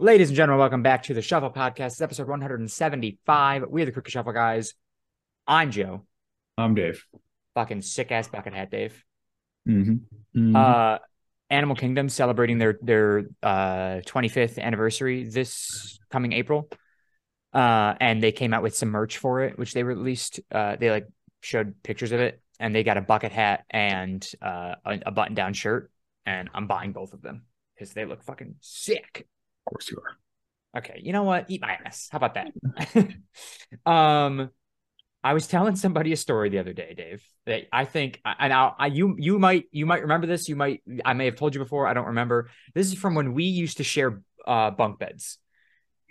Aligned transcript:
Ladies 0.00 0.30
and 0.30 0.36
gentlemen, 0.38 0.60
welcome 0.60 0.82
back 0.82 1.02
to 1.02 1.12
the 1.12 1.20
Shuffle 1.20 1.50
Podcast. 1.50 1.88
It's 1.88 2.00
episode 2.00 2.26
175. 2.26 3.64
We 3.68 3.82
are 3.82 3.84
the 3.84 3.92
Crooked 3.92 4.10
Shuffle 4.10 4.32
guys. 4.32 4.72
I'm 5.46 5.70
Joe. 5.70 6.06
I'm 6.56 6.74
Dave. 6.74 7.04
Fucking 7.52 7.82
sick 7.82 8.10
ass 8.10 8.26
bucket 8.26 8.54
hat, 8.54 8.70
Dave. 8.70 9.04
Mm-hmm. 9.68 10.56
Uh, 10.56 10.96
Animal 11.50 11.76
Kingdom 11.76 12.08
celebrating 12.08 12.56
their 12.56 12.78
their 12.80 13.26
uh 13.42 14.00
25th 14.06 14.58
anniversary 14.58 15.24
this 15.24 15.98
coming 16.10 16.32
April. 16.32 16.70
Uh, 17.52 17.92
and 18.00 18.22
they 18.22 18.32
came 18.32 18.54
out 18.54 18.62
with 18.62 18.74
some 18.74 18.88
merch 18.88 19.18
for 19.18 19.42
it, 19.42 19.58
which 19.58 19.74
they 19.74 19.82
released. 19.82 20.40
Uh, 20.50 20.76
they 20.76 20.90
like 20.90 21.08
showed 21.42 21.74
pictures 21.82 22.12
of 22.12 22.20
it, 22.20 22.40
and 22.58 22.74
they 22.74 22.84
got 22.84 22.96
a 22.96 23.02
bucket 23.02 23.32
hat 23.32 23.66
and 23.68 24.26
uh 24.40 24.76
a, 24.82 24.98
a 25.04 25.10
button 25.10 25.34
down 25.34 25.52
shirt, 25.52 25.90
and 26.24 26.48
I'm 26.54 26.66
buying 26.66 26.92
both 26.92 27.12
of 27.12 27.20
them 27.20 27.42
because 27.74 27.92
they 27.92 28.06
look 28.06 28.22
fucking 28.22 28.54
sick. 28.60 29.26
Course 29.70 29.90
you 29.90 29.98
are. 29.98 30.78
Okay, 30.78 31.00
you 31.02 31.12
know 31.12 31.24
what? 31.24 31.46
Eat 31.48 31.60
my 31.60 31.76
ass. 31.84 32.08
How 32.12 32.18
about 32.18 32.34
that? 32.34 33.10
um, 33.90 34.50
I 35.22 35.34
was 35.34 35.46
telling 35.46 35.76
somebody 35.76 36.12
a 36.12 36.16
story 36.16 36.48
the 36.48 36.58
other 36.58 36.72
day, 36.72 36.94
Dave. 36.96 37.24
That 37.46 37.64
I 37.72 37.84
think, 37.84 38.20
and 38.24 38.52
I, 38.52 38.72
I, 38.78 38.86
you, 38.86 39.16
you 39.18 39.38
might, 39.38 39.64
you 39.72 39.84
might 39.84 40.02
remember 40.02 40.26
this. 40.26 40.48
You 40.48 40.56
might, 40.56 40.82
I 41.04 41.12
may 41.14 41.24
have 41.26 41.36
told 41.36 41.54
you 41.54 41.60
before. 41.60 41.86
I 41.86 41.94
don't 41.94 42.06
remember. 42.06 42.50
This 42.74 42.86
is 42.86 42.94
from 42.94 43.14
when 43.14 43.34
we 43.34 43.44
used 43.44 43.78
to 43.78 43.84
share 43.84 44.22
uh, 44.46 44.70
bunk 44.70 44.98
beds. 44.98 45.38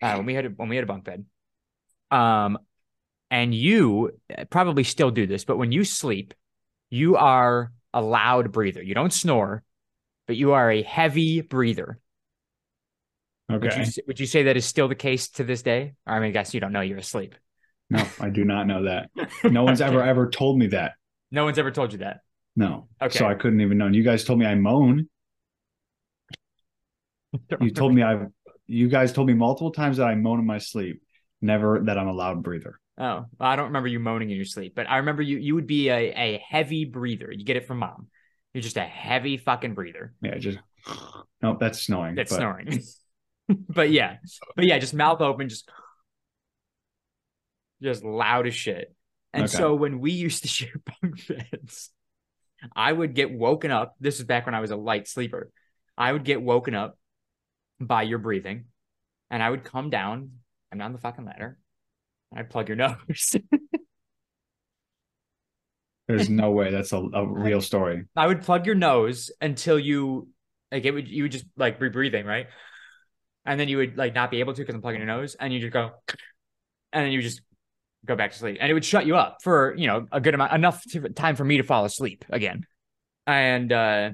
Uh, 0.01 0.15
when 0.15 0.25
we 0.25 0.33
had 0.33 0.45
a, 0.45 0.49
when 0.49 0.69
we 0.69 0.75
had 0.75 0.83
a 0.83 0.87
bunk 0.87 1.03
bed. 1.03 1.25
Um, 2.11 2.57
and 3.31 3.53
you 3.53 4.11
probably 4.49 4.83
still 4.83 5.11
do 5.11 5.27
this, 5.27 5.45
but 5.45 5.57
when 5.57 5.71
you 5.71 5.83
sleep, 5.83 6.33
you 6.89 7.15
are 7.17 7.71
a 7.93 8.01
loud 8.01 8.51
breather. 8.51 8.81
You 8.81 8.95
don't 8.95 9.13
snore, 9.13 9.63
but 10.27 10.35
you 10.35 10.53
are 10.53 10.71
a 10.71 10.81
heavy 10.81 11.41
breather. 11.41 11.99
Would 13.49 13.75
you 13.75 14.03
would 14.07 14.19
you 14.19 14.25
say 14.25 14.43
that 14.43 14.57
is 14.57 14.65
still 14.65 14.87
the 14.87 14.95
case 14.95 15.29
to 15.31 15.43
this 15.43 15.61
day? 15.61 15.93
Or, 16.05 16.13
I 16.13 16.19
mean, 16.19 16.29
I 16.29 16.31
guess 16.31 16.53
you 16.53 16.59
don't 16.59 16.71
know 16.71 16.81
you're 16.81 16.97
asleep. 16.99 17.35
No, 17.89 18.05
I 18.19 18.29
do 18.29 18.45
not 18.45 18.67
know 18.67 18.83
that. 18.83 19.09
No 19.51 19.63
one's 19.63 19.81
ever 19.81 19.99
Okay. 19.99 20.09
ever 20.09 20.29
told 20.29 20.59
me 20.59 20.67
that. 20.67 20.93
No 21.31 21.45
one's 21.45 21.57
ever 21.57 21.71
told 21.71 21.91
you 21.91 21.99
that. 21.99 22.21
No. 22.55 22.87
Okay. 23.01 23.17
So 23.17 23.25
I 23.25 23.33
couldn't 23.33 23.61
even 23.61 23.77
know. 23.77 23.87
And 23.87 23.95
You 23.95 24.03
guys 24.03 24.23
told 24.23 24.39
me 24.39 24.45
I 24.45 24.55
moan. 24.55 25.09
You 27.61 27.71
told 27.71 27.93
me 27.93 28.03
I. 28.03 28.25
You 28.67 28.87
guys 28.87 29.13
told 29.13 29.27
me 29.27 29.33
multiple 29.33 29.71
times 29.71 29.97
that 29.97 30.05
I 30.05 30.15
moan 30.15 30.39
in 30.39 30.45
my 30.45 30.59
sleep. 30.59 31.01
Never 31.41 31.79
that 31.85 31.97
I'm 31.97 32.07
a 32.07 32.13
loud 32.13 32.43
breather. 32.43 32.79
Oh, 32.97 33.25
well, 33.39 33.49
I 33.49 33.55
don't 33.55 33.67
remember 33.67 33.87
you 33.87 33.99
moaning 33.99 34.29
in 34.29 34.35
your 34.35 34.45
sleep, 34.45 34.73
but 34.75 34.89
I 34.89 34.97
remember 34.97 35.21
you. 35.21 35.37
You 35.37 35.55
would 35.55 35.67
be 35.67 35.89
a, 35.89 36.11
a 36.13 36.43
heavy 36.47 36.85
breather. 36.85 37.31
You 37.31 37.45
get 37.45 37.55
it 37.55 37.65
from 37.65 37.79
mom. 37.79 38.07
You're 38.53 38.61
just 38.61 38.77
a 38.77 38.83
heavy 38.83 39.37
fucking 39.37 39.73
breather. 39.73 40.13
Yeah, 40.21 40.37
just. 40.37 40.59
Nope, 41.41 41.57
that's 41.61 41.81
snoring. 41.81 42.15
That's 42.15 42.31
but 42.31 42.37
snoring. 42.37 42.83
but 43.69 43.91
yeah, 43.91 44.17
but 44.55 44.65
yeah, 44.65 44.79
just 44.79 44.93
mouth 44.93 45.21
open, 45.21 45.49
just 45.49 45.69
just 47.81 48.03
loud 48.03 48.47
as 48.47 48.55
shit. 48.55 48.93
And 49.33 49.45
Okay. 49.45 49.57
so 49.57 49.75
when 49.75 49.99
we 49.99 50.11
used 50.11 50.43
to 50.43 50.47
share 50.47 50.73
bunk 51.01 51.27
beds, 51.27 51.91
I 52.75 52.91
would 52.91 53.13
get 53.13 53.31
woken 53.31 53.71
up. 53.71 53.95
This 53.99 54.19
is 54.19 54.25
back 54.25 54.45
when 54.45 54.55
I 54.55 54.61
was 54.61 54.71
a 54.71 54.75
light 54.75 55.07
sleeper. 55.07 55.51
I 55.97 56.11
would 56.11 56.23
get 56.23 56.41
woken 56.41 56.75
up 56.75 56.97
by 57.79 58.03
your 58.03 58.19
breathing, 58.19 58.65
and 59.29 59.43
I 59.43 59.49
would 59.49 59.63
come 59.63 59.89
down. 59.89 60.31
I'm 60.71 60.77
down 60.77 60.93
the 60.93 60.99
fucking 60.99 61.25
ladder. 61.25 61.57
I'd 62.35 62.49
plug 62.49 62.69
your 62.69 62.77
nose. 62.77 63.35
There's 66.07 66.29
no 66.29 66.51
way 66.51 66.71
that's 66.71 66.91
a, 66.91 66.97
a 66.97 67.25
real 67.25 67.61
story. 67.61 68.05
I 68.15 68.27
would 68.27 68.41
plug 68.41 68.65
your 68.65 68.75
nose 68.75 69.31
until 69.41 69.77
you 69.77 70.29
like 70.71 70.85
it 70.85 70.91
would 70.91 71.07
you 71.07 71.23
would 71.23 71.31
just 71.31 71.45
like 71.55 71.79
be 71.79 71.89
breathing, 71.89 72.25
right? 72.25 72.47
And 73.49 73.59
then 73.59 73.67
you 73.67 73.77
would 73.77 73.97
like 73.97 74.13
not 74.13 74.29
be 74.29 74.41
able 74.41 74.53
to 74.53 74.61
because 74.61 74.75
I'm 74.75 74.81
plugging 74.81 74.99
your 74.99 75.07
nose, 75.07 75.35
and 75.39 75.51
you 75.51 75.59
just 75.59 75.73
go, 75.73 75.89
and 76.93 77.03
then 77.03 77.11
you 77.11 77.19
just 77.19 77.41
go 78.05 78.15
back 78.15 78.31
to 78.31 78.37
sleep, 78.37 78.59
and 78.61 78.69
it 78.69 78.75
would 78.75 78.85
shut 78.85 79.07
you 79.07 79.17
up 79.17 79.39
for 79.41 79.73
you 79.75 79.87
know 79.87 80.05
a 80.11 80.21
good 80.21 80.35
amount, 80.35 80.53
enough 80.53 80.83
to, 80.91 81.09
time 81.09 81.35
for 81.35 81.43
me 81.43 81.57
to 81.57 81.63
fall 81.63 81.83
asleep 81.83 82.23
again. 82.29 82.67
And 83.25 83.73
uh 83.73 84.11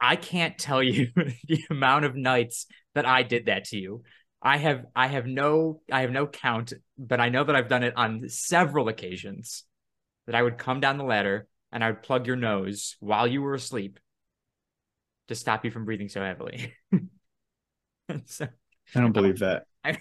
I 0.00 0.16
can't 0.16 0.58
tell 0.58 0.82
you 0.92 1.12
the 1.14 1.64
amount 1.70 2.04
of 2.04 2.16
nights 2.16 2.66
that 2.96 3.06
I 3.06 3.22
did 3.22 3.46
that 3.46 3.66
to 3.66 3.78
you. 3.78 4.02
I 4.42 4.56
have 4.56 4.86
I 4.96 5.06
have 5.06 5.24
no 5.24 5.80
I 5.90 6.00
have 6.00 6.10
no 6.10 6.26
count, 6.26 6.72
but 6.98 7.20
I 7.20 7.28
know 7.28 7.44
that 7.44 7.54
I've 7.54 7.68
done 7.68 7.84
it 7.84 7.94
on 7.96 8.28
several 8.28 8.88
occasions. 8.88 9.62
That 10.26 10.34
I 10.34 10.42
would 10.42 10.58
come 10.58 10.80
down 10.80 10.98
the 10.98 11.04
ladder 11.04 11.46
and 11.70 11.84
I 11.84 11.90
would 11.90 12.02
plug 12.02 12.26
your 12.26 12.34
nose 12.34 12.96
while 12.98 13.28
you 13.28 13.40
were 13.40 13.54
asleep 13.54 14.00
to 15.28 15.36
stop 15.36 15.64
you 15.64 15.70
from 15.70 15.84
breathing 15.84 16.08
so 16.08 16.20
heavily. 16.20 16.74
So 18.26 18.46
I 18.94 19.00
don't 19.00 19.12
believe 19.12 19.38
that. 19.38 19.64
I, 19.84 19.98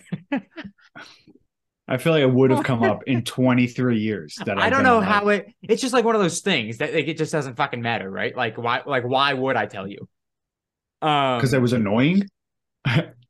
I 1.88 1.98
feel 1.98 2.14
like 2.14 2.22
it 2.22 2.32
would 2.32 2.52
have 2.52 2.64
come 2.64 2.84
up 2.84 3.04
in 3.06 3.24
23 3.26 4.00
years. 4.00 4.38
That 4.46 4.58
I 4.58 4.70
don't 4.70 4.84
know 4.84 5.02
how 5.02 5.30
it. 5.30 5.54
It's 5.62 5.82
just 5.82 5.94
like 5.94 6.06
one 6.06 6.16
of 6.16 6.22
those 6.22 6.42
things 6.42 6.78
that 6.78 6.94
like, 6.94 7.08
it 7.08 7.18
just 7.18 7.32
doesn't 7.32 7.56
fucking 7.56 7.82
matter, 7.82 8.10
right? 8.10 8.36
Like 8.36 8.58
why? 8.58 8.82
Like 8.86 9.04
why 9.04 9.34
would 9.34 9.56
I 9.56 9.66
tell 9.66 9.88
you? 9.88 10.08
Um, 11.02 11.38
because 11.38 11.54
it 11.54 11.62
was 11.62 11.74
annoying. 11.74 12.28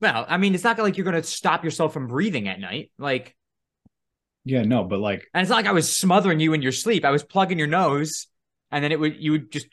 well, 0.02 0.26
I 0.28 0.38
mean, 0.38 0.56
it's 0.56 0.64
not 0.64 0.78
like 0.80 0.98
you're 0.98 1.06
gonna 1.06 1.24
stop 1.24 1.64
yourself 1.64 1.94
from 1.94 2.08
breathing 2.08 2.48
at 2.48 2.60
night, 2.60 2.92
like. 2.98 3.36
Yeah, 4.44 4.64
no, 4.64 4.84
but 4.84 5.00
like 5.00 5.28
And 5.36 5.42
it's 5.42 5.50
not 5.50 5.58
like 5.58 5.68
I 5.68 5.72
was 5.72 5.96
smothering 5.96 6.40
you 6.40 6.54
in 6.54 6.64
your 6.64 6.72
sleep. 6.72 7.06
I 7.06 7.12
was 7.12 7.24
plugging 7.24 7.60
your 7.60 7.68
nose, 7.68 8.28
and 8.72 8.84
then 8.84 8.92
it 8.92 9.00
would 9.00 9.18
you 9.18 9.34
would 9.34 9.52
just 9.52 9.68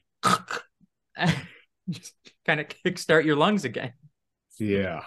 just 1.91 2.15
kind 2.47 2.61
of 2.61 2.69
kickstart 2.69 3.25
your 3.25 3.37
lungs 3.37 3.65
again. 3.65 3.93
Yeah. 4.59 5.03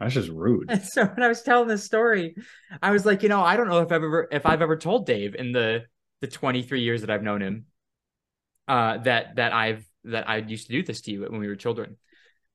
That's 0.00 0.14
just 0.14 0.28
rude. 0.28 0.70
And 0.70 0.82
so 0.84 1.04
when 1.04 1.22
I 1.22 1.28
was 1.28 1.42
telling 1.42 1.68
this 1.68 1.84
story, 1.84 2.36
I 2.82 2.90
was 2.90 3.06
like, 3.06 3.22
you 3.22 3.28
know, 3.28 3.42
I 3.42 3.56
don't 3.56 3.68
know 3.68 3.80
if 3.80 3.92
I've 3.92 4.02
ever 4.02 4.28
if 4.30 4.46
I've 4.46 4.62
ever 4.62 4.76
told 4.76 5.06
Dave 5.06 5.34
in 5.34 5.52
the 5.52 5.84
the 6.20 6.26
23 6.26 6.80
years 6.80 7.02
that 7.02 7.10
I've 7.10 7.22
known 7.22 7.42
him, 7.42 7.66
uh, 8.68 8.98
that 8.98 9.36
that 9.36 9.52
I've 9.52 9.84
that 10.04 10.28
I 10.28 10.38
used 10.38 10.66
to 10.66 10.72
do 10.72 10.82
this 10.82 11.00
to 11.02 11.10
you 11.10 11.22
when 11.22 11.40
we 11.40 11.48
were 11.48 11.56
children. 11.56 11.96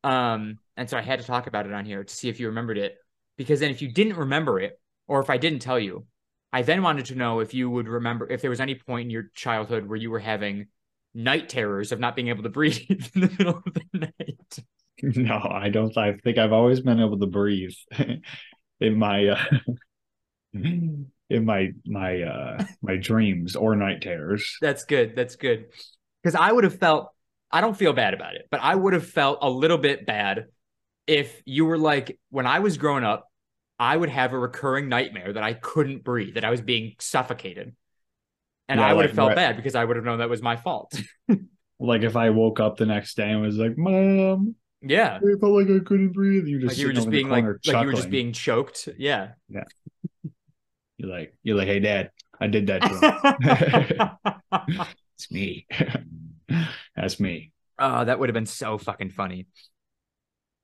Um, 0.03 0.59
and 0.78 0.89
so 0.89 0.97
I 0.97 1.01
had 1.01 1.19
to 1.19 1.25
talk 1.25 1.47
about 1.47 1.66
it 1.66 1.73
on 1.73 1.85
here 1.85 2.03
to 2.03 2.13
see 2.13 2.29
if 2.29 2.39
you 2.39 2.47
remembered 2.47 2.78
it, 2.78 2.95
because 3.38 3.59
then 3.59 3.72
if 3.72 3.81
you 3.81 3.91
didn't 3.91 4.16
remember 4.16 4.59
it, 4.59 4.79
or 5.07 5.19
if 5.19 5.29
I 5.29 5.38
didn't 5.38 5.59
tell 5.59 5.79
you, 5.79 6.06
I 6.53 6.62
then 6.62 6.81
wanted 6.81 7.06
to 7.06 7.16
know 7.16 7.39
if 7.39 7.53
you 7.53 7.69
would 7.69 7.88
remember 7.88 8.29
if 8.29 8.41
there 8.41 8.50
was 8.50 8.62
any 8.62 8.75
point 8.75 9.06
in 9.06 9.09
your 9.09 9.29
childhood 9.34 9.88
where 9.88 9.97
you 9.97 10.09
were 10.09 10.19
having 10.19 10.68
night 11.13 11.50
terrors 11.50 11.91
of 11.91 12.00
not 12.00 12.16
being 12.16 12.29
able 12.29 12.44
to 12.44 12.50
breathe 12.50 12.79
in 13.16 13.22
the 13.22 13.35
middle 13.38 13.63
of 13.66 13.73
the 13.73 13.84
night. 13.94 14.59
No, 15.15 15.39
I 15.49 15.69
don't. 15.69 15.95
I 15.97 16.13
think 16.13 16.37
I've 16.37 16.53
always 16.53 16.79
been 16.81 16.99
able 16.99 17.19
to 17.19 17.27
breathe 17.27 17.73
in 18.79 18.97
my 18.97 19.27
uh, 19.27 19.43
in 20.53 21.45
my 21.45 21.71
my 21.85 22.21
uh 22.23 22.63
my 22.81 22.97
dreams 22.97 23.55
or 23.55 23.75
night 23.75 24.01
terrors. 24.01 24.57
That's 24.61 24.83
good. 24.85 25.15
That's 25.15 25.35
good. 25.35 25.67
Because 26.23 26.35
I 26.35 26.51
would 26.51 26.63
have 26.65 26.77
felt, 26.79 27.09
I 27.51 27.61
don't 27.61 27.77
feel 27.77 27.93
bad 27.93 28.13
about 28.13 28.35
it, 28.35 28.47
but 28.51 28.59
I 28.61 28.75
would 28.75 28.93
have 28.93 29.07
felt 29.07 29.39
a 29.41 29.49
little 29.49 29.77
bit 29.77 30.05
bad 30.05 30.47
if 31.07 31.41
you 31.45 31.65
were 31.65 31.77
like, 31.77 32.19
when 32.29 32.45
I 32.45 32.59
was 32.59 32.77
growing 32.77 33.03
up, 33.03 33.27
I 33.79 33.95
would 33.95 34.09
have 34.09 34.33
a 34.33 34.38
recurring 34.38 34.89
nightmare 34.89 35.31
that 35.33 35.41
I 35.43 35.53
couldn't 35.53 36.03
breathe, 36.03 36.35
that 36.35 36.43
I 36.43 36.49
was 36.49 36.59
being 36.61 36.95
suffocated. 36.99 37.73
And 38.67 38.79
Yeah, 38.79 38.88
I 38.88 38.93
would 38.93 39.05
have 39.05 39.11
like, 39.11 39.15
felt 39.15 39.27
right- 39.29 39.35
bad 39.35 39.55
because 39.55 39.75
I 39.75 39.85
would 39.85 39.95
have 39.95 40.05
known 40.05 40.19
that 40.19 40.29
was 40.29 40.41
my 40.41 40.57
fault. 40.57 40.93
Like 41.79 42.01
if 42.01 42.17
I 42.17 42.29
woke 42.31 42.59
up 42.59 42.75
the 42.75 42.85
next 42.85 43.15
day 43.15 43.29
and 43.31 43.41
was 43.41 43.55
like, 43.55 43.77
"Mom, 43.77 44.55
yeah. 44.81 45.17
I 45.17 45.40
felt 45.40 45.53
like 45.53 45.67
I 45.67 45.84
couldn't 45.84 46.13
breathe," 46.13 46.47
you 46.47 46.59
just 46.59 46.73
Like 46.73 46.78
you 46.78 46.88
were 46.88 46.94
just 46.94 47.07
over 47.07 47.16
in 47.16 47.23
the 47.23 47.29
being 47.29 47.29
like, 47.29 47.45
like 47.66 47.81
you 47.81 47.88
were 47.88 47.94
just 47.94 48.09
being 48.09 48.34
choked. 48.34 48.90
Yeah. 48.97 49.31
Yeah. 49.50 49.63
You're 50.97 51.09
like, 51.09 51.34
you're 51.44 51.56
like, 51.56 51.67
"Hey, 51.67 51.79
Dad, 51.79 52.12
I 52.41 52.47
did 52.47 52.67
that 52.67 54.18
it's 55.16 55.31
me. 55.31 55.66
That's 56.94 57.22
me." 57.22 57.53
oh, 57.79 58.06
that 58.06 58.19
would 58.19 58.29
have 58.29 58.34
been 58.34 58.45
so 58.45 58.78
fucking 58.78 59.12
funny. 59.12 59.47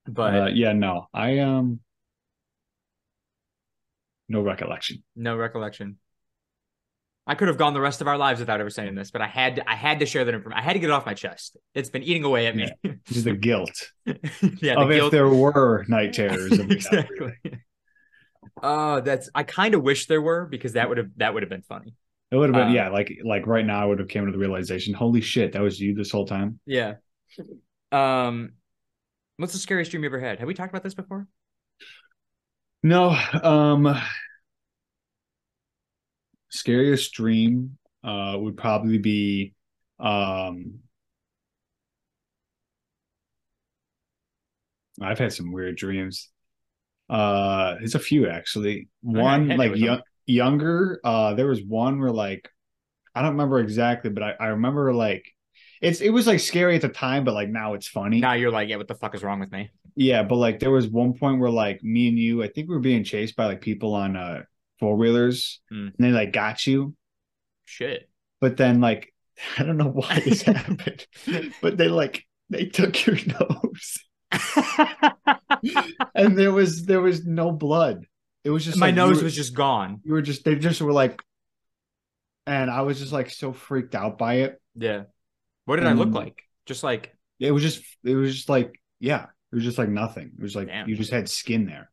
But 0.07 0.35
uh, 0.35 0.45
yeah, 0.47 0.73
no, 0.73 1.07
I 1.13 1.39
um, 1.39 1.79
no 4.29 4.41
recollection. 4.41 5.03
no 5.15 5.35
recollection. 5.35 5.97
I 7.27 7.33
could 7.33 7.47
have 7.47 7.57
gone 7.57 7.73
the 7.73 7.81
rest 7.81 8.01
of 8.01 8.07
our 8.07 8.19
lives 8.19 8.39
without 8.39 8.59
ever 8.59 8.69
saying 8.69 8.93
this, 8.93 9.09
but 9.09 9.21
I 9.21 9.27
had 9.27 9.55
to, 9.55 9.67
I 9.67 9.73
had 9.73 9.99
to 10.01 10.05
share 10.05 10.25
that 10.25 10.35
information. 10.35 10.59
I 10.59 10.61
had 10.63 10.73
to 10.73 10.79
get 10.79 10.91
it 10.91 10.93
off 10.93 11.07
my 11.07 11.15
chest. 11.15 11.57
It's 11.73 11.89
been 11.89 12.03
eating 12.03 12.23
away 12.23 12.45
at 12.45 12.55
me. 12.55 12.71
Just 13.07 13.25
the 13.25 13.33
guilt 13.33 13.91
yeah, 14.61 14.75
of 14.75 14.89
the 14.89 15.05
if 15.05 15.11
there 15.11 15.29
were 15.29 15.85
night 15.87 16.13
terrors. 16.13 16.59
of 16.59 16.67
me 16.67 16.75
not 16.83 16.93
exactly. 16.93 17.33
Oh, 18.61 19.01
that's. 19.01 19.29
I 19.35 19.43
kind 19.43 19.73
of 19.75 19.83
wish 19.83 20.07
there 20.07 20.21
were 20.21 20.45
because 20.45 20.73
that 20.73 20.89
would 20.89 20.97
have 20.97 21.09
that 21.17 21.33
would 21.33 21.43
have 21.43 21.49
been 21.49 21.61
funny. 21.61 21.95
It 22.31 22.35
would 22.37 22.49
have 22.49 22.55
been, 22.55 22.67
Uh, 22.67 22.73
yeah, 22.73 22.89
like 22.89 23.11
like 23.23 23.47
right 23.47 23.65
now, 23.65 23.81
I 23.81 23.85
would 23.85 23.99
have 23.99 24.07
came 24.07 24.25
to 24.25 24.31
the 24.31 24.37
realization, 24.37 24.93
holy 24.93 25.21
shit, 25.21 25.53
that 25.53 25.61
was 25.61 25.79
you 25.79 25.93
this 25.93 26.11
whole 26.11 26.25
time. 26.25 26.59
Yeah. 26.65 26.95
Um, 27.91 28.53
what's 29.37 29.53
the 29.53 29.59
scariest 29.59 29.91
dream 29.91 30.03
you 30.03 30.09
ever 30.09 30.19
had? 30.19 30.39
Have 30.39 30.47
we 30.47 30.53
talked 30.53 30.71
about 30.71 30.83
this 30.83 30.93
before? 30.95 31.27
No, 32.83 33.09
um, 33.43 33.95
scariest 36.49 37.13
dream 37.13 37.77
uh 38.03 38.37
would 38.39 38.55
probably 38.57 38.97
be 38.97 39.53
um 39.99 40.79
I've 45.01 45.19
had 45.19 45.33
some 45.33 45.51
weird 45.51 45.77
dreams. 45.77 46.29
Uh, 47.09 47.75
it's 47.81 47.95
a 47.95 47.99
few 47.99 48.27
actually. 48.27 48.89
One 49.01 49.49
like 49.49 49.75
young, 49.75 50.01
younger. 50.25 50.99
Uh, 51.03 51.33
there 51.35 51.47
was 51.47 51.61
one 51.63 51.99
where 51.99 52.11
like 52.11 52.49
I 53.13 53.21
don't 53.21 53.31
remember 53.31 53.59
exactly, 53.59 54.09
but 54.09 54.23
I, 54.23 54.31
I 54.39 54.47
remember 54.47 54.93
like 54.93 55.25
it's 55.81 56.01
it 56.01 56.09
was 56.09 56.27
like 56.27 56.39
scary 56.39 56.75
at 56.75 56.81
the 56.81 56.89
time, 56.89 57.23
but 57.23 57.33
like 57.33 57.49
now 57.49 57.73
it's 57.73 57.87
funny. 57.87 58.19
Now 58.19 58.33
you're 58.33 58.51
like, 58.51 58.69
yeah, 58.69 58.77
what 58.77 58.87
the 58.87 58.95
fuck 58.95 59.13
is 59.15 59.23
wrong 59.23 59.39
with 59.39 59.51
me? 59.51 59.69
Yeah, 59.95 60.23
but 60.23 60.35
like 60.35 60.59
there 60.59 60.71
was 60.71 60.87
one 60.87 61.13
point 61.13 61.39
where 61.39 61.49
like 61.49 61.83
me 61.83 62.07
and 62.09 62.17
you, 62.19 62.43
I 62.43 62.47
think 62.47 62.67
we 62.67 62.75
were 62.75 62.81
being 62.81 63.03
chased 63.03 63.35
by 63.35 63.45
like 63.45 63.61
people 63.61 63.93
on 63.93 64.15
uh 64.17 64.43
four 64.79 64.97
wheelers, 64.97 65.61
Hmm. 65.69 65.87
and 65.87 65.93
they 65.99 66.09
like 66.11 66.33
got 66.33 66.65
you. 66.65 66.95
Shit. 67.65 68.09
But 68.41 68.57
then 68.57 68.81
like 68.81 69.13
I 69.57 69.63
don't 69.63 69.77
know 69.77 69.89
why 69.91 70.19
this 70.21 70.41
happened, 70.43 71.05
but 71.61 71.77
they 71.77 71.87
like 71.87 72.25
they 72.49 72.65
took 72.65 73.05
your 73.05 73.15
nose, 73.39 73.99
and 76.15 76.37
there 76.37 76.51
was 76.51 76.85
there 76.85 77.01
was 77.01 77.25
no 77.25 77.51
blood. 77.51 78.05
It 78.43 78.49
was 78.49 78.63
just 78.63 78.77
My 78.77 78.87
like, 78.87 78.95
nose 78.95 79.17
were- 79.17 79.23
was 79.25 79.35
just 79.35 79.55
gone. 79.55 80.01
you 80.03 80.13
were 80.13 80.21
just 80.21 80.43
they 80.45 80.55
just 80.55 80.81
were 80.81 80.93
like, 80.93 81.21
and 82.45 82.69
I 82.69 82.81
was 82.81 82.99
just 82.99 83.11
like 83.11 83.29
so 83.29 83.53
freaked 83.53 83.95
out 83.95 84.17
by 84.17 84.35
it. 84.35 84.61
Yeah. 84.75 85.03
What 85.65 85.77
did 85.77 85.87
I 85.87 85.93
look 85.93 86.11
like? 86.13 86.43
Just 86.65 86.83
like 86.83 87.15
It 87.39 87.51
was 87.51 87.63
just 87.63 87.83
it 88.03 88.15
was 88.15 88.35
just 88.35 88.49
like 88.49 88.79
yeah, 88.99 89.23
it 89.51 89.55
was 89.55 89.63
just 89.63 89.77
like 89.77 89.89
nothing. 89.89 90.31
It 90.37 90.41
was 90.41 90.55
like 90.55 90.67
Damn. 90.67 90.87
you 90.87 90.95
just 90.95 91.11
had 91.11 91.27
skin 91.29 91.65
there. 91.65 91.89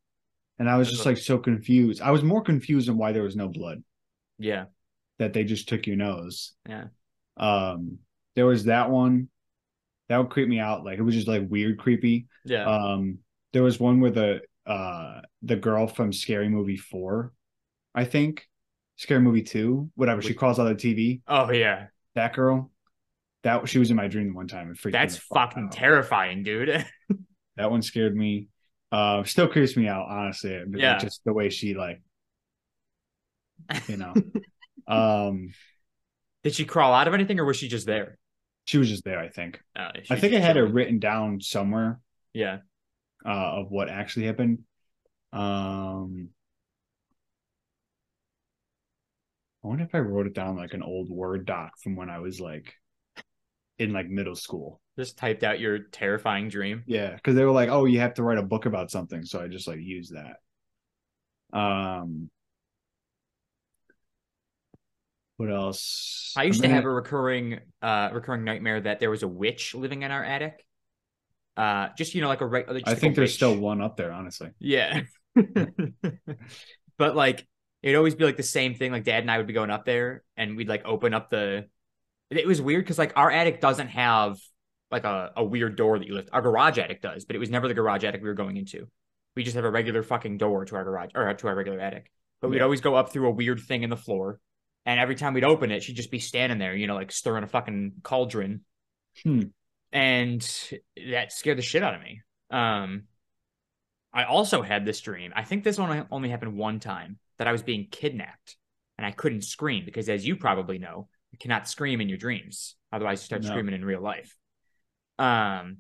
And 0.59 0.69
I 0.69 0.77
was 0.77 0.89
That's 0.89 0.99
just 0.99 1.07
a- 1.07 1.09
like 1.11 1.19
so 1.19 1.39
confused. 1.39 2.03
I 2.03 2.11
was 2.11 2.23
more 2.23 2.43
confused 2.43 2.89
on 2.89 2.99
why 2.99 3.13
there 3.13 3.23
was 3.23 3.35
no 3.37 3.49
blood 3.49 3.83
yeah. 4.39 4.67
that 5.19 5.33
they 5.33 5.45
just 5.45 5.69
took 5.69 5.87
your 5.87 5.97
nose. 5.97 6.53
Yeah. 6.69 6.85
Um 7.39 7.99
there 8.35 8.47
was 8.47 8.65
that 8.65 8.91
one 8.91 9.29
that 10.09 10.19
would 10.19 10.31
creep 10.31 10.49
me 10.49 10.59
out. 10.59 10.85
Like 10.85 10.99
it 10.99 11.03
was 11.03 11.15
just 11.15 11.29
like 11.29 11.43
weird 11.49 11.79
creepy. 11.79 12.27
Yeah. 12.45 12.65
Um 12.67 13.19
there 13.53 13.63
was 13.63 13.79
one 13.81 14.01
where 14.01 14.11
the 14.11 14.41
uh 14.67 15.21
the 15.43 15.57
girl 15.57 15.87
from 15.87 16.13
Scary 16.13 16.49
Movie 16.49 16.77
4, 16.77 17.33
I 17.95 18.05
think. 18.05 18.47
Scary 18.97 19.21
Movie 19.21 19.43
2, 19.43 19.91
whatever, 19.97 20.23
she 20.23 20.35
crawls 20.35 20.59
out 20.61 20.71
of 20.71 20.79
the 20.79 20.95
TV. 20.95 21.21
oh 21.27 21.51
yeah. 21.51 21.87
That 22.15 22.35
girl. 22.35 22.71
That 23.43 23.69
she 23.69 23.79
was 23.81 23.91
in 23.91 23.97
my 23.97 24.07
dream 24.07 24.35
one 24.35 24.47
time. 24.47 24.71
It 24.71 24.77
freaked 24.77 24.93
That's 24.93 25.17
fuck 25.17 25.51
fucking 25.53 25.65
out. 25.65 25.73
terrifying, 25.73 26.43
dude. 26.43 26.85
That 27.57 27.71
one 27.71 27.83
scared 27.83 28.17
me. 28.17 28.49
Uh, 28.91 29.25
still 29.25 29.47
creeps 29.47 29.77
me 29.77 29.87
out, 29.87 30.07
honestly. 30.09 30.59
Yeah. 30.75 30.97
just 30.99 31.21
the 31.25 31.35
way 31.35 31.51
she 31.51 31.75
like, 31.75 32.01
you 33.89 33.99
know. 33.99 34.15
um, 34.89 35.51
Did 36.45 36.55
she 36.55 36.65
crawl 36.65 36.95
out 36.95 37.09
of 37.09 37.15
anything 37.15 37.39
or 37.39 37.45
was 37.45 37.59
she 37.59 37.69
just 37.69 37.87
there? 37.87 38.17
She 38.65 38.79
was 38.79 38.89
just 38.89 39.05
there. 39.05 39.19
I 39.19 39.29
think. 39.29 39.61
Uh, 39.75 39.91
I 40.11 40.17
think 40.19 40.35
I 40.35 40.39
had 40.41 40.57
it 40.57 40.63
written 40.63 40.99
down 40.99 41.41
somewhere 41.41 42.01
Yeah. 42.33 42.59
uh, 43.25 43.61
of 43.61 43.71
what 43.71 43.89
actually 43.89 44.27
happened. 44.27 44.61
Um, 45.33 46.29
I 49.65 49.69
wonder 49.69 49.85
if 49.85 49.95
I 49.95 49.99
wrote 49.99 50.27
it 50.27 50.35
down 50.35 50.57
like 50.57 50.75
an 50.75 50.83
old 50.83 51.09
Word 51.09 51.47
doc 51.47 51.73
from 51.83 51.97
when 51.97 52.11
I 52.11 52.19
was 52.19 52.41
like 52.41 52.75
in 53.79 53.93
like 53.93 54.09
middle 54.09 54.37
school. 54.37 54.81
Just 54.99 55.17
typed 55.17 55.43
out 55.45 55.61
your 55.61 55.79
terrifying 55.79 56.49
dream. 56.49 56.83
Yeah, 56.87 57.15
because 57.15 57.35
they 57.35 57.45
were 57.45 57.53
like, 57.53 57.69
"Oh, 57.71 57.85
you 57.87 58.01
have 58.01 58.15
to 58.15 58.23
write 58.23 58.39
a 58.39 58.43
book 58.43 58.67
about 58.67 58.91
something," 58.91 59.25
so 59.25 59.41
I 59.41 59.49
just 59.49 59.67
like 59.67 59.79
used 59.81 60.15
that. 60.15 60.37
Um, 61.57 62.31
what 65.37 65.51
else? 65.51 66.33
I 66.37 66.45
used 66.45 66.63
I'm 66.65 66.71
to 66.71 66.75
have 66.77 66.85
a 66.85 66.91
recurring 66.91 67.61
uh 67.81 68.11
recurring 68.13 68.45
nightmare 68.45 68.81
that 68.81 69.01
there 69.01 69.11
was 69.11 69.23
a 69.23 69.29
witch 69.29 69.75
living 69.75 70.03
in 70.03 70.11
our 70.11 70.25
attic. 70.25 70.65
Uh 71.57 71.89
just 71.97 72.15
you 72.15 72.21
know 72.21 72.29
like 72.29 72.41
a 72.41 72.47
regular 72.47 72.81
I 72.87 72.95
think 72.95 73.17
there's 73.17 73.35
still 73.35 73.57
one 73.57 73.81
up 73.81 73.97
there, 73.97 74.13
honestly. 74.13 74.51
Yeah. 74.59 75.03
but 76.99 77.17
like 77.17 77.47
it'd 77.83 77.97
always 77.97 78.15
be 78.15 78.25
like 78.25 78.37
the 78.37 78.43
same 78.43 78.75
thing. 78.75 78.93
Like 78.93 79.05
dad 79.05 79.23
and 79.23 79.31
I 79.31 79.39
would 79.39 79.47
be 79.47 79.53
going 79.53 79.71
up 79.71 79.85
there 79.85 80.23
and 80.37 80.57
we'd 80.57 80.69
like 80.69 80.85
open 80.85 81.15
up 81.15 81.31
the 81.31 81.67
it 82.31 82.47
was 82.47 82.63
weird 82.63 82.85
because 82.85 82.99
like 82.99 83.13
our 83.17 83.31
attic 83.31 83.61
doesn't 83.61 83.89
have 83.89 84.39
like 84.91 85.05
a, 85.05 85.33
a 85.37 85.45
weird 85.45 85.77
door 85.77 85.99
that 85.99 86.07
you 86.07 86.15
lift. 86.15 86.29
Our 86.33 86.43
garage 86.43 86.79
attic 86.79 87.01
does, 87.03 87.25
but 87.25 87.35
it 87.35 87.39
was 87.39 87.51
never 87.51 87.67
the 87.67 87.75
garage 87.75 88.05
attic 88.05 88.23
we 88.23 88.29
were 88.29 88.35
going 88.35 88.57
into. 88.57 88.89
We 89.35 89.43
just 89.43 89.57
have 89.57 89.65
a 89.65 89.71
regular 89.71 90.03
fucking 90.03 90.37
door 90.39 90.65
to 90.67 90.77
our 90.77 90.85
garage 90.85 91.11
or 91.15 91.33
to 91.33 91.49
our 91.49 91.55
regular 91.55 91.81
attic. 91.81 92.11
But 92.41 92.51
we'd 92.51 92.61
always 92.61 92.81
go 92.81 92.95
up 92.95 93.13
through 93.13 93.29
a 93.29 93.31
weird 93.31 93.61
thing 93.61 93.83
in 93.83 93.91
the 93.91 93.97
floor. 93.97 94.39
And 94.85 94.99
every 94.99 95.15
time 95.15 95.35
we'd 95.35 95.45
open 95.45 95.71
it, 95.71 95.83
she'd 95.83 95.97
just 95.97 96.11
be 96.11 96.19
standing 96.19 96.59
there, 96.59 96.75
you 96.75 96.87
know, 96.87 96.95
like 96.95 97.13
stirring 97.13 97.45
a 97.45 97.49
fucking 97.49 97.93
cauldron. 98.03 98.63
Hmm. 99.23 99.43
And 99.93 100.41
that 101.11 101.33
scared 101.33 101.59
the 101.59 101.63
shit 101.63 101.83
out 101.83 101.95
of 101.95 102.01
me. 102.01 102.23
Um, 102.51 103.05
I 104.13 104.25
also 104.25 104.63
had 104.63 104.85
this 104.85 105.01
dream. 105.01 105.33
I 105.37 105.45
think 105.45 105.65
this 105.65 105.79
one 105.79 106.07
only 106.11 106.29
happened 106.31 106.57
one 106.57 106.81
time 106.81 107.19
that 107.39 107.47
I 107.47 107.53
was 107.53 107.63
being 107.63 107.89
kidnapped 107.91 108.57
and 108.99 109.07
I 109.07 109.11
couldn't 109.11 109.43
scream 109.43 109.85
because, 109.85 110.09
as 110.09 110.27
you 110.27 110.37
probably 110.37 110.79
know, 110.79 111.09
you 111.31 111.39
cannot 111.39 111.69
scream 111.69 112.01
in 112.01 112.09
your 112.09 112.19
dreams. 112.19 112.75
Otherwise, 112.93 113.21
you 113.23 113.27
start 113.27 113.43
No. 113.43 113.51
screaming 113.51 113.75
in 113.75 113.85
real 113.85 114.03
life. 114.03 114.37
Um, 115.19 115.79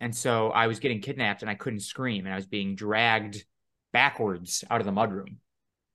and 0.00 0.14
so 0.14 0.50
I 0.50 0.66
was 0.66 0.78
getting 0.78 1.00
kidnapped 1.00 1.42
and 1.42 1.50
I 1.50 1.54
couldn't 1.54 1.80
scream 1.80 2.26
and 2.26 2.32
I 2.32 2.36
was 2.36 2.46
being 2.46 2.74
dragged 2.76 3.44
backwards 3.92 4.62
out 4.70 4.80
of 4.80 4.86
the 4.86 4.92
mudroom. 4.92 5.36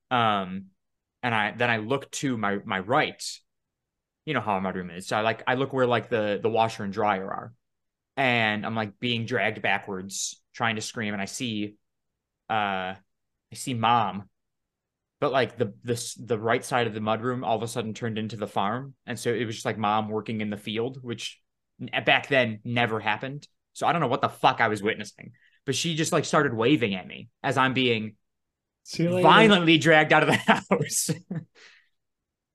Um, 0.09 0.65
and 1.23 1.33
I 1.33 1.51
then 1.51 1.69
I 1.69 1.77
looked 1.77 2.13
to 2.13 2.37
my 2.37 2.59
my 2.65 2.79
right. 2.79 3.23
You 4.25 4.33
know 4.33 4.41
how 4.41 4.57
a 4.57 4.61
mudroom 4.61 4.95
is. 4.95 5.07
So 5.07 5.17
I 5.17 5.21
like 5.21 5.43
I 5.47 5.55
look 5.55 5.73
where 5.73 5.87
like 5.87 6.09
the 6.09 6.39
the 6.41 6.49
washer 6.49 6.83
and 6.83 6.93
dryer 6.93 7.25
are, 7.25 7.53
and 8.17 8.65
I'm 8.65 8.75
like 8.75 8.99
being 8.99 9.25
dragged 9.25 9.61
backwards, 9.61 10.41
trying 10.53 10.75
to 10.75 10.81
scream, 10.81 11.13
and 11.13 11.21
I 11.21 11.25
see, 11.25 11.75
uh, 12.49 12.93
I 12.95 13.55
see 13.55 13.73
mom, 13.73 14.29
but 15.19 15.31
like 15.31 15.57
the 15.57 15.73
the 15.83 16.15
the 16.19 16.39
right 16.39 16.63
side 16.63 16.87
of 16.87 16.93
the 16.93 16.99
mudroom 16.99 17.43
all 17.43 17.57
of 17.57 17.63
a 17.63 17.67
sudden 17.67 17.93
turned 17.93 18.17
into 18.17 18.37
the 18.37 18.47
farm, 18.47 18.93
and 19.05 19.19
so 19.19 19.33
it 19.33 19.45
was 19.45 19.55
just 19.55 19.65
like 19.65 19.77
mom 19.77 20.09
working 20.09 20.41
in 20.41 20.49
the 20.49 20.57
field, 20.57 20.99
which 21.01 21.39
back 22.05 22.27
then 22.27 22.59
never 22.63 22.99
happened. 22.99 23.47
So 23.73 23.87
I 23.87 23.91
don't 23.91 24.01
know 24.01 24.07
what 24.07 24.21
the 24.21 24.29
fuck 24.29 24.61
I 24.61 24.67
was 24.67 24.83
witnessing, 24.83 25.31
but 25.65 25.75
she 25.75 25.95
just 25.95 26.11
like 26.11 26.25
started 26.25 26.53
waving 26.53 26.93
at 26.95 27.07
me 27.07 27.29
as 27.43 27.57
I'm 27.57 27.73
being. 27.73 28.15
Violently 29.21 29.77
dragged 29.77 30.13
out 30.13 30.23
of 30.23 30.29
the 30.29 30.35
house. 30.35 31.09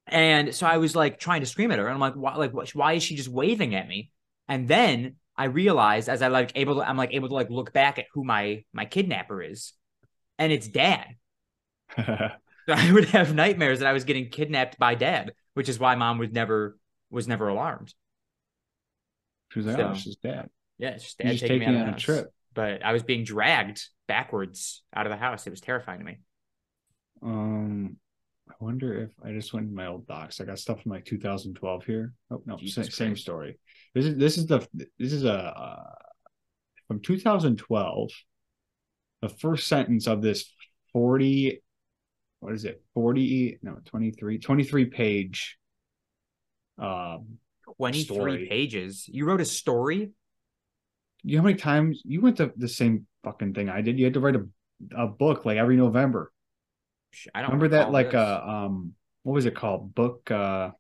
and 0.07 0.55
so 0.55 0.67
I 0.67 0.77
was 0.79 0.95
like 0.95 1.19
trying 1.19 1.41
to 1.41 1.47
scream 1.47 1.71
at 1.71 1.79
her, 1.79 1.87
and 1.87 1.95
I'm 1.95 2.01
like, 2.01 2.15
why, 2.15 2.37
like, 2.37 2.53
why 2.75 2.95
is 2.95 3.03
she 3.03 3.17
just 3.17 3.29
waving 3.29 3.75
at 3.75 3.89
me? 3.89 4.11
And 4.49 4.69
then 4.69 5.17
I 5.37 5.45
realized 5.47 6.09
as 6.09 6.23
I 6.23 6.29
like 6.29 6.53
able 6.55 6.77
to, 6.77 6.89
I'm 6.89 6.97
like 6.97 7.13
able 7.13 7.29
to 7.29 7.35
like 7.35 7.51
look 7.51 7.73
back 7.73 7.99
at 7.99 8.07
who 8.15 8.25
my 8.25 8.65
my 8.73 8.85
kidnapper 8.85 9.43
is, 9.43 9.73
and 10.39 10.53
it's 10.53 10.69
dad. 10.69 11.07
So 11.97 12.31
I 12.69 12.93
would 12.93 13.07
have 13.07 13.35
nightmares 13.35 13.81
that 13.81 13.89
I 13.89 13.93
was 13.93 14.05
getting 14.05 14.29
kidnapped 14.31 14.79
by 14.79 14.95
dad, 14.95 15.33
which 15.55 15.69
is 15.69 15.79
why 15.79 15.95
mom 15.95 16.19
was 16.19 16.31
never 16.31 16.79
was 17.11 17.27
never 17.29 17.49
alarmed. 17.49 17.95
she 19.53 19.61
was 19.61 19.67
like, 19.67 19.77
So- 19.77 19.89
"Oh, 19.89 19.91
it's 19.93 20.05
just 20.05 20.23
dad. 20.23 20.51
Yeah, 20.79 20.91
it's 20.91 21.05
just 21.05 21.19
dad 21.19 21.39
just 21.39 21.47
taking 21.47 21.59
me 21.59 21.67
out 21.67 21.73
you 21.73 21.77
of 21.77 21.81
the 21.81 21.85
on 21.85 21.89
a 21.89 21.93
house. 21.93 22.03
trip." 22.03 22.33
But 22.57 22.85
I 22.85 22.93
was 22.93 23.05
being 23.05 23.23
dragged 23.23 23.87
backwards 24.09 24.83
out 24.95 25.07
of 25.07 25.11
the 25.11 25.17
house. 25.17 25.47
It 25.47 25.51
was 25.51 25.61
terrifying 25.61 26.01
to 26.01 26.05
me. 26.05 26.19
Um, 27.23 27.99
I 28.49 28.55
wonder 28.59 29.03
if 29.03 29.11
I 29.23 29.33
just 29.33 29.53
went 29.53 29.69
in 29.69 29.75
my 29.75 29.87
old 29.87 30.07
docs. 30.07 30.41
I 30.41 30.45
got 30.45 30.59
stuff 30.59 30.83
from 30.83 30.93
like 30.93 31.05
2012 31.05 31.85
here. 31.85 32.15
Oh 32.31 32.43
no, 32.47 32.57
Jesus 32.57 32.87
sa- 32.87 32.93
same 32.93 33.17
story. 33.17 33.59
This 33.95 34.07
is 34.07 34.17
this 34.17 34.39
is 34.39 34.47
the 34.47 34.67
this 34.99 35.13
is 35.13 35.25
a 35.25 35.35
uh, 35.35 35.91
from 36.89 37.01
2012. 37.01 38.11
The 39.23 39.29
first 39.29 39.67
sentence 39.67 40.07
of 40.07 40.23
this 40.23 40.51
40, 40.93 41.63
what 42.41 42.55
is 42.55 42.65
it? 42.65 42.83
40 42.95 43.59
no 43.63 43.77
23 43.85 44.39
23 44.39 44.85
page. 44.87 45.59
Um, 46.79 47.39
23 47.77 48.05
Story. 48.05 48.47
pages. 48.49 49.09
You 49.09 49.27
wrote 49.27 49.41
a 49.41 49.45
story? 49.45 50.13
You 51.27 51.37
know 51.37 51.43
how 51.43 51.47
many 51.47 51.59
times 51.59 52.03
you 52.05 52.21
went 52.21 52.37
to 52.39 52.53
the 52.57 52.69
same 52.69 53.07
fucking 53.25 53.55
thing 53.55 53.69
I 53.69 53.81
did? 53.83 53.99
You 53.99 54.05
had 54.07 54.15
to 54.15 54.21
write 54.21 54.37
a 54.37 54.47
a 54.97 55.07
book 55.07 55.45
like 55.45 55.59
every 55.59 55.77
November. 55.77 56.33
I 57.35 57.43
don't 57.43 57.51
Remember 57.51 57.69
that 57.69 57.91
like 57.91 58.11
this. 58.11 58.15
uh 58.15 58.41
um 58.47 58.95
what 59.23 59.35
was 59.35 59.47
it 59.47 59.55
called? 59.57 59.95
Book 59.95 60.31
uh 60.31 60.71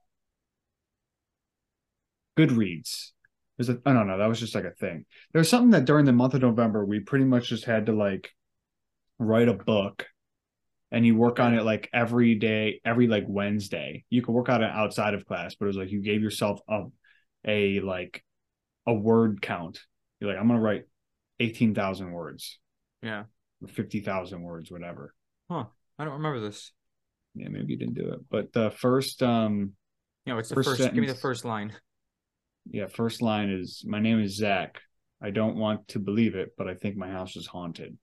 Goodreads. 2.37 3.11
There's 3.57 3.69
a 3.69 3.79
oh 3.85 3.93
no 3.93 4.03
no 4.03 4.17
that 4.17 4.27
was 4.27 4.39
just 4.39 4.55
like 4.55 4.65
a 4.65 4.71
thing. 4.71 5.05
There's 5.33 5.49
something 5.49 5.71
that 5.71 5.85
during 5.85 6.05
the 6.05 6.13
month 6.13 6.33
of 6.33 6.41
November 6.41 6.85
we 6.85 6.99
pretty 6.99 7.25
much 7.25 7.49
just 7.49 7.65
had 7.65 7.87
to 7.87 7.93
like 7.93 8.31
write 9.19 9.49
a 9.49 9.53
book 9.53 10.05
and 10.91 11.05
you 11.05 11.15
work 11.15 11.39
on 11.39 11.53
it 11.57 11.63
like 11.63 11.89
every 11.93 12.35
day, 12.35 12.81
every 12.85 13.07
like 13.07 13.25
Wednesday. 13.27 14.05
You 14.09 14.21
could 14.21 14.33
work 14.33 14.49
on 14.49 14.63
it 14.63 14.71
outside 14.71 15.13
of 15.13 15.25
class, 15.25 15.55
but 15.55 15.65
it 15.65 15.67
was 15.67 15.77
like 15.77 15.91
you 15.91 16.01
gave 16.01 16.21
yourself 16.21 16.61
a 16.69 16.85
a 17.45 17.79
like 17.79 18.23
a 18.85 18.93
word 18.93 19.41
count. 19.41 19.79
You're 20.19 20.31
like, 20.31 20.39
I'm 20.39 20.47
gonna 20.47 20.59
write 20.59 20.83
eighteen 21.39 21.75
thousand 21.75 22.11
words 22.11 22.59
Yeah. 23.01 23.23
or 23.61 23.67
fifty 23.67 24.01
thousand 24.01 24.41
words, 24.41 24.71
whatever. 24.71 25.13
Huh. 25.49 25.65
I 25.99 26.03
don't 26.05 26.13
remember 26.13 26.39
this. 26.39 26.71
Yeah, 27.35 27.49
maybe 27.49 27.73
you 27.73 27.77
didn't 27.77 27.95
do 27.95 28.09
it. 28.13 28.19
But 28.29 28.53
the 28.53 28.71
first 28.71 29.21
um 29.23 29.73
know, 30.25 30.37
it's 30.39 30.49
the 30.49 30.55
First 30.55 30.69
first, 30.69 30.83
give 30.93 30.95
me 30.95 31.07
the 31.07 31.15
first 31.15 31.45
line. 31.45 31.73
Yeah, 32.69 32.87
first 32.87 33.21
line 33.21 33.49
is 33.49 33.83
my 33.87 33.99
name 33.99 34.19
is 34.19 34.35
Zach. 34.35 34.81
I 35.21 35.29
don't 35.31 35.55
want 35.55 35.87
to 35.89 35.99
believe 35.99 36.35
it, 36.35 36.53
but 36.57 36.67
I 36.67 36.73
think 36.75 36.97
my 36.97 37.09
house 37.09 37.35
is 37.35 37.47
haunted. 37.47 37.97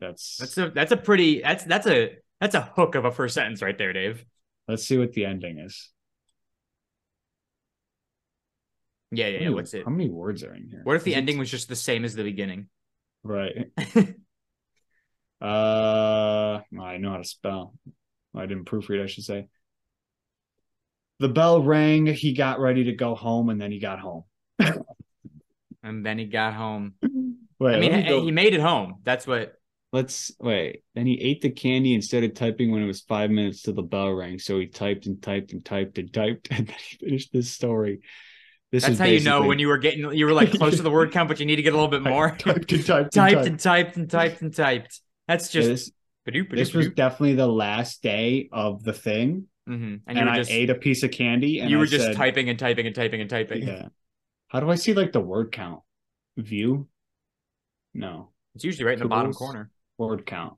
That's 0.00 0.36
That's 0.36 0.56
a 0.58 0.70
that's 0.70 0.92
a 0.92 0.96
pretty 0.96 1.42
that's 1.42 1.64
that's 1.64 1.86
a 1.86 2.16
that's 2.40 2.54
a 2.54 2.62
hook 2.62 2.94
of 2.94 3.04
a 3.04 3.10
first 3.10 3.34
sentence 3.34 3.60
right 3.62 3.76
there, 3.76 3.92
Dave. 3.92 4.24
let's 4.68 4.84
see 4.86 4.96
what 4.96 5.12
the 5.12 5.24
ending 5.24 5.58
is. 5.58 5.90
Yeah, 9.10 9.28
yeah, 9.28 9.40
yeah. 9.40 9.48
What's 9.50 9.72
it? 9.74 9.84
How 9.84 9.90
many 9.90 10.10
words 10.10 10.44
are 10.44 10.54
in 10.54 10.68
here? 10.68 10.82
What 10.84 10.96
if 10.96 11.04
the 11.04 11.12
Is 11.12 11.16
it- 11.16 11.20
ending 11.20 11.38
was 11.38 11.50
just 11.50 11.68
the 11.68 11.76
same 11.76 12.04
as 12.04 12.14
the 12.14 12.24
beginning? 12.24 12.68
right? 13.22 13.66
Uh, 15.40 16.60
I 16.80 16.96
know 16.98 17.12
how 17.12 17.18
to 17.18 17.24
spell. 17.24 17.74
I 18.34 18.46
didn't 18.46 18.64
proofread, 18.64 19.02
I 19.02 19.06
should 19.06 19.22
say. 19.24 19.46
The 21.20 21.28
bell 21.28 21.62
rang. 21.62 22.06
He 22.06 22.34
got 22.34 22.60
ready 22.60 22.84
to 22.84 22.92
go 22.92 23.14
home, 23.14 23.48
and 23.48 23.60
then 23.60 23.70
he 23.70 23.78
got 23.78 24.00
home. 24.00 24.24
and 24.58 26.04
then 26.04 26.18
he 26.18 26.24
got 26.26 26.54
home. 26.54 26.94
Wait, 27.60 27.76
I 27.76 27.78
mean, 27.80 27.92
me 27.92 28.20
he 28.22 28.30
made 28.32 28.54
it 28.54 28.60
home. 28.60 28.96
That's 29.04 29.26
what. 29.28 29.54
let's 29.92 30.32
wait. 30.40 30.82
Then 30.94 31.06
he 31.06 31.20
ate 31.20 31.40
the 31.40 31.50
candy 31.50 31.94
instead 31.94 32.24
of 32.24 32.34
typing 32.34 32.70
when 32.72 32.82
it 32.82 32.86
was 32.86 33.02
five 33.02 33.30
minutes 33.30 33.62
till 33.62 33.74
the 33.74 33.82
bell 33.82 34.12
rang. 34.12 34.38
So 34.40 34.58
he 34.58 34.66
typed 34.66 35.06
and 35.06 35.22
typed 35.22 35.52
and 35.52 35.64
typed 35.64 35.98
and 35.98 36.12
typed, 36.12 36.48
and 36.50 36.66
then 36.66 36.76
he 36.88 36.96
finished 36.96 37.32
this 37.32 37.50
story. 37.50 38.00
This 38.70 38.84
That's 38.84 38.98
how 38.98 39.06
you 39.06 39.20
know 39.20 39.42
when 39.46 39.58
you 39.58 39.68
were 39.68 39.78
getting 39.78 40.12
you 40.12 40.26
were 40.26 40.32
like 40.32 40.50
close 40.52 40.76
to 40.76 40.82
the 40.82 40.90
word 40.90 41.10
count, 41.10 41.28
but 41.28 41.40
you 41.40 41.46
need 41.46 41.56
to 41.56 41.62
get 41.62 41.72
a 41.72 41.76
little 41.76 41.88
bit 41.90 42.02
more. 42.14 42.36
typed 42.36 42.70
and 42.72 42.84
typed 42.84 43.16
and 43.16 43.22
typed 43.22 43.46
and 43.46 43.60
typed 43.60 43.96
and 43.96 44.10
typed 44.10 44.42
and 44.42 44.54
typed. 44.54 45.00
That's 45.26 45.54
Yeah, 45.54 45.60
just 45.62 45.68
this, 45.68 45.90
ba-doop, 46.26 46.50
ba-doop, 46.50 46.74
was 46.74 46.86
ba-doop. 46.88 46.94
definitely 46.94 47.34
the 47.34 47.46
last 47.48 48.02
day 48.02 48.48
of 48.52 48.82
the 48.84 48.92
thing, 48.92 49.46
Mhm. 49.68 50.00
and, 50.06 50.18
and 50.18 50.28
I 50.28 50.36
just 50.36 50.50
ate 50.50 50.68
a 50.70 50.74
piece 50.74 51.02
of 51.02 51.10
candy, 51.10 51.60
and 51.60 51.70
you 51.70 51.76
I 51.76 51.80
were 51.80 51.86
just 51.86 52.04
said, 52.06 52.16
typing 52.16 52.48
and 52.50 52.58
typing 52.58 52.86
and 52.86 52.94
typing 52.94 53.20
and 53.22 53.30
typing. 53.30 53.66
Yeah. 53.66 53.88
How 54.48 54.60
do 54.60 54.70
I 54.70 54.74
see 54.74 54.92
like 54.94 55.12
the 55.12 55.20
word 55.20 55.50
count? 55.52 55.80
View? 56.36 56.88
No. 57.94 58.30
It's 58.54 58.64
usually 58.64 58.84
right 58.84 58.94
in 58.94 59.02
the 59.02 59.08
bottom 59.08 59.32
corner. 59.32 59.70
Word 59.96 60.26
count. 60.26 60.54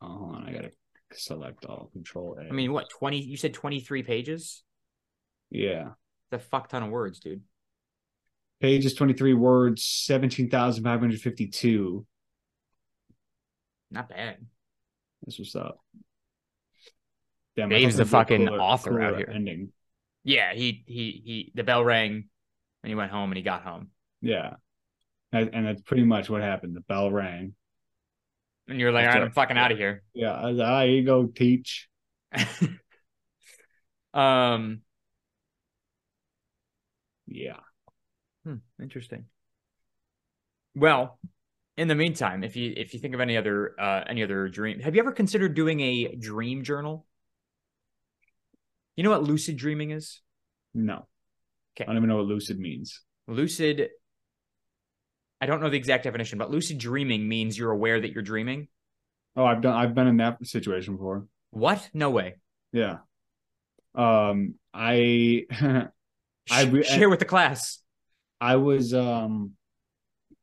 Oh, 0.00 0.06
hold 0.08 0.34
on. 0.36 0.48
I 0.48 0.52
gotta 0.52 0.70
select 1.12 1.64
all. 1.66 1.90
Control 1.92 2.36
A. 2.40 2.48
I 2.48 2.52
mean, 2.52 2.72
what 2.72 2.88
twenty? 2.90 3.20
You 3.20 3.36
said 3.36 3.54
twenty 3.54 3.80
three 3.80 4.02
pages. 4.02 4.62
yeah. 5.50 5.90
That's 6.30 6.44
a 6.44 6.48
fuck 6.48 6.68
ton 6.68 6.82
of 6.82 6.90
words, 6.90 7.20
dude. 7.20 7.42
Pages 8.60 8.94
23 8.94 9.34
words, 9.34 9.84
17,552. 9.84 12.06
Not 13.90 14.08
bad. 14.08 14.36
That's 15.24 15.38
what's 15.38 15.56
up. 15.56 15.78
Damn, 17.56 17.70
Dave's 17.70 17.96
the 17.96 18.04
thought 18.04 18.28
that'd 18.28 18.40
be 18.40 18.44
a 18.44 18.48
fucking 18.48 18.60
author 18.60 19.00
out 19.00 19.16
here. 19.16 19.30
Ending. 19.32 19.72
Yeah, 20.24 20.52
he 20.52 20.84
he 20.86 21.22
he. 21.24 21.52
The 21.54 21.64
bell 21.64 21.84
rang, 21.84 22.28
and 22.82 22.88
he 22.88 22.94
went 22.94 23.10
home, 23.10 23.30
and 23.30 23.36
he 23.36 23.42
got 23.42 23.62
home, 23.62 23.88
Yeah. 24.20 24.54
And, 25.30 25.66
that's 25.66 25.82
pretty 25.82 26.04
much 26.04 26.30
what 26.30 26.40
happened. 26.40 26.74
The 26.74 26.80
bell 26.80 27.10
rang. 27.10 27.54
and 28.66 28.80
you're 28.80 28.92
like, 28.92 29.04
That's 29.04 29.14
all 29.14 29.20
right. 29.20 29.26
I'm 29.26 29.32
fucking 29.32 29.58
out 29.58 29.72
of 29.72 29.78
here. 29.78 30.02
Yeah. 30.14 30.32
I 30.32 30.50
was 30.50 30.60
ah, 30.60 30.86
go 31.04 31.26
teach. 31.26 31.88
um. 34.14 34.80
Yeah. 37.28 37.60
Hmm, 38.44 38.56
interesting. 38.80 39.26
Well, 40.74 41.18
in 41.76 41.88
the 41.88 41.94
meantime, 41.94 42.42
if 42.42 42.56
you 42.56 42.72
if 42.76 42.94
you 42.94 43.00
think 43.00 43.14
of 43.14 43.20
any 43.20 43.36
other 43.36 43.74
uh 43.78 44.04
any 44.06 44.22
other 44.22 44.48
dream, 44.48 44.80
have 44.80 44.94
you 44.94 45.00
ever 45.00 45.12
considered 45.12 45.54
doing 45.54 45.80
a 45.80 46.16
dream 46.16 46.64
journal? 46.64 47.06
You 48.96 49.04
know 49.04 49.10
what 49.10 49.22
lucid 49.22 49.56
dreaming 49.56 49.92
is? 49.92 50.20
No. 50.74 51.06
Okay. 51.76 51.84
I 51.84 51.86
don't 51.86 51.98
even 51.98 52.08
know 52.08 52.16
what 52.16 52.26
lucid 52.26 52.58
means. 52.58 53.00
Lucid 53.26 53.90
I 55.40 55.46
don't 55.46 55.60
know 55.60 55.70
the 55.70 55.76
exact 55.76 56.04
definition, 56.04 56.38
but 56.38 56.50
lucid 56.50 56.78
dreaming 56.78 57.28
means 57.28 57.56
you're 57.56 57.70
aware 57.70 58.00
that 58.00 58.10
you're 58.12 58.24
dreaming. 58.24 58.68
Oh, 59.36 59.44
I've 59.44 59.60
done 59.60 59.74
I've 59.74 59.94
been 59.94 60.08
in 60.08 60.16
that 60.16 60.44
situation 60.46 60.96
before. 60.96 61.26
What? 61.50 61.88
No 61.94 62.10
way. 62.10 62.36
Yeah. 62.72 62.98
Um 63.94 64.54
I 64.74 65.46
I 66.50 66.64
re- 66.64 66.82
share 66.84 67.08
with 67.08 67.18
the 67.18 67.24
class. 67.24 67.78
I 68.40 68.56
was 68.56 68.94
um 68.94 69.52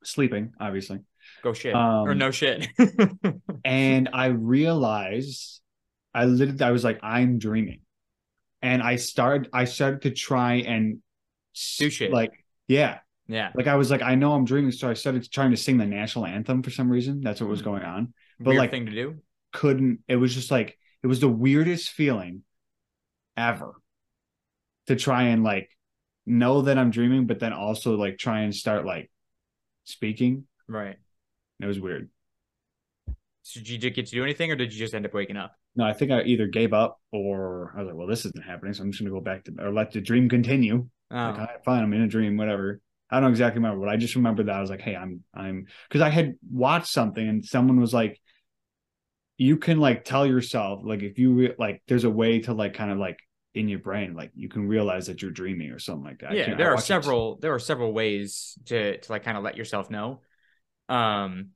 sleeping, 0.03 0.53
obviously. 0.59 0.99
Go 1.43 1.53
shit. 1.53 1.75
Um, 1.75 2.07
or 2.07 2.15
no 2.15 2.31
shit. 2.31 2.67
And 3.65 4.09
I 4.13 4.27
realized 4.27 5.61
I 6.13 6.25
literally 6.25 6.61
I 6.61 6.71
was 6.71 6.83
like, 6.83 6.99
I'm 7.03 7.39
dreaming. 7.39 7.81
And 8.61 8.81
I 8.83 8.97
started 8.97 9.49
I 9.53 9.65
started 9.65 10.03
to 10.03 10.11
try 10.11 10.55
and 10.55 10.99
Do 11.79 11.89
shit. 11.89 12.11
Like, 12.11 12.31
yeah. 12.67 12.99
yeah. 13.27 13.51
Like 13.55 13.67
I 13.67 13.75
was 13.75 13.89
like, 13.89 14.01
I 14.03 14.15
know 14.15 14.33
I'm 14.33 14.45
dreaming. 14.45 14.71
So 14.71 14.89
I 14.89 14.93
started 14.93 15.29
trying 15.31 15.51
to 15.51 15.57
sing 15.57 15.77
the 15.77 15.85
national 15.85 16.25
anthem 16.27 16.61
for 16.63 16.69
some 16.69 16.89
reason. 16.89 17.21
That's 17.21 17.41
what 17.41 17.49
was 17.49 17.59
Hmm. 17.61 17.65
going 17.65 17.83
on. 17.83 18.13
But, 18.39 18.49
Weird 18.49 18.59
like- 18.59 18.71
thing 18.71 18.85
to 18.87 18.91
do. 18.91 19.15
Couldn't 19.53 19.99
it 20.07 20.17
was 20.17 20.33
just 20.35 20.51
like 20.51 20.77
it 21.01 21.07
was 21.07 21.21
the 21.21 21.29
weirdest 21.29 21.89
feeling 21.89 22.43
ever 23.37 23.73
to 24.87 24.95
try 24.95 25.23
and 25.23 25.43
like 25.43 25.69
know 26.25 26.63
that 26.63 26.77
I'm 26.77 26.91
dreaming, 26.91 27.27
but 27.27 27.39
then 27.39 27.53
also 27.53 27.95
like 27.95 28.17
try 28.17 28.41
and 28.41 28.53
start 28.53 28.85
like 28.85 29.11
speaking. 29.83 30.45
Right. 30.67 30.97
It 31.59 31.65
was 31.65 31.79
weird. 31.79 32.09
So 33.43 33.59
did 33.59 33.83
you 33.83 33.91
get 33.91 34.07
to 34.07 34.11
do 34.11 34.23
anything 34.23 34.51
or 34.51 34.55
did 34.55 34.73
you 34.73 34.79
just 34.79 34.93
end 34.93 35.05
up 35.05 35.13
waking 35.13 35.37
up? 35.37 35.55
No, 35.75 35.83
I 35.83 35.93
think 35.93 36.11
I 36.11 36.23
either 36.23 36.47
gave 36.47 36.73
up 36.73 36.99
or 37.11 37.73
I 37.75 37.79
was 37.79 37.87
like, 37.87 37.95
well, 37.95 38.07
this 38.07 38.25
isn't 38.25 38.43
happening. 38.43 38.73
So 38.73 38.81
I'm 38.81 38.91
just 38.91 39.03
going 39.03 39.13
to 39.13 39.19
go 39.19 39.23
back 39.23 39.43
to 39.43 39.53
or 39.59 39.71
let 39.71 39.91
the 39.91 40.01
dream 40.01 40.29
continue. 40.29 40.87
Oh. 41.11 41.15
Like, 41.15 41.37
right, 41.37 41.63
fine, 41.63 41.83
I'm 41.83 41.93
in 41.93 42.01
a 42.01 42.07
dream, 42.07 42.37
whatever. 42.37 42.81
I 43.11 43.19
don't 43.19 43.29
exactly 43.29 43.61
remember, 43.61 43.85
but 43.85 43.93
I 43.93 43.97
just 43.97 44.15
remember 44.15 44.43
that 44.43 44.55
I 44.55 44.61
was 44.61 44.71
like, 44.71 44.81
hey, 44.81 44.95
I'm, 44.95 45.23
I'm, 45.33 45.67
because 45.87 46.01
I 46.01 46.09
had 46.09 46.35
watched 46.51 46.87
something 46.87 47.27
and 47.27 47.45
someone 47.45 47.79
was 47.79 47.93
like, 47.93 48.19
you 49.37 49.57
can 49.57 49.79
like 49.79 50.05
tell 50.05 50.25
yourself, 50.25 50.81
like, 50.83 51.03
if 51.03 51.19
you 51.19 51.33
re- 51.33 51.55
like, 51.59 51.83
there's 51.87 52.05
a 52.05 52.09
way 52.09 52.39
to 52.39 52.53
like 52.53 52.73
kind 52.73 52.91
of 52.91 52.97
like 52.97 53.19
in 53.55 53.67
your 53.69 53.79
brain, 53.79 54.13
like 54.13 54.31
you 54.35 54.49
can 54.49 54.67
realize 54.67 55.07
that 55.07 55.21
you're 55.21 55.31
dreaming 55.31 55.71
or 55.71 55.79
something 55.79 56.03
like 56.05 56.19
that. 56.19 56.33
Yeah 56.33 56.51
I 56.51 56.55
there 56.55 56.69
are 56.71 56.75
watched 56.75 56.85
it- 56.85 56.87
several 56.87 57.37
there 57.41 57.53
are 57.53 57.59
several 57.59 57.93
ways 57.93 58.57
to 58.65 58.97
to 58.97 59.11
like 59.11 59.23
kind 59.23 59.37
of 59.37 59.43
let 59.43 59.57
yourself 59.57 59.89
know 59.89 60.21
um 60.89 61.49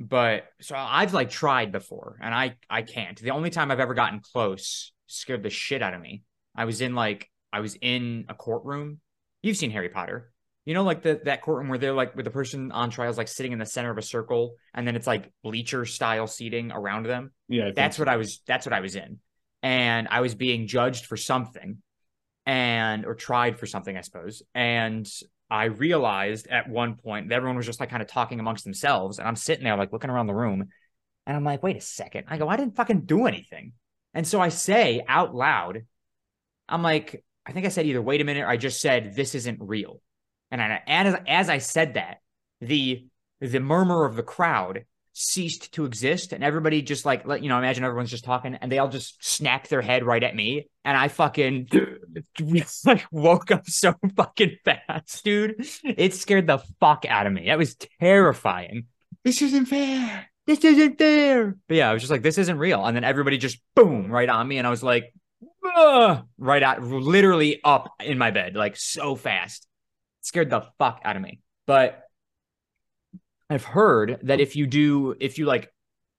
but 0.00 0.44
so 0.60 0.74
i've 0.76 1.14
like 1.14 1.30
tried 1.30 1.70
before 1.70 2.18
and 2.22 2.34
i 2.34 2.56
i 2.68 2.82
can't 2.82 3.20
the 3.20 3.30
only 3.30 3.50
time 3.50 3.70
i've 3.70 3.80
ever 3.80 3.94
gotten 3.94 4.20
close 4.20 4.92
scared 5.06 5.42
the 5.42 5.50
shit 5.50 5.82
out 5.82 5.94
of 5.94 6.00
me 6.00 6.22
i 6.56 6.64
was 6.64 6.80
in 6.80 6.94
like 6.94 7.30
i 7.52 7.60
was 7.60 7.76
in 7.80 8.24
a 8.28 8.34
courtroom 8.34 8.98
you've 9.42 9.56
seen 9.56 9.70
harry 9.70 9.88
potter 9.90 10.32
you 10.64 10.74
know 10.74 10.82
like 10.82 11.02
the 11.02 11.20
that 11.24 11.42
courtroom 11.42 11.68
where 11.68 11.78
they're 11.78 11.92
like 11.92 12.16
with 12.16 12.24
the 12.24 12.30
person 12.30 12.72
on 12.72 12.90
trial 12.90 13.10
is 13.10 13.18
like 13.18 13.28
sitting 13.28 13.52
in 13.52 13.58
the 13.58 13.66
center 13.66 13.90
of 13.90 13.98
a 13.98 14.02
circle 14.02 14.54
and 14.74 14.86
then 14.86 14.96
it's 14.96 15.06
like 15.06 15.30
bleacher 15.44 15.84
style 15.84 16.26
seating 16.26 16.72
around 16.72 17.04
them 17.06 17.30
Yeah, 17.48 17.66
I 17.68 17.72
that's 17.72 17.96
so. 17.98 18.00
what 18.02 18.08
I 18.08 18.16
was 18.16 18.40
that's 18.46 18.66
what 18.66 18.72
I 18.72 18.80
was 18.80 18.96
in. 18.96 19.20
And 19.62 20.08
I 20.10 20.20
was 20.20 20.34
being 20.34 20.66
judged 20.66 21.06
for 21.06 21.16
something 21.16 21.78
and 22.46 23.06
or 23.06 23.14
tried 23.14 23.58
for 23.58 23.66
something, 23.66 23.96
I 23.96 24.00
suppose. 24.00 24.42
And 24.54 25.08
I 25.50 25.64
realized 25.64 26.48
at 26.48 26.68
one 26.68 26.96
point 26.96 27.28
that 27.28 27.36
everyone 27.36 27.56
was 27.56 27.66
just 27.66 27.78
like 27.78 27.90
kind 27.90 28.02
of 28.02 28.08
talking 28.08 28.40
amongst 28.40 28.64
themselves. 28.64 29.18
And 29.18 29.28
I'm 29.28 29.36
sitting 29.36 29.64
there 29.64 29.76
like 29.76 29.92
looking 29.92 30.10
around 30.10 30.26
the 30.26 30.34
room. 30.34 30.68
And 31.26 31.36
I'm 31.36 31.44
like, 31.44 31.62
wait 31.62 31.76
a 31.76 31.80
second. 31.80 32.24
I 32.28 32.38
go, 32.38 32.48
I 32.48 32.56
didn't 32.56 32.74
fucking 32.74 33.02
do 33.02 33.26
anything. 33.26 33.74
And 34.14 34.26
so 34.26 34.40
I 34.40 34.48
say 34.48 35.04
out 35.06 35.34
loud, 35.34 35.84
I'm 36.68 36.82
like, 36.82 37.24
I 37.46 37.52
think 37.52 37.66
I 37.66 37.70
said 37.70 37.86
either 37.86 38.02
wait 38.02 38.20
a 38.20 38.24
minute 38.24 38.42
or 38.42 38.48
I 38.48 38.56
just 38.56 38.80
said 38.80 39.14
this 39.14 39.34
isn't 39.34 39.58
real. 39.60 40.00
And 40.50 40.60
I, 40.60 40.82
as 40.86 41.16
as 41.26 41.48
I 41.48 41.58
said 41.58 41.94
that, 41.94 42.18
the 42.60 43.06
the 43.40 43.60
murmur 43.60 44.04
of 44.04 44.16
the 44.16 44.22
crowd 44.22 44.84
ceased 45.14 45.72
to 45.74 45.84
exist 45.84 46.32
and 46.32 46.42
everybody 46.42 46.80
just 46.80 47.04
like 47.04 47.26
let 47.26 47.42
you 47.42 47.48
know 47.48 47.58
imagine 47.58 47.84
everyone's 47.84 48.10
just 48.10 48.24
talking 48.24 48.54
and 48.54 48.72
they 48.72 48.78
all 48.78 48.88
just 48.88 49.22
snapped 49.22 49.68
their 49.68 49.82
head 49.82 50.04
right 50.04 50.22
at 50.22 50.34
me 50.34 50.66
and 50.86 50.96
i 50.96 51.08
fucking 51.08 51.68
like 52.86 53.04
woke 53.10 53.50
up 53.50 53.66
so 53.66 53.94
fucking 54.16 54.56
fast 54.64 55.22
dude. 55.24 55.66
It 55.84 56.14
scared 56.14 56.46
the 56.46 56.58
fuck 56.80 57.04
out 57.06 57.26
of 57.26 57.32
me. 57.32 57.46
That 57.46 57.58
was 57.58 57.76
terrifying. 58.00 58.86
This 59.24 59.42
isn't 59.42 59.66
fair. 59.66 60.28
this 60.46 60.64
isn't 60.64 60.98
fair. 60.98 61.56
But 61.68 61.76
yeah 61.76 61.90
i 61.90 61.92
was 61.92 62.02
just 62.02 62.10
like 62.10 62.22
this 62.22 62.38
isn't 62.38 62.58
real. 62.58 62.84
And 62.84 62.96
then 62.96 63.04
everybody 63.04 63.38
just 63.38 63.60
boom 63.74 64.10
right 64.10 64.28
on 64.28 64.48
me 64.48 64.58
and 64.58 64.66
i 64.66 64.70
was 64.70 64.82
like 64.82 65.12
"Ugh," 65.76 66.24
right 66.38 66.62
out 66.62 66.82
literally 66.82 67.60
up 67.62 67.92
in 68.00 68.18
my 68.18 68.30
bed 68.30 68.56
like 68.56 68.76
so 68.76 69.14
fast. 69.14 69.66
It 70.20 70.26
scared 70.26 70.50
the 70.50 70.66
fuck 70.78 71.00
out 71.04 71.16
of 71.16 71.22
me. 71.22 71.40
But 71.66 72.01
I've 73.52 73.64
heard 73.64 74.18
that 74.22 74.40
if 74.40 74.56
you 74.56 74.66
do, 74.66 75.14
if 75.20 75.38
you 75.38 75.44
like 75.44 75.70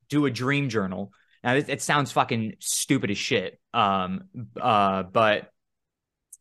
do 0.08 0.26
a 0.26 0.32
dream 0.32 0.70
journal, 0.70 1.12
now 1.44 1.56
it, 1.56 1.68
it 1.68 1.82
sounds 1.82 2.12
fucking 2.12 2.56
stupid 2.60 3.10
as 3.10 3.18
shit. 3.18 3.60
Um, 3.74 4.26
uh, 4.60 5.04
but 5.04 5.50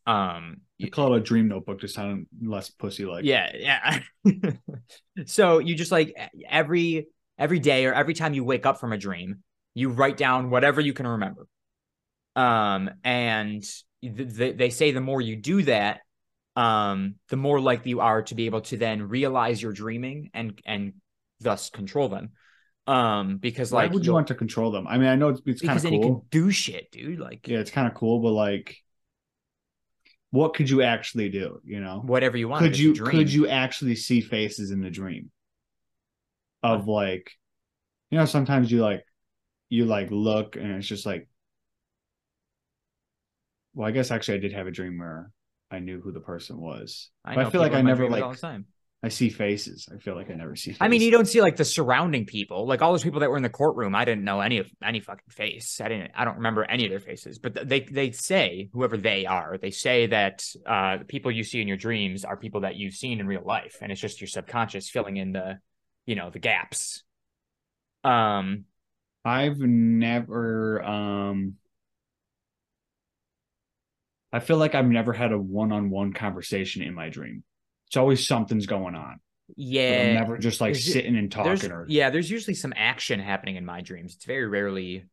um, 0.06 0.60
I 0.82 0.88
call 0.90 1.14
it 1.14 1.18
a 1.18 1.20
dream 1.22 1.48
notebook 1.48 1.80
to 1.80 1.88
sound 1.88 2.26
less 2.42 2.68
pussy 2.68 3.06
like. 3.06 3.24
yeah, 3.24 3.52
yeah. 3.54 4.00
so 5.26 5.58
you 5.60 5.74
just 5.74 5.92
like 5.92 6.14
every 6.46 7.06
every 7.38 7.58
day 7.58 7.86
or 7.86 7.94
every 7.94 8.14
time 8.14 8.34
you 8.34 8.44
wake 8.44 8.66
up 8.66 8.78
from 8.78 8.92
a 8.92 8.98
dream, 8.98 9.42
you 9.74 9.88
write 9.88 10.18
down 10.18 10.50
whatever 10.50 10.80
you 10.80 10.92
can 10.92 11.06
remember. 11.06 11.46
Um, 12.36 12.90
and 13.02 13.64
they, 14.02 14.52
they 14.52 14.70
say 14.70 14.92
the 14.92 15.00
more 15.00 15.22
you 15.22 15.36
do 15.36 15.62
that, 15.62 16.00
um, 16.56 17.16
the 17.28 17.36
more 17.36 17.60
likely 17.60 17.90
you 17.90 18.00
are 18.00 18.22
to 18.22 18.34
be 18.34 18.46
able 18.46 18.60
to 18.62 18.76
then 18.76 19.02
realize 19.02 19.62
you're 19.62 19.72
dreaming 19.72 20.30
and 20.34 20.60
and 20.64 20.94
thus 21.40 21.70
control 21.70 22.08
them. 22.08 22.30
Um, 22.86 23.38
because 23.38 23.70
Why 23.70 23.84
like 23.84 23.92
would 23.92 24.04
you 24.04 24.12
want 24.12 24.26
to 24.28 24.34
control 24.34 24.70
them? 24.70 24.86
I 24.86 24.98
mean, 24.98 25.08
I 25.08 25.14
know 25.14 25.28
it's, 25.28 25.40
it's 25.46 25.62
kind 25.62 25.76
of 25.76 25.82
then 25.82 25.94
you 25.94 26.00
can 26.00 26.22
do 26.30 26.50
shit, 26.50 26.90
dude. 26.90 27.18
Like 27.18 27.46
Yeah, 27.46 27.58
it's 27.58 27.70
kind 27.70 27.86
of 27.86 27.94
cool, 27.94 28.20
but 28.20 28.32
like, 28.32 28.76
what 30.30 30.54
could 30.54 30.68
you 30.68 30.82
actually 30.82 31.28
do? 31.28 31.60
You 31.64 31.80
know, 31.80 32.02
whatever 32.04 32.36
you 32.36 32.48
want. 32.48 32.64
could 32.64 32.78
you 32.78 32.92
dream. 32.92 33.10
could 33.18 33.32
you 33.32 33.48
actually 33.48 33.96
see 33.96 34.20
faces 34.20 34.72
in 34.72 34.80
the 34.80 34.90
dream? 34.90 35.30
Of 36.64 36.86
like, 36.86 37.32
you 38.10 38.18
know, 38.18 38.24
sometimes 38.24 38.70
you 38.70 38.82
like, 38.82 39.04
you 39.68 39.84
like 39.84 40.10
look 40.10 40.56
and 40.56 40.72
it's 40.72 40.86
just 40.86 41.06
like, 41.06 41.28
well, 43.74 43.88
I 43.88 43.90
guess 43.90 44.10
actually 44.10 44.38
I 44.38 44.40
did 44.40 44.52
have 44.52 44.66
a 44.66 44.70
dream 44.70 44.98
where 44.98 45.30
I 45.72 45.78
knew 45.78 46.00
who 46.00 46.12
the 46.12 46.20
person 46.20 46.60
was. 46.60 47.10
I, 47.24 47.34
I 47.34 47.50
feel 47.50 47.60
like 47.60 47.72
I 47.72 47.80
never, 47.82 48.08
like- 48.08 48.22
all 48.22 48.32
the 48.32 48.38
time. 48.38 48.66
I 49.04 49.08
see 49.08 49.30
faces. 49.30 49.88
I 49.92 49.98
feel 49.98 50.14
like 50.14 50.30
I 50.30 50.34
never 50.34 50.54
see. 50.54 50.70
Faces. 50.70 50.78
I 50.80 50.86
mean, 50.86 51.00
you 51.02 51.10
don't 51.10 51.26
see 51.26 51.40
like 51.40 51.56
the 51.56 51.64
surrounding 51.64 52.24
people, 52.24 52.68
like 52.68 52.82
all 52.82 52.92
those 52.92 53.02
people 53.02 53.18
that 53.18 53.30
were 53.30 53.36
in 53.36 53.42
the 53.42 53.48
courtroom. 53.48 53.96
I 53.96 54.04
didn't 54.04 54.22
know 54.22 54.40
any 54.40 54.58
of 54.58 54.70
any 54.80 55.00
fucking 55.00 55.24
face. 55.28 55.80
I 55.80 55.88
didn't. 55.88 56.12
I 56.14 56.24
don't 56.24 56.36
remember 56.36 56.62
any 56.62 56.84
of 56.84 56.90
their 56.90 57.00
faces. 57.00 57.40
But 57.40 57.68
they 57.68 57.80
they 57.80 58.12
say 58.12 58.68
whoever 58.72 58.96
they 58.96 59.26
are, 59.26 59.58
they 59.60 59.72
say 59.72 60.06
that 60.06 60.44
uh, 60.64 60.98
the 60.98 61.04
people 61.04 61.32
you 61.32 61.42
see 61.42 61.60
in 61.60 61.66
your 61.66 61.76
dreams 61.76 62.24
are 62.24 62.36
people 62.36 62.60
that 62.60 62.76
you've 62.76 62.94
seen 62.94 63.18
in 63.18 63.26
real 63.26 63.42
life, 63.44 63.78
and 63.82 63.90
it's 63.90 64.00
just 64.00 64.20
your 64.20 64.28
subconscious 64.28 64.88
filling 64.88 65.16
in 65.16 65.32
the, 65.32 65.58
you 66.06 66.14
know, 66.14 66.30
the 66.30 66.38
gaps. 66.38 67.02
Um. 68.04 68.66
I've 69.24 69.58
never 69.58 70.82
um 70.82 71.54
I 74.32 74.40
feel 74.40 74.56
like 74.56 74.74
I've 74.74 74.86
never 74.86 75.12
had 75.12 75.32
a 75.32 75.38
one-on-one 75.38 76.14
conversation 76.14 76.82
in 76.82 76.94
my 76.94 77.10
dream. 77.10 77.44
It's 77.88 77.96
always 77.96 78.26
something's 78.26 78.66
going 78.66 78.94
on. 78.94 79.20
Yeah. 79.56 80.06
I'm 80.08 80.14
never 80.14 80.38
just 80.38 80.60
like 80.60 80.72
There's 80.72 80.92
sitting 80.92 81.16
and 81.16 81.30
talking 81.30 81.70
or 81.70 81.84
yeah, 81.88 82.10
there's 82.10 82.30
usually 82.30 82.54
some 82.54 82.72
action 82.74 83.20
happening 83.20 83.56
in 83.56 83.66
my 83.66 83.82
dreams. 83.82 84.14
It's 84.14 84.24
very 84.24 84.46
rarely 84.46 85.04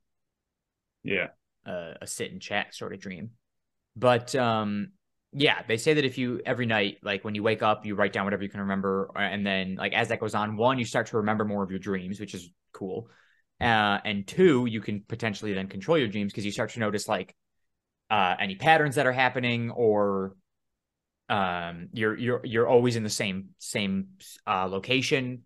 yeah. 1.03 1.27
a, 1.65 1.95
a 2.01 2.07
sit 2.07 2.31
and 2.31 2.41
chat 2.41 2.73
sort 2.73 2.93
of 2.93 2.99
dream. 3.01 3.31
But 3.95 4.33
um 4.35 4.91
yeah, 5.31 5.61
they 5.67 5.77
say 5.77 5.93
that 5.93 6.05
if 6.05 6.17
you 6.17 6.41
every 6.45 6.65
night, 6.65 6.97
like 7.03 7.23
when 7.23 7.35
you 7.35 7.43
wake 7.43 7.61
up, 7.61 7.85
you 7.85 7.95
write 7.95 8.13
down 8.13 8.25
whatever 8.25 8.41
you 8.41 8.49
can 8.49 8.61
remember, 8.61 9.11
uh, 9.15 9.19
and 9.19 9.45
then 9.45 9.75
like 9.75 9.93
as 9.93 10.07
that 10.07 10.19
goes 10.19 10.33
on, 10.33 10.57
one, 10.57 10.79
you 10.79 10.85
start 10.85 11.07
to 11.07 11.17
remember 11.17 11.45
more 11.45 11.61
of 11.61 11.69
your 11.69 11.79
dreams, 11.79 12.19
which 12.19 12.33
is 12.33 12.49
cool. 12.73 13.09
Uh, 13.61 13.99
and 14.05 14.25
two, 14.25 14.65
you 14.65 14.81
can 14.81 15.03
potentially 15.07 15.53
then 15.53 15.67
control 15.67 15.97
your 15.97 16.07
dreams 16.07 16.31
because 16.31 16.45
you 16.45 16.51
start 16.51 16.71
to 16.71 16.79
notice 16.79 17.07
like 17.07 17.35
uh 18.09 18.35
any 18.39 18.55
patterns 18.55 18.95
that 18.95 19.05
are 19.07 19.11
happening 19.13 19.71
or 19.71 20.35
um 21.29 21.89
you're 21.93 22.17
you're 22.17 22.41
you're 22.43 22.67
always 22.67 22.95
in 22.95 23.03
the 23.03 23.09
same 23.09 23.49
same 23.59 24.07
uh 24.47 24.67
location. 24.67 25.43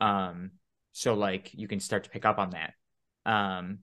Um 0.00 0.52
so 0.92 1.14
like 1.14 1.52
you 1.54 1.68
can 1.68 1.80
start 1.80 2.04
to 2.04 2.10
pick 2.10 2.24
up 2.24 2.38
on 2.38 2.50
that. 2.50 2.74
Um 3.30 3.80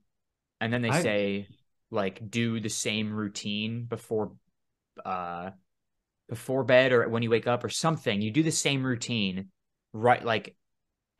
and 0.60 0.72
then 0.72 0.82
they 0.82 0.90
I- 0.90 1.00
say 1.02 1.48
like 1.90 2.30
do 2.30 2.60
the 2.60 2.70
same 2.70 3.12
routine 3.12 3.84
before 3.84 4.32
uh 5.04 5.50
before 6.28 6.64
bed 6.64 6.92
or 6.92 7.08
when 7.08 7.22
you 7.22 7.30
wake 7.30 7.46
up 7.46 7.64
or 7.64 7.68
something 7.68 8.22
you 8.22 8.30
do 8.30 8.42
the 8.42 8.50
same 8.50 8.84
routine 8.84 9.50
right 9.92 10.24
like 10.24 10.56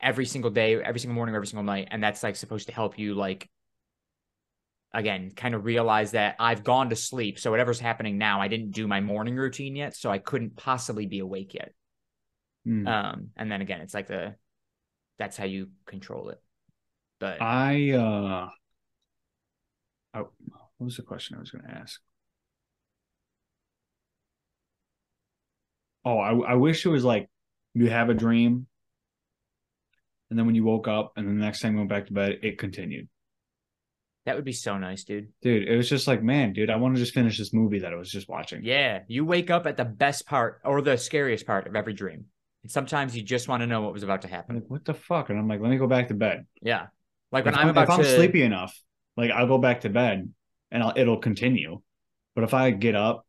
every 0.01 0.25
single 0.25 0.51
day 0.51 0.75
every 0.81 0.99
single 0.99 1.15
morning 1.15 1.35
every 1.35 1.47
single 1.47 1.63
night 1.63 1.87
and 1.91 2.03
that's 2.03 2.23
like 2.23 2.35
supposed 2.35 2.67
to 2.67 2.73
help 2.73 2.99
you 2.99 3.13
like 3.15 3.49
again 4.95 5.31
kind 5.35 5.53
of 5.53 5.65
realize 5.65 6.11
that 6.11 6.35
I've 6.39 6.63
gone 6.63 6.89
to 6.89 6.95
sleep 6.95 7.37
so 7.39 7.51
whatever's 7.51 7.79
happening 7.79 8.17
now 8.17 8.41
I 8.41 8.47
didn't 8.47 8.71
do 8.71 8.87
my 8.87 9.01
morning 9.01 9.35
routine 9.35 9.75
yet 9.75 9.95
so 9.95 10.09
I 10.09 10.17
couldn't 10.17 10.55
possibly 10.55 11.05
be 11.05 11.19
awake 11.19 11.53
yet 11.53 11.73
Hmm. 12.65 12.87
um 12.87 13.29
and 13.37 13.51
then 13.51 13.61
again 13.61 13.81
it's 13.81 13.93
like 13.93 14.07
the 14.07 14.35
that's 15.19 15.37
how 15.37 15.45
you 15.45 15.69
control 15.85 16.29
it 16.29 16.41
but 17.19 17.41
I 17.41 17.91
uh 17.91 18.49
oh, 20.15 20.29
what 20.77 20.85
was 20.85 20.97
the 20.97 21.03
question 21.03 21.35
I 21.37 21.39
was 21.39 21.51
going 21.51 21.63
to 21.65 21.71
ask? 21.71 21.99
Oh, 26.03 26.17
I 26.17 26.51
I 26.51 26.55
wish 26.55 26.85
it 26.85 26.89
was 26.89 27.03
like 27.03 27.29
you 27.73 27.89
have 27.89 28.09
a 28.09 28.13
dream 28.13 28.67
and 30.29 30.37
then 30.39 30.45
when 30.45 30.55
you 30.55 30.63
woke 30.63 30.87
up 30.87 31.13
and 31.15 31.27
then 31.27 31.37
the 31.39 31.45
next 31.45 31.61
time 31.61 31.73
you 31.73 31.79
went 31.79 31.89
back 31.89 32.07
to 32.07 32.13
bed 32.13 32.39
it 32.43 32.57
continued. 32.57 33.07
That 34.25 34.35
would 34.35 34.45
be 34.45 34.51
so 34.53 34.77
nice 34.77 35.03
dude 35.03 35.27
Dude, 35.41 35.67
it 35.67 35.75
was 35.77 35.87
just 35.89 36.07
like, 36.07 36.23
man, 36.23 36.53
dude, 36.53 36.69
I 36.69 36.75
want 36.77 36.95
to 36.95 36.99
just 37.01 37.13
finish 37.13 37.37
this 37.37 37.53
movie 37.53 37.79
that 37.79 37.93
I 37.93 37.95
was 37.95 38.09
just 38.11 38.27
watching. 38.27 38.61
Yeah, 38.63 39.01
you 39.07 39.25
wake 39.25 39.49
up 39.51 39.65
at 39.67 39.77
the 39.77 39.85
best 39.85 40.25
part 40.25 40.61
or 40.65 40.81
the 40.81 40.97
scariest 40.97 41.45
part 41.45 41.67
of 41.67 41.75
every 41.75 41.93
dream. 41.93 42.25
And 42.63 42.71
sometimes 42.71 43.15
you 43.15 43.21
just 43.21 43.47
want 43.47 43.61
to 43.61 43.67
know 43.67 43.81
what 43.81 43.93
was 43.93 44.03
about 44.03 44.23
to 44.23 44.27
I'm 44.27 44.33
happen. 44.33 44.55
like, 44.55 44.63
what 44.67 44.85
the 44.85 44.93
fuck? 44.95 45.29
And 45.29 45.37
I'm 45.37 45.47
like, 45.47 45.61
let 45.61 45.69
me 45.69 45.77
go 45.77 45.87
back 45.87 46.07
to 46.07 46.13
bed. 46.15 46.45
Yeah. 46.61 46.87
Like 47.31 47.45
If 47.45 47.53
when 47.53 47.55
I'm 47.55 47.69
about 47.69 47.83
if 47.83 47.89
I'm 47.91 48.03
sleepy 48.03 48.41
enough, 48.41 48.75
like 49.17 49.31
I'll 49.31 49.47
go 49.47 49.57
back 49.59 49.81
to 49.81 49.89
bed 49.89 50.31
and 50.71 50.83
I'll, 50.83 50.93
it'll 50.95 51.17
continue. 51.17 51.81
But 52.33 52.43
if 52.43 52.53
I 52.53 52.71
get 52.71 52.95
up 52.95 53.25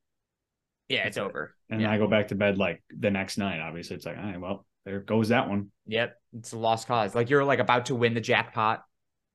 Yeah, 0.88 1.06
it's 1.06 1.18
over. 1.18 1.54
and 1.68 1.80
yeah. 1.82 1.90
I 1.92 1.98
go 1.98 2.06
back 2.06 2.28
to 2.28 2.34
bed 2.34 2.56
like 2.58 2.82
the 2.88 3.10
next 3.10 3.36
night, 3.38 3.60
obviously 3.60 3.96
it's 3.96 4.06
like, 4.06 4.16
all 4.16 4.24
right, 4.24 4.40
well, 4.40 4.66
there 4.86 5.00
goes 5.00 5.28
that 5.28 5.48
one. 5.48 5.70
Yep. 5.86 6.16
It's 6.38 6.52
a 6.52 6.58
lost 6.58 6.86
cause. 6.86 7.14
Like 7.14 7.28
you're 7.28 7.44
like 7.44 7.58
about 7.58 7.86
to 7.86 7.94
win 7.94 8.14
the 8.14 8.20
jackpot, 8.20 8.84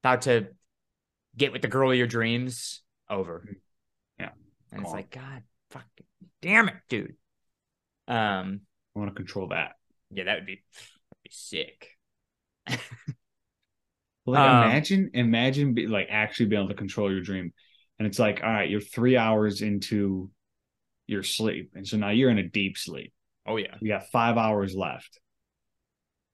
about 0.04 0.24
to 0.24 0.47
get 1.37 1.51
with 1.51 1.61
the 1.61 1.67
girl 1.67 1.91
of 1.91 1.97
your 1.97 2.07
dreams, 2.07 2.81
over. 3.09 3.47
Yeah. 4.19 4.29
And 4.71 4.81
it's 4.81 4.89
Gone. 4.89 4.95
like, 4.95 5.09
God 5.11 5.43
fucking 5.71 6.05
damn 6.41 6.67
it, 6.69 6.75
dude. 6.89 7.15
Um, 8.07 8.61
I 8.95 8.99
want 8.99 9.11
to 9.11 9.15
control 9.15 9.47
that. 9.49 9.73
yeah, 10.09 10.25
that 10.25 10.35
would 10.35 10.45
be 10.45 10.61
that'd 10.73 11.23
be 11.23 11.29
sick. 11.31 11.87
Like 14.25 14.39
Um, 14.39 14.69
imagine, 14.69 15.09
imagine 15.15 15.73
be, 15.73 15.87
like 15.87 16.07
actually 16.11 16.45
being 16.45 16.61
able 16.61 16.69
to 16.69 16.75
control 16.75 17.11
your 17.11 17.21
dream. 17.21 17.51
And 17.97 18.07
it's 18.07 18.19
like, 18.19 18.41
all 18.43 18.49
right, 18.51 18.69
you're 18.69 18.79
three 18.79 19.17
hours 19.17 19.61
into 19.63 20.29
your 21.07 21.23
sleep. 21.23 21.71
And 21.73 21.87
so 21.87 21.97
now 21.97 22.09
you're 22.11 22.29
in 22.29 22.37
a 22.37 22.47
deep 22.47 22.77
sleep. 22.77 23.13
Oh 23.47 23.57
yeah. 23.57 23.75
You 23.81 23.87
got 23.89 24.09
five 24.11 24.37
hours 24.37 24.75
left. 24.75 25.19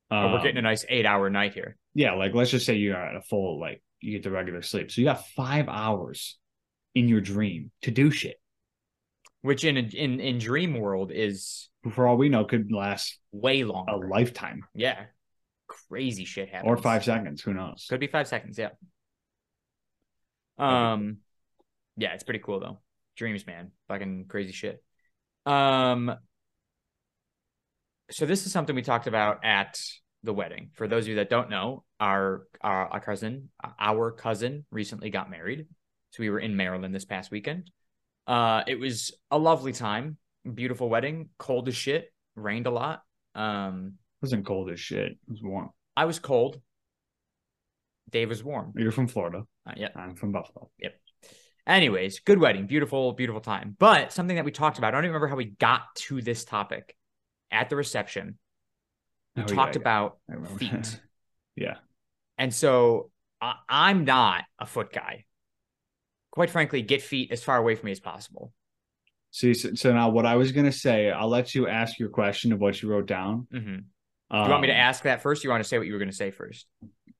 But 0.09 0.31
we're 0.31 0.37
Um, 0.37 0.43
getting 0.43 0.57
a 0.57 0.61
nice 0.61 0.85
eight 0.89 1.05
hour 1.05 1.29
night 1.29 1.53
here. 1.53 1.77
yeah, 1.93 2.13
like 2.13 2.33
let's 2.33 2.51
just 2.51 2.65
say 2.65 2.75
you're 2.75 2.95
at 2.95 3.15
a 3.15 3.21
full 3.21 3.57
like 3.59 3.81
you 4.01 4.11
get 4.13 4.23
the 4.23 4.31
regular 4.31 4.61
sleep. 4.61 4.91
So 4.91 5.01
you 5.01 5.05
got 5.05 5.27
five 5.29 5.67
hours 5.67 6.37
in 6.95 7.07
your 7.07 7.21
dream 7.21 7.71
to 7.83 7.91
do 7.91 8.11
shit. 8.11 8.35
Which 9.41 9.63
in 9.63 9.77
a, 9.77 9.81
in 9.81 10.19
in 10.19 10.39
dream 10.39 10.73
world 10.73 11.11
is 11.13 11.69
For 11.93 12.07
all 12.07 12.17
we 12.17 12.27
know, 12.29 12.43
could 12.45 12.71
last 12.71 13.17
way 13.31 13.63
long 13.63 13.87
a 13.87 13.95
lifetime 13.95 14.63
Yeah. 14.73 15.05
Crazy 15.67 16.25
shit 16.25 16.49
happens. 16.49 16.67
or 16.69 16.77
five 16.77 17.03
seconds. 17.05 17.41
Who 17.41 17.53
knows? 17.53 17.85
Could 17.89 17.99
be 17.99 18.07
five 18.07 18.27
seconds, 18.27 18.57
yeah. 18.57 18.69
Um 20.57 21.17
yeah, 21.97 22.13
it's 22.13 22.23
pretty 22.23 22.39
cool 22.39 22.59
though. 22.59 22.79
Dreams, 23.15 23.45
man. 23.45 23.71
Fucking 23.87 24.25
crazy 24.27 24.51
shit. 24.51 24.83
Um 25.45 26.15
so 28.09 28.25
this 28.25 28.45
is 28.45 28.51
something 28.51 28.75
we 28.75 28.81
talked 28.81 29.07
about 29.07 29.43
at 29.43 29.79
the 30.23 30.33
wedding. 30.33 30.71
For 30.73 30.87
those 30.87 31.05
of 31.05 31.09
you 31.09 31.15
that 31.15 31.29
don't 31.29 31.49
know, 31.49 31.83
our 31.99 32.47
our, 32.61 32.87
our 32.87 32.99
cousin, 32.99 33.49
our 33.79 34.11
cousin 34.11 34.65
recently 34.71 35.09
got 35.09 35.29
married. 35.29 35.67
So 36.11 36.21
we 36.21 36.29
were 36.29 36.39
in 36.39 36.55
Maryland 36.55 36.93
this 36.93 37.05
past 37.05 37.31
weekend. 37.31 37.69
Uh 38.25 38.63
it 38.67 38.79
was 38.79 39.13
a 39.31 39.37
lovely 39.37 39.73
time, 39.73 40.17
beautiful 40.53 40.89
wedding, 40.89 41.29
cold 41.37 41.67
as 41.67 41.75
shit, 41.75 42.11
rained 42.35 42.67
a 42.67 42.71
lot. 42.71 43.03
Um 43.35 43.93
It 44.21 44.25
wasn't 44.25 44.45
cold 44.45 44.71
as 44.71 44.79
shit. 44.79 45.11
It 45.11 45.17
was 45.29 45.41
warm. 45.43 45.69
I 45.95 46.05
was 46.05 46.19
cold. 46.19 46.61
Dave 48.09 48.29
was 48.29 48.43
warm. 48.43 48.73
You're 48.75 48.91
from 48.91 49.07
Florida. 49.07 49.43
Uh, 49.67 49.73
yeah. 49.75 49.89
I'm 49.95 50.15
from 50.15 50.31
Buffalo. 50.31 50.69
Yep. 50.79 50.93
Anyways, 51.67 52.21
good 52.21 52.39
wedding, 52.39 52.65
beautiful, 52.65 53.11
beautiful 53.11 53.41
time. 53.41 53.75
But 53.77 54.13
something 54.13 54.37
that 54.37 54.45
we 54.45 54.51
talked 54.51 54.77
about, 54.77 54.87
I 54.87 54.91
don't 54.91 55.03
even 55.03 55.11
remember 55.11 55.27
how 55.27 55.35
we 55.35 55.51
got 55.59 55.81
to 56.07 56.21
this 56.21 56.45
topic 56.45 56.95
at 57.51 57.69
the 57.69 57.75
reception. 57.75 58.37
Oh, 59.43 59.47
talked 59.47 59.75
yeah, 59.75 59.81
about 59.81 60.17
feet. 60.57 60.99
yeah. 61.55 61.75
And 62.37 62.53
so 62.53 63.09
I, 63.41 63.55
I'm 63.69 64.05
not 64.05 64.43
a 64.59 64.65
foot 64.65 64.91
guy. 64.93 65.25
Quite 66.31 66.49
frankly, 66.49 66.81
get 66.81 67.01
feet 67.01 67.31
as 67.31 67.43
far 67.43 67.57
away 67.57 67.75
from 67.75 67.85
me 67.87 67.91
as 67.91 67.99
possible. 67.99 68.53
See, 69.31 69.53
so, 69.53 69.73
so 69.73 69.93
now 69.93 70.09
what 70.09 70.25
I 70.25 70.35
was 70.35 70.51
gonna 70.51 70.71
say, 70.71 71.11
I'll 71.11 71.29
let 71.29 71.53
you 71.55 71.67
ask 71.67 71.99
your 71.99 72.09
question 72.09 72.53
of 72.53 72.59
what 72.59 72.81
you 72.81 72.89
wrote 72.89 73.07
down. 73.07 73.47
hmm 73.51 73.57
Do 73.57 73.67
Um, 74.31 74.43
you 74.45 74.49
want 74.49 74.61
me 74.61 74.67
to 74.67 74.75
ask 74.75 75.03
that 75.03 75.21
first? 75.21 75.43
Or 75.43 75.47
you 75.47 75.51
want 75.51 75.63
to 75.63 75.67
say 75.67 75.77
what 75.77 75.87
you 75.87 75.93
were 75.93 75.99
going 75.99 76.09
to 76.11 76.15
say 76.15 76.31
first? 76.31 76.65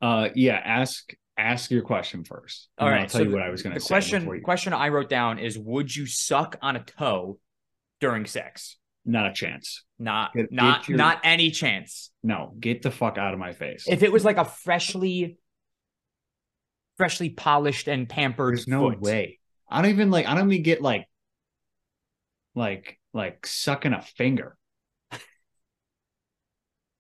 Uh, 0.02 0.30
yeah. 0.36 0.56
Ask 0.64 1.14
ask 1.38 1.70
your 1.72 1.82
question 1.84 2.24
first. 2.24 2.70
and 2.78 2.86
All 2.88 2.92
right. 2.92 3.02
I'll 3.02 3.08
tell 3.08 3.20
so 3.20 3.24
you 3.24 3.30
the, 3.30 3.36
what 3.36 3.44
I 3.44 3.50
was 3.50 3.62
gonna 3.64 3.76
the 3.76 3.82
question 3.82 4.28
you- 4.28 4.42
question 4.42 4.74
I 4.74 4.90
wrote 4.90 5.10
down 5.10 5.40
is: 5.40 5.58
Would 5.58 5.96
you 5.96 6.06
suck 6.06 6.58
on 6.62 6.76
a 6.76 6.84
toe 6.84 7.40
during 8.02 8.26
sex? 8.26 8.78
Not 9.10 9.32
a 9.32 9.34
chance. 9.34 9.84
Not 9.98 10.34
Get- 10.34 10.52
not 10.52 10.82
get 10.82 10.90
your- 10.90 10.98
not 10.98 11.22
any 11.24 11.50
chance. 11.50 12.12
No, 12.24 12.54
get 12.60 12.82
the 12.82 12.92
fuck 12.92 13.18
out 13.18 13.34
of 13.34 13.40
my 13.40 13.54
face. 13.54 13.86
If 13.88 14.04
it 14.04 14.12
was 14.12 14.24
like 14.26 14.38
a 14.38 14.46
freshly 14.46 15.38
freshly 16.98 17.30
polished 17.30 17.88
and 17.88 18.10
pampered 18.10 18.56
There's 18.56 18.68
no 18.68 18.90
foot. 18.90 19.00
way. 19.02 19.40
I 19.70 19.82
don't 19.82 19.92
even 19.92 20.12
like. 20.12 20.26
I 20.28 20.36
don't 20.36 20.52
even 20.52 20.64
get 20.64 20.82
like 20.82 21.08
like 22.54 23.00
like 23.14 23.46
sucking 23.48 23.94
a 23.94 24.02
finger. 24.02 24.58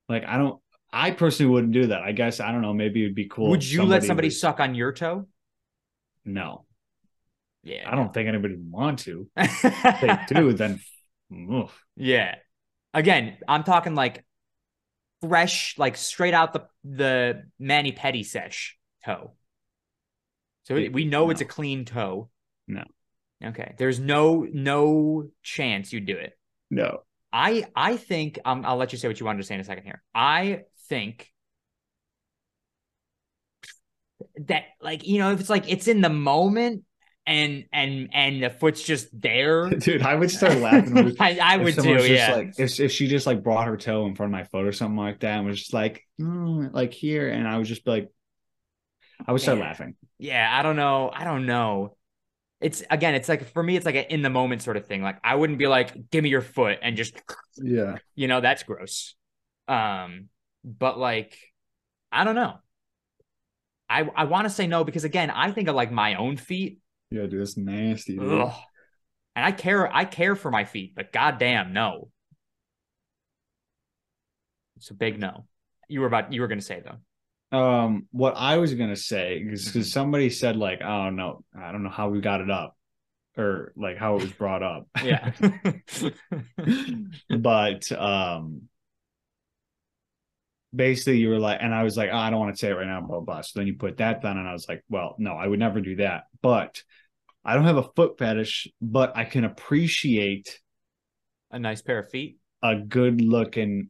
like 0.09 0.23
I 0.25 0.37
don't 0.37 0.61
I 0.91 1.11
personally 1.11 1.51
wouldn't 1.51 1.73
do 1.73 1.87
that. 1.87 2.01
I 2.01 2.11
guess 2.13 2.39
I 2.39 2.51
don't 2.51 2.61
know, 2.61 2.73
maybe 2.73 3.03
it'd 3.03 3.15
be 3.15 3.27
cool. 3.27 3.49
Would 3.49 3.65
you 3.69 3.79
let 3.81 4.01
somebody 4.03 4.07
somebody 4.07 4.27
was- 4.29 4.39
suck 4.39 4.59
on 4.59 4.75
your 4.75 4.93
toe? 4.93 5.27
No. 6.25 6.65
Yeah. 7.63 7.89
I 7.91 7.95
don't 7.95 8.13
think 8.13 8.29
anybody 8.29 8.55
would 8.55 8.71
want 8.71 8.99
to. 8.99 9.29
If 9.37 10.01
they 10.01 10.17
do, 10.33 10.53
then 10.53 10.79
oof. 11.31 11.85
Yeah. 11.95 12.35
Again, 12.93 13.37
I'm 13.47 13.63
talking 13.63 13.95
like 13.95 14.25
fresh, 15.21 15.75
like 15.77 15.97
straight 15.97 16.33
out 16.33 16.53
the 16.53 16.67
the 16.83 17.43
mani-pedi 17.59 18.25
sesh 18.25 18.77
toe. 19.05 19.31
So 20.63 20.75
Yeah, 20.75 20.89
we 20.89 21.05
know 21.05 21.29
it's 21.29 21.41
a 21.41 21.45
clean 21.45 21.85
toe. 21.85 22.29
No. 22.67 22.83
Okay. 23.43 23.75
There's 23.77 23.99
no 23.99 24.47
no 24.51 25.29
chance 25.43 25.93
you'd 25.93 26.05
do 26.05 26.17
it. 26.17 26.37
no. 26.69 27.01
I 27.31 27.65
I 27.75 27.97
think 27.97 28.39
um, 28.45 28.63
I'll 28.65 28.77
let 28.77 28.93
you 28.93 28.97
say 28.97 29.09
what 29.09 29.19
you 29.19 29.25
wanted 29.25 29.39
to 29.39 29.43
say 29.43 29.55
in 29.55 29.61
a 29.61 29.65
second 29.65 29.83
here. 29.83 30.01
I 30.15 30.63
think 30.87 31.29
that 34.47 34.63
like 34.81 35.05
you 35.05 35.19
know 35.19 35.31
if 35.31 35.39
it's 35.39 35.49
like 35.49 35.69
it's 35.69 35.87
in 35.87 36.01
the 36.01 36.09
moment 36.09 36.83
and 37.27 37.65
and 37.73 38.09
and 38.13 38.41
the 38.41 38.49
foot's 38.49 38.81
just 38.81 39.09
there. 39.19 39.69
Dude, 39.79 40.01
I 40.01 40.15
would 40.15 40.31
start 40.31 40.57
laughing. 40.57 41.15
I, 41.19 41.37
I 41.41 41.57
would 41.57 41.75
too. 41.75 41.97
just 41.97 42.09
Yeah. 42.09 42.33
Like 42.33 42.53
if, 42.57 42.79
if 42.79 42.91
she 42.91 43.07
just 43.07 43.27
like 43.27 43.43
brought 43.43 43.67
her 43.67 43.77
toe 43.77 44.05
in 44.07 44.15
front 44.15 44.29
of 44.29 44.31
my 44.31 44.45
foot 44.45 44.65
or 44.65 44.71
something 44.71 44.97
like 44.97 45.19
that 45.19 45.37
and 45.37 45.45
was 45.45 45.59
just 45.59 45.73
like, 45.73 46.03
"Mm," 46.19 46.73
like 46.73 46.93
here, 46.93 47.29
and 47.29 47.47
I 47.47 47.57
would 47.57 47.67
just 47.67 47.83
be 47.85 47.91
like, 47.91 48.11
I 49.27 49.31
would 49.31 49.41
start 49.41 49.59
laughing. 49.59 49.95
yeah, 50.17 50.49
I 50.51 50.63
don't 50.63 50.75
know. 50.77 51.11
I 51.13 51.23
don't 51.25 51.45
know. 51.45 51.95
It's 52.61 52.81
again, 52.89 53.13
it's 53.13 53.29
like 53.29 53.51
for 53.51 53.61
me, 53.61 53.75
it's 53.75 53.85
like 53.85 53.95
an 53.95 54.05
in 54.09 54.21
the 54.21 54.29
moment 54.29 54.61
sort 54.63 54.77
of 54.77 54.87
thing. 54.87 55.01
Like 55.03 55.19
I 55.23 55.35
wouldn't 55.35 55.59
be 55.59 55.67
like, 55.67 56.09
give 56.09 56.23
me 56.23 56.29
your 56.29 56.41
foot 56.41 56.79
and 56.81 56.95
just 56.97 57.21
Yeah. 57.57 57.97
you 58.15 58.27
know, 58.27 58.41
that's 58.41 58.63
gross. 58.63 59.15
Um, 59.67 60.29
but 60.63 60.97
like, 60.97 61.37
I 62.11 62.23
don't 62.23 62.35
know. 62.35 62.55
I 63.89 64.01
I 64.15 64.23
want 64.25 64.45
to 64.45 64.49
say 64.49 64.67
no 64.67 64.83
because 64.83 65.03
again, 65.03 65.29
I 65.29 65.51
think 65.51 65.67
of 65.67 65.75
like 65.75 65.91
my 65.91 66.15
own 66.15 66.37
feet. 66.37 66.79
Yeah, 67.09 67.25
dude, 67.25 67.41
that's 67.41 67.57
nasty. 67.57 68.17
dude. 68.17 68.41
Ugh. 68.41 68.53
And 69.35 69.45
I 69.45 69.51
care 69.51 69.93
I 69.93 70.05
care 70.05 70.35
for 70.35 70.49
my 70.49 70.65
feet, 70.65 70.93
but 70.95 71.13
goddamn 71.13 71.73
no. 71.73 72.09
It's 74.77 74.89
a 74.89 74.93
big 74.93 75.19
no. 75.19 75.45
You 75.87 76.01
were 76.01 76.07
about 76.07 76.33
you 76.33 76.41
were 76.41 76.47
gonna 76.47 76.61
say 76.61 76.81
though. 76.81 76.97
Um, 77.57 78.07
what 78.11 78.33
I 78.35 78.57
was 78.57 78.73
gonna 78.73 78.95
say 78.95 79.37
is 79.37 79.65
because 79.65 79.91
somebody 79.91 80.29
said 80.29 80.57
like, 80.57 80.81
I 80.81 81.05
don't 81.05 81.15
know, 81.15 81.43
I 81.57 81.71
don't 81.71 81.83
know 81.83 81.89
how 81.89 82.09
we 82.09 82.19
got 82.19 82.41
it 82.41 82.49
up, 82.49 82.75
or 83.37 83.73
like 83.77 83.97
how 83.97 84.15
it 84.17 84.23
was 84.23 84.31
brought 84.31 84.63
up. 84.63 84.87
Yeah. 85.03 85.31
but 87.39 87.91
um, 87.91 88.63
basically 90.77 91.17
you 91.19 91.29
were 91.29 91.39
like, 91.39 91.59
and 91.61 91.75
I 91.75 91.83
was 91.83 91.97
like, 91.97 92.09
oh, 92.13 92.17
I 92.17 92.29
don't 92.29 92.39
want 92.39 92.55
to 92.55 92.59
say 92.59 92.69
it 92.69 92.75
right 92.75 92.87
now, 92.87 93.01
blah, 93.01 93.19
blah 93.19 93.35
blah. 93.35 93.41
So 93.41 93.59
then 93.59 93.67
you 93.67 93.75
put 93.75 93.97
that 93.97 94.21
down, 94.21 94.37
and 94.37 94.47
I 94.47 94.53
was 94.53 94.69
like, 94.69 94.83
well, 94.89 95.15
no, 95.19 95.33
I 95.33 95.47
would 95.47 95.59
never 95.59 95.81
do 95.81 95.97
that. 95.97 96.25
But 96.41 96.81
I 97.43 97.55
don't 97.55 97.65
have 97.65 97.77
a 97.77 97.89
foot 97.95 98.17
fetish, 98.17 98.67
but 98.81 99.17
I 99.17 99.25
can 99.25 99.43
appreciate 99.43 100.59
a 101.51 101.59
nice 101.59 101.81
pair 101.81 101.99
of 101.99 102.09
feet. 102.09 102.37
a 102.63 102.75
good 102.75 103.21
looking 103.21 103.89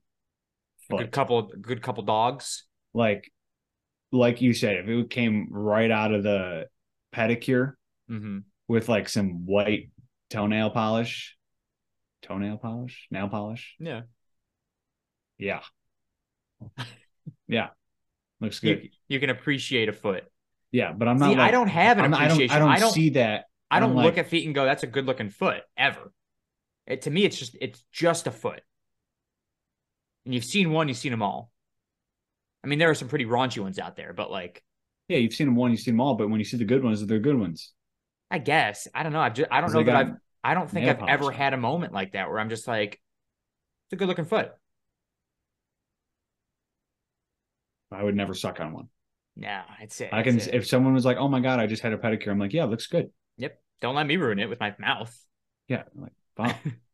A 0.89 0.95
good 0.95 0.99
foot. 1.05 1.11
couple 1.11 1.43
good 1.61 1.81
couple 1.81 2.03
dogs. 2.03 2.65
Like, 2.93 3.31
like 4.11 4.41
you 4.41 4.53
said, 4.53 4.77
if 4.77 4.87
it 4.87 5.09
came 5.09 5.47
right 5.51 5.91
out 5.91 6.13
of 6.13 6.23
the 6.23 6.67
pedicure 7.13 7.73
hmm 8.07 8.39
with 8.67 8.89
like 8.89 9.09
some 9.09 9.45
white 9.45 9.89
toenail 10.29 10.69
polish, 10.71 11.37
toenail 12.21 12.57
polish, 12.57 13.07
nail 13.11 13.29
polish, 13.29 13.75
Yeah. 13.79 14.01
yeah, 15.37 15.61
yeah, 17.47 17.69
looks 18.39 18.59
good. 18.59 18.83
You, 18.83 18.89
you 19.07 19.19
can 19.19 19.29
appreciate 19.29 19.89
a 19.89 19.93
foot. 19.93 20.23
Yeah, 20.71 20.91
but 20.91 21.07
I'm 21.07 21.17
not. 21.17 21.29
See, 21.31 21.35
like, 21.35 21.47
I 21.47 21.51
don't 21.51 21.67
have 21.69 21.97
an 21.97 22.05
I'm- 22.05 22.13
I 22.13 22.17
don't. 22.27 22.31
appreciation. 22.31 22.55
I 22.55 22.59
don't, 22.59 22.69
I 22.69 22.79
don't 22.79 22.91
see 22.93 23.09
that. 23.11 23.45
I 23.71 23.79
don't 23.79 23.91
I'm 23.91 23.95
look 23.97 24.05
like- 24.05 24.17
at 24.17 24.27
feet 24.27 24.45
and 24.45 24.55
go, 24.55 24.65
that's 24.65 24.83
a 24.83 24.87
good 24.87 25.05
looking 25.05 25.29
foot 25.29 25.61
ever. 25.77 26.11
It, 26.85 27.01
to 27.03 27.09
me, 27.11 27.25
it's 27.25 27.37
just 27.37 27.55
it's 27.59 27.83
just 27.91 28.27
a 28.27 28.31
foot. 28.31 28.61
And 30.25 30.33
you've 30.33 30.45
seen 30.45 30.71
one, 30.71 30.87
you've 30.87 30.97
seen 30.97 31.11
them 31.11 31.21
all. 31.21 31.51
I 32.63 32.67
mean, 32.67 32.79
there 32.79 32.89
are 32.89 32.95
some 32.95 33.07
pretty 33.07 33.25
raunchy 33.25 33.59
ones 33.61 33.79
out 33.79 33.95
there, 33.95 34.13
but 34.13 34.29
like, 34.31 34.61
Yeah, 35.07 35.17
you've 35.17 35.33
seen 35.33 35.47
them 35.47 35.55
one, 35.55 35.71
you've 35.71 35.79
seen 35.79 35.93
them 35.93 36.01
all, 36.01 36.15
but 36.15 36.29
when 36.29 36.39
you 36.39 36.45
see 36.45 36.57
the 36.57 36.65
good 36.65 36.83
ones, 36.83 37.05
they're 37.05 37.19
good 37.19 37.37
ones. 37.39 37.71
I 38.29 38.39
guess 38.39 38.87
I 38.93 39.03
don't 39.03 39.13
know. 39.13 39.21
I've 39.21 39.33
just 39.35 39.49
I 39.51 39.61
don't 39.61 39.71
know 39.71 39.83
that 39.83 39.95
I've 39.95 40.11
I 40.43 40.53
don't 40.53 40.69
think 40.69 40.87
I've 40.87 41.07
ever 41.07 41.31
had 41.31 41.53
a 41.53 41.57
moment 41.57 41.93
like 41.93 42.11
that 42.13 42.29
where 42.29 42.39
I'm 42.39 42.49
just 42.49 42.67
like, 42.67 42.99
it's 43.87 43.93
a 43.93 43.95
good 43.95 44.07
looking 44.07 44.25
foot. 44.25 44.51
I 47.91 48.03
would 48.03 48.15
never 48.15 48.33
suck 48.33 48.59
on 48.59 48.73
one. 48.73 48.87
No, 49.35 49.61
it's 49.81 50.01
it. 50.01 50.09
I 50.11 50.23
can. 50.23 50.37
it. 50.37 50.53
If 50.53 50.67
someone 50.67 50.93
was 50.93 51.05
like, 51.05 51.17
"Oh 51.17 51.27
my 51.27 51.39
god, 51.39 51.59
I 51.59 51.67
just 51.67 51.83
had 51.83 51.93
a 51.93 51.97
pedicure," 51.97 52.29
I'm 52.29 52.39
like, 52.39 52.53
"Yeah, 52.53 52.63
it 52.63 52.69
looks 52.69 52.87
good." 52.87 53.11
Yep. 53.37 53.59
Don't 53.81 53.95
let 53.95 54.07
me 54.07 54.17
ruin 54.17 54.39
it 54.39 54.49
with 54.49 54.59
my 54.59 54.75
mouth. 54.79 55.15
Yeah, 55.67 55.83
I'm 55.95 56.01
like. 56.01 56.55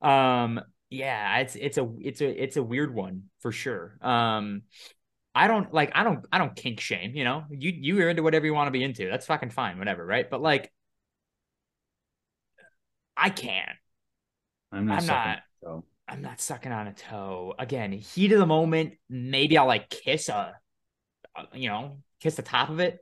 Um, 0.00 0.60
yeah, 0.90 1.38
it's 1.38 1.56
it's 1.56 1.78
a 1.78 1.88
it's 2.00 2.20
a 2.20 2.42
it's 2.42 2.56
a 2.56 2.62
weird 2.62 2.94
one 2.94 3.24
for 3.40 3.50
sure. 3.50 3.98
Um, 4.02 4.62
I 5.34 5.48
don't 5.48 5.72
like 5.72 5.92
I 5.94 6.04
don't 6.04 6.24
I 6.30 6.38
don't 6.38 6.54
kink 6.54 6.80
shame. 6.80 7.14
You 7.14 7.24
know, 7.24 7.44
you 7.50 7.72
you 7.74 8.00
are 8.02 8.08
into 8.08 8.22
whatever 8.22 8.46
you 8.46 8.54
want 8.54 8.68
to 8.68 8.72
be 8.72 8.84
into. 8.84 9.08
That's 9.08 9.26
fucking 9.26 9.50
fine, 9.50 9.78
whatever, 9.78 10.04
right? 10.04 10.28
But 10.28 10.42
like, 10.42 10.72
I 13.16 13.30
can't. 13.30 13.76
I'm 14.72 14.86
not. 14.86 15.00
I'm 15.00 15.06
not. 15.06 15.38
I'm 16.08 16.22
not 16.22 16.40
sucking 16.40 16.72
on 16.72 16.86
a 16.86 16.92
toe. 16.92 17.54
Again, 17.58 17.92
heat 17.92 18.32
of 18.32 18.38
the 18.38 18.46
moment. 18.46 18.94
Maybe 19.10 19.58
I'll 19.58 19.66
like 19.66 19.90
kiss 19.90 20.28
a, 20.28 20.54
a- 21.36 21.58
you 21.58 21.68
know, 21.68 21.98
kiss 22.20 22.36
the 22.36 22.42
top 22.42 22.70
of 22.70 22.80
it. 22.80 22.98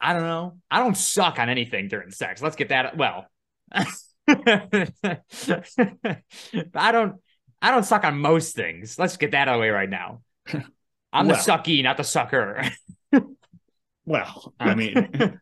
I 0.00 0.12
don't 0.12 0.22
know. 0.22 0.58
I 0.70 0.80
don't 0.80 0.96
suck 0.96 1.38
on 1.38 1.48
anything 1.48 1.88
during 1.88 2.10
sex. 2.10 2.42
Let's 2.42 2.56
get 2.56 2.70
that. 2.70 2.96
Well, 2.96 3.26
I 3.72 3.92
don't. 6.92 7.20
I 7.64 7.70
don't 7.70 7.84
suck 7.84 8.04
on 8.04 8.18
most 8.18 8.56
things. 8.56 8.98
Let's 8.98 9.16
get 9.16 9.30
that 9.30 9.46
out 9.46 9.54
of 9.54 9.58
the 9.58 9.60
way 9.60 9.70
right 9.70 9.88
now. 9.88 10.22
I'm 11.12 11.28
the 11.28 11.34
sucky, 11.34 11.82
not 11.82 11.96
the 11.96 12.04
sucker. 12.04 12.64
well, 14.04 14.52
I 14.58 14.74
mean, 14.74 15.38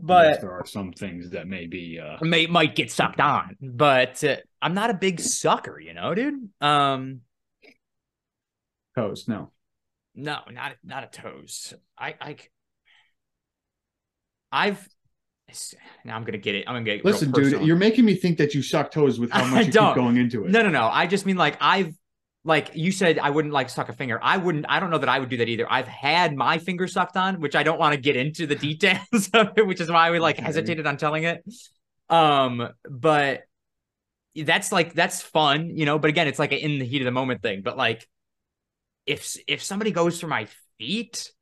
but 0.00 0.40
there 0.40 0.52
are 0.52 0.66
some 0.66 0.92
things 0.92 1.30
that 1.30 1.46
may 1.46 1.66
be. 1.66 1.98
uh 1.98 2.22
may 2.24 2.46
might 2.46 2.74
get 2.76 2.90
sucked 2.90 3.20
on, 3.20 3.56
but 3.60 4.22
uh, 4.24 4.36
I'm 4.60 4.74
not 4.74 4.90
a 4.90 4.94
big 4.94 5.20
sucker, 5.20 5.80
you 5.80 5.94
know, 5.94 6.14
dude. 6.14 6.48
Um, 6.60 7.20
Toes, 8.96 9.26
no. 9.26 9.50
no, 10.14 10.38
not 10.50 10.72
not 10.84 11.04
a 11.04 11.06
toes. 11.06 11.72
I 11.98 12.14
I 12.20 12.36
I've 14.50 14.86
now 16.04 16.16
I'm 16.16 16.24
gonna 16.24 16.38
get 16.38 16.54
it. 16.54 16.64
I'm 16.66 16.74
gonna 16.74 16.84
get 16.84 17.04
Listen, 17.04 17.30
dude, 17.30 17.62
you're 17.62 17.76
making 17.76 18.04
me 18.04 18.14
think 18.14 18.38
that 18.38 18.54
you 18.54 18.62
suck 18.62 18.90
toes 18.90 19.18
with 19.18 19.30
how 19.30 19.44
much 19.54 19.66
you 19.66 19.72
don't. 19.72 19.94
keep 19.94 20.02
going 20.02 20.16
into 20.16 20.44
it. 20.44 20.50
no 20.50 20.62
no 20.62 20.68
no. 20.70 20.88
I 20.88 21.06
just 21.06 21.26
mean 21.26 21.36
like 21.36 21.56
I've 21.60 21.94
like 22.44 22.70
you 22.74 22.90
said 22.92 23.18
I 23.18 23.30
wouldn't 23.30 23.54
like 23.54 23.70
suck 23.70 23.88
a 23.88 23.92
finger. 23.92 24.18
I 24.22 24.36
wouldn't. 24.36 24.66
I 24.68 24.80
don't 24.80 24.90
know 24.90 24.98
that 24.98 25.08
I 25.08 25.18
would 25.18 25.28
do 25.28 25.36
that 25.38 25.48
either. 25.48 25.66
I've 25.70 25.88
had 25.88 26.34
my 26.34 26.58
finger 26.58 26.88
sucked 26.88 27.16
on, 27.16 27.40
which 27.40 27.54
I 27.54 27.62
don't 27.62 27.78
want 27.78 27.94
to 27.94 28.00
get 28.00 28.16
into 28.16 28.46
the 28.46 28.56
details 28.56 29.30
of 29.34 29.52
it, 29.56 29.66
which 29.66 29.80
is 29.80 29.90
why 29.90 30.10
we 30.10 30.18
like 30.18 30.38
Okay. 30.38 30.44
hesitated 30.44 30.86
on 30.86 30.96
telling 30.96 31.24
it. 31.24 31.44
Um, 32.08 32.68
but 32.88 33.42
that's 34.36 34.72
like 34.72 34.94
that's 34.94 35.22
fun, 35.22 35.70
you 35.76 35.84
know. 35.86 35.98
But 35.98 36.08
again, 36.10 36.28
it's 36.28 36.38
like 36.38 36.52
an 36.52 36.58
in 36.58 36.78
the 36.78 36.84
heat 36.86 37.02
of 37.02 37.06
the 37.06 37.10
moment 37.12 37.42
thing. 37.42 37.62
But 37.62 37.76
like, 37.76 38.08
if 39.06 39.36
if 39.46 39.62
somebody 39.62 39.90
goes 39.92 40.20
for 40.20 40.26
my 40.28 40.48
feet, 40.78 41.32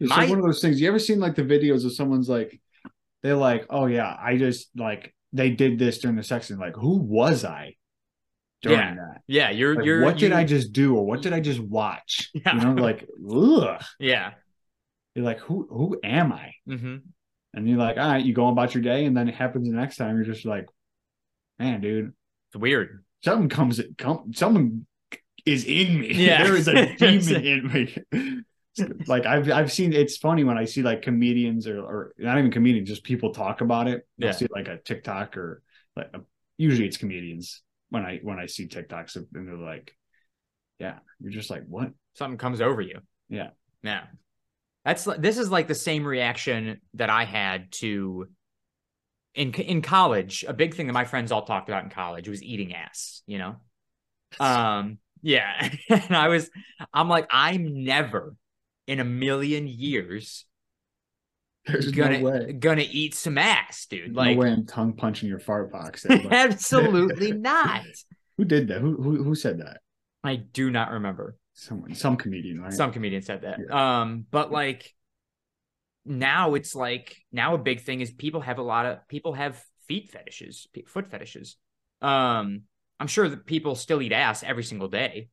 It's 0.00 0.10
My- 0.10 0.18
like 0.18 0.30
one 0.30 0.38
of 0.38 0.44
those 0.44 0.60
things. 0.60 0.80
You 0.80 0.88
ever 0.88 0.98
seen 0.98 1.18
like 1.20 1.34
the 1.34 1.42
videos 1.42 1.84
of 1.84 1.92
someone's 1.92 2.28
like, 2.28 2.60
they're 3.22 3.36
like, 3.36 3.66
oh 3.70 3.86
yeah, 3.86 4.16
I 4.20 4.38
just 4.38 4.70
like 4.76 5.14
they 5.32 5.50
did 5.50 5.78
this 5.78 5.98
during 5.98 6.16
the 6.16 6.24
sex 6.24 6.50
and 6.50 6.60
like, 6.60 6.76
who 6.76 6.98
was 6.98 7.44
I 7.44 7.76
during 8.62 8.78
Yeah. 8.78 8.94
that? 8.94 9.20
yeah, 9.26 9.50
you're 9.50 9.76
Like, 9.76 9.84
you're 9.84 10.02
what 10.02 10.18
did 10.18 10.30
you- 10.30 10.36
I 10.36 10.44
just 10.44 10.72
do 10.72 10.96
or 10.96 11.06
what 11.06 11.22
did 11.22 11.32
I 11.32 11.40
just 11.40 11.60
watch? 11.60 12.30
Yeah. 12.34 12.54
You 12.54 12.60
know, 12.74 12.82
like, 12.82 13.06
ugh. 13.30 13.82
Yeah. 13.98 14.32
You're 15.14 15.24
like, 15.24 15.40
who 15.40 15.66
who 15.70 15.98
am 16.04 16.32
I? 16.32 16.54
hmm 16.66 16.96
And 17.54 17.68
you're 17.68 17.78
like, 17.78 17.96
all 17.96 18.08
right, 18.12 18.24
you 18.24 18.32
go 18.34 18.48
about 18.48 18.74
your 18.74 18.82
day, 18.82 19.04
and 19.04 19.16
then 19.16 19.28
it 19.28 19.34
happens 19.34 19.68
the 19.68 19.74
next 19.74 19.96
time. 19.96 20.16
You're 20.16 20.24
just 20.24 20.44
like, 20.44 20.66
man, 21.58 21.80
dude, 21.80 22.12
It's 22.50 22.60
weird. 22.60 23.04
something 23.24 23.48
comes, 23.48 23.80
come, 23.96 24.32
someone 24.34 24.86
is 25.46 25.64
in 25.64 26.00
me. 26.00 26.12
Yeah. 26.26 26.44
there 26.44 26.56
is 26.56 26.68
a 26.68 26.94
demon 26.96 27.44
in 27.44 27.66
me. 27.72 28.42
like 29.06 29.26
I've 29.26 29.50
I've 29.50 29.72
seen. 29.72 29.92
It's 29.92 30.16
funny 30.18 30.44
when 30.44 30.56
I 30.58 30.66
see 30.66 30.82
like 30.82 31.02
comedians 31.02 31.66
or 31.66 31.80
or 31.80 32.14
not 32.18 32.38
even 32.38 32.52
comedians, 32.52 32.88
just 32.88 33.02
people 33.02 33.32
talk 33.32 33.60
about 33.60 33.88
it. 33.88 34.06
I'll 34.22 34.26
Yeah. 34.28 34.32
see 34.32 34.46
like 34.50 34.68
a 34.68 34.78
TikTok 34.78 35.36
or 35.36 35.62
like 35.96 36.12
usually 36.58 36.86
it's 36.86 36.96
comedians 36.96 37.62
when 37.90 38.04
I 38.04 38.20
when 38.22 38.38
I 38.38 38.46
see 38.46 38.66
TikToks 38.66 39.16
and 39.16 39.48
they're 39.48 39.56
like, 39.56 39.94
yeah, 40.78 40.98
you're 41.20 41.32
just 41.32 41.50
like, 41.50 41.64
what? 41.66 41.90
Something 42.14 42.38
comes 42.38 42.60
over 42.60 42.80
you. 42.80 43.00
Yeah. 43.28 43.50
Yeah. 43.82 44.04
That's 44.84 45.04
this 45.18 45.38
is 45.38 45.50
like 45.50 45.68
the 45.68 45.74
same 45.74 46.04
reaction 46.04 46.80
that 46.94 47.10
I 47.10 47.24
had 47.24 47.72
to 47.72 48.28
in 49.34 49.52
in 49.54 49.82
college, 49.82 50.44
a 50.46 50.52
big 50.52 50.74
thing 50.74 50.86
that 50.86 50.92
my 50.92 51.04
friends 51.04 51.32
all 51.32 51.42
talked 51.44 51.68
about 51.68 51.84
in 51.84 51.90
college 51.90 52.28
was 52.28 52.42
eating 52.42 52.74
ass, 52.74 53.22
you 53.26 53.38
know? 53.38 53.56
Um, 54.40 54.98
yeah. 55.22 55.70
and 55.88 56.14
I 56.14 56.28
was 56.28 56.50
I'm 56.92 57.08
like, 57.08 57.26
I'm 57.30 57.84
never 57.84 58.34
in 58.86 59.00
a 59.00 59.04
million 59.04 59.66
years 59.66 60.44
There's 61.68 61.90
gonna 61.90 62.18
no 62.20 62.52
gonna 62.52 62.84
eat 62.88 63.14
some 63.14 63.38
ass, 63.38 63.86
dude. 63.86 64.14
no 64.14 64.20
Like 64.22 64.38
way 64.38 64.50
I'm 64.50 64.66
tongue 64.66 64.94
punching 64.94 65.28
your 65.28 65.38
fart 65.38 65.70
box. 65.70 66.02
there, 66.08 66.18
but- 66.22 66.32
absolutely 66.32 67.32
not. 67.50 67.84
who 68.36 68.44
did 68.44 68.68
that? 68.68 68.80
Who, 68.80 68.96
who 68.96 69.22
who 69.22 69.34
said 69.34 69.58
that? 69.60 69.80
I 70.24 70.36
do 70.36 70.70
not 70.70 70.90
remember. 70.92 71.36
Someone, 71.54 71.94
some 71.94 72.16
comedian, 72.16 72.60
right? 72.60 72.72
Some 72.72 72.92
comedian 72.92 73.22
said 73.22 73.42
that. 73.42 73.74
Um, 73.74 74.26
but 74.30 74.52
like 74.52 74.94
now 76.04 76.54
it's 76.54 76.74
like 76.74 77.16
now 77.32 77.54
a 77.54 77.58
big 77.58 77.80
thing 77.82 78.00
is 78.00 78.10
people 78.12 78.40
have 78.40 78.58
a 78.58 78.62
lot 78.62 78.86
of 78.86 79.06
people 79.08 79.32
have 79.34 79.62
feet 79.88 80.10
fetishes, 80.10 80.66
foot 80.86 81.10
fetishes. 81.10 81.56
Um, 82.00 82.62
I'm 83.00 83.06
sure 83.08 83.28
that 83.28 83.44
people 83.46 83.74
still 83.74 84.00
eat 84.02 84.12
ass 84.12 84.42
every 84.42 84.62
single 84.62 84.88
day, 84.88 85.28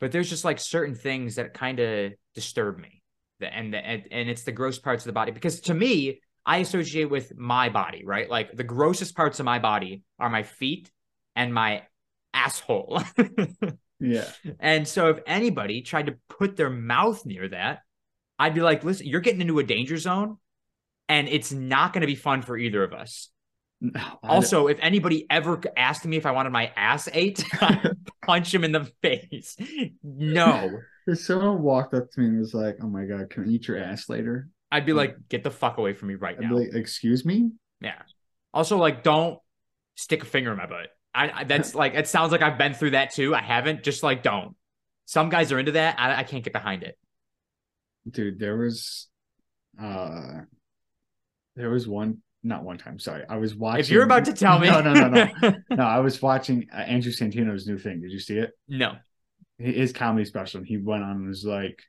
but 0.00 0.12
there's 0.12 0.30
just 0.30 0.44
like 0.44 0.58
certain 0.58 0.94
things 0.94 1.34
that 1.36 1.54
kind 1.54 1.78
of 1.78 2.12
disturb 2.34 2.78
me. 2.78 3.01
The, 3.42 3.54
and, 3.54 3.74
the, 3.74 3.78
and 3.78 4.04
and 4.10 4.30
it's 4.30 4.44
the 4.44 4.52
gross 4.52 4.78
parts 4.78 5.04
of 5.04 5.08
the 5.08 5.12
body 5.12 5.32
because 5.32 5.60
to 5.62 5.74
me, 5.74 6.20
I 6.46 6.58
associate 6.58 7.10
with 7.10 7.36
my 7.36 7.68
body, 7.68 8.04
right? 8.04 8.30
Like 8.30 8.56
the 8.56 8.64
grossest 8.64 9.16
parts 9.16 9.40
of 9.40 9.44
my 9.44 9.58
body 9.58 10.02
are 10.18 10.30
my 10.30 10.44
feet 10.44 10.90
and 11.36 11.52
my 11.52 11.82
asshole. 12.32 13.02
yeah. 14.00 14.28
And 14.60 14.86
so 14.86 15.08
if 15.08 15.18
anybody 15.26 15.82
tried 15.82 16.06
to 16.06 16.16
put 16.28 16.56
their 16.56 16.70
mouth 16.70 17.26
near 17.26 17.48
that, 17.48 17.80
I'd 18.38 18.54
be 18.54 18.60
like, 18.60 18.84
listen, 18.84 19.06
you're 19.06 19.20
getting 19.20 19.40
into 19.40 19.58
a 19.58 19.64
danger 19.64 19.96
zone 19.96 20.38
and 21.08 21.28
it's 21.28 21.52
not 21.52 21.92
going 21.92 22.02
to 22.02 22.06
be 22.06 22.14
fun 22.14 22.42
for 22.42 22.56
either 22.56 22.82
of 22.82 22.92
us. 22.92 23.28
No, 23.80 24.00
Also, 24.22 24.68
if 24.68 24.78
anybody 24.80 25.26
ever 25.28 25.60
asked 25.76 26.04
me 26.04 26.16
if 26.16 26.26
I 26.26 26.30
wanted 26.30 26.50
my 26.50 26.72
ass 26.76 27.08
ate, 27.12 27.44
I'd 27.60 27.96
punch 28.24 28.54
him 28.54 28.62
in 28.62 28.70
the 28.70 28.84
face. 29.02 29.56
No. 30.02 30.78
If 31.06 31.20
someone 31.20 31.62
walked 31.62 31.94
up 31.94 32.10
to 32.10 32.20
me 32.20 32.26
and 32.26 32.38
was 32.38 32.54
like, 32.54 32.78
"Oh 32.82 32.88
my 32.88 33.04
god, 33.04 33.30
can 33.30 33.44
I 33.44 33.48
eat 33.48 33.68
your 33.68 33.78
ass 33.78 34.08
later?" 34.08 34.48
I'd 34.70 34.86
be 34.86 34.92
like, 34.94 35.16
get 35.28 35.44
the 35.44 35.50
fuck 35.50 35.78
away 35.78 35.92
from 35.92 36.08
me 36.08 36.14
right 36.14 36.36
I'd 36.38 36.50
now. 36.50 36.56
like, 36.56 36.74
"Excuse 36.74 37.24
me." 37.24 37.50
Yeah. 37.80 38.02
Also, 38.54 38.76
like, 38.78 39.02
don't 39.02 39.38
stick 39.96 40.22
a 40.22 40.26
finger 40.26 40.50
in 40.52 40.56
my 40.58 40.66
butt. 40.66 40.88
I, 41.14 41.30
I 41.40 41.44
that's 41.44 41.74
like 41.82 41.94
it 41.94 42.08
sounds 42.08 42.32
like 42.32 42.42
I've 42.42 42.58
been 42.58 42.74
through 42.74 42.90
that 42.92 43.12
too. 43.12 43.34
I 43.34 43.42
haven't. 43.42 43.82
Just 43.82 44.02
like 44.02 44.22
don't. 44.22 44.56
Some 45.06 45.28
guys 45.28 45.52
are 45.52 45.58
into 45.58 45.72
that. 45.72 45.98
I, 45.98 46.20
I 46.20 46.24
can't 46.24 46.44
get 46.44 46.52
behind 46.52 46.82
it. 46.84 46.96
dude 48.10 48.38
there 48.38 48.56
was 48.56 49.08
uh 49.80 50.40
there 51.56 51.70
was 51.70 51.86
one 51.86 52.18
not 52.42 52.64
one 52.64 52.76
time 52.78 52.98
sorry 52.98 53.24
i 53.28 53.36
was 53.36 53.54
watching 53.54 53.80
If 53.80 53.90
you're 53.90 54.02
about 54.04 54.24
to 54.24 54.32
tell 54.32 54.58
me, 54.62 54.68
no 54.68 54.80
no 54.80 54.92
no 54.94 55.08
no 55.08 55.54
no 55.70 55.82
i 55.84 56.00
was 56.00 56.20
watching 56.20 56.66
uh, 56.72 56.78
andrew 56.78 57.12
santino's 57.12 57.66
new 57.66 57.78
thing 57.78 58.00
did 58.00 58.10
you 58.10 58.18
see 58.18 58.38
it 58.38 58.50
no. 58.68 58.94
His 59.58 59.92
comedy 59.92 60.24
special 60.24 60.58
and 60.58 60.66
he 60.66 60.76
went 60.76 61.02
on 61.02 61.12
and 61.12 61.28
was 61.28 61.44
like 61.44 61.82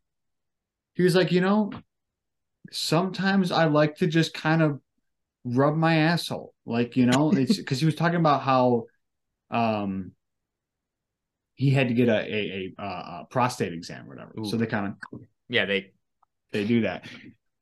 he 0.94 1.04
was 1.04 1.16
like 1.16 1.32
you 1.32 1.42
know 1.42 1.72
sometimes 2.72 3.52
i 3.52 3.66
like 3.66 3.96
to 3.96 4.08
just 4.08 4.34
kind 4.34 4.62
of 4.62 4.80
rub 5.44 5.76
my 5.76 5.96
asshole 5.96 6.54
like 6.66 6.96
you 6.96 7.06
know 7.06 7.32
it's 7.32 7.58
because 7.58 7.80
he 7.80 7.86
was 7.86 7.96
talking 7.96 8.20
about 8.20 8.42
how 8.42 8.86
um 9.52 10.12
he 11.56 11.70
had 11.70 11.88
to 11.88 11.94
get 11.94 12.10
a 12.10 12.36
a, 12.36 12.74
a, 12.78 12.84
a 12.84 13.28
prostate 13.30 13.74
exam 13.74 14.06
or 14.06 14.10
whatever 14.10 14.34
so 14.44 14.58
they 14.58 14.66
kind 14.66 14.88
of 14.88 15.20
Yeah, 15.50 15.66
they 15.66 15.92
they 16.52 16.66
do 16.66 16.82
that. 16.82 17.06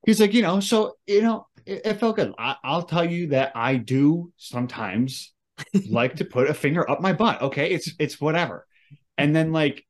He's 0.06 0.20
like, 0.20 0.34
you 0.34 0.42
know, 0.42 0.60
so 0.60 0.98
you 1.08 1.22
know, 1.22 1.48
it, 1.66 1.82
it 1.86 2.00
felt 2.00 2.16
good. 2.16 2.34
I, 2.38 2.56
I'll 2.64 2.84
tell 2.84 3.06
you 3.06 3.28
that 3.28 3.52
I 3.56 3.76
do 3.76 4.32
sometimes 4.38 5.34
like 5.90 6.16
to 6.18 6.26
put 6.26 6.50
a 6.50 6.54
finger 6.54 6.90
up 6.90 7.02
my 7.02 7.14
butt. 7.14 7.42
Okay, 7.42 7.72
it's 7.72 7.94
it's 8.00 8.20
whatever. 8.20 8.68
And 9.18 9.36
then 9.36 9.52
like 9.52 9.86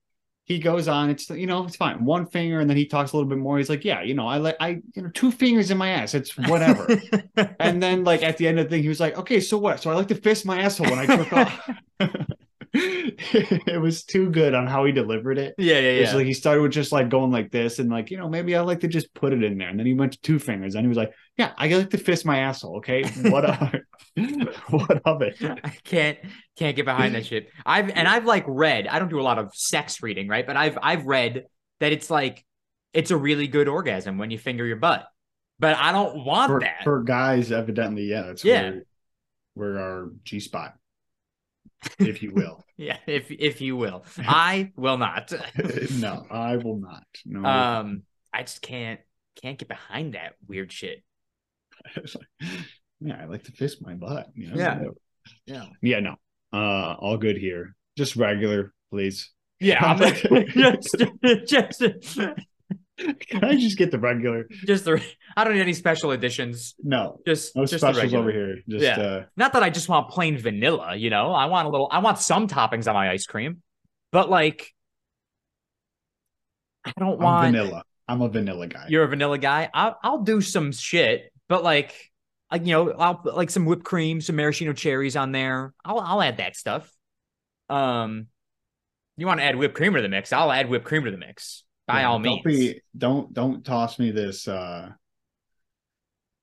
he 0.46 0.60
goes 0.60 0.88
on, 0.88 1.10
it's 1.10 1.30
you 1.30 1.46
know, 1.46 1.66
it's 1.66 1.76
fine. 1.76 2.04
One 2.04 2.26
finger, 2.26 2.60
and 2.60 2.70
then 2.70 2.78
he 2.78 2.86
talks 2.86 3.12
a 3.12 3.16
little 3.16 3.30
bit 3.30 3.38
more. 3.38 3.58
He's 3.58 3.70
like, 3.70 3.86
yeah, 3.86 4.02
you 4.02 4.14
know, 4.14 4.28
I 4.28 4.38
like 4.38 4.58
I 4.60 4.82
you 4.94 5.04
know 5.04 5.10
two 5.10 5.32
fingers 5.32 5.72
in 5.72 5.78
my 5.78 5.90
ass. 5.90 6.14
It's 6.14 6.38
whatever. 6.38 6.88
and 7.60 7.82
then 7.82 8.04
like 8.04 8.24
at 8.24 8.38
the 8.38 8.48
end 8.48 8.60
of 8.60 8.66
the 8.66 8.70
thing, 8.70 8.84
he 8.84 8.90
was 8.90 9.00
like, 9.00 9.18
okay, 9.18 9.40
so 9.40 9.58
what? 9.58 9.82
So 9.82 9.92
I 9.92 9.96
like 9.96 10.08
to 10.10 10.16
fist 10.16 10.46
my 10.46 10.62
asshole 10.62 10.90
when 10.90 11.00
I 11.00 11.06
jerk 11.06 11.34
off. 11.34 11.70
it 12.74 13.82
was 13.82 14.04
too 14.04 14.30
good 14.30 14.54
on 14.54 14.66
how 14.68 14.86
he 14.86 14.92
delivered 14.92 15.38
it. 15.38 15.56
yeah, 15.58 15.74
yeah, 15.74 15.90
It's 15.90 16.12
yeah. 16.12 16.18
like 16.18 16.26
he 16.26 16.34
started 16.34 16.62
with 16.62 16.72
just 16.72 16.92
like 16.92 17.10
going 17.10 17.32
like 17.32 17.52
this 17.52 17.80
and 17.80 17.90
like, 17.90 18.10
you 18.12 18.18
know, 18.18 18.30
maybe 18.30 18.56
I 18.56 18.62
like 18.62 18.80
to 18.82 18.88
just 18.88 19.14
put 19.14 19.34
it 19.34 19.44
in 19.44 19.58
there. 19.58 19.68
And 19.70 19.78
then 19.78 19.86
he 19.86 19.94
went 19.94 20.14
to 20.14 20.22
two 20.22 20.40
fingers 20.40 20.76
and 20.76 20.84
he 20.86 20.88
was 20.88 20.98
like, 20.98 21.12
Yeah, 21.38 21.52
I 21.58 21.68
like 21.68 21.90
to 21.90 21.98
fist 21.98 22.26
my 22.26 22.40
asshole. 22.40 22.78
Okay. 22.78 23.04
What 23.30 23.46
of 23.50 23.74
what 24.70 25.02
of 25.06 25.22
it? 25.22 25.36
I 25.42 25.70
can't 25.84 26.18
can't 26.58 26.76
get 26.76 26.86
behind 26.86 27.16
that 27.16 27.26
shit. 27.26 27.50
I've 27.66 27.90
and 27.90 28.08
I've 28.08 28.26
like 28.26 28.46
read. 28.48 28.88
I 28.88 29.00
don't 29.00 29.10
do 29.10 29.20
a 29.20 29.24
lot 29.24 29.38
of 29.38 29.52
sex 29.54 30.02
reading, 30.02 30.28
right? 30.28 30.46
But 30.48 30.56
I've 30.58 30.78
I've 30.82 31.06
read 31.06 31.46
that 31.82 31.92
it's 31.92 32.10
like 32.10 32.46
it's 32.94 33.12
a 33.12 33.18
really 33.18 33.48
good 33.48 33.68
orgasm 33.68 34.18
when 34.18 34.32
you 34.32 34.38
finger 34.38 34.66
your 34.66 34.78
butt. 34.78 35.08
But 35.60 35.78
I 35.78 35.92
don't 35.92 36.26
want 36.26 36.50
For, 36.50 36.60
that. 36.62 36.84
for 36.84 37.04
guys, 37.04 37.52
evidently, 37.52 38.04
yeah, 38.04 38.24
that's 38.24 38.44
Yeah. 38.44 38.62
where, 38.62 38.84
where 39.54 39.80
our 39.80 40.10
G 40.24 40.40
spot, 40.40 40.74
if 42.00 42.22
you 42.24 42.32
will. 42.34 42.64
yeah, 42.78 42.98
if 43.08 43.30
if 43.32 43.62
you 43.62 43.76
will, 43.76 44.06
I 44.20 44.72
will 44.76 44.98
not. 44.98 45.32
no, 46.00 46.26
I 46.30 46.58
will 46.58 46.78
not. 46.78 47.06
No. 47.26 47.44
Um, 47.48 48.04
I 48.34 48.42
just 48.44 48.62
can't 48.62 49.00
can't 49.42 49.58
get 49.58 49.68
behind 49.68 50.14
that 50.14 50.34
weird 50.48 50.72
shit. 50.72 51.04
yeah, 53.00 53.18
I 53.22 53.26
like 53.26 53.44
to 53.46 53.52
fist 53.52 53.82
my 53.82 53.94
butt. 53.96 54.30
You 54.36 54.50
know? 54.52 54.56
Yeah. 54.58 54.80
Yeah, 55.46 55.66
Yeah, 55.82 56.00
no. 56.00 56.16
Uh 56.54 56.96
all 57.00 57.18
good 57.18 57.38
here. 57.38 57.76
Just 57.98 58.16
regular, 58.16 58.74
please. 58.92 59.32
yeah. 59.60 59.84
I'm 59.84 60.00
like 60.00 60.24
just 60.56 60.96
just 61.46 61.84
Can 62.98 63.44
I 63.44 63.56
just 63.56 63.78
get 63.78 63.90
the 63.92 63.98
regular? 64.00 64.48
just 64.66 64.86
the. 64.86 65.02
I 65.36 65.44
don't 65.44 65.54
need 65.56 65.62
any 65.62 65.74
special 65.74 66.12
editions. 66.12 66.76
No. 66.84 67.20
Just 67.26 67.56
No 67.56 67.64
just 67.64 67.72
the 67.72 67.80
specials 67.80 68.04
regular. 68.04 68.22
over 68.24 68.32
here. 68.32 68.56
Just 68.70 68.84
Yeah. 68.84 69.00
uh 69.02 69.26
Not 69.38 69.54
that 69.54 69.64
I 69.64 69.70
just 69.70 69.90
want 69.90 70.10
plain 70.10 70.38
vanilla, 70.38 70.96
you 70.96 71.10
know. 71.10 71.32
I 71.34 71.46
want 71.46 71.68
a 71.68 71.72
little. 71.72 71.88
I 71.92 72.00
want 72.00 72.20
some 72.20 72.48
toppings 72.48 72.88
on 72.88 72.94
my 72.94 73.10
ice 73.10 73.26
cream, 73.26 73.62
but 74.12 74.30
like, 74.30 74.74
I 76.86 76.92
don't 77.00 77.14
I'm 77.14 77.24
want. 77.24 77.52
vanilla. 77.56 77.84
I'm 78.08 78.22
a 78.22 78.30
vanilla 78.30 78.68
guy. 78.68 78.86
You're 78.90 79.04
a 79.04 79.08
vanilla 79.08 79.38
guy. 79.38 79.70
I'll 79.74 79.98
I'll 80.04 80.22
do 80.24 80.42
some 80.42 80.72
shit, 80.72 81.32
but 81.48 81.64
like, 81.64 81.96
like 82.52 82.66
you 82.66 82.74
know, 82.74 82.92
I'll 82.92 83.22
like 83.24 83.50
some 83.50 83.66
whipped 83.66 83.86
cream, 83.86 84.20
some 84.22 84.36
maraschino 84.36 84.74
cherries 84.74 85.16
on 85.16 85.32
there. 85.32 85.74
I'll 85.86 86.00
I'll 86.00 86.22
add 86.22 86.38
that 86.38 86.56
stuff. 86.56 86.92
Um, 87.70 88.28
you 89.18 89.26
want 89.26 89.40
to 89.40 89.46
add 89.46 89.56
whipped 89.56 89.76
cream 89.76 89.94
to 89.94 90.02
the 90.02 90.10
mix? 90.10 90.34
I'll 90.34 90.52
add 90.52 90.70
whipped 90.70 90.86
cream 90.86 91.06
to 91.06 91.12
the 91.12 91.18
mix 91.18 91.64
by 91.88 92.02
Yeah, 92.02 92.10
all 92.10 92.20
don't 92.20 92.46
means. 92.46 92.74
Be, 92.74 92.82
don't 92.98 93.34
don't 93.34 93.66
toss 93.66 94.00
me 94.00 94.12
this 94.12 94.48
uh 94.48 94.90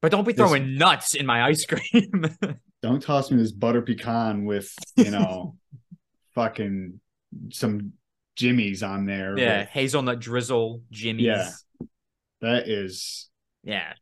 but 0.01 0.12
don't 0.12 0.27
be 0.27 0.33
this- 0.33 0.38
throwing 0.38 0.77
nuts 0.77 1.14
in 1.14 1.27
my 1.27 1.44
ice 1.44 1.64
cream. 1.66 2.24
don't 2.83 3.03
toss 3.03 3.31
me 3.31 3.37
this 3.38 3.53
butter 3.53 3.83
pecan 3.83 4.44
with, 4.44 4.72
you 4.96 5.11
know, 5.11 5.57
fucking 6.35 7.01
some 7.53 7.92
jimmies 8.37 8.83
on 8.83 9.07
there. 9.07 9.37
yeah, 9.38 9.61
with- 9.61 9.68
hazelnut 9.70 10.20
drizzle, 10.20 10.83
jimmies. 10.90 11.27
Yeah. 11.27 11.51
that 12.40 12.68
is 12.68 13.29
yeah. 13.64 13.92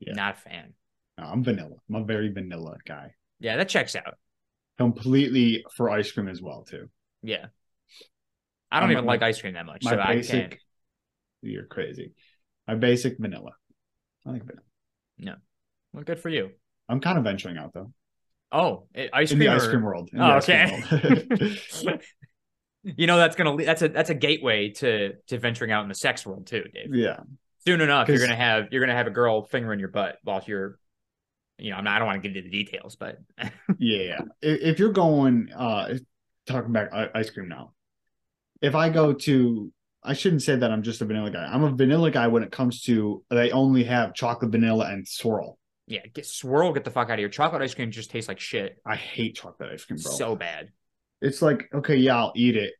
Yeah. 0.00 0.14
Not 0.14 0.36
a 0.36 0.40
fan. 0.40 0.72
no, 1.18 1.24
I'm 1.24 1.44
vanilla. 1.44 1.76
I'm 1.88 1.96
a 1.96 2.04
very 2.04 2.32
vanilla 2.32 2.78
guy. 2.86 3.12
Yeah, 3.38 3.56
that 3.58 3.68
checks 3.68 3.94
out. 3.94 4.14
Completely 4.78 5.62
for 5.76 5.90
ice 5.90 6.10
cream 6.10 6.26
as 6.28 6.40
well, 6.42 6.64
too. 6.64 6.88
Yeah. 7.22 7.46
I 8.72 8.80
don't 8.80 8.88
I'm- 8.90 8.98
even 8.98 9.04
like 9.06 9.22
ice 9.22 9.40
cream 9.40 9.54
that 9.54 9.66
much, 9.66 9.84
My 9.84 9.90
so 9.92 9.98
I 10.00 10.14
basic 10.16 10.50
can't. 10.50 10.60
you're 11.42 11.66
crazy. 11.66 12.12
My 12.68 12.74
basic 12.76 13.18
vanilla. 13.18 13.52
I 14.26 14.30
like 14.30 14.42
vanilla. 14.44 15.38
Well, 15.92 16.04
good 16.04 16.20
for 16.20 16.28
you. 16.28 16.50
I'm 16.88 17.00
kind 17.00 17.18
of 17.18 17.24
venturing 17.24 17.56
out 17.58 17.72
though. 17.74 17.92
Oh, 18.52 18.86
ice 19.12 19.32
In 19.32 19.38
cream. 19.38 19.48
the 19.50 19.54
ice 19.54 19.66
cream 19.66 19.82
world. 19.82 20.10
In 20.12 20.20
Oh, 20.20 20.36
okay. 20.38 20.82
world. 20.90 22.00
you 22.84 23.06
know 23.06 23.16
that's 23.18 23.36
gonna 23.36 23.56
that's 23.64 23.82
a 23.82 23.88
that's 23.88 24.10
a 24.10 24.14
gateway 24.14 24.70
to 24.70 25.14
to 25.28 25.38
venturing 25.38 25.72
out 25.72 25.82
in 25.82 25.88
the 25.88 25.94
sex 25.94 26.24
world 26.24 26.46
too, 26.46 26.64
Dave. 26.72 26.94
yeah. 26.94 27.20
Soon 27.66 27.80
enough, 27.80 28.08
you're 28.08 28.18
gonna 28.18 28.36
have 28.36 28.68
you're 28.70 28.80
gonna 28.80 28.94
have 28.96 29.06
a 29.06 29.10
girl 29.12 29.42
fingering 29.42 29.80
your 29.80 29.88
butt 29.90 30.16
while 30.24 30.42
you're, 30.46 30.78
you 31.58 31.70
know, 31.70 31.76
I'm 31.76 31.84
not, 31.84 31.96
I 31.96 31.98
don't 31.98 32.06
want 32.06 32.22
to 32.22 32.28
get 32.28 32.36
into 32.36 32.48
the 32.48 32.56
details, 32.64 32.96
but 32.96 33.18
Yeah. 33.78 34.20
If, 34.40 34.60
if 34.62 34.78
you're 34.78 34.92
going 34.92 35.50
uh 35.54 35.98
talking 36.46 36.70
about 36.70 37.14
ice 37.16 37.30
cream 37.30 37.48
now. 37.48 37.72
If 38.60 38.74
I 38.74 38.88
go 38.90 39.12
to 39.12 39.72
I 40.02 40.14
shouldn't 40.14 40.42
say 40.42 40.56
that 40.56 40.70
I'm 40.70 40.82
just 40.82 41.02
a 41.02 41.04
vanilla 41.04 41.30
guy. 41.30 41.44
I'm 41.44 41.62
a 41.62 41.70
vanilla 41.70 42.10
guy 42.10 42.26
when 42.28 42.42
it 42.42 42.50
comes 42.50 42.82
to 42.84 43.22
they 43.28 43.50
only 43.50 43.84
have 43.84 44.14
chocolate 44.14 44.50
vanilla 44.50 44.86
and 44.90 45.06
swirl. 45.06 45.58
yeah, 45.86 46.06
get 46.14 46.24
swirl, 46.26 46.72
get 46.72 46.84
the 46.84 46.90
fuck 46.90 47.08
out 47.08 47.14
of 47.14 47.18
here. 47.18 47.28
Chocolate 47.28 47.62
ice 47.62 47.74
cream 47.74 47.90
just 47.90 48.10
tastes 48.10 48.28
like 48.28 48.40
shit. 48.40 48.76
I 48.86 48.96
hate 48.96 49.36
chocolate 49.36 49.70
ice 49.72 49.84
cream, 49.84 49.98
bro. 50.02 50.12
So 50.12 50.36
bad. 50.36 50.70
it's 51.20 51.42
like 51.42 51.68
okay, 51.74 51.96
yeah, 51.96 52.16
I'll 52.16 52.32
eat 52.34 52.56
it 52.56 52.72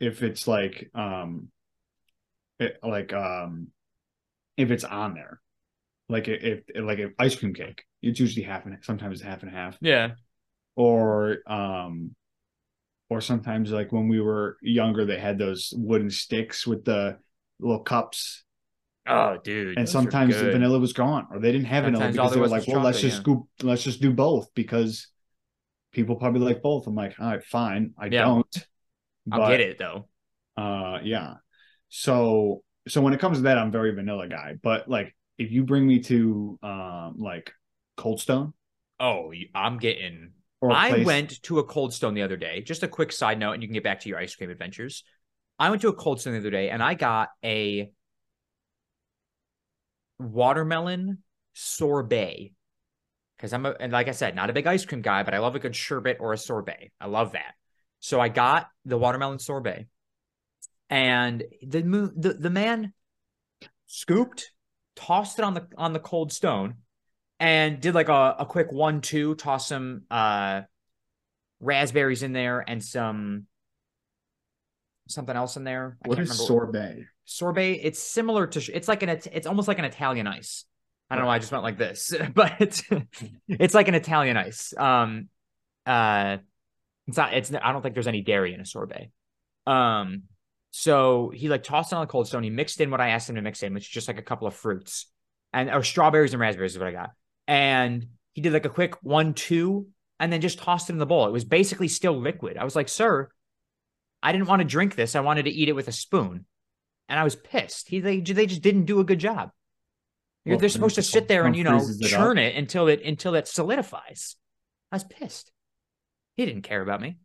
if 0.00 0.22
it's 0.22 0.46
like 0.46 0.90
um 0.94 1.48
it, 2.60 2.78
like 2.82 3.12
um 3.12 3.68
if 4.56 4.70
it's 4.70 4.84
on 4.84 5.14
there. 5.14 5.40
like 6.08 6.28
if, 6.28 6.62
if 6.68 6.84
like 6.84 6.98
an 6.98 7.14
ice 7.18 7.36
cream 7.36 7.54
cake, 7.54 7.82
it's 8.02 8.20
usually 8.20 8.44
half 8.44 8.64
and 8.66 8.78
sometimes 8.82 9.20
half 9.20 9.42
and 9.42 9.50
half. 9.50 9.76
Yeah. 9.80 10.10
Or 10.76 11.38
um, 11.46 12.14
or 13.10 13.20
sometimes 13.20 13.70
like 13.70 13.92
when 13.92 14.08
we 14.08 14.20
were 14.20 14.58
younger, 14.62 15.04
they 15.06 15.18
had 15.18 15.38
those 15.38 15.72
wooden 15.76 16.10
sticks 16.10 16.66
with 16.66 16.84
the 16.84 17.18
little 17.60 17.82
cups, 17.82 18.44
Oh, 19.06 19.38
dude. 19.38 19.76
and 19.76 19.88
sometimes 19.88 20.40
the 20.40 20.48
vanilla 20.48 20.78
was 20.78 20.92
gone, 20.92 21.26
or 21.30 21.38
they 21.38 21.52
didn't 21.52 21.66
have 21.66 21.84
vanilla 21.84 22.08
Sometimes 22.08 22.18
all 22.18 22.30
because 22.30 22.30
they 22.30 22.40
were 22.40 22.48
like, 22.48 22.66
well, 22.66 22.80
let's 22.80 23.00
just 23.00 23.16
yeah. 23.16 23.18
scoop, 23.18 23.44
let's 23.62 23.82
just 23.82 24.00
do 24.00 24.12
both 24.12 24.52
because 24.54 25.06
people 25.92 26.16
probably 26.16 26.40
like 26.42 26.62
both. 26.62 26.86
I'm 26.86 26.94
like, 26.96 27.14
all 27.20 27.28
right, 27.28 27.44
fine, 27.44 27.94
I 27.98 28.10
Yeah. 28.10 28.24
don't. 28.24 28.66
I'll 29.30 29.42
get 29.42 29.60
it 29.60 29.78
though. 29.78 30.08
Uh, 30.56 30.98
yeah. 31.02 31.34
So 31.88 32.62
so 32.88 33.00
when 33.00 33.12
it 33.12 33.20
comes 33.20 33.38
to 33.38 33.42
that, 33.44 33.58
I'm 33.58 33.70
very 33.70 33.94
vanilla 33.94 34.28
guy. 34.28 34.54
But 34.62 34.88
like, 34.88 35.14
if 35.38 35.50
you 35.52 35.64
bring 35.64 35.86
me 35.86 36.00
to 36.04 36.58
um 36.62 37.16
like 37.18 37.52
Cold 37.96 38.20
Stone 38.20 38.54
Oh, 39.00 39.32
I'm 39.54 39.78
getting. 39.78 40.34
I 40.62 41.04
went 41.04 41.42
to 41.44 41.58
a 41.58 41.64
Cold 41.64 41.94
Stone 41.94 42.14
the 42.14 42.22
other 42.22 42.36
day. 42.36 42.62
Just 42.62 42.82
a 42.82 42.88
quick 42.88 43.12
side 43.12 43.38
note, 43.38 43.52
and 43.52 43.62
you 43.62 43.68
can 43.68 43.74
get 43.74 43.84
back 43.84 44.00
to 44.00 44.08
your 44.08 44.18
ice 44.18 44.34
cream 44.34 44.50
adventures. 44.50 45.04
I 45.58 45.70
went 45.70 45.82
to 45.82 45.88
a 45.88 45.92
Cold 45.92 46.20
Stone 46.20 46.34
the 46.34 46.40
other 46.40 46.50
day, 46.50 46.70
and 46.70 46.82
I 46.82 46.94
got 46.94 47.28
a 47.44 47.90
watermelon 50.18 51.22
sorbet 51.54 52.52
because 53.36 53.52
I'm 53.52 53.66
a, 53.66 53.74
and 53.78 53.92
like 53.92 54.08
I 54.08 54.12
said, 54.12 54.34
not 54.34 54.50
a 54.50 54.52
big 54.52 54.66
ice 54.66 54.84
cream 54.84 55.00
guy, 55.00 55.22
but 55.22 55.32
I 55.32 55.38
love 55.38 55.54
a 55.54 55.60
good 55.60 55.76
sherbet 55.76 56.18
or 56.20 56.32
a 56.32 56.38
sorbet. 56.38 56.90
I 57.00 57.06
love 57.06 57.32
that. 57.32 57.54
So 58.00 58.20
I 58.20 58.28
got 58.28 58.68
the 58.84 58.98
watermelon 58.98 59.38
sorbet, 59.38 59.86
and 60.90 61.44
the 61.62 61.82
the 62.16 62.34
the 62.34 62.50
man 62.50 62.92
scooped, 63.86 64.52
tossed 64.96 65.38
it 65.38 65.44
on 65.44 65.54
the 65.54 65.68
on 65.76 65.92
the 65.92 66.00
cold 66.00 66.32
stone, 66.32 66.76
and 67.40 67.80
did 67.80 67.94
like 67.94 68.08
a, 68.08 68.36
a 68.40 68.46
quick 68.46 68.72
one 68.72 69.00
two, 69.00 69.34
toss 69.34 69.68
some 69.68 70.02
uh 70.10 70.62
raspberries 71.60 72.22
in 72.22 72.32
there 72.32 72.64
and 72.66 72.82
some 72.82 73.46
something 75.08 75.36
else 75.36 75.56
in 75.56 75.64
there. 75.64 75.98
I 76.04 76.08
What 76.08 76.18
is 76.18 76.46
sorbet? 76.46 77.04
sorbet? 77.24 77.74
It's 77.82 77.98
similar 78.00 78.46
to 78.48 78.72
it's 78.72 78.88
like 78.88 79.02
an 79.02 79.08
it's 79.08 79.46
almost 79.46 79.68
like 79.68 79.78
an 79.78 79.84
Italian 79.84 80.26
ice. 80.26 80.64
I 81.10 81.14
don't 81.14 81.22
know 81.22 81.28
why 81.28 81.36
I 81.36 81.38
just 81.38 81.52
went 81.52 81.64
like 81.64 81.78
this, 81.78 82.14
but 82.34 82.54
it's 82.60 82.82
it's 83.48 83.74
like 83.74 83.88
an 83.88 83.94
Italian 83.94 84.36
ice. 84.36 84.74
Um 84.76 85.28
uh 85.86 86.38
it's 87.06 87.16
not 87.16 87.32
it's 87.34 87.52
I 87.52 87.72
don't 87.72 87.82
think 87.82 87.94
there's 87.94 88.06
any 88.06 88.22
dairy 88.22 88.54
in 88.54 88.60
a 88.60 88.66
sorbet. 88.66 89.10
Um 89.66 90.24
so 90.70 91.30
he 91.34 91.48
like 91.48 91.62
tossed 91.62 91.92
it 91.92 91.96
on 91.96 92.02
the 92.02 92.06
cold 92.06 92.28
stone. 92.28 92.42
He 92.42 92.50
mixed 92.50 92.80
in 92.80 92.90
what 92.90 93.00
I 93.00 93.10
asked 93.10 93.28
him 93.28 93.36
to 93.36 93.42
mix 93.42 93.62
in, 93.62 93.72
which 93.74 93.84
is 93.84 93.88
just 93.88 94.08
like 94.08 94.18
a 94.18 94.22
couple 94.22 94.46
of 94.46 94.54
fruits. 94.54 95.06
And 95.52 95.70
or 95.70 95.82
strawberries 95.82 96.34
and 96.34 96.40
raspberries 96.40 96.72
is 96.72 96.78
what 96.78 96.88
I 96.88 96.92
got. 96.92 97.10
And 97.48 98.06
he 98.34 98.42
did 98.42 98.52
like 98.52 98.66
a 98.66 98.70
quick 98.70 98.94
one, 99.02 99.34
two, 99.34 99.88
and 100.20 100.32
then 100.32 100.40
just 100.40 100.60
tossed 100.60 100.90
it 100.90 100.92
in 100.92 100.98
the 101.00 101.06
bowl. 101.06 101.26
It 101.26 101.32
was 101.32 101.44
basically 101.44 101.88
still 101.88 102.16
liquid. 102.16 102.56
I 102.56 102.64
was 102.64 102.76
like, 102.76 102.88
sir, 102.88 103.28
I 104.22 104.30
didn't 104.30 104.46
want 104.46 104.60
to 104.60 104.68
drink 104.68 104.94
this. 104.94 105.16
I 105.16 105.20
wanted 105.20 105.46
to 105.46 105.50
eat 105.50 105.68
it 105.68 105.74
with 105.74 105.88
a 105.88 105.92
spoon. 105.92 106.44
And 107.08 107.18
I 107.18 107.24
was 107.24 107.34
pissed. 107.34 107.88
He 107.88 107.98
they, 107.98 108.20
they 108.20 108.46
just 108.46 108.62
didn't 108.62 108.84
do 108.84 109.00
a 109.00 109.04
good 109.04 109.18
job. 109.18 109.50
Well, 110.44 110.58
they're 110.58 110.68
supposed 110.68 110.94
to 110.94 111.02
sit 111.02 111.26
there 111.28 111.44
and 111.44 111.56
you 111.56 111.64
know 111.64 111.78
freezes 111.78 112.00
it 112.00 112.08
churn 112.08 112.38
it 112.38 112.54
until 112.56 112.88
it 112.88 113.02
until 113.02 113.34
it 113.34 113.48
solidifies. 113.48 114.36
I 114.92 114.96
was 114.96 115.04
pissed. 115.04 115.50
He 116.36 116.46
didn't 116.46 116.62
care 116.62 116.80
about 116.80 117.00
me 117.00 117.18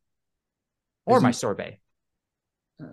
or 1.05 1.17
Is 1.17 1.23
my 1.23 1.31
sorbet. 1.31 1.79
Uh, 2.81 2.87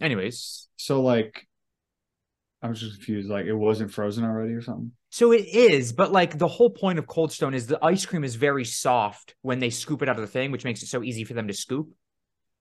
Anyways, 0.00 0.68
so 0.76 1.02
like, 1.02 1.47
I 2.62 2.68
was 2.68 2.80
just 2.80 2.96
confused. 2.96 3.28
Like, 3.28 3.46
it 3.46 3.54
wasn't 3.54 3.92
frozen 3.92 4.24
already 4.24 4.52
or 4.52 4.62
something. 4.62 4.92
so 5.10 5.32
it 5.32 5.46
is, 5.46 5.92
but 5.92 6.10
like 6.12 6.38
the 6.38 6.48
whole 6.48 6.70
point 6.70 6.98
of 6.98 7.06
Cold 7.06 7.32
Stone 7.32 7.54
is 7.54 7.66
the 7.66 7.78
ice 7.84 8.04
cream 8.04 8.24
is 8.24 8.34
very 8.34 8.64
soft 8.64 9.34
when 9.42 9.60
they 9.60 9.70
scoop 9.70 10.02
it 10.02 10.08
out 10.08 10.16
of 10.16 10.22
the 10.22 10.26
thing, 10.26 10.50
which 10.50 10.64
makes 10.64 10.82
it 10.82 10.86
so 10.86 11.02
easy 11.02 11.24
for 11.24 11.34
them 11.34 11.48
to 11.48 11.54
scoop. 11.54 11.88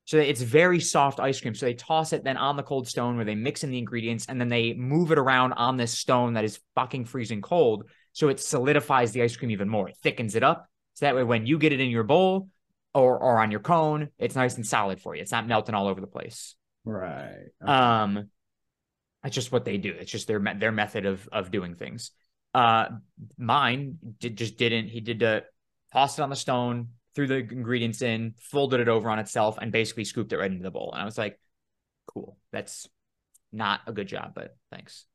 So 0.06 0.18
it's 0.18 0.42
very 0.42 0.80
soft 0.80 1.20
ice 1.20 1.42
cream. 1.42 1.54
So 1.54 1.66
they 1.66 1.74
toss 1.74 2.14
it 2.14 2.24
then 2.24 2.38
on 2.38 2.56
the 2.56 2.64
cold 2.64 2.88
stone 2.88 3.18
where 3.18 3.26
they 3.26 3.36
mix 3.36 3.66
in 3.66 3.72
the 3.72 3.78
ingredients 3.78 4.28
and 4.30 4.40
then 4.40 4.48
they 4.48 4.74
move 4.74 5.12
it 5.12 5.18
around 5.18 5.52
on 5.54 5.76
this 5.76 5.98
stone 5.98 6.36
that 6.36 6.46
is 6.46 6.62
fucking 6.76 7.06
freezing 7.06 7.42
cold. 7.42 7.90
So 8.14 8.30
it 8.30 8.40
solidifies 8.40 9.12
the 9.12 9.24
ice 9.24 9.36
cream 9.36 9.52
even 9.52 9.68
more. 9.68 9.90
It 9.90 9.98
thickens 10.02 10.36
it 10.36 10.44
up. 10.44 10.70
So 10.94 11.06
that 11.06 11.16
way 11.16 11.24
when 11.24 11.46
you 11.46 11.58
get 11.58 11.74
it 11.74 11.82
in 11.82 11.90
your 11.90 12.04
bowl 12.04 12.48
or 12.94 13.20
or 13.20 13.40
on 13.40 13.52
your 13.52 13.60
cone, 13.60 14.08
it's 14.18 14.36
nice 14.36 14.56
and 14.56 14.66
solid 14.66 15.02
for 15.02 15.14
you. 15.14 15.22
It's 15.22 15.32
not 15.32 15.46
melting 15.46 15.76
all 15.76 15.88
over 15.88 16.00
the 16.00 16.08
place. 16.08 16.56
Right. 16.86 17.48
Um, 17.62 18.30
that's 19.28 19.36
just 19.36 19.52
what 19.52 19.66
they 19.66 19.76
do. 19.78 19.94
It's 20.00 20.10
just 20.10 20.26
their 20.26 20.40
their 20.40 20.72
method 20.72 21.06
of 21.06 21.28
of 21.34 21.52
doing 21.52 21.76
things. 21.76 22.12
Uh, 22.54 22.86
mine 23.38 23.98
did 24.22 24.38
just 24.38 24.56
didn't. 24.58 24.88
He 24.88 25.02
did 25.02 25.20
the 25.20 25.44
tossed 25.92 26.18
it 26.18 26.22
on 26.22 26.30
the 26.30 26.36
stone, 26.38 26.88
threw 27.14 27.28
the 27.28 27.36
ingredients 27.36 28.02
in, 28.02 28.36
folded 28.40 28.80
it 28.80 28.88
over 28.88 29.10
on 29.10 29.20
itself, 29.20 29.58
and 29.62 29.70
basically 29.70 30.06
scooped 30.06 30.32
it 30.32 30.38
right 30.38 30.50
into 30.50 30.64
the 30.64 30.72
bowl. 30.72 30.92
And 30.94 31.02
I 31.02 31.04
was 31.04 31.18
like, 31.18 31.38
cool. 32.08 32.38
That's 32.54 32.88
not 33.52 33.82
a 33.86 33.92
good 33.92 34.08
job, 34.08 34.32
but 34.34 34.56
thanks. 34.72 35.06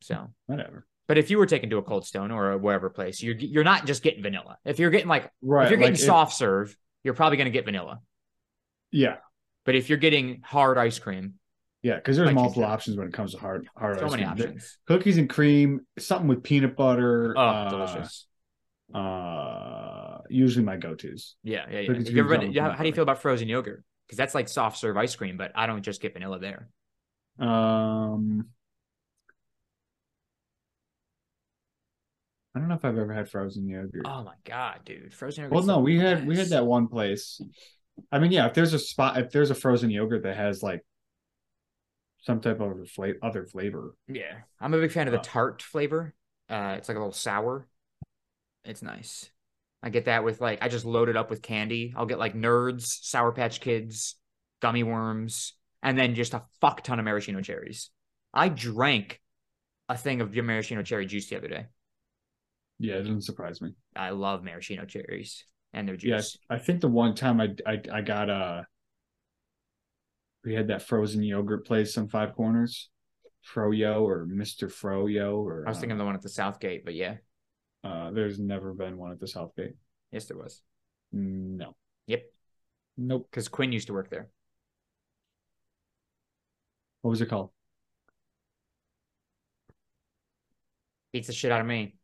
So, 0.00 0.30
Whatever. 0.46 0.86
but 1.08 1.18
if 1.18 1.30
you 1.30 1.36
were 1.36 1.44
taken 1.44 1.68
to 1.68 1.76
a 1.76 1.82
Cold 1.82 2.06
Stone 2.06 2.30
or 2.30 2.52
a 2.52 2.56
wherever 2.58 2.88
place, 2.88 3.22
you're 3.22 3.36
you're 3.36 3.62
not 3.62 3.84
just 3.84 4.02
getting 4.02 4.22
vanilla. 4.22 4.56
If 4.64 4.78
you're 4.78 4.88
getting 4.90 5.08
like 5.08 5.30
Right. 5.42 5.64
if 5.64 5.70
you're 5.70 5.78
getting 5.80 5.96
like, 5.96 6.00
soft 6.00 6.32
serve, 6.34 6.74
you're 7.04 7.12
probably 7.12 7.36
going 7.36 7.44
to 7.44 7.50
get 7.50 7.66
vanilla. 7.66 8.00
yeah. 8.90 9.16
But 9.66 9.74
if 9.74 9.90
you're 9.90 9.98
getting 9.98 10.40
hard 10.44 10.78
ice 10.78 10.98
cream, 10.98 11.34
Yeah. 11.86 11.94
Because 11.96 12.16
there's 12.16 12.26
Like 12.26 12.34
multiple 12.34 12.64
options 12.64 12.96
when 12.96 13.06
it 13.06 13.12
comes 13.12 13.32
to 13.32 13.38
hard 13.38 13.68
hard 13.76 14.00
so 14.00 14.06
ice 14.06 14.10
many 14.10 14.24
cream. 14.24 14.36
There- 14.36 14.48
options. 14.48 14.78
Cookies 14.88 15.18
and 15.18 15.30
cream, 15.30 15.86
something 16.00 16.26
with 16.26 16.42
peanut 16.42 16.74
butter. 16.74 17.32
Oh, 17.36 17.40
uh, 17.40 17.70
delicious. 17.70 18.26
Uh, 18.92 20.18
usually 20.28 20.64
my 20.64 20.76
go-tos. 20.76 21.36
Yeah, 21.44 21.66
yeah, 21.70 21.80
yeah. 21.80 21.86
cookies 21.86 22.10
you 22.10 22.18
ever 22.18 22.38
been, 22.38 22.52
yeah, 22.52 22.72
how 22.74 22.82
do 22.82 22.88
you 22.88 22.94
feel 22.94 23.04
about 23.04 23.22
frozen 23.22 23.46
yogurt? 23.48 23.84
Because 24.06 24.16
that's 24.18 24.34
like 24.34 24.48
soft 24.48 24.78
serve 24.78 24.96
ice 24.96 25.14
cream, 25.14 25.36
but 25.36 25.52
I 25.54 25.66
don't 25.66 25.82
just 25.82 26.00
get 26.00 26.12
vanilla 26.12 26.40
there. 26.40 26.68
Um, 27.38 28.46
I 32.54 32.58
don't 32.58 32.68
know 32.68 32.74
if 32.74 32.84
I've 32.84 32.98
ever 32.98 33.12
had 33.12 33.28
frozen 33.28 33.68
yogurt. 33.68 34.02
Oh 34.06 34.24
my 34.24 34.34
god, 34.44 34.80
dude, 34.84 35.14
frozen 35.14 35.44
yogurt. 35.44 35.54
well, 35.54 35.64
no, 35.64 35.78
we 35.78 35.98
had 35.98 36.26
we 36.26 36.36
had 36.36 36.48
that 36.48 36.66
one 36.66 36.88
place. 36.88 37.40
I 38.10 38.18
mean, 38.18 38.32
yeah, 38.32 38.46
if 38.46 38.54
there's 38.54 38.72
a 38.72 38.78
spot, 38.78 39.18
if 39.18 39.30
there's 39.30 39.50
a 39.50 39.54
frozen 39.54 39.90
yogurt 39.90 40.24
that 40.24 40.36
has 40.36 40.62
like 40.64 40.84
some 42.26 42.40
type 42.40 42.60
of 42.60 42.72
other 42.72 42.84
flavor, 42.86 43.18
other 43.22 43.46
flavor, 43.46 43.94
Yeah, 44.08 44.38
I'm 44.60 44.74
a 44.74 44.78
big 44.78 44.92
fan 44.92 45.08
of 45.08 45.12
the 45.12 45.18
Uh, 45.18 45.22
tart 45.22 45.62
flavor. 45.62 46.14
Uh, 46.48 46.74
it's 46.78 46.88
like 46.88 46.96
a 46.96 47.00
little 47.00 47.12
sour. 47.12 47.66
It's 48.64 48.82
nice. 48.82 49.30
I 49.82 49.90
get 49.90 50.06
that 50.06 50.24
with 50.24 50.40
like 50.40 50.60
I 50.62 50.68
just 50.68 50.84
load 50.84 51.08
it 51.08 51.16
up 51.16 51.30
with 51.30 51.42
candy. 51.42 51.94
I'll 51.96 52.06
get 52.06 52.18
like 52.18 52.34
Nerds, 52.34 52.86
Sour 52.86 53.32
Patch 53.32 53.60
Kids, 53.60 54.16
gummy 54.60 54.82
worms, 54.82 55.54
and 55.82 55.98
then 55.98 56.14
just 56.14 56.34
a 56.34 56.44
fuck 56.60 56.82
ton 56.82 56.98
of 56.98 57.04
maraschino 57.04 57.40
cherries. 57.40 57.90
I 58.34 58.48
drank 58.48 59.20
a 59.88 59.96
thing 59.96 60.20
of 60.20 60.34
maraschino 60.34 60.82
cherry 60.82 61.06
juice 61.06 61.28
the 61.28 61.36
other 61.36 61.48
day. 61.48 61.66
yeah, 62.78 62.94
it 62.94 63.02
doesn't 63.02 63.22
surprise 63.22 63.60
me. 63.60 63.72
I 63.96 64.10
love 64.10 64.44
maraschino 64.44 64.84
cherries 64.84 65.44
and 65.72 65.88
their 65.88 65.96
Yes, 66.00 66.30
juice. 66.30 66.38
I 66.48 66.58
think 66.58 66.80
the 66.80 66.88
one 66.88 67.14
time 67.14 67.40
I 67.40 67.54
I, 67.66 67.80
I 67.92 68.00
got 68.02 68.30
uh 68.30 68.62
we 70.46 70.54
had 70.54 70.68
that 70.68 70.80
frozen 70.80 71.22
yogurt 71.24 71.66
place 71.66 71.98
on 71.98 72.06
Five 72.08 72.34
Corners, 72.36 72.88
Froyo 73.44 74.02
or 74.02 74.24
Mister 74.26 74.68
Froyo 74.68 75.38
or 75.38 75.64
I 75.66 75.70
was 75.70 75.78
thinking 75.78 75.92
of 75.92 75.98
the 75.98 76.04
one 76.04 76.14
at 76.14 76.22
the 76.22 76.28
Southgate, 76.28 76.84
but 76.84 76.94
yeah, 76.94 77.16
uh, 77.84 77.88
uh, 77.88 78.10
there's 78.12 78.38
never 78.38 78.72
been 78.72 78.96
one 78.96 79.10
at 79.10 79.18
the 79.20 79.26
Southgate. 79.26 79.74
yes, 80.12 80.26
there 80.26 80.38
was. 80.38 80.62
No, 81.12 81.74
Yep, 82.06 82.22
nope. 82.96 83.26
because 83.30 83.48
Quinn 83.48 83.72
used 83.72 83.88
to 83.88 83.92
work 83.92 84.08
there. 84.08 84.28
What 87.02 87.10
was 87.10 87.20
it 87.20 87.26
called? 87.26 87.50
Beats 91.12 91.26
the 91.26 91.32
shit 91.32 91.50
out 91.52 91.60
of 91.60 91.66
me. 91.66 91.96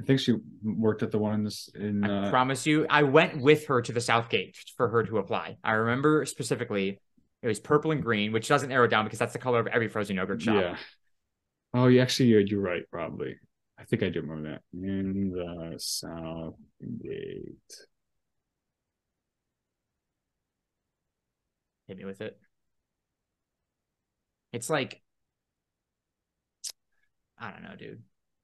I 0.00 0.04
think 0.04 0.20
she 0.20 0.34
worked 0.62 1.02
at 1.02 1.10
the 1.10 1.18
one 1.18 1.34
in 1.34 1.44
this 1.44 1.68
in. 1.74 2.04
I 2.04 2.26
Uh, 2.26 2.30
promise 2.30 2.66
you, 2.66 2.86
I 2.88 3.02
went 3.04 3.40
with 3.40 3.66
her 3.66 3.82
to 3.82 3.92
the 3.92 4.00
Southgate 4.00 4.56
for 4.76 4.88
her 4.88 5.02
to 5.04 5.18
apply. 5.18 5.56
I 5.64 5.72
remember 5.72 6.24
specifically 6.26 7.00
it 7.42 7.48
was 7.48 7.58
purple 7.60 7.90
and 7.90 8.02
green, 8.02 8.32
which 8.32 8.48
doesn't 8.48 8.68
narrow 8.68 8.86
down 8.86 9.04
because 9.04 9.18
that's 9.18 9.32
the 9.32 9.38
color 9.38 9.58
of 9.60 9.66
every 9.66 9.88
frozen 9.88 10.16
yogurt 10.16 10.42
shop. 10.42 10.54
yeah. 10.54 10.76
Oh, 11.74 11.86
you 11.86 12.00
actually 12.00 12.28
you're, 12.28 12.40
you're 12.40 12.60
right. 12.60 12.82
Probably. 12.90 13.36
I 13.78 13.84
think 13.84 14.02
I 14.02 14.10
do 14.10 14.20
remember 14.20 14.50
that 14.50 14.62
in 14.72 15.32
the 15.32 15.74
South 15.78 16.54
Gate. 17.02 17.74
Hit 21.88 21.96
me 21.96 22.04
with 22.04 22.20
it. 22.20 22.38
It's 24.52 24.70
like 24.70 25.02
I 27.38 27.50
don't 27.50 27.64
know, 27.64 27.74
dude. 27.76 28.02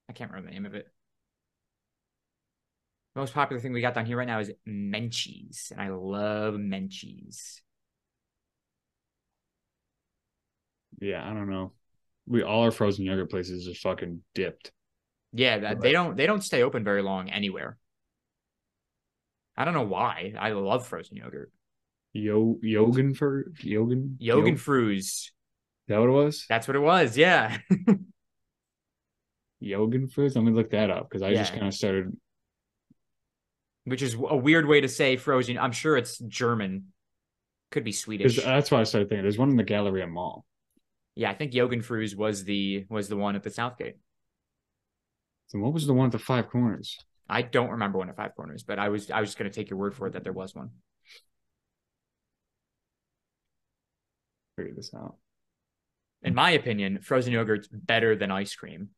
I 0.09 0.13
can't 0.13 0.31
remember 0.31 0.51
the 0.51 0.55
name 0.55 0.67
of 0.67 0.75
it. 0.75 0.87
Most 3.15 3.35
popular 3.35 3.61
thing 3.61 3.73
we 3.73 3.81
got 3.81 3.95
down 3.95 4.07
here 4.07 4.17
right 4.17 4.27
now 4.27 4.41
is 4.41 4.51
Menchie's, 4.67 5.71
and 5.71 5.81
I 5.81 5.89
love 5.89 6.55
Menchie's. 6.55 7.63
Yeah, 11.01 11.29
I 11.29 11.33
don't 11.33 11.49
know. 11.49 11.73
we 12.27 12.43
all 12.43 12.63
our 12.63 12.71
frozen 12.71 13.05
yogurt 13.05 13.31
places 13.31 13.69
are 13.69 13.75
fucking 13.75 14.23
dipped. 14.35 14.73
Yeah, 15.33 15.59
that, 15.59 15.81
they 15.81 15.93
don't 15.93 16.17
they 16.17 16.27
don't 16.27 16.43
stay 16.43 16.63
open 16.63 16.85
very 16.85 17.03
long 17.03 17.31
anywhere. 17.31 17.77
I 19.57 19.65
don't 19.65 19.75
know 19.75 19.83
why. 19.83 20.35
I 20.39 20.51
love 20.53 20.87
frozen 20.87 21.17
yogurt. 21.17 21.53
Yo 22.13 22.59
Yogan 22.63 23.15
for 23.15 23.53
Yogan 23.61 24.17
Yogan 24.19 24.55
Yo- 24.55 24.61
Fruz. 24.61 24.99
Is 24.99 25.33
that 25.89 25.99
what 26.01 26.09
it 26.09 26.13
was? 26.13 26.47
That's 26.49 26.69
what 26.69 26.77
it 26.77 26.81
was. 26.81 27.17
Yeah. 27.17 27.59
Yogan 29.61 30.09
foods. 30.09 30.37
Let 30.37 30.45
me 30.45 30.53
look 30.53 30.71
that 30.71 30.91
up 30.91 31.09
because 31.09 31.23
I 31.23 31.35
just 31.35 31.53
kind 31.53 31.67
of 31.67 31.75
started. 31.75 32.17
Which 33.85 34.03
is 34.03 34.15
a 34.15 34.37
weird 34.37 34.67
way 34.67 34.81
to 34.81 34.89
say 34.89 35.17
frozen. 35.17 35.59
I'm 35.59 35.73
sure 35.73 35.97
it's 35.97 36.19
German. 36.19 36.93
Could 37.71 37.85
be 37.85 37.93
Swedish. 37.93 38.43
That's 38.43 38.71
why 38.71 38.81
I 38.81 38.85
started 38.85 39.09
thinking. 39.09 39.23
There's 39.23 39.39
one 39.39 39.51
in 39.51 39.57
the 39.57 39.63
Galleria 39.63 40.07
Mall. 40.07 40.45
Yeah, 41.19 41.33
I 41.33 41.35
think 41.35 41.51
Yogen 41.51 41.85
Früz 41.85 42.15
was 42.15 42.45
the 42.45 42.87
was 42.89 43.09
the 43.09 43.17
one 43.17 43.35
at 43.35 43.43
the 43.43 43.51
Southgate. 43.51 43.97
So 45.49 45.59
what 45.59 45.73
was 45.73 45.85
the 45.85 45.93
one 45.93 46.07
at 46.07 46.13
the 46.13 46.19
Five 46.21 46.49
Corners? 46.49 46.97
I 47.29 47.43
don't 47.43 47.71
remember 47.71 47.99
one 47.99 48.09
at 48.09 48.15
Five 48.15 48.37
Corners, 48.37 48.63
but 48.63 48.79
I 48.79 48.89
was 48.89 49.11
I 49.11 49.19
was 49.19 49.31
just 49.31 49.37
gonna 49.37 49.51
take 49.51 49.69
your 49.69 49.81
word 49.81 49.97
for 49.97 50.07
it 50.07 50.13
that 50.13 50.23
there 50.23 50.33
was 50.33 50.55
one. 50.55 50.71
Figure 54.57 54.75
this 54.77 54.95
out. 54.95 55.17
In 56.23 56.37
my 56.37 56.51
opinion, 56.53 57.01
frozen 57.03 57.33
yogurt's 57.33 57.67
better 57.67 58.15
than 58.15 58.31
ice 58.31 58.55
cream. 58.55 58.91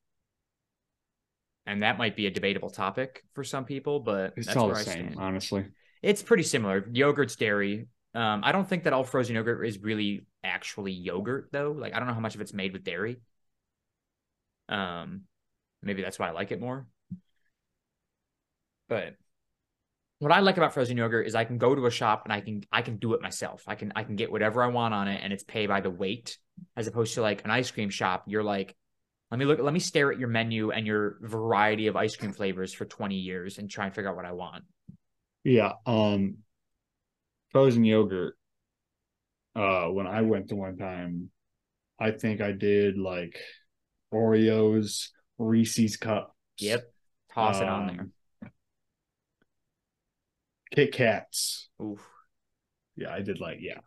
And 1.64 1.82
that 1.82 1.96
might 1.96 2.16
be 2.16 2.26
a 2.26 2.30
debatable 2.30 2.68
topic 2.68 3.24
for 3.32 3.44
some 3.44 3.64
people, 3.64 3.98
but 3.98 4.34
It's 4.36 4.46
that's 4.46 4.58
all 4.58 4.68
the 4.68 4.76
same, 4.76 5.14
honestly. 5.16 5.64
It's 6.02 6.22
pretty 6.22 6.42
similar. 6.42 6.86
Yogurt's 6.92 7.36
dairy. 7.36 7.86
Um, 8.14 8.42
I 8.42 8.52
don't 8.52 8.68
think 8.68 8.84
that 8.84 8.92
all 8.92 9.04
frozen 9.04 9.36
yogurt 9.36 9.66
is 9.66 9.78
really 9.78 10.26
actually 10.42 10.92
yogurt 10.92 11.48
though. 11.52 11.72
Like 11.72 11.94
I 11.94 11.98
don't 11.98 12.08
know 12.08 12.14
how 12.14 12.20
much 12.20 12.34
of 12.34 12.40
it's 12.40 12.52
made 12.52 12.72
with 12.72 12.84
dairy. 12.84 13.20
Um, 14.68 15.22
maybe 15.82 16.02
that's 16.02 16.18
why 16.18 16.28
I 16.28 16.32
like 16.32 16.52
it 16.52 16.60
more. 16.60 16.86
But 18.88 19.14
what 20.18 20.32
I 20.32 20.40
like 20.40 20.56
about 20.56 20.74
frozen 20.74 20.96
yogurt 20.96 21.26
is 21.26 21.34
I 21.34 21.44
can 21.44 21.58
go 21.58 21.74
to 21.74 21.86
a 21.86 21.90
shop 21.90 22.22
and 22.24 22.32
I 22.32 22.40
can 22.40 22.62
I 22.70 22.82
can 22.82 22.96
do 22.96 23.14
it 23.14 23.22
myself. 23.22 23.62
I 23.66 23.74
can 23.74 23.92
I 23.96 24.04
can 24.04 24.16
get 24.16 24.30
whatever 24.30 24.62
I 24.62 24.66
want 24.66 24.92
on 24.92 25.08
it 25.08 25.20
and 25.22 25.32
it's 25.32 25.44
pay 25.44 25.66
by 25.66 25.80
the 25.80 25.90
weight 25.90 26.36
as 26.76 26.86
opposed 26.86 27.14
to 27.14 27.22
like 27.22 27.44
an 27.44 27.50
ice 27.50 27.70
cream 27.70 27.90
shop. 27.90 28.24
You're 28.26 28.42
like, 28.42 28.76
let 29.30 29.38
me 29.38 29.46
look 29.46 29.60
let 29.60 29.72
me 29.72 29.80
stare 29.80 30.12
at 30.12 30.18
your 30.18 30.28
menu 30.28 30.72
and 30.72 30.86
your 30.86 31.16
variety 31.22 31.86
of 31.86 31.96
ice 31.96 32.16
cream 32.16 32.32
flavors 32.32 32.74
for 32.74 32.84
20 32.84 33.14
years 33.14 33.58
and 33.58 33.70
try 33.70 33.86
and 33.86 33.94
figure 33.94 34.10
out 34.10 34.16
what 34.16 34.26
I 34.26 34.32
want. 34.32 34.64
Yeah. 35.44 35.72
Um 35.86 36.38
frozen 37.50 37.84
yogurt. 37.84 38.36
Uh 39.54 39.86
when 39.86 40.06
I 40.06 40.22
went 40.22 40.48
to 40.48 40.56
one 40.56 40.76
time, 40.76 41.30
I 41.98 42.12
think 42.12 42.40
I 42.40 42.52
did 42.52 42.98
like 42.98 43.38
Oreos, 44.12 45.08
Reese's 45.38 45.96
cups. 45.96 46.32
Yep. 46.58 46.92
Toss 47.34 47.60
it 47.60 47.68
on 47.68 47.86
there. 47.86 48.00
um, 48.00 48.12
Kit 50.74 50.92
Kats. 50.92 51.68
Oof. 51.82 52.00
Yeah, 52.96 53.12
I 53.12 53.20
did 53.22 53.40
like 53.40 53.58
yeah. 53.60 53.78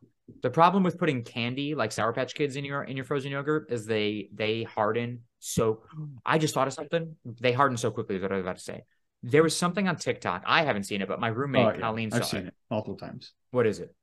The 0.41 0.49
problem 0.49 0.83
with 0.83 0.97
putting 0.97 1.23
candy 1.23 1.75
like 1.75 1.91
Sour 1.91 2.13
Patch 2.13 2.33
Kids 2.33 2.55
in 2.55 2.65
your 2.65 2.83
in 2.83 2.95
your 2.95 3.05
frozen 3.05 3.31
yogurt 3.31 3.71
is 3.71 3.85
they 3.85 4.29
they 4.33 4.63
harden 4.63 5.21
so. 5.39 5.83
I 6.25 6.37
just 6.37 6.53
thought 6.53 6.67
of 6.67 6.73
something. 6.73 7.15
They 7.25 7.51
harden 7.51 7.77
so 7.77 7.91
quickly. 7.91 8.15
Is 8.15 8.21
what 8.21 8.31
I 8.31 8.35
was 8.35 8.43
about 8.43 8.57
to 8.57 8.63
say. 8.63 8.83
There 9.23 9.41
was 9.43 9.55
something 9.55 9.87
on 9.87 9.95
TikTok. 9.95 10.43
I 10.45 10.63
haven't 10.63 10.83
seen 10.83 11.01
it, 11.01 11.07
but 11.07 11.19
my 11.19 11.29
roommate 11.29 11.65
Oh, 11.65 11.71
yeah. 11.71 11.79
Colleen 11.79 12.11
saw 12.11 12.17
I've 12.17 12.23
it. 12.23 12.25
seen 12.27 12.47
it 12.47 12.53
multiple 12.69 12.97
times. 12.97 13.31
What 13.51 13.65
is 13.65 13.79
it? 13.79 13.95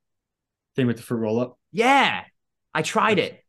Thing 0.75 0.87
with 0.87 0.97
the 0.97 1.03
fruit 1.03 1.17
roll 1.17 1.39
up. 1.39 1.59
Yeah, 1.71 2.23
I 2.73 2.81
tried 2.81 3.19
it. 3.19 3.43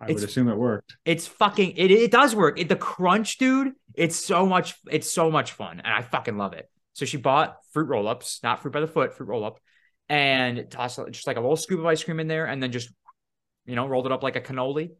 I 0.00 0.06
It's- 0.06 0.20
would 0.20 0.28
assume 0.28 0.48
it 0.48 0.56
worked. 0.56 0.96
It's 1.04 1.26
fucking. 1.26 1.72
It 1.76 1.90
it 1.90 2.10
does 2.10 2.34
work. 2.34 2.58
It, 2.58 2.68
the 2.68 2.76
crunch, 2.76 3.38
dude. 3.38 3.72
It's 3.94 4.16
so 4.16 4.44
much. 4.44 4.74
It's 4.90 5.10
so 5.10 5.30
much 5.30 5.52
fun, 5.52 5.80
and 5.80 5.94
I 5.94 6.02
fucking 6.02 6.36
love 6.36 6.52
it. 6.52 6.68
So 6.92 7.04
she 7.06 7.16
bought 7.16 7.56
fruit 7.72 7.88
roll 7.88 8.06
ups, 8.08 8.40
not 8.42 8.60
fruit 8.60 8.72
by 8.72 8.80
the 8.80 8.86
foot, 8.86 9.14
fruit 9.14 9.26
roll 9.28 9.44
up, 9.44 9.60
and 10.08 10.70
tossed 10.70 11.00
just 11.10 11.26
like 11.26 11.36
a 11.36 11.40
little 11.40 11.56
scoop 11.56 11.78
of 11.80 11.86
ice 11.86 12.02
cream 12.04 12.20
in 12.20 12.26
there, 12.28 12.46
and 12.46 12.62
then 12.62 12.72
just 12.72 12.90
you 13.66 13.76
know 13.76 13.86
rolled 13.86 14.06
it 14.06 14.12
up 14.12 14.22
like 14.22 14.36
a 14.36 14.40
cannoli. 14.40 14.90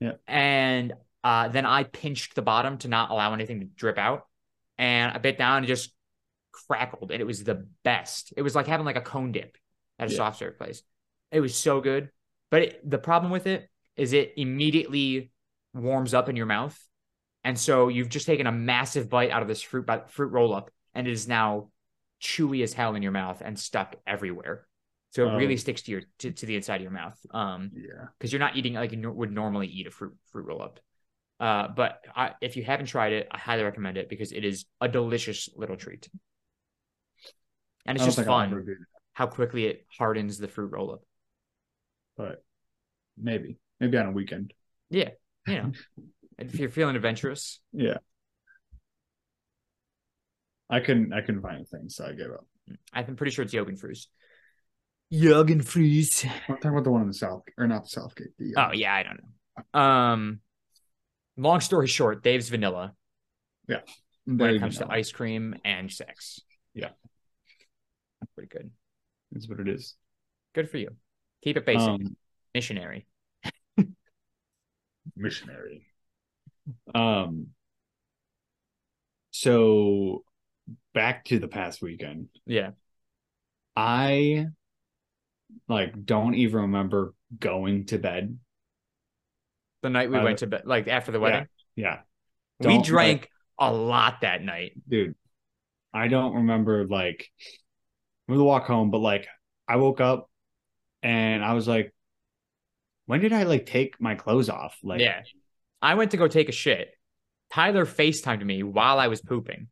Yeah. 0.00 0.12
And 0.26 0.94
uh, 1.24 1.48
then 1.48 1.66
I 1.66 1.82
pinched 1.82 2.34
the 2.34 2.42
bottom 2.42 2.78
to 2.78 2.88
not 2.88 3.10
allow 3.10 3.34
anything 3.34 3.58
to 3.60 3.66
drip 3.66 3.98
out, 3.98 4.22
and 4.78 5.12
I 5.12 5.18
bit 5.18 5.38
down 5.38 5.58
and 5.58 5.66
just 5.66 5.92
crackled, 6.52 7.10
and 7.10 7.20
it 7.20 7.24
was 7.26 7.44
the 7.44 7.66
best. 7.82 8.32
It 8.36 8.42
was 8.42 8.54
like 8.54 8.66
having 8.66 8.86
like 8.86 8.96
a 8.96 9.00
cone 9.00 9.32
dip 9.32 9.56
at 9.98 10.08
a 10.08 10.10
Yeah. 10.12 10.16
soft 10.16 10.38
serve 10.38 10.56
place. 10.58 10.82
It 11.30 11.40
was 11.40 11.54
so 11.56 11.80
good, 11.80 12.10
but 12.50 12.62
it, 12.62 12.90
the 12.90 12.98
problem 12.98 13.32
with 13.32 13.46
it 13.46 13.68
is 13.96 14.12
it 14.12 14.34
immediately 14.36 15.30
warms 15.72 16.14
up 16.14 16.28
in 16.28 16.36
your 16.36 16.46
mouth. 16.46 16.78
And 17.42 17.58
so 17.58 17.88
you've 17.88 18.08
just 18.08 18.26
taken 18.26 18.46
a 18.46 18.52
massive 18.52 19.10
bite 19.10 19.30
out 19.30 19.42
of 19.42 19.48
this 19.48 19.60
fruit 19.62 19.88
fruit 20.10 20.28
roll 20.28 20.54
up, 20.54 20.70
and 20.94 21.06
it 21.06 21.12
is 21.12 21.28
now 21.28 21.70
chewy 22.20 22.62
as 22.62 22.72
hell 22.72 22.94
in 22.94 23.02
your 23.02 23.12
mouth 23.12 23.42
and 23.44 23.58
stuck 23.58 23.96
everywhere. 24.06 24.66
So 25.10 25.28
it 25.28 25.36
really 25.36 25.54
Oh. 25.54 25.58
sticks 25.58 25.82
to 25.82 25.92
your 25.92 26.02
to, 26.18 26.32
to 26.32 26.46
the 26.46 26.56
inside 26.56 26.76
of 26.76 26.82
your 26.82 26.90
mouth. 26.90 27.18
Um, 27.30 27.70
Yeah. 27.74 28.06
because 28.18 28.32
you're 28.32 28.40
not 28.40 28.56
eating 28.56 28.74
like 28.74 28.92
you 28.92 29.12
would 29.12 29.30
normally 29.30 29.66
eat 29.68 29.86
a 29.86 29.90
fruit 29.90 30.14
fruit 30.30 30.46
roll 30.46 30.62
up. 30.62 30.80
Uh, 31.44 31.68
but 31.68 32.00
I, 32.16 32.32
if 32.40 32.56
you 32.56 32.64
haven't 32.64 32.86
tried 32.86 33.12
it, 33.12 33.28
I 33.30 33.36
highly 33.36 33.64
recommend 33.64 33.98
it 33.98 34.08
because 34.08 34.32
it 34.32 34.46
is 34.46 34.64
a 34.80 34.88
delicious 34.88 35.50
little 35.54 35.76
treat, 35.76 36.08
and 37.84 37.98
it's 37.98 38.06
just 38.06 38.24
fun 38.24 38.50
ever 38.50 38.62
do 38.62 38.74
that, 38.74 38.86
how 39.12 39.26
quickly 39.26 39.66
it 39.66 39.84
hardens 39.98 40.38
the 40.38 40.48
fruit 40.48 40.72
roll 40.72 40.92
up. 40.94 41.02
but 42.16 42.42
maybe. 43.18 43.58
Maybe 43.78 43.98
on 43.98 44.06
a 44.06 44.12
weekend. 44.12 44.54
Yeah, 44.88 45.10
you 45.46 45.54
know, 45.56 45.72
if 46.38 46.54
you're 46.54 46.70
feeling 46.70 46.96
adventurous, 46.96 47.60
Yeah. 47.74 47.98
I 50.70 50.80
couldn't 50.80 51.12
I 51.12 51.20
couldn't 51.20 51.42
find 51.42 51.56
anything, 51.56 51.90
so 51.90 52.06
I 52.06 52.12
gave 52.12 52.30
up. 52.30 52.46
I'm 52.94 53.16
pretty 53.16 53.32
sure 53.32 53.44
it's. 53.44 53.52
Yogen 53.52 53.78
Früz. 55.62 56.24
I'm 56.48 56.56
talking 56.56 56.70
about 56.70 56.84
the 56.84 56.90
one 56.90 57.02
in 57.02 57.08
the 57.08 57.12
South 57.14 57.42
or 57.58 57.66
not 57.66 57.82
the 57.82 57.90
Southgate. 57.90 58.28
The, 58.38 58.54
uh, 58.56 58.68
Oh 58.68 58.72
yeah, 58.72 58.94
I 58.94 59.02
don't 59.02 59.20
know. 59.22 59.80
Um, 59.80 60.40
long 61.36 61.60
story 61.60 61.86
short, 61.86 62.22
Dave's 62.22 62.48
vanilla 62.48 62.94
Yeah. 63.68 63.80
when 64.24 64.54
it 64.54 64.58
comes 64.60 64.78
to 64.78 64.90
ice 64.90 65.12
cream 65.12 65.56
and 65.64 65.90
sex. 65.92 66.40
Yeah. 66.74 66.90
pretty 68.34 68.48
good. 68.48 68.70
That's 69.32 69.48
what 69.48 69.60
it 69.60 69.68
is. 69.68 69.94
Good 70.54 70.70
for 70.70 70.78
you. 70.78 70.90
Keep 71.42 71.56
it 71.58 71.66
basic. 71.66 71.88
Um, 71.88 72.16
Missionary. 72.54 73.06
missionary. 75.16 75.86
Um. 76.94 77.48
So, 79.32 80.24
back 80.94 81.24
to 81.26 81.38
the 81.38 81.48
past 81.48 81.82
weekend. 81.82 82.28
Yeah. 82.46 82.70
I 83.76 84.46
like 85.68 86.04
don't 86.04 86.34
even 86.34 86.62
remember 86.62 87.14
going 87.38 87.86
to 87.86 87.98
bed. 87.98 88.38
The 89.84 89.90
night 89.90 90.10
we 90.10 90.16
Uh, 90.16 90.24
went 90.24 90.38
to 90.38 90.46
bed, 90.46 90.62
like 90.64 90.88
after 90.88 91.12
the 91.12 91.20
wedding, 91.20 91.46
Yeah, 91.76 92.00
we 92.58 92.68
Don't, 92.68 92.84
drank 92.86 93.28
a 93.58 93.70
lot 93.70 94.22
that 94.22 94.40
night. 94.42 94.72
dude. 94.88 95.14
I 95.92 96.08
don't 96.08 96.34
remember 96.36 96.86
like 96.86 97.30
remember 98.26 98.38
the 98.38 98.44
walk 98.44 98.64
home, 98.64 98.90
but 98.90 99.00
like 99.00 99.28
I 99.68 99.76
woke 99.76 100.00
up 100.00 100.30
and 101.02 101.44
I 101.44 101.52
was 101.52 101.68
like, 101.68 101.94
when 103.04 103.20
did 103.20 103.34
I 103.34 103.42
like 103.42 103.66
take 103.66 104.00
my 104.00 104.14
clothes 104.14 104.48
off? 104.48 104.78
Like, 104.82 105.02
yeah. 105.02 105.20
I 105.82 105.96
went 105.96 106.12
to 106.12 106.16
go 106.16 106.28
take 106.28 106.48
a 106.48 106.52
shit. 106.52 106.88
Tyler 107.52 107.84
FaceTimed 107.84 108.42
me 108.42 108.62
while 108.62 108.98
I 108.98 109.08
was 109.08 109.20
pooping 109.20 109.68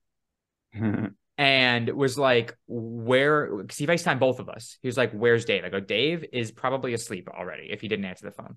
and 1.38 1.88
was 1.88 2.18
like, 2.18 2.54
Where? 2.66 3.56
Because 3.56 3.78
he 3.78 3.86
FaceTimed 3.86 4.18
both 4.20 4.40
of 4.40 4.50
us. 4.50 4.76
He 4.82 4.88
was 4.88 4.98
like, 4.98 5.12
Where's 5.12 5.46
Dave? 5.46 5.64
I 5.64 5.70
go, 5.70 5.80
Dave 5.80 6.26
is 6.34 6.50
probably 6.52 6.92
asleep 6.92 7.30
already 7.30 7.68
if 7.72 7.80
he 7.80 7.88
didn't 7.88 8.04
answer 8.04 8.26
the 8.26 8.32
phone. 8.32 8.56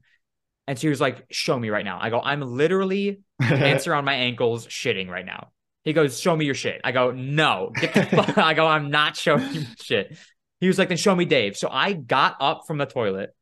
And 0.67 0.77
so 0.77 0.83
he 0.83 0.89
was 0.89 1.01
like, 1.01 1.25
Show 1.31 1.57
me 1.59 1.69
right 1.69 1.85
now. 1.85 1.99
I 2.01 2.09
go, 2.09 2.19
I'm 2.21 2.41
literally 2.41 3.21
pants 3.41 3.87
around 3.87 4.05
my 4.05 4.15
ankles 4.15 4.67
shitting 4.67 5.09
right 5.09 5.25
now. 5.25 5.49
He 5.83 5.93
goes, 5.93 6.19
Show 6.19 6.35
me 6.35 6.45
your 6.45 6.55
shit. 6.55 6.81
I 6.83 6.91
go, 6.91 7.11
No. 7.11 7.71
Get 7.75 7.93
the 7.93 8.03
fuck. 8.23 8.37
I 8.37 8.53
go, 8.53 8.65
I'm 8.67 8.89
not 8.89 9.15
showing 9.15 9.53
you 9.53 9.63
shit. 9.81 10.17
He 10.59 10.67
was 10.67 10.79
like, 10.79 10.89
Then 10.89 10.97
show 10.97 11.15
me 11.15 11.25
Dave. 11.25 11.55
So 11.57 11.69
I 11.69 11.93
got 11.93 12.37
up 12.39 12.63
from 12.65 12.77
the 12.77 12.85
toilet, 12.85 13.35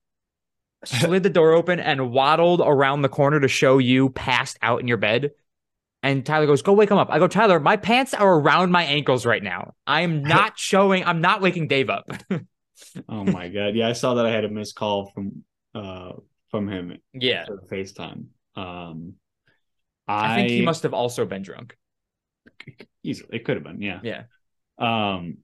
slid 0.86 1.24
the 1.24 1.30
door 1.30 1.54
open, 1.54 1.80
and 1.80 2.12
waddled 2.12 2.62
around 2.64 3.02
the 3.02 3.10
corner 3.10 3.40
to 3.40 3.48
show 3.48 3.78
you 3.78 4.10
passed 4.10 4.58
out 4.62 4.82
in 4.82 4.88
your 4.88 4.98
bed. 4.98 5.32
And 6.02 6.26
Tyler 6.26 6.48
goes, 6.48 6.62
Go 6.62 6.74
wake 6.74 6.92
him 6.92 6.98
up. 6.98 7.08
I 7.10 7.20
go, 7.20 7.28
Tyler, 7.30 7.62
my 7.62 7.78
pants 7.78 8.14
are 8.14 8.34
around 8.40 8.72
my 8.72 8.84
ankles 8.84 9.26
right 9.26 9.42
now. 9.42 9.74
I'm 9.88 10.24
not 10.24 10.60
showing, 10.60 11.06
I'm 11.06 11.22
not 11.22 11.40
waking 11.42 11.70
Dave 11.70 11.90
up. 11.90 12.12
oh 13.08 13.24
my 13.24 13.48
god. 13.48 13.76
Yeah, 13.76 13.88
I 13.88 13.94
saw 13.94 14.16
that 14.16 14.26
I 14.26 14.32
had 14.32 14.44
a 14.44 14.50
missed 14.50 14.76
call 14.76 15.12
from 15.12 15.46
uh 15.74 16.12
from 16.54 16.68
him 16.68 16.96
yeah. 17.14 17.46
FaceTime. 17.72 18.26
Um 18.56 19.16
I 20.08 20.36
think 20.36 20.50
he 20.52 20.62
must 20.62 20.84
have 20.84 20.94
also 20.94 21.26
been 21.26 21.42
drunk. 21.42 21.76
easily 23.04 23.38
it 23.38 23.44
could 23.44 23.56
have 23.56 23.64
been, 23.64 23.82
yeah. 23.82 24.00
Yeah. 24.04 24.24
Um 24.78 25.38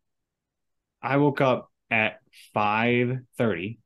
I 1.01 1.17
woke 1.17 1.41
up 1.41 1.71
at 1.89 2.19
five 2.53 3.21
thirty. 3.39 3.79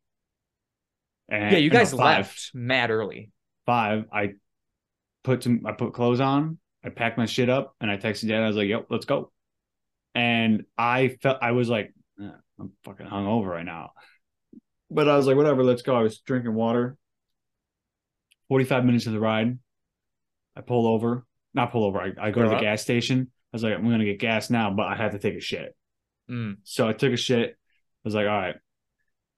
Yeah, 1.30 1.56
you 1.56 1.70
guys 1.70 1.94
left 1.94 2.52
mad 2.54 2.92
early. 2.92 3.32
Five. 3.66 4.04
I 4.12 4.34
put 5.24 5.44
some, 5.44 5.62
I 5.66 5.72
put 5.72 5.94
clothes 5.94 6.20
on, 6.20 6.58
I 6.84 6.90
packed 6.90 7.18
my 7.18 7.26
shit 7.26 7.50
up, 7.50 7.74
and 7.80 7.90
I 7.90 7.96
texted 7.96 8.28
dad. 8.28 8.44
I 8.44 8.48
was 8.48 8.58
like, 8.58 8.68
"Yep, 8.68 8.88
let's 8.90 9.06
go." 9.06 9.32
And 10.14 10.66
I 10.78 11.16
felt 11.22 11.38
I 11.42 11.54
was 11.54 11.70
like, 11.70 11.94
eh, 12.22 12.30
I'm 12.60 12.74
fucking 12.84 13.08
hungover 13.08 13.48
right 13.48 13.66
now, 13.66 13.94
but 14.92 15.08
I 15.08 15.16
was 15.16 15.26
like, 15.26 15.38
whatever, 15.38 15.64
let's 15.64 15.82
go. 15.82 15.96
I 15.96 16.02
was 16.02 16.20
drinking 16.20 16.54
water. 16.54 16.98
Forty 18.54 18.66
five 18.66 18.86
minutes 18.86 19.08
of 19.08 19.14
the 19.14 19.20
ride, 19.20 19.58
I 20.56 20.62
pull 20.62 20.86
over, 20.86 21.26
not 21.56 21.72
pull 21.72 21.86
over. 21.86 22.00
I, 22.00 22.12
I 22.22 22.30
go 22.30 22.44
to 22.44 22.50
the 22.50 22.56
up? 22.58 22.62
gas 22.62 22.84
station. 22.84 23.32
I 23.32 23.56
was 23.56 23.64
like, 23.64 23.74
I'm 23.74 23.82
gonna 23.90 24.06
get 24.06 24.20
gas 24.20 24.52
now, 24.52 24.70
but 24.72 24.86
I 24.86 24.96
have 24.96 25.14
to 25.14 25.18
take 25.18 25.34
a 25.34 25.40
shit. 25.42 25.76
Mm. 26.30 26.58
So 26.64 26.88
I 26.88 26.94
took 26.94 27.12
a 27.14 27.18
shit. 27.18 27.50
I 27.50 27.56
was 28.04 28.14
like, 28.14 28.28
all 28.28 28.38
right. 28.40 28.54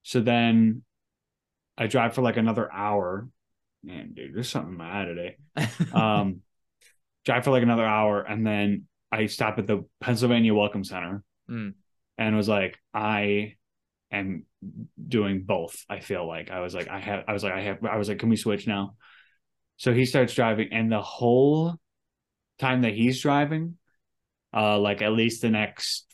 So 0.04 0.20
then 0.20 0.84
I 1.78 1.88
drive 1.88 2.14
for 2.14 2.24
like 2.24 2.36
another 2.36 2.70
hour. 2.70 3.30
Man, 3.86 4.12
dude, 4.14 4.36
there's 4.36 4.50
something 4.50 4.82
eye 4.82 5.06
today. 5.06 5.38
Um, 5.94 6.42
drive 7.24 7.46
for 7.46 7.52
like 7.52 7.64
another 7.64 7.86
hour, 7.86 8.22
and 8.22 8.46
then 8.46 8.84
I 9.14 9.28
stop 9.28 9.60
at 9.60 9.66
the 9.66 9.86
Pennsylvania 10.02 10.54
Welcome 10.54 10.84
Center 10.84 11.24
Mm. 11.50 11.76
and 12.18 12.36
was 12.36 12.50
like, 12.50 12.78
I 12.94 13.56
am 14.12 14.46
doing 15.08 15.44
both. 15.44 15.76
I 15.90 16.00
feel 16.00 16.28
like 16.28 16.52
I 16.52 16.60
was 16.60 16.74
like, 16.74 16.88
I 16.88 17.00
have, 17.00 17.24
I 17.28 17.34
was 17.34 17.44
like, 17.44 17.54
I 17.54 17.62
have, 17.62 17.84
I 17.84 17.98
was 17.98 18.10
like, 18.10 18.20
can 18.20 18.30
we 18.30 18.36
switch 18.36 18.68
now? 18.68 18.96
So 19.78 19.94
he 19.94 20.06
starts 20.06 20.34
driving, 20.34 20.70
and 20.72 20.92
the 20.92 21.02
whole 21.02 21.76
time 22.60 22.82
that 22.82 22.94
he's 22.94 23.22
driving, 23.22 23.78
uh, 24.56 24.80
like 24.80 25.02
at 25.02 25.12
least 25.12 25.42
the 25.42 25.50
next 25.50 26.06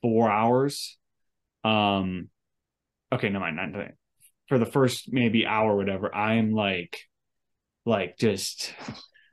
four 0.00 0.30
hours, 0.30 0.96
um, 1.62 2.28
okay, 3.12 3.28
no 3.28 3.40
mind, 3.40 3.56
not 3.56 3.72
today. 3.72 3.92
For 4.48 4.58
the 4.58 4.66
first 4.66 5.12
maybe 5.12 5.46
hour, 5.46 5.74
or 5.74 5.76
whatever, 5.76 6.14
I'm 6.14 6.52
like, 6.52 6.98
like 7.84 8.18
just 8.18 8.74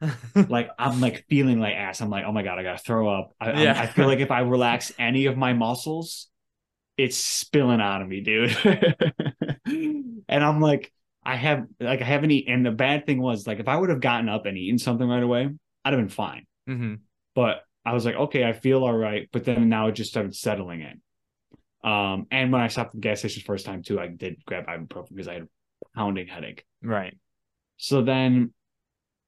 like 0.35 0.69
I'm 0.77 1.01
like 1.01 1.25
feeling 1.29 1.59
like 1.59 1.73
ass. 1.75 2.01
I'm 2.01 2.09
like, 2.09 2.25
oh 2.25 2.31
my 2.31 2.43
god, 2.43 2.59
I 2.59 2.63
gotta 2.63 2.77
throw 2.77 3.09
up. 3.09 3.33
I, 3.39 3.63
Yeah. 3.63 3.79
I 3.79 3.87
feel 3.87 4.07
like 4.07 4.19
if 4.19 4.31
I 4.31 4.39
relax 4.41 4.93
any 4.99 5.25
of 5.25 5.37
my 5.37 5.53
muscles, 5.53 6.27
it's 6.97 7.17
spilling 7.17 7.81
out 7.81 8.01
of 8.01 8.07
me, 8.07 8.21
dude. 8.21 8.55
and 9.65 10.43
I'm 10.43 10.61
like, 10.61 10.91
I 11.23 11.35
have 11.35 11.65
like 11.79 12.01
I 12.01 12.05
haven't 12.05 12.31
eaten. 12.31 12.53
And 12.53 12.65
the 12.65 12.71
bad 12.71 13.05
thing 13.05 13.21
was 13.21 13.45
like 13.47 13.59
if 13.59 13.67
I 13.67 13.75
would 13.75 13.89
have 13.89 14.01
gotten 14.01 14.29
up 14.29 14.45
and 14.45 14.57
eaten 14.57 14.79
something 14.79 15.07
right 15.07 15.23
away, 15.23 15.49
I'd 15.85 15.93
have 15.93 15.99
been 16.01 16.09
fine. 16.09 16.45
hmm 16.65 16.95
But 17.35 17.63
I 17.85 17.93
was 17.93 18.05
like, 18.05 18.15
okay, 18.15 18.43
I 18.43 18.53
feel 18.53 18.83
all 18.83 18.95
right. 18.97 19.29
But 19.31 19.45
then 19.45 19.69
now 19.69 19.87
it 19.87 19.93
just 19.93 20.09
started 20.09 20.35
settling 20.35 20.81
in. 20.81 21.01
Um, 21.89 22.27
and 22.31 22.51
when 22.51 22.61
I 22.61 22.67
stopped 22.67 22.89
at 22.89 22.93
the 22.93 22.99
gas 23.01 23.19
station 23.19 23.43
first 23.45 23.65
time 23.65 23.83
too, 23.83 23.99
I 23.99 24.07
did 24.07 24.43
grab 24.45 24.67
ibuprofen 24.67 25.09
because 25.09 25.27
I 25.27 25.35
had 25.35 25.43
a 25.43 25.47
pounding 25.95 26.27
headache. 26.27 26.65
Right. 26.81 27.15
So 27.77 28.01
then 28.01 28.53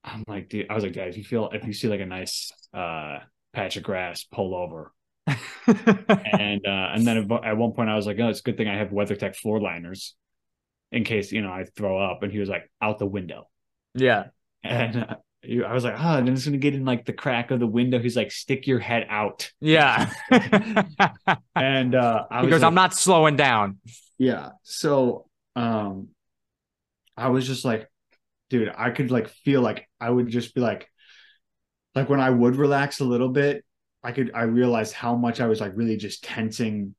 I'm 0.04 0.24
like, 0.28 0.50
dude, 0.50 0.68
I 0.70 0.76
was 0.76 0.84
like, 0.84 0.94
Dad, 0.94 1.10
if 1.10 1.18
you 1.18 1.24
feel 1.24 1.50
if 1.54 1.66
you 1.66 1.74
see 1.74 1.88
like 1.88 2.02
a 2.02 2.06
nice 2.06 2.52
uh 2.74 3.20
patch 3.54 3.78
of 3.78 3.84
grass, 3.84 4.24
pull 4.24 4.56
over. 4.56 4.92
And 5.68 6.66
uh 6.66 6.90
and 6.94 7.06
then 7.06 7.32
at 7.44 7.58
one 7.58 7.74
point 7.74 7.90
I 7.90 7.96
was 7.96 8.06
like, 8.08 8.18
oh, 8.20 8.30
it's 8.30 8.40
a 8.40 8.44
good 8.44 8.58
thing 8.58 8.68
I 8.68 8.78
have 8.78 8.90
WeatherTech 8.90 9.36
floor 9.36 9.60
liners 9.62 10.16
in 10.92 11.04
case 11.04 11.32
you 11.32 11.42
know 11.42 11.52
I 11.52 11.66
throw 11.76 11.98
up. 12.00 12.24
And 12.24 12.32
he 12.32 12.40
was 12.40 12.50
like, 12.50 12.70
out 12.82 13.00
the 13.00 13.06
window. 13.06 13.48
yeah. 13.94 14.28
And 14.64 14.98
uh, 14.98 15.16
I 15.68 15.74
was 15.74 15.86
like, 15.86 15.96
oh, 15.98 16.16
then 16.18 16.30
it's 16.30 16.46
gonna 16.46 16.58
get 16.58 16.74
in 16.76 16.84
like 16.86 17.06
the 17.06 17.14
crack 17.14 17.52
of 17.52 17.60
the 17.60 17.68
window. 17.68 18.00
He's 18.00 18.16
like, 18.18 18.32
stick 18.32 18.68
your 18.68 18.80
head 18.80 19.08
out. 19.10 19.52
Yeah. 19.62 20.12
And 21.56 21.96
uh 21.96 22.26
I 22.32 22.42
was 22.42 22.48
because 22.48 22.62
like, 22.62 22.68
I'm 22.68 22.76
not 22.76 22.94
slowing 22.94 23.36
down. 23.36 23.80
Yeah. 24.18 24.50
So 24.64 25.28
um 25.56 26.10
I 27.18 27.30
was 27.30 27.46
just 27.48 27.66
like, 27.66 27.90
dude, 28.50 28.72
I 28.76 28.92
could 28.92 29.12
like 29.12 29.30
feel 29.30 29.62
like 29.62 29.88
I 30.00 30.10
would 30.10 30.28
just 30.30 30.56
be 30.56 30.62
like 30.62 30.90
like 31.96 32.10
when 32.10 32.20
I 32.20 32.30
would 32.30 32.56
relax 32.56 33.00
a 33.00 33.06
little 33.06 33.30
bit, 33.30 33.66
I 34.04 34.12
could 34.12 34.32
I 34.34 34.43
realized 34.43 34.93
how 34.93 35.16
much 35.16 35.41
I 35.41 35.47
was 35.47 35.60
like 35.62 35.74
really 35.76 35.97
just 35.97 36.24
tensing 36.24 36.95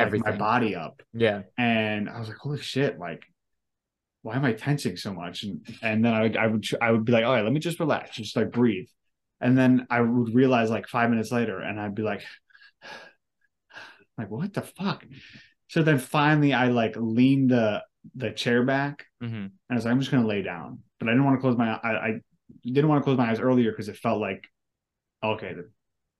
like, 0.00 0.06
Everything. 0.06 0.32
my 0.32 0.36
body 0.36 0.74
up. 0.74 1.02
Yeah. 1.12 1.42
And 1.56 2.08
I 2.10 2.18
was 2.18 2.28
like, 2.28 2.36
holy 2.38 2.60
shit, 2.60 2.98
like 2.98 3.24
why 4.22 4.36
am 4.36 4.44
I 4.44 4.52
tensing 4.52 4.96
so 4.96 5.12
much? 5.14 5.42
And 5.44 5.66
and 5.82 6.04
then 6.04 6.12
I 6.14 6.22
would 6.22 6.36
I 6.36 6.46
would 6.46 6.64
I 6.80 6.90
would 6.90 7.04
be 7.04 7.12
like, 7.12 7.24
all 7.24 7.32
right, 7.32 7.44
let 7.44 7.52
me 7.52 7.60
just 7.60 7.80
relax, 7.80 8.16
just 8.16 8.36
like 8.36 8.50
breathe. 8.50 8.88
And 9.40 9.56
then 9.56 9.86
I 9.90 10.00
would 10.00 10.34
realize 10.34 10.70
like 10.70 10.88
five 10.88 11.10
minutes 11.10 11.30
later, 11.30 11.60
and 11.60 11.80
I'd 11.80 11.94
be 11.94 12.02
like, 12.02 12.24
like 14.18 14.30
what 14.30 14.52
the 14.52 14.62
fuck? 14.62 15.04
So 15.68 15.82
then 15.82 15.98
finally 15.98 16.52
I 16.54 16.68
like 16.68 16.94
leaned 16.96 17.50
the 17.50 17.82
the 18.14 18.30
chair 18.30 18.62
back 18.64 19.04
hmm 19.20 19.26
and 19.26 19.52
I 19.70 19.74
was 19.74 19.84
like, 19.84 19.92
I'm 19.92 20.00
just 20.00 20.10
gonna 20.10 20.26
lay 20.26 20.42
down. 20.42 20.80
But 20.98 21.08
I 21.08 21.12
didn't 21.12 21.24
want 21.24 21.36
to 21.36 21.40
close 21.40 21.56
my 21.56 21.74
I, 21.82 21.90
I 21.90 22.20
didn't 22.62 22.88
want 22.88 23.00
to 23.00 23.04
close 23.04 23.18
my 23.18 23.30
eyes 23.30 23.40
earlier 23.40 23.70
because 23.70 23.88
it 23.88 23.96
felt 23.96 24.20
like 24.20 24.44
okay, 25.22 25.54
the, 25.54 25.70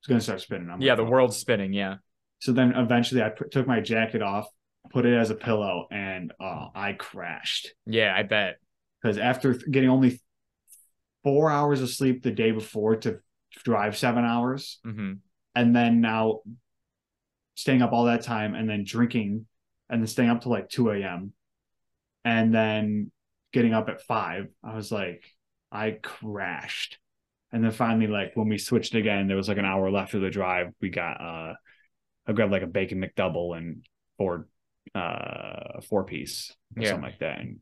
it's 0.07 0.09
gonna 0.09 0.21
start 0.21 0.41
spinning. 0.41 0.71
I'm 0.71 0.81
Yeah. 0.81 0.93
like, 0.93 0.99
The 0.99 1.03
"Fuck." 1.05 1.13
world's 1.13 1.37
spinning. 1.37 1.73
Yeah. 1.73 1.97
So 2.39 2.53
then 2.53 2.73
eventually 2.77 3.23
I 3.23 3.31
put, 3.31 3.51
took 3.51 3.67
my 3.67 3.81
jacket 3.81 4.23
off, 4.23 4.47
put 4.91 5.05
it 5.05 5.15
as 5.17 5.31
a 5.31 5.35
pillow, 5.35 5.87
and 5.91 6.33
uh, 6.39 6.69
I 6.75 6.93
crashed 6.93 7.75
Yeah. 7.87 8.15
I 8.17 8.23
bet. 8.23 8.59
because 9.03 9.19
after 9.19 9.53
th- 9.55 9.71
getting 9.71 9.91
only 9.91 10.21
four 11.25 11.51
hours 11.51 11.81
of 11.83 11.91
sleep 11.91 12.23
the 12.23 12.31
day 12.31 12.53
before 12.53 12.97
to 12.97 13.19
drive 13.65 13.97
seven 13.97 14.25
hours, 14.25 14.79
hmm 14.85 15.15
and 15.57 15.75
then 15.75 16.01
now 16.03 16.41
staying 17.55 17.81
up 17.83 17.93
all 17.93 18.05
that 18.05 18.23
time 18.23 18.55
and 18.55 18.69
then 18.69 18.85
drinking 18.85 19.47
and 19.89 20.03
then 20.03 20.07
staying 20.07 20.29
up 20.29 20.43
till 20.43 20.53
like 20.53 20.69
2 20.69 20.91
a.m. 20.91 21.33
and 22.25 22.55
then 22.55 23.11
getting 23.55 23.73
up 23.73 23.89
at 23.89 24.03
five, 24.03 24.49
I 24.63 24.75
was 24.77 24.93
like, 24.93 25.25
I 25.73 25.93
crashed. 26.03 26.99
And 27.57 27.65
then 27.65 27.73
finally, 27.73 28.07
like 28.07 28.33
when 28.35 28.49
we 28.51 28.59
switched 28.59 28.95
again, 28.95 29.29
there 29.29 29.37
was 29.37 29.49
like 29.49 29.57
an 29.57 29.65
hour 29.65 29.91
left 29.91 30.13
of 30.13 30.21
the 30.21 30.29
drive. 30.29 30.75
We 30.83 30.91
got 30.91 31.19
uh 31.23 31.55
I 32.27 32.33
grabbed 32.33 32.53
like 32.53 32.61
a 32.61 32.67
bacon 32.67 33.01
McDouble 33.03 33.57
and 33.57 33.83
four 34.19 34.47
uh 34.95 35.81
four 35.89 36.05
piece 36.05 36.53
or 36.77 36.83
Yeah. 36.83 36.91
something 36.91 37.05
like 37.11 37.21
that. 37.21 37.39
And 37.41 37.61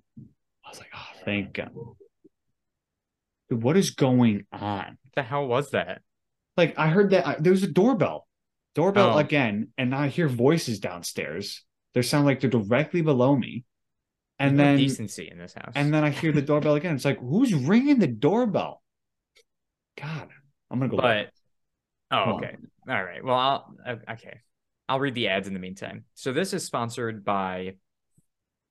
I 0.67 0.71
was 0.71 0.81
like, 0.81 0.91
oh 0.97 1.09
thank 1.25 1.53
God. 1.53 1.71
Dude, 3.49 3.63
what 3.63 3.77
is 3.77 3.91
going 3.91 4.47
on? 4.51 4.99
What 5.03 5.15
the 5.15 5.23
hell 5.23 5.47
was 5.47 5.71
that? 5.71 6.03
Like 6.57 6.77
I 6.77 6.89
heard 6.89 7.11
that 7.11 7.25
I, 7.25 7.37
there 7.39 7.53
was 7.53 7.63
a 7.63 7.71
doorbell, 7.71 8.27
doorbell 8.75 9.15
Oh. 9.15 9.19
again, 9.19 9.69
and 9.79 9.95
I 9.95 10.09
hear 10.09 10.29
voices 10.29 10.81
downstairs. 10.81 11.63
They 11.95 12.03
sound 12.03 12.27
like 12.27 12.41
they're 12.41 12.51
directly 12.51 13.03
below 13.03 13.37
me, 13.37 13.65
and 14.41 14.57
no 14.57 14.65
then 14.65 14.79
decency 14.79 15.29
in 15.31 15.39
this 15.39 15.55
house. 15.55 15.73
and 15.77 15.95
then 15.95 16.03
I 16.03 16.11
hear 16.11 16.33
the 16.33 16.43
doorbell 16.43 16.75
again. 16.75 16.97
It's 16.97 17.05
like 17.05 17.21
who's 17.21 17.55
ringing 17.55 18.01
the 18.01 18.09
doorbell? 18.09 18.81
God, 20.01 20.29
I'm 20.71 20.79
gonna 20.79 20.91
go. 20.91 20.97
But 20.97 21.31
oh, 22.11 22.37
okay, 22.37 22.57
all 22.89 23.05
right. 23.05 23.25
Well, 23.25 23.37
I'll 23.37 23.75
okay. 24.11 24.41
I'll 24.89 25.01
read 25.01 25.15
the 25.15 25.29
ads 25.29 25.49
in 25.49 25.55
the 25.55 25.61
meantime. 25.61 26.05
So 26.15 26.33
this 26.33 26.53
is 26.53 26.65
sponsored 26.65 27.25
by, 27.25 27.77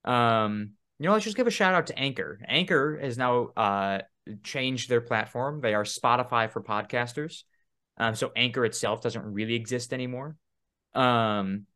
um, 0.04 0.70
you 0.98 1.06
know, 1.06 1.12
let's 1.12 1.24
just 1.24 1.36
give 1.36 1.46
a 1.46 1.50
shout 1.50 1.74
out 1.74 1.88
to 1.88 1.98
Anchor. 1.98 2.40
Anchor 2.46 2.98
has 3.02 3.18
now 3.18 3.48
uh 3.56 3.98
changed 4.42 4.88
their 4.88 5.00
platform. 5.00 5.60
They 5.60 5.74
are 5.74 5.84
Spotify 5.84 6.50
for 6.50 6.62
podcasters. 6.62 7.42
Um, 7.96 8.14
so 8.14 8.32
Anchor 8.36 8.64
itself 8.64 9.02
doesn't 9.02 9.24
really 9.24 9.54
exist 9.54 9.92
anymore. 9.92 10.36
Um, 10.94 11.66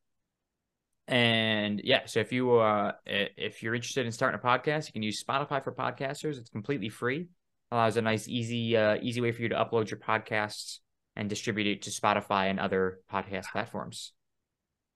and 1.07 1.81
yeah, 1.83 2.07
so 2.07 2.21
if 2.21 2.33
you 2.33 2.57
uh 2.57 2.93
if 3.07 3.63
you're 3.63 3.75
interested 3.75 4.07
in 4.07 4.13
starting 4.13 4.39
a 4.41 4.47
podcast, 4.47 4.87
you 4.87 4.93
can 4.93 5.03
use 5.03 5.23
Spotify 5.23 5.65
for 5.65 5.73
podcasters. 5.73 6.39
It's 6.39 6.51
completely 6.51 6.91
free 6.91 7.29
allows 7.71 7.97
a 7.97 8.03
nice 8.03 8.29
easy 8.29 8.77
uh, 8.77 8.97
easy 9.01 9.21
way 9.21 9.33
for 9.33 9.43
you 9.43 9.49
to 9.51 9.57
upload 9.57 9.91
your 9.91 10.01
podcasts 10.01 10.79
and 11.17 11.29
distribute 11.29 11.67
it 11.67 11.83
to 11.83 11.91
Spotify 11.91 12.49
and 12.51 12.61
other 12.61 13.01
podcast 13.13 13.51
platforms. 13.53 14.13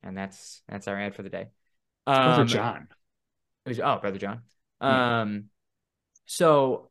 And 0.03 0.17
that's 0.17 0.63
that's 0.69 0.89
our 0.89 0.99
ad 1.01 1.15
for 1.15 1.23
the 1.23 1.31
day. 1.31 1.47
Brother 2.07 2.43
Um, 2.43 2.49
John. 2.49 2.89
was- 3.67 3.81
oh, 3.81 3.99
brother 4.01 4.19
John. 4.19 4.43
Yeah. 4.81 5.21
Um, 5.23 5.45
so 6.27 6.91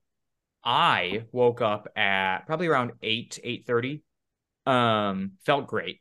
I 0.63 1.25
woke 1.31 1.61
up 1.61 1.87
at 1.95 2.45
probably 2.45 2.67
around 2.67 2.91
eight 3.01 3.39
eight 3.43 3.65
thirty. 3.65 4.03
Um, 4.65 5.31
felt 5.45 5.67
great. 5.67 5.99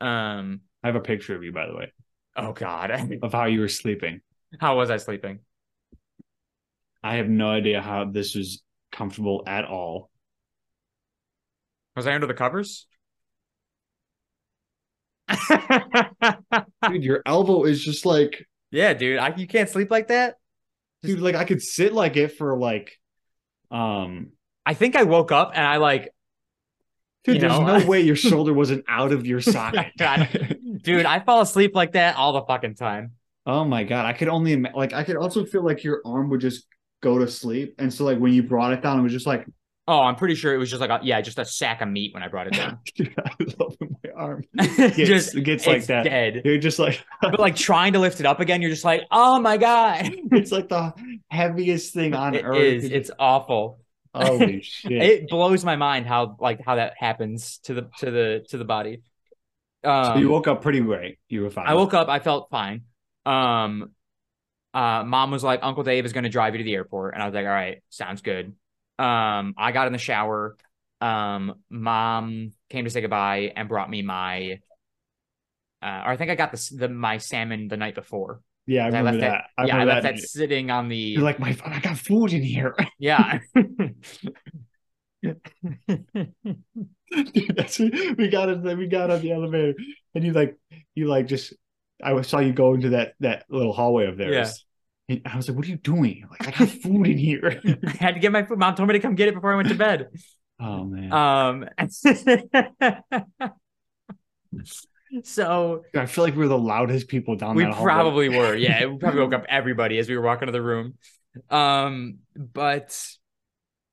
Um, 0.00 0.60
I 0.82 0.86
have 0.86 0.96
a 0.96 1.00
picture 1.00 1.34
of 1.34 1.42
you, 1.42 1.52
by 1.52 1.66
the 1.66 1.74
way, 1.74 1.92
oh 2.36 2.52
God, 2.52 2.90
of 3.22 3.32
how 3.32 3.44
you 3.46 3.60
were 3.60 3.68
sleeping. 3.68 4.20
how 4.60 4.76
was 4.76 4.90
I 4.90 4.96
sleeping? 4.96 5.40
I 7.02 7.16
have 7.16 7.28
no 7.28 7.50
idea 7.50 7.80
how 7.82 8.04
this 8.04 8.34
was 8.34 8.62
comfortable 8.92 9.42
at 9.46 9.64
all. 9.64 10.10
Was 11.96 12.06
I 12.06 12.14
under 12.14 12.26
the 12.26 12.34
covers? 12.34 12.86
Dude, 16.88 17.04
your 17.04 17.22
elbow 17.26 17.64
is 17.64 17.82
just 17.84 18.04
like, 18.06 18.46
yeah, 18.70 18.94
dude, 18.94 19.18
I, 19.18 19.34
you 19.36 19.46
can't 19.46 19.68
sleep 19.68 19.90
like 19.90 20.08
that. 20.08 20.36
dude, 21.02 21.20
like 21.20 21.34
I 21.34 21.44
could 21.44 21.62
sit 21.62 21.92
like 21.92 22.16
it 22.16 22.28
for 22.36 22.56
like, 22.58 22.98
um, 23.70 24.30
I 24.66 24.74
think 24.74 24.96
I 24.96 25.04
woke 25.04 25.32
up 25.32 25.52
and 25.54 25.64
I 25.64 25.76
like, 25.76 26.10
dude, 27.24 27.36
You 27.36 27.40
there's 27.40 27.58
know, 27.58 27.78
no 27.78 27.86
way 27.86 28.00
your 28.00 28.16
shoulder 28.16 28.52
wasn't 28.52 28.84
out 28.88 29.12
of 29.12 29.26
your 29.26 29.40
socket. 29.40 29.92
dude, 30.82 31.06
I 31.06 31.20
fall 31.20 31.40
asleep 31.40 31.74
like 31.74 31.92
that 31.92 32.16
all 32.16 32.32
the 32.32 32.42
fucking 32.42 32.74
time. 32.74 33.12
Oh 33.46 33.64
my 33.64 33.84
god, 33.84 34.04
I 34.06 34.12
could 34.12 34.28
only 34.28 34.56
like 34.56 34.92
I 34.92 35.02
could 35.04 35.16
also 35.16 35.44
feel 35.44 35.64
like 35.64 35.82
your 35.82 36.02
arm 36.04 36.30
would 36.30 36.40
just 36.40 36.66
go 37.00 37.18
to 37.18 37.28
sleep, 37.28 37.74
and 37.78 37.92
so 37.92 38.04
like 38.04 38.18
when 38.18 38.32
you 38.32 38.42
brought 38.42 38.72
it 38.72 38.82
down, 38.82 38.98
it 38.98 39.02
was 39.02 39.12
just 39.12 39.26
like 39.26 39.46
Oh, 39.88 40.02
I'm 40.02 40.14
pretty 40.14 40.36
sure 40.36 40.54
it 40.54 40.58
was 40.58 40.70
just 40.70 40.80
like 40.80 40.90
a 40.90 41.00
yeah, 41.04 41.20
just 41.20 41.38
a 41.40 41.44
sack 41.44 41.80
of 41.80 41.88
meat 41.88 42.14
when 42.14 42.22
I 42.22 42.28
brought 42.28 42.46
it 42.46 42.52
down. 42.52 42.78
Dude, 42.94 43.12
I 43.18 43.30
love 43.58 43.74
when 43.78 43.96
my 44.04 44.10
arm 44.14 44.44
gets, 44.56 44.96
just 44.96 45.42
gets 45.42 45.66
like 45.66 45.78
it's 45.78 45.86
that. 45.88 46.04
dead. 46.04 46.42
You're 46.44 46.58
just 46.58 46.78
like 46.78 47.04
But 47.22 47.40
like 47.40 47.56
trying 47.56 47.94
to 47.94 47.98
lift 47.98 48.20
it 48.20 48.26
up 48.26 48.38
again, 48.38 48.62
you're 48.62 48.70
just 48.70 48.84
like, 48.84 49.02
oh 49.10 49.40
my 49.40 49.56
god. 49.56 50.08
it's 50.32 50.52
like 50.52 50.68
the 50.68 50.94
heaviest 51.30 51.92
thing 51.92 52.14
on 52.14 52.34
It 52.36 52.44
earth. 52.44 52.56
is. 52.56 52.84
It's 52.84 53.10
awful. 53.18 53.80
holy 54.14 54.62
shit. 54.62 54.92
It 54.92 55.28
blows 55.28 55.64
my 55.64 55.74
mind 55.74 56.06
how 56.06 56.36
like 56.38 56.60
how 56.64 56.76
that 56.76 56.94
happens 56.96 57.58
to 57.64 57.74
the 57.74 57.90
to 57.98 58.10
the 58.12 58.46
to 58.50 58.58
the 58.58 58.64
body. 58.64 59.02
Um, 59.82 60.04
so 60.04 60.16
you 60.18 60.28
woke 60.28 60.46
up 60.46 60.62
pretty 60.62 60.82
right. 60.82 61.18
You 61.28 61.42
were 61.42 61.50
fine. 61.50 61.66
I 61.66 61.74
woke 61.74 61.94
up, 61.94 62.08
I 62.08 62.20
felt 62.20 62.48
fine. 62.50 62.82
Um 63.26 63.90
uh 64.74 65.04
mom 65.04 65.30
was 65.30 65.44
like, 65.44 65.60
Uncle 65.62 65.82
Dave 65.82 66.04
is 66.04 66.12
gonna 66.12 66.28
drive 66.28 66.54
you 66.54 66.58
to 66.58 66.64
the 66.64 66.74
airport. 66.74 67.14
And 67.14 67.22
I 67.22 67.26
was 67.26 67.34
like, 67.34 67.46
All 67.46 67.52
right, 67.52 67.82
sounds 67.90 68.22
good. 68.22 68.54
Um, 68.98 69.54
I 69.56 69.72
got 69.72 69.86
in 69.86 69.92
the 69.92 69.98
shower. 69.98 70.56
Um, 71.00 71.54
mom 71.70 72.52
came 72.68 72.84
to 72.84 72.90
say 72.90 73.00
goodbye 73.00 73.52
and 73.56 73.68
brought 73.68 73.88
me 73.88 74.02
my 74.02 74.58
uh, 75.82 76.02
or 76.04 76.10
I 76.10 76.16
think 76.16 76.30
I 76.30 76.34
got 76.34 76.52
the, 76.52 76.70
the 76.76 76.88
my 76.88 77.18
salmon 77.18 77.68
the 77.68 77.76
night 77.76 77.94
before. 77.94 78.42
Yeah, 78.66 78.84
I 78.86 78.98
I 78.98 79.02
left 79.02 79.20
that. 79.20 79.30
that. 79.30 79.44
I 79.56 79.66
yeah, 79.66 79.76
I 79.76 79.78
remember 79.78 80.08
left 80.08 80.16
that 80.16 80.28
sitting 80.28 80.70
on 80.70 80.88
the. 80.88 80.96
You're 80.96 81.22
like, 81.22 81.40
my, 81.40 81.56
I 81.64 81.80
got 81.80 81.96
food 81.96 82.32
in 82.32 82.42
here. 82.42 82.76
yeah. 82.98 83.38
Dude, 85.22 85.42
that's 87.56 87.78
we 87.78 88.28
got 88.28 88.48
it. 88.50 88.62
We 88.62 88.86
got 88.86 89.10
on 89.10 89.20
the 89.22 89.32
elevator, 89.32 89.74
and 90.14 90.24
you 90.24 90.32
like, 90.32 90.56
you 90.94 91.08
like 91.08 91.26
just. 91.26 91.54
I 92.02 92.20
saw 92.22 92.40
you 92.40 92.52
go 92.52 92.74
into 92.74 92.90
that 92.90 93.14
that 93.20 93.44
little 93.48 93.72
hallway 93.72 94.06
of 94.06 94.16
theirs. 94.16 94.64
And 95.08 95.22
I 95.24 95.36
was 95.36 95.48
like, 95.48 95.56
"What 95.56 95.66
are 95.66 95.70
you 95.70 95.76
doing?" 95.76 96.24
Like, 96.30 96.48
I 96.48 96.50
got 96.52 96.68
food 96.68 97.08
in 97.08 97.18
here. 97.18 97.60
I 97.86 97.90
had 97.90 98.14
to 98.14 98.20
get 98.20 98.30
my 98.30 98.44
food. 98.44 98.58
Mom 98.58 98.74
told 98.74 98.88
me 98.88 98.92
to 98.92 99.00
come 99.00 99.16
get 99.16 99.28
it 99.28 99.34
before 99.34 99.52
I 99.52 99.56
went 99.56 99.68
to 99.68 99.74
bed. 99.74 100.08
oh 100.60 100.84
man, 100.84 101.12
Um. 101.12 101.68
so 105.24 105.82
I 105.94 106.06
feel 106.06 106.24
like 106.24 106.34
we 106.34 106.40
we're 106.40 106.48
the 106.48 106.58
loudest 106.58 107.08
people 107.08 107.36
down 107.36 107.56
we 107.56 107.66
probably 107.66 108.28
were. 108.28 108.54
Yeah, 108.54 108.86
we 108.86 108.98
probably 108.98 109.20
woke 109.20 109.34
up 109.34 109.46
everybody 109.48 109.98
as 109.98 110.08
we 110.08 110.16
were 110.16 110.22
walking 110.22 110.46
to 110.46 110.52
the 110.52 110.62
room. 110.62 110.94
Um, 111.48 112.18
but 112.36 112.98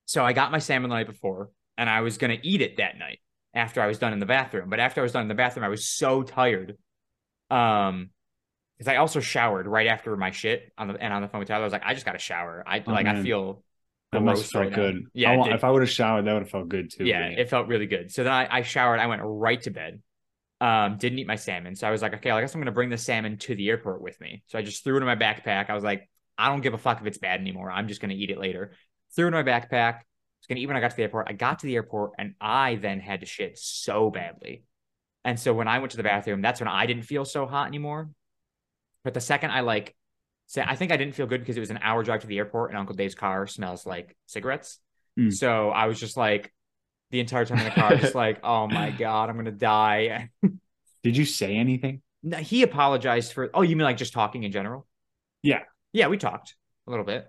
so 0.06 0.24
I 0.24 0.34
got 0.34 0.52
my 0.52 0.60
salmon 0.60 0.90
the 0.90 0.96
night 0.96 1.08
before, 1.08 1.50
and 1.78 1.90
I 1.90 2.02
was 2.02 2.18
gonna 2.18 2.38
eat 2.44 2.62
it 2.62 2.78
that 2.78 2.98
night 2.98 3.20
after 3.54 3.82
I 3.82 3.88
was 3.88 3.98
done 3.98 4.14
in 4.14 4.20
the 4.20 4.26
bathroom. 4.26 4.70
But 4.70 4.80
after 4.80 5.02
I 5.02 5.04
was 5.04 5.12
done 5.12 5.24
in 5.24 5.28
the 5.28 5.36
bathroom, 5.36 5.66
I 5.66 5.70
was 5.70 5.88
so 5.88 6.22
tired. 6.22 6.78
Um, 7.50 8.10
because 8.78 8.92
I 8.94 8.98
also 8.98 9.20
showered 9.20 9.66
right 9.68 9.88
after 9.88 10.16
my 10.16 10.30
shit 10.32 10.72
on 10.78 10.88
the 10.90 10.94
and 10.96 11.12
on 11.12 11.22
the 11.24 11.28
phone 11.28 11.40
with 11.40 11.48
Tyler. 11.48 11.62
I 11.62 11.66
was 11.66 11.74
like, 11.74 11.82
I 11.86 11.94
just 11.96 12.06
got 12.06 12.12
to 12.14 12.20
shower. 12.20 12.64
I 12.68 12.84
Oh, 12.86 12.92
like 12.92 13.08
I 13.08 13.24
feel 13.24 13.64
That 14.12 14.22
must 14.22 14.54
right 14.54 14.70
felt 14.70 14.72
now. 14.72 14.76
good. 14.76 15.04
Yeah, 15.14 15.32
I 15.32 15.54
if 15.56 15.64
I 15.64 15.72
would 15.72 15.82
have 15.82 15.90
showered, 15.90 16.26
that 16.26 16.34
would 16.34 16.44
have 16.44 16.52
felt 16.52 16.70
good 16.70 16.92
too. 16.92 17.06
yeah, 17.06 17.20
man. 17.22 17.32
it 17.40 17.50
felt 17.50 17.68
really 17.68 17.88
good. 17.88 18.12
So 18.12 18.24
then 18.24 18.32
I, 18.34 18.58
I 18.58 18.62
showered. 18.62 19.00
I 19.00 19.08
went 19.08 19.22
right 19.26 19.60
to 19.64 19.72
bed. 19.72 20.02
Um, 20.62 20.98
didn't 20.98 21.18
eat 21.20 21.28
my 21.28 21.36
salmon. 21.38 21.76
So 21.76 21.88
I 21.88 21.92
was 21.92 22.02
like, 22.02 22.14
okay, 22.16 22.30
I 22.30 22.40
guess 22.42 22.54
I'm 22.54 22.62
gonna 22.62 22.72
bring 22.72 22.90
the 22.90 22.98
salmon 22.98 23.38
to 23.40 23.56
the 23.56 23.68
airport 23.70 24.02
with 24.02 24.20
me. 24.22 24.44
So 24.48 24.60
I 24.60 24.62
just 24.62 24.84
threw 24.84 24.96
it 24.98 25.00
in 25.00 25.06
my 25.06 25.16
backpack. 25.16 25.70
I 25.70 25.74
was 25.74 25.84
like, 25.84 26.08
I 26.38 26.50
don't 26.50 26.62
give 26.62 26.74
a 26.76 26.78
fuck 26.78 27.00
if 27.02 27.08
it's 27.08 27.18
bad 27.18 27.40
anymore. 27.40 27.72
I'm 27.72 27.88
just 27.88 28.00
gonna 28.02 28.14
eat 28.14 28.30
it 28.30 28.38
later. 28.40 28.74
Threw 29.16 29.26
it 29.26 29.30
in 29.30 29.34
my 29.34 29.44
backpack. 29.44 29.94
I 29.96 30.04
was 30.40 30.48
gonna 30.48 30.60
eat 30.62 30.68
when 30.68 30.78
I 30.78 30.82
got 30.82 30.92
to 30.92 30.96
the 30.98 31.04
airport. 31.04 31.28
I 31.30 31.34
got 31.34 31.60
to 31.60 31.66
the 31.66 31.76
airport 31.76 32.12
and 32.20 32.36
I 32.40 32.76
then 32.76 33.00
had 33.00 33.22
to 33.22 33.26
shit 33.26 33.58
so 33.58 34.12
badly. 34.12 34.64
And 35.28 35.38
so 35.38 35.54
when 35.54 35.68
I 35.68 35.80
went 35.80 35.92
to 35.92 35.98
the 35.98 36.04
bathroom, 36.04 36.42
that's 36.42 36.62
when 36.62 36.70
I 36.70 36.86
didn't 36.86 37.04
feel 37.04 37.26
so 37.26 37.46
hot 37.46 37.68
anymore. 37.68 38.10
But 39.04 39.14
the 39.14 39.20
second 39.20 39.52
I 39.52 39.60
like 39.60 39.94
say 40.46 40.64
I 40.66 40.78
think 40.78 40.94
I 40.94 40.96
didn't 40.96 41.16
feel 41.16 41.28
good 41.28 41.42
because 41.42 41.58
it 41.58 41.60
was 41.60 41.70
an 41.70 41.80
hour 41.82 42.02
drive 42.02 42.22
to 42.22 42.28
the 42.28 42.38
airport 42.38 42.72
and 42.72 42.80
Uncle 42.80 42.96
Dave's 42.96 43.14
car 43.14 43.46
smells 43.46 43.86
like 43.86 44.16
cigarettes. 44.26 44.80
Mm. 45.20 45.34
So 45.34 45.70
I 45.70 45.88
was 45.88 46.00
just 46.00 46.16
like 46.16 46.54
the 47.12 47.20
entire 47.20 47.44
time 47.44 47.58
in 47.58 47.66
the 47.66 47.72
car, 47.72 47.98
just 47.98 48.16
like, 48.16 48.40
oh 48.42 48.68
my 48.68 48.90
God, 48.98 49.30
I'm 49.30 49.36
gonna 49.36 49.52
die. 49.52 50.30
Did 51.04 51.18
you 51.18 51.26
say 51.26 51.58
anything? 51.58 52.02
No, 52.24 52.38
he 52.38 52.64
apologized 52.64 53.34
for 53.34 53.50
oh, 53.54 53.64
you 53.64 53.76
mean 53.76 53.84
like 53.84 53.98
just 53.98 54.14
talking 54.14 54.44
in 54.44 54.54
general? 54.54 54.88
Yeah. 55.44 55.64
Yeah, 55.92 56.08
we 56.08 56.18
talked 56.18 56.56
a 56.88 56.90
little 56.90 57.06
bit. 57.06 57.28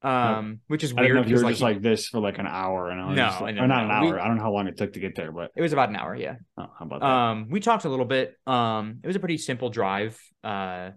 Um, 0.00 0.60
which 0.68 0.84
is 0.84 0.92
I 0.96 1.00
weird 1.00 1.14
know 1.16 1.20
if 1.22 1.26
you 1.26 1.30
because 1.34 1.42
were 1.42 1.46
like, 1.48 1.52
just 1.54 1.62
like 1.62 1.82
this 1.82 2.06
for 2.08 2.20
like 2.20 2.38
an 2.38 2.46
hour, 2.46 2.88
and 2.90 3.00
I 3.00 3.06
was 3.08 3.16
No, 3.16 3.26
just 3.26 3.40
like- 3.40 3.54
no, 3.56 3.62
or 3.62 3.66
not 3.66 3.84
an 3.84 3.90
hour. 3.90 4.12
We- 4.14 4.20
I 4.20 4.26
don't 4.28 4.36
know 4.36 4.42
how 4.42 4.52
long 4.52 4.68
it 4.68 4.76
took 4.76 4.92
to 4.92 5.00
get 5.00 5.16
there, 5.16 5.32
but 5.32 5.50
it 5.56 5.60
was 5.60 5.72
about 5.72 5.88
an 5.88 5.96
hour, 5.96 6.14
yeah. 6.14 6.36
oh, 6.56 6.70
how 6.78 6.84
about 6.84 7.00
that? 7.00 7.06
Um, 7.06 7.48
we 7.50 7.58
talked 7.60 7.84
a 7.84 7.88
little 7.88 8.04
bit. 8.04 8.34
Um, 8.46 9.00
it 9.02 9.06
was 9.08 9.16
a 9.16 9.18
pretty 9.20 9.38
simple 9.38 9.70
drive. 9.70 10.16
Uh, 10.44 10.90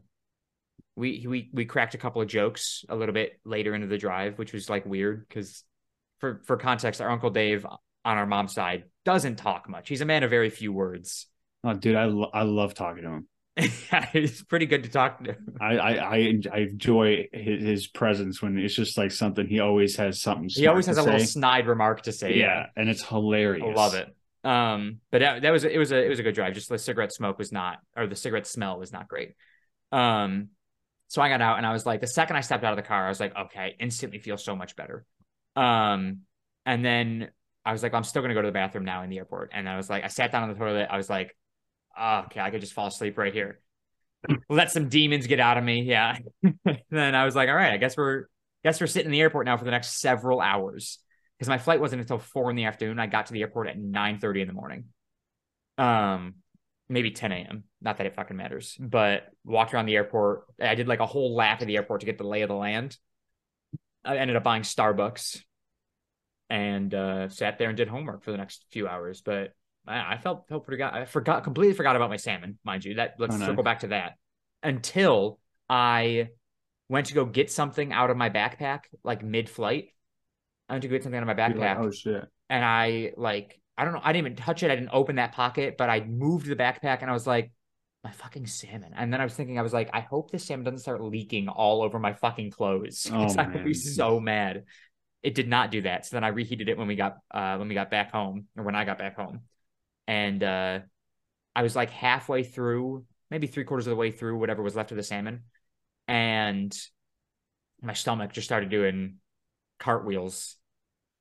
we 0.96 1.26
we 1.28 1.50
we 1.54 1.66
cracked 1.66 1.96
a 1.96 1.98
couple 1.98 2.22
of 2.22 2.28
jokes 2.28 2.84
a 2.90 2.96
little 2.96 3.14
bit 3.14 3.40
later 3.46 3.74
into 3.74 3.88
the 3.88 3.98
drive, 3.98 4.38
which 4.38 4.54
was 4.54 4.70
like 4.70 4.86
weird 4.86 5.28
because, 5.28 5.64
for 6.20 6.42
for 6.46 6.58
context, 6.58 7.02
our 7.02 7.10
uncle 7.10 7.30
Dave 7.32 7.66
on 7.66 8.18
our 8.18 8.26
mom's 8.28 8.54
side 8.54 8.84
doesn't 9.06 9.38
talk 9.38 9.70
much. 9.70 9.88
He's 9.90 10.02
a 10.02 10.06
man 10.06 10.24
of 10.24 10.30
very 10.30 10.50
few 10.50 10.72
words. 10.74 11.28
oh, 11.64 11.74
dude, 11.74 11.96
I 11.96 12.06
lo- 12.06 12.30
I 12.34 12.44
love 12.44 12.74
talking 12.74 13.04
to 13.04 13.10
him. 13.10 13.28
He's 14.14 14.44
pretty 14.44 14.66
good 14.66 14.84
to 14.84 14.90
talk 14.90 15.24
to. 15.24 15.36
I 15.60 15.78
I 15.78 16.36
I, 16.54 16.58
enjoy 16.58 17.28
his, 17.34 17.64
his 17.64 17.88
presence 17.88 18.42
when 18.42 18.58
it's 18.58 18.76
just 18.76 18.98
like 18.98 19.12
something. 19.12 19.46
He 19.46 19.60
always 19.60 19.98
has 19.98 20.22
something. 20.22 20.48
He 20.50 20.68
always 20.68 20.86
has 20.86 20.98
a 20.98 21.04
little 21.04 21.20
snide 21.20 21.68
remark 21.68 22.04
to 22.04 22.14
say. 22.14 22.38
yeah, 22.38 22.68
and 22.78 22.90
it's 22.90 23.04
hilarious. 23.04 23.66
I 23.68 23.74
love 23.74 23.94
it. 23.96 24.08
Um, 24.44 25.00
but 25.12 25.20
that, 25.20 25.42
that 25.42 25.52
was 25.52 25.66
it 25.66 25.78
was 25.78 25.92
a 25.92 26.04
it 26.04 26.08
was 26.08 26.20
a 26.20 26.24
good 26.24 26.34
drive. 26.34 26.54
Just 26.54 26.70
the 26.70 26.78
cigarette 26.78 27.14
smoke 27.14 27.38
was 27.38 27.52
not, 27.52 27.80
or 27.96 28.08
the 28.08 28.16
cigarette 28.16 28.48
smell 28.48 28.80
was 28.80 28.94
not 28.94 29.10
great. 29.10 29.36
Um, 29.92 30.50
so 31.10 31.22
I 31.22 31.28
got 31.28 31.42
out 31.42 31.58
and 31.58 31.66
I 31.66 31.74
was 31.74 31.86
like, 31.86 32.00
the 32.00 32.08
second 32.08 32.38
I 32.38 32.42
stepped 32.42 32.64
out 32.64 32.72
of 32.72 32.78
the 32.78 32.88
car, 32.88 33.06
I 33.06 33.10
was 33.10 33.20
like, 33.20 33.36
okay, 33.36 33.76
instantly 33.82 34.20
feel 34.20 34.38
so 34.38 34.56
much 34.56 34.78
better. 34.78 35.06
Um, 35.58 36.20
and 36.66 36.86
then 36.86 37.32
I 37.66 37.74
was 37.74 37.84
like, 37.84 37.94
I'm 37.94 38.06
still 38.06 38.22
gonna 38.22 38.34
go 38.34 38.42
to 38.42 38.48
the 38.48 38.54
bathroom 38.54 38.86
now 38.86 39.04
in 39.04 39.10
the 39.10 39.18
airport. 39.18 39.52
And 39.54 39.68
I 39.68 39.76
was 39.76 39.90
like, 39.90 40.06
I 40.06 40.08
sat 40.08 40.32
down 40.32 40.44
on 40.44 40.50
the 40.50 40.56
toilet. 40.56 40.88
I 40.90 40.96
was 40.96 41.10
like, 41.10 41.36
oh, 41.98 42.24
okay, 42.26 42.40
I 42.40 42.50
could 42.50 42.62
just 42.62 42.74
fall 42.74 42.88
asleep 42.88 43.18
right 43.18 43.34
here. 43.34 43.60
Let 44.50 44.72
some 44.72 44.90
demons 44.90 45.28
get 45.28 45.40
out 45.40 45.58
of 45.58 45.64
me. 45.64 45.82
Yeah. 45.82 46.18
then 46.90 47.16
I 47.16 47.26
was 47.26 47.36
like, 47.36 47.50
all 47.50 47.56
right, 47.56 47.74
I 47.74 47.78
guess 47.78 47.98
we're 47.98 48.26
guess 48.64 48.80
we're 48.80 48.88
sitting 48.88 49.08
in 49.08 49.12
the 49.12 49.22
airport 49.22 49.46
now 49.46 49.58
for 49.58 49.66
the 49.66 49.72
next 49.72 50.00
several 50.00 50.40
hours 50.40 51.00
because 51.38 51.50
my 51.50 51.58
flight 51.58 51.80
wasn't 51.80 52.02
until 52.02 52.20
four 52.20 52.50
in 52.50 52.56
the 52.56 52.66
afternoon. 52.66 53.00
I 53.00 53.08
got 53.08 53.28
to 53.28 53.34
the 53.34 53.42
airport 53.42 53.68
at 53.68 53.80
nine 53.80 54.20
thirty 54.20 54.42
in 54.42 54.48
the 54.48 54.54
morning. 54.54 54.86
Um, 55.78 56.36
maybe 56.88 57.12
ten 57.12 57.32
a.m. 57.32 57.64
Not 57.82 57.98
that 57.98 58.06
it 58.06 58.16
fucking 58.16 58.38
matters, 58.38 58.78
but 58.80 59.24
walked 59.44 59.74
around 59.74 59.88
the 59.88 59.96
airport. 59.96 60.44
I 60.62 60.76
did 60.76 60.88
like 60.88 61.00
a 61.00 61.08
whole 61.08 61.36
lap 61.36 61.62
of 61.62 61.68
the 61.68 61.78
airport 61.78 62.02
to 62.02 62.06
get 62.06 62.18
the 62.20 62.28
lay 62.28 62.44
of 62.44 62.50
the 62.50 62.56
land. 62.56 62.98
I 64.06 64.18
ended 64.18 64.36
up 64.36 64.44
buying 64.44 64.64
Starbucks 64.64 65.42
and 66.50 66.94
uh, 66.94 67.30
sat 67.30 67.58
there 67.58 67.70
and 67.70 67.78
did 67.78 67.88
homework 67.88 68.24
for 68.24 68.32
the 68.32 68.38
next 68.38 68.66
few 68.72 68.88
hours. 68.88 69.22
But 69.22 69.54
I, 69.88 70.14
I 70.14 70.18
felt 70.18 70.48
felt 70.48 70.66
pretty 70.66 70.78
good. 70.82 70.92
I 70.92 71.06
forgot 71.06 71.44
completely 71.44 71.74
forgot 71.74 71.96
about 71.96 72.10
my 72.10 72.18
salmon, 72.18 72.58
mind 72.64 72.86
you. 72.86 72.96
That 72.96 73.16
let's 73.20 73.36
Oh, 73.36 73.46
circle 73.46 73.64
back 73.64 73.80
to 73.82 73.88
that 73.88 74.14
until 74.64 75.40
I 75.70 76.30
went 76.90 77.08
to 77.08 77.14
go 77.14 77.26
get 77.26 77.52
something 77.52 77.94
out 77.94 78.10
of 78.10 78.18
my 78.18 78.30
backpack, 78.30 78.82
like 79.04 79.24
mid 79.24 79.50
flight. 79.50 79.90
I 80.70 80.74
went 80.74 80.84
to 80.84 80.88
go 80.88 80.94
get 80.96 81.04
something 81.04 81.18
out 81.18 81.30
of 81.30 81.38
my 81.38 81.42
You're 81.46 81.58
like, 81.58 81.72
backpack 81.72 81.78
oh 81.78 81.92
shit! 81.92 82.28
and 82.50 82.64
I 82.64 83.14
like 83.18 83.60
I 83.78 83.86
don't 83.86 83.94
know, 83.94 84.02
I 84.04 84.14
didn't 84.14 84.28
even 84.28 84.36
touch 84.38 84.64
it. 84.64 84.72
I 84.72 84.76
didn't 84.76 84.92
open 84.94 85.16
that 85.16 85.32
pocket, 85.32 85.76
but 85.78 85.90
I 85.90 86.02
moved 86.02 86.46
the 86.48 86.56
backpack 86.56 87.02
and 87.02 87.10
I 87.10 87.14
was 87.14 87.26
like, 87.26 87.52
my 88.04 88.12
fucking 88.12 88.46
salmon. 88.48 88.94
And 88.96 89.12
then 89.12 89.22
I 89.22 89.24
was 89.24 89.34
thinking, 89.34 89.58
I 89.58 89.62
was 89.64 89.74
like, 89.74 89.90
I 89.94 90.02
hope 90.02 90.32
this 90.32 90.46
salmon 90.46 90.64
doesn't 90.66 90.80
start 90.80 91.02
leaking 91.02 91.48
all 91.50 91.82
over 91.82 91.98
my 92.00 92.14
fucking 92.14 92.52
clothes. 92.52 93.10
Oh, 93.14 93.36
I 93.38 93.48
would 93.54 93.64
be 93.64 93.74
so 93.74 94.20
mad. 94.20 94.64
It 95.24 95.36
did 95.36 95.48
not 95.48 95.72
do 95.72 95.82
that. 95.84 96.06
So 96.06 96.16
then 96.16 96.24
I 96.24 96.30
reheated 96.30 96.70
it 96.70 96.78
when 96.78 96.88
we 96.88 96.96
got 96.96 97.18
uh 97.32 97.58
when 97.58 97.68
we 97.68 97.76
got 97.76 97.92
back 97.92 98.12
home 98.12 98.48
or 98.58 98.64
when 98.64 98.76
I 98.76 98.86
got 98.86 98.98
back 99.00 99.16
home. 99.16 99.42
And 100.08 100.44
uh 100.44 100.80
I 101.56 101.64
was 101.64 101.76
like 101.76 101.90
halfway 101.90 102.44
through, 102.44 103.06
maybe 103.30 103.48
three 103.48 103.66
quarters 103.66 103.88
of 103.88 103.92
the 103.92 103.98
way 103.98 104.12
through 104.12 104.38
whatever 104.38 104.64
was 104.64 104.76
left 104.76 104.92
of 104.92 104.98
the 104.98 105.04
salmon. 105.04 105.44
And 106.08 106.76
my 107.82 107.94
stomach 107.94 108.32
just 108.34 108.48
started 108.48 108.70
doing 108.70 109.16
cartwheels. 109.80 110.56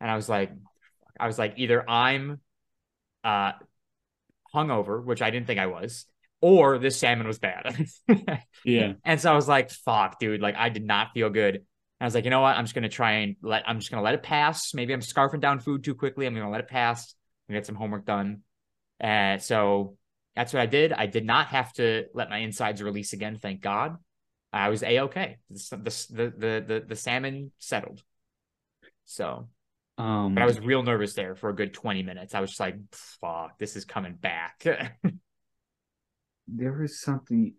And 0.01 0.11
I 0.11 0.17
was 0.17 0.29
like, 0.29 0.51
I 1.19 1.27
was 1.27 1.39
like, 1.39 1.55
either 1.57 1.89
I'm 1.89 2.41
uh 3.25 3.53
hungover, 4.55 5.05
which 5.05 5.23
I 5.23 5.31
didn't 5.31 5.47
think 5.47 5.61
I 5.61 5.67
was, 5.67 6.07
or 6.41 6.79
this 6.79 6.97
salmon 6.97 7.27
was 7.27 7.39
bad. 7.39 7.87
Yeah, 8.63 8.93
and 9.05 9.19
so 9.19 9.33
I 9.33 9.35
was 9.35 9.49
like, 9.49 9.71
fuck, 9.71 10.19
dude, 10.19 10.43
like 10.43 10.55
I 10.57 10.69
did 10.69 10.85
not 10.85 11.13
feel 11.15 11.31
good. 11.31 11.55
And 11.57 11.65
I 12.03 12.05
was 12.05 12.15
like, 12.15 12.25
you 12.25 12.31
know 12.31 12.41
what? 12.43 12.57
I'm 12.57 12.65
just 12.65 12.75
gonna 12.75 12.89
try 12.91 13.13
and 13.13 13.37
let 13.43 13.67
I'm 13.67 13.79
just 13.79 13.91
gonna 13.91 14.03
let 14.03 14.15
it 14.15 14.23
pass. 14.23 14.75
Maybe 14.75 14.93
I'm 14.93 15.01
scarfing 15.01 15.41
down 15.41 15.61
food 15.61 15.83
too 15.85 15.95
quickly. 15.95 16.27
I'm 16.27 16.35
gonna 16.35 16.51
let 16.51 16.61
it 16.61 16.69
pass 16.69 17.15
and 17.49 17.57
get 17.57 17.67
some 17.67 17.75
homework 17.75 18.05
done. 18.05 18.43
And 19.01 19.43
so 19.43 19.97
that's 20.37 20.53
what 20.53 20.61
I 20.61 20.67
did. 20.67 20.93
I 20.93 21.07
did 21.07 21.25
not 21.25 21.49
have 21.49 21.73
to 21.75 22.05
let 22.15 22.31
my 22.31 22.39
insides 22.39 22.83
release 22.83 23.13
again, 23.13 23.39
thank 23.41 23.61
God. 23.61 23.97
I 24.53 24.69
was 24.69 24.83
a 24.83 25.01
okay. 25.01 25.39
The, 25.49 25.77
the 25.77 26.35
the 26.37 26.65
the 26.67 26.85
the 26.89 26.97
salmon 26.97 27.53
settled. 27.59 28.03
So 29.05 29.49
um, 30.01 30.35
but 30.35 30.43
I 30.43 30.47
was 30.47 30.59
real 30.59 30.83
nervous 30.83 31.13
there 31.13 31.35
for 31.35 31.51
a 31.51 31.55
good 31.55 31.75
20 31.75 32.03
minutes. 32.03 32.35
I 32.35 32.41
was 32.41 32.51
just 32.51 32.61
like, 32.61 32.77
fuck, 32.91 33.59
this 33.59 33.77
is 33.77 33.85
coming 33.85 34.15
back. 34.15 34.65
there 36.49 36.73
was 36.73 37.03
something. 37.03 37.53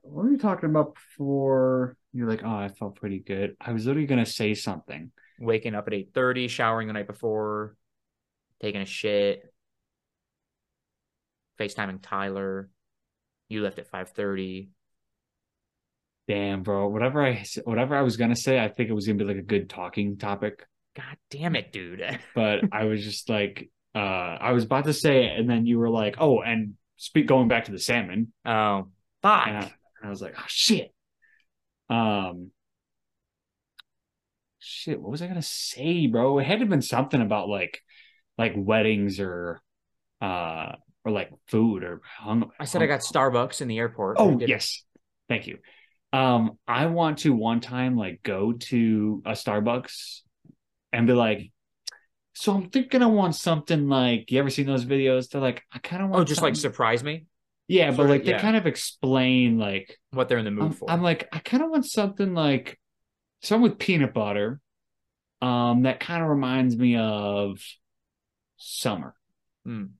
What 0.00 0.24
were 0.24 0.30
you 0.30 0.38
talking 0.38 0.70
about 0.70 0.94
before? 0.94 1.98
You're 2.14 2.28
like, 2.28 2.42
oh, 2.42 2.56
I 2.56 2.68
felt 2.68 2.96
pretty 2.96 3.18
good. 3.18 3.56
I 3.60 3.72
was 3.72 3.84
literally 3.84 4.06
gonna 4.06 4.24
say 4.24 4.54
something, 4.54 5.12
waking 5.38 5.74
up 5.74 5.86
at 5.86 5.92
8:30, 5.92 6.48
showering 6.48 6.86
the 6.86 6.94
night 6.94 7.06
before, 7.06 7.76
taking 8.62 8.80
a 8.80 8.86
shit, 8.86 9.52
FaceTiming 11.58 12.00
Tyler. 12.02 12.68
You 13.48 13.62
left 13.62 13.78
at 13.78 13.90
5:30. 13.90 14.68
Damn, 16.26 16.62
bro. 16.62 16.88
Whatever 16.88 17.24
I 17.24 17.44
whatever 17.64 17.96
I 17.96 18.02
was 18.02 18.16
gonna 18.16 18.36
say, 18.36 18.58
I 18.58 18.68
think 18.68 18.88
it 18.88 18.94
was 18.94 19.06
gonna 19.06 19.18
be 19.18 19.24
like 19.24 19.36
a 19.36 19.42
good 19.42 19.68
talking 19.68 20.16
topic. 20.16 20.66
God 20.96 21.16
damn 21.30 21.56
it, 21.56 21.72
dude. 21.72 22.02
But 22.34 22.60
I 22.72 22.84
was 22.84 23.04
just 23.04 23.28
like, 23.28 23.70
uh, 23.94 23.98
I 23.98 24.52
was 24.52 24.64
about 24.64 24.84
to 24.84 24.92
say 24.92 25.26
it, 25.26 25.38
and 25.38 25.48
then 25.48 25.66
you 25.66 25.78
were 25.78 25.90
like, 25.90 26.16
oh, 26.18 26.40
and 26.40 26.74
speak 26.96 27.26
going 27.26 27.48
back 27.48 27.66
to 27.66 27.72
the 27.72 27.78
salmon. 27.78 28.32
oh, 28.46 28.88
fuck. 29.22 29.46
And 29.48 29.56
I, 29.56 29.60
and 29.60 29.72
I 30.04 30.08
was 30.08 30.22
like, 30.22 30.34
oh 30.38 30.44
shit. 30.46 30.94
Um 31.90 32.50
shit, 34.58 35.00
what 35.00 35.10
was 35.10 35.22
I 35.22 35.26
gonna 35.26 35.42
say, 35.42 36.06
bro? 36.06 36.38
It 36.38 36.46
had 36.46 36.54
to 36.54 36.60
have 36.60 36.68
been 36.70 36.82
something 36.82 37.20
about 37.20 37.48
like 37.48 37.82
like 38.38 38.54
weddings 38.56 39.20
or 39.20 39.60
uh 40.20 40.72
or 41.04 41.12
like 41.12 41.30
food 41.48 41.84
or 41.84 42.00
hung 42.04 42.50
I 42.58 42.64
said 42.64 42.82
I 42.82 42.86
got 42.86 43.00
Starbucks 43.00 43.60
in 43.60 43.68
the 43.68 43.78
airport. 43.78 44.16
Oh 44.18 44.38
yes. 44.38 44.82
Thank 45.28 45.46
you. 45.46 45.58
Um, 46.12 46.58
I 46.66 46.86
want 46.86 47.18
to 47.18 47.32
one 47.32 47.60
time 47.60 47.96
like 47.96 48.22
go 48.22 48.52
to 48.52 49.22
a 49.26 49.32
Starbucks 49.32 50.20
and 50.92 51.06
be 51.06 51.12
like, 51.12 51.50
so 52.34 52.54
I'm 52.54 52.70
thinking 52.70 53.02
I 53.02 53.06
want 53.06 53.34
something 53.34 53.88
like 53.88 54.30
you 54.30 54.38
ever 54.38 54.50
seen 54.50 54.66
those 54.66 54.84
videos? 54.84 55.28
They're 55.28 55.40
like, 55.40 55.62
I 55.72 55.78
kind 55.78 56.02
of 56.02 56.10
want 56.10 56.22
Oh, 56.22 56.24
just 56.24 56.42
like 56.42 56.56
surprise 56.56 57.02
me 57.02 57.26
yeah, 57.68 57.90
but 57.90 57.96
sorta, 57.96 58.12
like 58.12 58.24
they 58.24 58.32
yeah. 58.32 58.40
kind 58.40 58.56
of 58.56 58.66
explain 58.66 59.58
like 59.58 59.98
what 60.10 60.28
they're 60.28 60.38
in 60.38 60.44
the 60.44 60.50
mood 60.50 60.64
I'm, 60.64 60.72
for. 60.72 60.90
I'm 60.90 61.02
like, 61.02 61.28
I 61.32 61.38
kind 61.38 61.62
of 61.62 61.70
want 61.70 61.86
something 61.86 62.34
like 62.34 62.78
something 63.42 63.62
with 63.62 63.78
peanut 63.78 64.12
butter. 64.12 64.60
Um, 65.40 65.82
that 65.82 66.00
kind 66.00 66.22
of 66.22 66.28
reminds 66.28 66.76
me 66.76 66.96
of 66.96 67.58
summer. 68.56 69.14
Mm. 69.66 69.90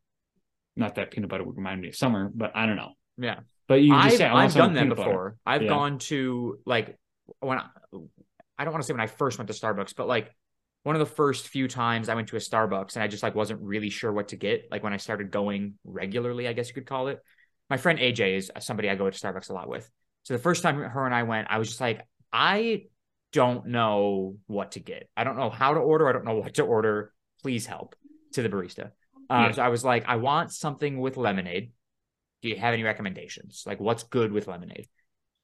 Not 0.76 0.96
that 0.96 1.10
peanut 1.10 1.30
butter 1.30 1.44
would 1.44 1.56
remind 1.56 1.80
me 1.80 1.88
of 1.88 1.96
summer, 1.96 2.30
but 2.34 2.52
I 2.56 2.66
don't 2.66 2.76
know. 2.76 2.92
yeah. 3.18 3.40
But 3.66 3.80
you 3.80 3.94
just 3.94 4.04
I've, 4.06 4.12
say, 4.18 4.24
I've 4.26 4.52
done 4.54 4.74
that 4.74 4.82
peanut 4.82 4.96
butter. 4.96 5.08
before. 5.10 5.36
I've 5.46 5.62
Yeah. 5.62 5.68
gone 5.68 5.98
to 6.10 6.58
like 6.66 6.98
when 7.40 7.58
I, 7.58 7.64
I 8.58 8.64
don't 8.64 8.72
want 8.72 8.82
to 8.82 8.86
say 8.86 8.92
when 8.92 9.00
I 9.00 9.06
first 9.06 9.38
went 9.38 9.48
to 9.48 9.54
Starbucks, 9.54 9.94
but 9.96 10.06
like 10.06 10.30
one 10.82 10.94
of 10.94 11.00
the 11.00 11.06
first 11.14 11.48
few 11.48 11.66
times 11.66 12.10
I 12.10 12.14
went 12.14 12.28
to 12.28 12.36
a 12.36 12.40
Starbucks 12.40 12.94
and 12.94 13.02
I 13.02 13.06
just 13.06 13.22
like 13.22 13.34
wasn't 13.34 13.62
really 13.62 13.88
sure 13.88 14.12
what 14.12 14.28
to 14.28 14.36
get. 14.36 14.68
Like 14.70 14.82
when 14.82 14.92
I 14.92 14.98
started 14.98 15.30
going 15.30 15.74
regularly, 15.84 16.46
I 16.46 16.52
guess 16.52 16.68
you 16.68 16.74
could 16.74 16.86
call 16.86 17.08
it. 17.08 17.20
My 17.70 17.78
friend 17.78 17.98
AJ 17.98 18.36
is 18.36 18.50
somebody 18.60 18.90
I 18.90 18.94
go 18.96 19.08
to 19.08 19.18
Starbucks 19.18 19.48
a 19.48 19.54
lot 19.54 19.68
with. 19.68 19.90
So 20.24 20.34
the 20.34 20.40
first 20.42 20.62
time 20.62 20.76
her 20.76 21.06
and 21.06 21.14
I 21.14 21.22
went, 21.22 21.48
I 21.50 21.56
was 21.58 21.68
just 21.68 21.80
like, 21.80 22.02
I 22.32 22.82
don't 23.32 23.68
know 23.68 24.36
what 24.46 24.72
to 24.72 24.80
get. 24.80 25.08
I 25.16 25.24
don't 25.24 25.36
know 25.38 25.48
how 25.48 25.72
to 25.72 25.80
order. 25.80 26.06
I 26.06 26.12
don't 26.12 26.26
know 26.26 26.34
what 26.36 26.52
to 26.54 26.62
order. 26.64 27.12
Please 27.42 27.64
help 27.64 27.96
to 28.34 28.42
the 28.42 28.50
barista. 28.50 28.90
Um, 29.30 29.44
Yeah. 29.44 29.52
So 29.52 29.62
I 29.62 29.68
was 29.68 29.84
like, 29.84 30.04
I 30.06 30.16
want 30.16 30.52
something 30.52 30.98
with 30.98 31.16
lemonade. 31.16 31.72
Do 32.42 32.48
you 32.48 32.56
have 32.56 32.74
any 32.74 32.82
recommendations? 32.82 33.64
Like, 33.66 33.80
what's 33.80 34.02
good 34.02 34.32
with 34.32 34.46
lemonade? 34.46 34.88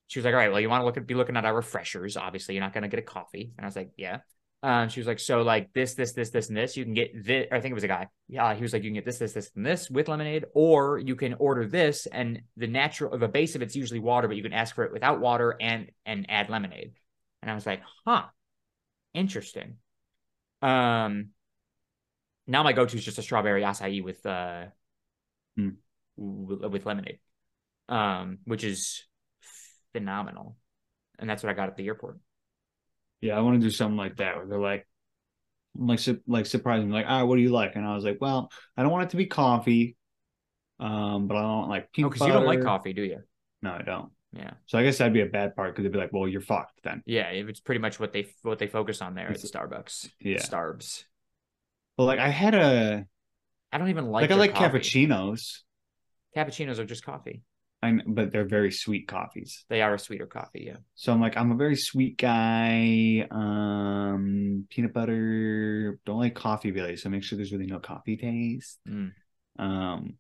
She 0.09 0.19
was 0.19 0.25
like, 0.25 0.35
all 0.35 0.41
right, 0.41 0.51
well, 0.51 0.61
you 0.61 0.69
want 0.69 0.83
to 0.83 0.85
look 0.85 0.97
at 0.97 1.07
be 1.07 1.15
looking 1.15 1.37
at 1.37 1.45
our 1.45 1.55
refreshers. 1.55 2.17
Obviously, 2.17 2.55
you're 2.55 2.65
not 2.65 2.73
going 2.73 2.83
to 2.83 2.89
get 2.89 2.99
a 2.99 3.03
coffee. 3.03 3.53
And 3.57 3.65
I 3.65 3.69
was 3.69 3.77
like, 3.77 3.91
yeah. 3.97 4.19
Um, 4.63 4.91
she 4.91 5.01
was 5.01 5.07
like, 5.07 5.19
so 5.19 5.41
like 5.41 5.73
this, 5.73 5.95
this, 5.95 6.13
this, 6.13 6.29
this, 6.31 6.49
and 6.49 6.57
this. 6.57 6.77
You 6.77 6.85
can 6.85 6.93
get 6.93 7.25
this. 7.25 7.47
I 7.51 7.61
think 7.61 7.71
it 7.71 7.75
was 7.75 7.85
a 7.85 7.89
guy. 7.89 8.09
Yeah, 8.29 8.55
he 8.55 8.61
was 8.61 8.75
like, 8.75 8.83
you 8.83 8.91
can 8.91 8.95
get 8.97 9.07
this, 9.07 9.19
this, 9.19 9.33
this, 9.33 9.51
and 9.57 9.65
this 9.65 9.89
with 9.89 10.09
lemonade, 10.09 10.45
or 10.53 10.99
you 10.99 11.17
can 11.17 11.35
order 11.35 11.67
this, 11.67 12.07
and 12.07 12.43
the 12.59 12.67
natural, 12.67 13.17
the 13.17 13.29
base 13.29 13.55
of 13.55 13.63
it's 13.63 13.75
usually 13.75 14.01
water, 14.01 14.29
but 14.29 14.37
you 14.37 14.43
can 14.43 14.53
ask 14.53 14.75
for 14.75 14.85
it 14.85 14.93
without 14.93 15.21
water 15.21 15.57
and 15.59 15.91
and 16.05 16.27
add 16.29 16.51
lemonade. 16.51 16.93
And 17.41 17.51
I 17.51 17.55
was 17.55 17.65
like, 17.65 17.81
huh, 18.05 18.25
interesting. 19.15 19.77
Um, 20.61 21.31
now 22.51 22.63
my 22.63 22.73
go-to 22.73 22.97
is 22.97 23.05
just 23.05 23.19
a 23.19 23.23
strawberry 23.23 23.63
acai 23.63 24.03
with 24.03 24.25
uh, 24.27 24.67
w- 25.57 26.69
with 26.69 26.85
lemonade, 26.87 27.19
um, 27.89 28.39
which 28.45 28.65
is 28.65 29.05
phenomenal, 29.93 30.57
and 31.19 31.29
that's 31.29 31.43
what 31.43 31.51
I 31.51 31.55
got 31.55 31.69
at 31.69 31.77
the 31.77 31.87
airport. 31.87 32.19
Yeah, 33.21 33.37
I 33.37 33.41
want 33.41 33.61
to 33.61 33.67
do 33.67 33.71
something 33.71 33.97
like 33.97 34.17
that 34.17 34.37
where 34.37 34.47
they're 34.47 34.59
like, 34.61 34.87
like, 35.77 35.99
su- 35.99 36.23
like 36.27 36.47
surprising, 36.47 36.91
like, 36.91 37.07
ah, 37.09 37.25
what 37.25 37.37
do 37.37 37.43
you 37.43 37.51
like? 37.51 37.77
And 37.77 37.87
I 37.87 37.95
was 37.95 38.05
like, 38.05 38.19
well, 38.21 38.51
I 38.77 38.83
don't 38.83 38.91
want 38.93 39.05
it 39.05 39.11
to 39.11 39.17
be 39.17 39.27
coffee, 39.27 39.97
um, 40.79 41.27
but 41.29 41.37
I 41.37 41.43
don't 41.43 41.69
like 41.69 41.93
pink. 41.93 42.07
Oh, 42.07 42.11
peanut 42.11 42.13
because 42.13 42.27
you 42.27 42.33
don't 42.33 42.47
like 42.47 42.63
coffee, 42.63 42.93
do 42.93 43.03
you? 43.03 43.19
No, 43.63 43.73
I 43.73 43.83
don't. 43.83 44.11
Yeah, 44.33 44.53
So 44.67 44.79
I 44.79 44.85
guess 44.85 44.99
that'd 44.99 45.13
be 45.13 45.23
a 45.23 45.27
bad 45.27 45.57
part 45.57 45.75
because 45.75 45.83
they'd 45.83 45.93
be 45.93 45.99
like, 45.99 46.13
well, 46.13 46.29
you're 46.29 46.41
fucked 46.41 46.85
then. 46.85 47.03
yeah. 47.05 47.31
It's 47.31 47.59
pretty 47.59 47.81
much 47.81 47.99
what 47.99 48.13
they 48.13 48.29
what 48.43 48.61
they 48.61 48.69
focus 48.69 49.03
on 49.03 49.15
there 49.17 49.29
at 49.29 49.37
Starbucks. 49.39 50.09
Yeah. 50.21 50.39
Starbs. 50.39 51.03
But 52.01 52.07
like, 52.07 52.19
I 52.19 52.31
had 52.31 52.55
a 52.55 53.05
I 53.71 53.77
don't 53.77 53.91
even 53.91 54.07
like 54.07 54.23
like, 54.23 54.31
I 54.31 54.35
like 54.37 54.55
coffee. 54.55 54.79
cappuccinos, 54.79 55.59
Cappuccinos 56.35 56.79
are 56.79 56.87
just 56.87 57.05
coffee. 57.05 57.43
I 57.83 57.91
kn- 57.91 58.05
but 58.07 58.33
they're 58.33 58.49
very 58.49 58.73
sweet 58.73 59.07
coffees. 59.07 59.67
They 59.69 59.83
are 59.83 59.93
a 59.93 59.99
sweeter 59.99 60.25
coffee. 60.25 60.65
Yeah. 60.67 60.77
So 60.95 61.13
I'm 61.13 61.21
like, 61.21 61.37
I'm 61.37 61.53
a 61.53 61.57
very 61.57 61.77
sweet 61.77 62.17
guy. 62.17 63.29
Um, 63.31 64.65
peanut 64.71 64.95
butter. 64.95 65.99
Don't 66.07 66.19
like 66.19 66.35
coffee 66.35 66.73
really. 66.73 66.97
So 66.97 67.11
make 67.11 67.23
sure 67.23 67.37
there's 67.37 67.53
really 67.53 67.67
no 67.67 67.81
coffee 67.81 68.17
taste. 68.17 68.79
Mm. 68.89 69.13
Um. 69.59 70.15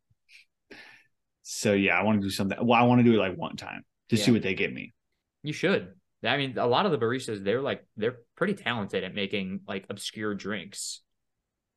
So 1.43 1.73
yeah, 1.73 1.99
I 1.99 2.03
want 2.03 2.21
to 2.21 2.27
do 2.27 2.31
something. 2.31 2.59
Well, 2.61 2.79
I 2.79 2.83
want 2.83 2.99
to 2.99 3.11
do 3.11 3.15
it 3.15 3.19
like 3.19 3.39
one 3.39 3.57
time 3.57 3.87
to 4.11 4.19
see 4.19 4.33
what 4.33 4.43
they 4.43 4.53
give 4.53 4.71
me. 4.71 4.93
You 5.43 5.55
should. 5.55 5.95
I 6.23 6.37
mean, 6.37 6.59
a 6.59 6.67
lot 6.67 6.85
of 6.85 6.93
the 6.93 6.99
baristas, 6.99 7.43
they're 7.43 7.63
like 7.63 7.87
they're 7.97 8.19
pretty 8.37 8.53
talented 8.53 9.03
at 9.03 9.15
making 9.15 9.61
like 9.67 9.87
obscure 9.89 10.35
drinks. 10.35 11.01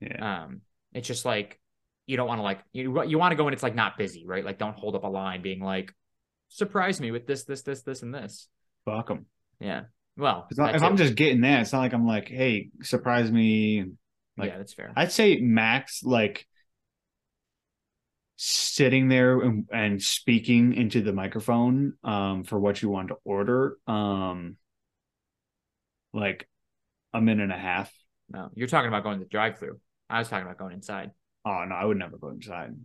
Yeah. 0.03 0.43
Um, 0.43 0.61
it's 0.93 1.07
just 1.07 1.25
like 1.25 1.59
you 2.05 2.17
don't 2.17 2.27
want 2.27 2.39
to 2.39 2.43
like 2.43 2.59
you 2.73 3.03
you 3.05 3.17
want 3.17 3.31
to 3.31 3.35
go 3.35 3.47
and 3.47 3.53
it's 3.53 3.63
like 3.63 3.75
not 3.75 3.97
busy, 3.97 4.25
right? 4.25 4.43
Like 4.43 4.57
don't 4.57 4.77
hold 4.77 4.95
up 4.95 5.03
a 5.03 5.07
line 5.07 5.41
being 5.41 5.61
like, 5.61 5.93
surprise 6.49 6.99
me 6.99 7.11
with 7.11 7.25
this, 7.27 7.43
this, 7.45 7.61
this, 7.61 7.81
this, 7.81 8.01
and 8.01 8.13
this. 8.13 8.47
Fuck 8.85 9.07
them. 9.07 9.25
Yeah. 9.59 9.83
Well, 10.17 10.47
If, 10.51 10.59
it. 10.59 10.81
I'm 10.83 10.97
just 10.97 11.15
getting 11.15 11.41
there, 11.41 11.61
it's 11.61 11.73
not 11.73 11.79
like 11.79 11.93
I'm 11.93 12.05
like, 12.05 12.27
hey, 12.27 12.69
surprise 12.81 13.31
me. 13.31 13.85
like- 14.37 14.51
yeah, 14.51 14.57
that's 14.57 14.73
fair. 14.73 14.93
I'd 14.95 15.11
say 15.11 15.37
max 15.39 16.03
like 16.03 16.45
sitting 18.35 19.07
there 19.07 19.39
and, 19.39 19.65
and 19.71 20.01
speaking 20.01 20.73
into 20.73 21.01
the 21.01 21.13
microphone 21.13 21.93
um 22.03 22.43
for 22.43 22.59
what 22.59 22.81
you 22.81 22.89
want 22.89 23.09
to 23.09 23.15
order 23.23 23.77
um 23.87 24.57
like 26.13 26.49
a 27.13 27.21
minute 27.21 27.43
and 27.43 27.53
a 27.53 27.57
half 27.57 27.93
no, 28.29 28.49
you're 28.55 28.67
talking 28.67 28.87
about 28.87 29.03
going 29.03 29.19
to 29.19 29.25
the 29.25 29.29
drive-through. 29.29 29.79
I 30.13 30.19
was 30.19 30.29
talking 30.29 30.45
about 30.45 30.57
going 30.57 30.73
inside. 30.73 31.11
oh 31.45 31.65
no 31.67 31.75
i 31.75 31.83
would 31.83 31.97
never 31.97 32.17
go 32.17 32.29
inside 32.29 32.75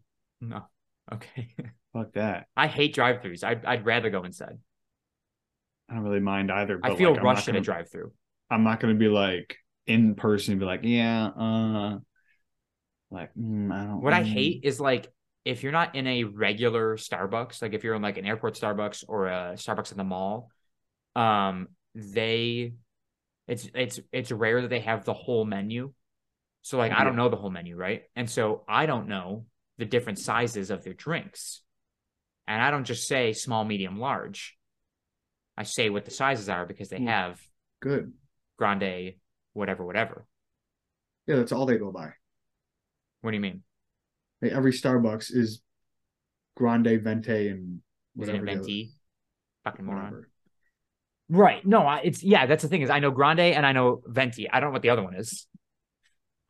No. 0.40 0.62
Okay. 1.12 1.48
fuck 1.94 2.12
that 2.14 2.48
I 2.54 2.66
hate 2.66 2.94
drive-throughs. 2.94 3.42
I'd 3.42 3.64
I'd 3.64 3.86
rather 3.86 4.10
go 4.10 4.24
inside. 4.24 4.58
i 5.88 5.94
don't 5.94 6.02
really 6.04 6.20
mind 6.20 6.52
either 6.52 6.78
I 6.82 6.94
feel 6.96 7.12
like, 7.12 7.22
rushed 7.22 7.48
in 7.48 7.56
a 7.56 7.60
drive-through. 7.60 8.12
i'm 8.50 8.62
not 8.64 8.78
gonna 8.80 8.94
be 8.94 9.08
like 9.08 9.56
in 9.86 10.14
person 10.14 10.52
and 10.52 10.60
be 10.60 10.66
like 10.66 10.80
yeah 10.82 11.26
uh 11.28 11.98
like 13.10 13.30
mm, 13.34 13.72
i 13.72 13.84
don't 13.86 14.02
What 14.02 14.12
I 14.12 14.22
hate 14.22 14.60
is 14.64 14.80
like 14.80 15.08
if 15.44 15.62
you're 15.62 15.72
not 15.72 15.94
in 15.94 16.06
a 16.06 16.24
regular 16.24 16.98
Starbucks, 16.98 17.62
like 17.62 17.72
if 17.72 17.82
you're 17.82 17.94
in 17.94 18.02
like 18.02 18.18
an 18.18 18.26
airport 18.26 18.54
Starbucks 18.54 19.04
or 19.08 19.28
a 19.28 19.54
Starbucks 19.54 19.92
in 19.92 19.96
the 19.96 20.04
mall, 20.04 20.50
um, 21.16 21.68
they 21.94 22.74
it's 23.46 23.66
it's 23.74 23.98
it's 24.12 24.30
rare 24.30 24.60
that 24.60 24.68
they 24.68 24.80
have 24.80 25.06
the 25.06 25.14
whole 25.14 25.46
menu. 25.46 25.94
So 26.68 26.76
like 26.76 26.92
I 26.92 27.02
don't 27.02 27.16
know 27.16 27.30
the 27.30 27.36
whole 27.36 27.48
menu, 27.48 27.76
right? 27.76 28.02
And 28.14 28.28
so 28.28 28.62
I 28.68 28.84
don't 28.84 29.08
know 29.08 29.46
the 29.78 29.86
different 29.86 30.18
sizes 30.18 30.70
of 30.70 30.84
their 30.84 30.92
drinks. 30.92 31.62
And 32.46 32.60
I 32.60 32.70
don't 32.70 32.84
just 32.84 33.08
say 33.08 33.32
small, 33.32 33.64
medium, 33.64 33.98
large. 33.98 34.54
I 35.56 35.62
say 35.62 35.88
what 35.88 36.04
the 36.04 36.10
sizes 36.10 36.50
are 36.50 36.66
because 36.66 36.90
they 36.90 36.98
Hmm. 36.98 37.06
have 37.06 37.40
good 37.80 38.12
grande, 38.58 39.14
whatever, 39.54 39.82
whatever. 39.82 40.26
yeah 41.26 41.36
that's 41.36 41.52
all 41.52 41.64
they 41.64 41.78
go 41.78 41.90
by 41.90 42.12
What 43.22 43.30
do 43.30 43.36
you 43.38 43.40
mean? 43.40 43.62
Like, 44.42 44.52
every 44.52 44.72
starbucks 44.72 45.34
is 45.34 45.62
grande 46.54 47.00
venti 47.02 47.48
and 47.48 47.80
whatever 48.14 48.44
venti? 48.44 48.92
Fucking 49.64 49.86
moron. 49.86 50.02
whatever. 50.04 50.30
Right. 51.30 51.64
No, 51.64 51.86
I, 51.86 52.00
it's 52.00 52.22
yeah, 52.22 52.44
that's 52.44 52.62
the 52.62 52.68
thing 52.68 52.82
is 52.82 52.90
I 52.90 52.98
know 52.98 53.10
grande 53.10 53.40
and 53.56 53.64
I 53.64 53.72
know 53.72 54.02
venti. 54.04 54.50
I 54.50 54.60
don't 54.60 54.68
know 54.68 54.74
what 54.74 54.82
the 54.82 54.90
other 54.90 55.02
one 55.02 55.14
is. 55.14 55.46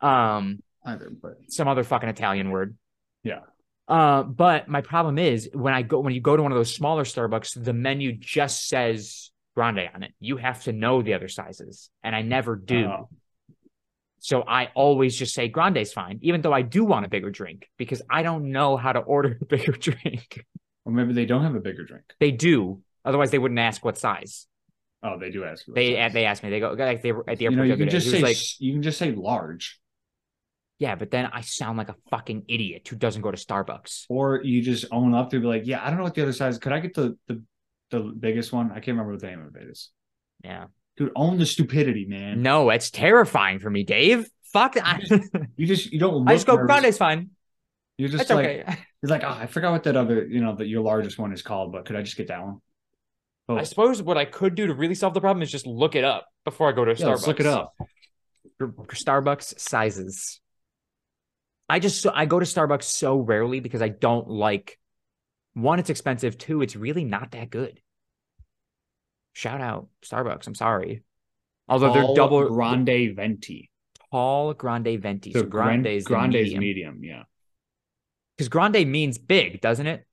Um, 0.01 0.61
either 0.85 1.09
but 1.09 1.37
some 1.49 1.67
other 1.67 1.83
fucking 1.83 2.09
Italian 2.09 2.51
word. 2.51 2.75
Yeah. 3.23 3.41
Uh, 3.87 4.23
but 4.23 4.67
my 4.67 4.81
problem 4.81 5.17
is 5.17 5.49
when 5.53 5.73
I 5.73 5.81
go 5.81 5.99
when 5.99 6.13
you 6.13 6.21
go 6.21 6.37
to 6.37 6.43
one 6.43 6.51
of 6.51 6.57
those 6.57 6.73
smaller 6.73 7.03
Starbucks, 7.03 7.63
the 7.63 7.73
menu 7.73 8.13
just 8.13 8.67
says 8.67 9.31
grande 9.55 9.89
on 9.93 10.03
it. 10.03 10.13
You 10.19 10.37
have 10.37 10.63
to 10.65 10.71
know 10.71 11.01
the 11.01 11.15
other 11.15 11.27
sizes, 11.27 11.89
and 12.03 12.15
I 12.15 12.21
never 12.21 12.55
do. 12.55 12.85
Oh. 12.85 13.09
So 14.19 14.43
I 14.45 14.69
always 14.75 15.15
just 15.17 15.33
say 15.33 15.47
grande's 15.47 15.93
fine, 15.93 16.19
even 16.21 16.41
though 16.41 16.51
I 16.53 16.61
do 16.61 16.83
want 16.83 17.05
a 17.05 17.09
bigger 17.09 17.31
drink 17.31 17.67
because 17.77 18.01
I 18.09 18.21
don't 18.21 18.51
know 18.51 18.75
how 18.75 18.91
to 18.91 18.99
order 18.99 19.37
a 19.41 19.45
bigger 19.55 19.71
drink. 19.71 20.45
Or 20.85 20.91
maybe 20.91 21.13
they 21.13 21.25
don't 21.25 21.43
have 21.43 21.55
a 21.55 21.59
bigger 21.61 21.83
drink. 21.85 22.03
They 22.19 22.31
do, 22.31 22.81
otherwise 23.05 23.31
they 23.31 23.39
wouldn't 23.39 23.59
ask 23.59 23.83
what 23.83 23.97
size. 23.97 24.45
Oh, 25.01 25.17
they 25.17 25.31
do 25.31 25.45
ask 25.45 25.65
what 25.67 25.75
They 25.75 25.95
size. 25.95 26.13
they 26.13 26.25
asked 26.25 26.43
me. 26.43 26.49
They 26.49 26.59
go 26.59 26.73
like 26.73 27.01
they 27.01 27.13
were 27.13 27.27
at 27.29 27.37
the 27.37 27.45
you 27.45 27.51
airport. 27.51 27.67
know, 27.67 27.73
you 27.73 27.77
can 27.77 27.89
just 27.89 28.11
say 28.11 28.21
like, 28.21 28.37
you 28.59 28.73
can 28.73 28.81
just 28.83 28.97
say 28.99 29.13
large, 29.13 29.79
yeah, 30.79 30.95
but 30.95 31.11
then 31.11 31.29
I 31.31 31.41
sound 31.41 31.77
like 31.77 31.89
a 31.89 31.95
fucking 32.09 32.45
idiot 32.47 32.87
who 32.87 32.95
doesn't 32.95 33.21
go 33.21 33.29
to 33.31 33.37
Starbucks. 33.37 34.05
or 34.09 34.41
you 34.43 34.61
just 34.61 34.85
own 34.91 35.13
up 35.13 35.29
to 35.31 35.39
be 35.39 35.45
like, 35.45 35.63
yeah, 35.65 35.81
I 35.83 35.89
don't 35.89 35.97
know 35.97 36.03
what 36.05 36.15
the 36.15 36.23
other 36.23 36.33
size. 36.33 36.57
Could 36.57 36.71
I 36.71 36.79
get 36.79 36.93
the 36.93 37.17
the 37.27 37.43
the 37.91 37.99
biggest 37.99 38.51
one? 38.53 38.71
I 38.71 38.75
can't 38.75 38.87
remember 38.89 39.11
what 39.11 39.21
the 39.21 39.27
name 39.27 39.45
of 39.45 39.55
it 39.55 39.69
is. 39.69 39.89
Yeah. 40.43 40.65
Dude, 40.97 41.11
own 41.15 41.37
the 41.37 41.45
stupidity, 41.45 42.05
man. 42.05 42.41
No, 42.41 42.69
it's 42.69 42.89
terrifying 42.91 43.59
for 43.59 43.69
me, 43.69 43.83
Dave. 43.83 44.27
Fuck. 44.51 44.75
I, 44.81 45.01
You 45.57 45.67
just 45.67 45.91
you 45.91 45.99
don't. 45.99 46.27
I 46.29 46.33
just 46.35 46.47
go 46.47 46.55
nervous. 46.55 46.97
Fine. 46.97 47.29
You're 47.97 48.09
just 48.09 48.23
It's 48.23 48.31
like 48.31 48.45
okay. 48.45 48.63
you're 49.01 49.09
like, 49.09 49.23
oh, 49.23 49.29
I 49.29 49.47
forgot 49.47 49.73
what 49.73 49.83
that 49.83 49.97
other, 49.97 50.25
you 50.25 50.39
know, 50.39 50.55
that 50.55 50.67
your 50.67 50.81
largest 50.81 51.19
one 51.19 51.33
is 51.33 51.41
called, 51.41 51.73
but 51.73 51.85
could 51.85 51.97
I 51.97 52.01
just 52.01 52.15
get 52.15 52.27
that 52.29 52.41
one? 52.41 52.61
Oh, 53.49 53.57
I 53.57 53.63
suppose 53.63 54.01
what 54.01 54.17
I 54.17 54.25
could 54.25 54.55
do 54.55 54.67
to 54.67 54.73
really 54.73 54.95
solve 54.95 55.13
the 55.13 55.19
problem 55.21 55.41
is 55.41 55.51
just 55.51 55.67
look 55.67 55.95
it 55.95 56.03
up 56.05 56.27
before 56.45 56.69
I 56.69 56.71
go 56.71 56.85
to 56.85 56.91
yeah, 56.91 57.07
Starbucks. 57.07 57.27
look 57.27 57.39
it 57.41 57.45
up. 57.45 57.73
Starbucks 58.61 59.59
sizes. 59.59 60.39
I 61.69 61.79
just 61.79 62.01
so 62.01 62.11
I 62.13 62.25
go 62.25 62.39
to 62.39 62.45
Starbucks 62.45 62.83
so 62.83 63.17
rarely 63.19 63.59
because 63.59 63.81
I 63.81 63.89
don't 63.89 64.27
like 64.27 64.79
one, 65.53 65.79
it's 65.79 65.89
expensive. 65.89 66.37
Two, 66.37 66.61
it's 66.61 66.75
really 66.75 67.03
not 67.03 67.31
that 67.31 67.49
good. 67.49 67.79
Shout 69.33 69.61
out 69.61 69.87
Starbucks. 70.03 70.47
I'm 70.47 70.55
sorry. 70.55 71.03
Although 71.67 71.93
Tall 71.93 72.07
they're 72.07 72.15
double 72.15 72.49
grande 72.49 73.15
venti. 73.15 73.69
tall 74.11 74.53
grande 74.55 74.99
venti. 74.99 75.31
So, 75.33 75.41
So 75.41 75.45
grande 75.45 75.85
is 75.87 76.05
grande 76.05 76.35
is 76.35 76.55
medium. 76.55 76.59
medium. 76.59 77.03
Yeah. 77.03 77.23
Because 78.35 78.49
grande 78.49 78.87
means 78.87 79.17
big, 79.17 79.61
doesn't 79.61 79.85
it? 79.85 80.05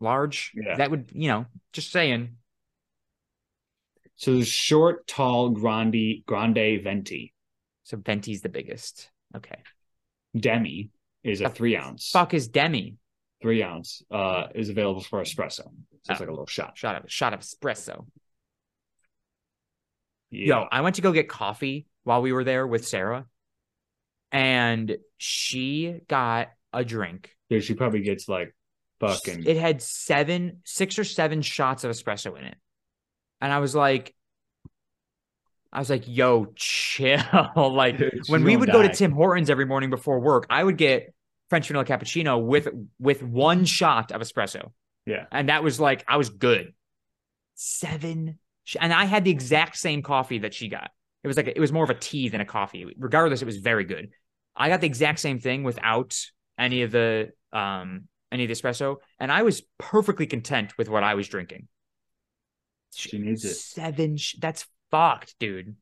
Large. 0.00 0.52
Yeah. 0.54 0.76
That 0.76 0.90
would, 0.90 1.10
you 1.12 1.28
know, 1.28 1.46
just 1.72 1.90
saying. 1.90 2.36
So 4.16 4.36
the 4.36 4.44
short, 4.44 5.06
tall, 5.08 5.50
grande, 5.50 6.24
grande 6.26 6.82
venti. 6.84 7.34
So 7.82 7.96
venti's 7.96 8.42
the 8.42 8.48
biggest. 8.48 9.10
Okay. 9.36 9.56
Demi 10.36 10.90
is 11.22 11.40
a 11.40 11.44
The 11.44 11.50
three 11.50 11.76
ounce. 11.76 12.10
Fuck 12.10 12.34
is 12.34 12.48
demi. 12.48 12.96
Three 13.42 13.62
ounce 13.62 14.02
uh, 14.10 14.48
is 14.54 14.68
available 14.68 15.00
for 15.02 15.20
espresso. 15.22 15.64
So 15.64 15.70
it's 16.00 16.10
Oh. 16.10 16.14
like 16.14 16.28
a 16.28 16.32
little 16.32 16.46
shot. 16.46 16.76
Shot 16.76 17.04
of 17.04 17.10
shot 17.10 17.32
of 17.34 17.40
espresso. 17.40 18.06
Yeah. 20.30 20.46
Yo, 20.46 20.66
I 20.70 20.80
went 20.80 20.96
to 20.96 21.02
go 21.02 21.12
get 21.12 21.28
coffee 21.28 21.86
while 22.02 22.20
we 22.22 22.32
were 22.32 22.44
there 22.44 22.66
with 22.66 22.86
Sarah, 22.86 23.26
and 24.32 24.96
she 25.18 26.00
got 26.08 26.48
a 26.72 26.84
drink. 26.84 27.30
Dude, 27.50 27.62
she 27.64 27.74
probably 27.74 28.00
gets 28.00 28.28
like 28.28 28.54
fucking. 29.00 29.44
It 29.46 29.56
had 29.56 29.80
seven, 29.80 30.60
six 30.64 30.98
or 30.98 31.04
seven 31.04 31.40
shots 31.42 31.84
of 31.84 31.90
espresso 31.90 32.36
in 32.38 32.44
it, 32.44 32.56
and 33.40 33.52
I 33.52 33.60
was 33.60 33.74
like, 33.74 34.14
I 35.74 35.78
was 35.80 35.90
like, 35.90 36.04
"Yo, 36.06 36.52
chill!" 36.54 37.20
like 37.56 37.98
Dude, 37.98 38.22
when 38.28 38.44
we 38.44 38.56
would 38.56 38.70
go 38.70 38.82
to. 38.82 38.88
Tim 38.88 39.12
Hortons 39.12 39.50
every 39.50 39.66
morning 39.66 39.90
before 39.90 40.20
work, 40.20 40.46
I 40.48 40.62
would 40.62 40.78
get 40.78 41.12
French 41.50 41.66
vanilla 41.66 41.84
cappuccino 41.84 42.42
with 42.44 42.68
with 42.98 43.22
one 43.22 43.64
shot 43.64 44.12
of 44.12 44.20
espresso. 44.22 44.72
Yeah. 45.06 45.26
and 45.30 45.50
that 45.50 45.62
was 45.62 45.78
like 45.78 46.04
I 46.08 46.16
was 46.16 46.30
good. 46.30 46.72
Seven, 47.56 48.38
sh- 48.64 48.76
and 48.80 48.92
I 48.92 49.04
had 49.04 49.24
the 49.24 49.30
exact 49.30 49.76
same 49.76 50.02
coffee 50.02 50.38
that 50.38 50.54
she 50.54 50.68
got. 50.68 50.90
It 51.22 51.28
was 51.28 51.36
like 51.36 51.48
it 51.48 51.60
was 51.60 51.72
more 51.72 51.84
of 51.84 51.90
a 51.90 51.94
tea 51.94 52.28
than 52.28 52.40
a 52.40 52.44
coffee. 52.46 52.86
Regardless, 52.98 53.42
it 53.42 53.46
was 53.46 53.58
very 53.58 53.84
good. 53.84 54.10
I 54.56 54.68
got 54.68 54.80
the 54.80 54.86
exact 54.86 55.18
same 55.20 55.38
thing 55.40 55.62
without 55.62 56.18
any 56.58 56.82
of 56.82 56.90
the 56.90 57.32
um 57.52 58.08
any 58.32 58.44
of 58.44 58.48
the 58.48 58.54
espresso, 58.54 58.96
and 59.20 59.30
I 59.30 59.42
was 59.42 59.62
perfectly 59.78 60.26
content 60.26 60.76
with 60.78 60.88
what 60.88 61.02
I 61.04 61.14
was 61.14 61.28
drinking. 61.28 61.68
She 62.94 63.18
needs 63.18 63.44
it. 63.44 63.54
Seven. 63.54 64.16
sh- 64.16 64.36
That's 64.38 64.66
fucked, 64.94 65.34
dude. 65.40 65.76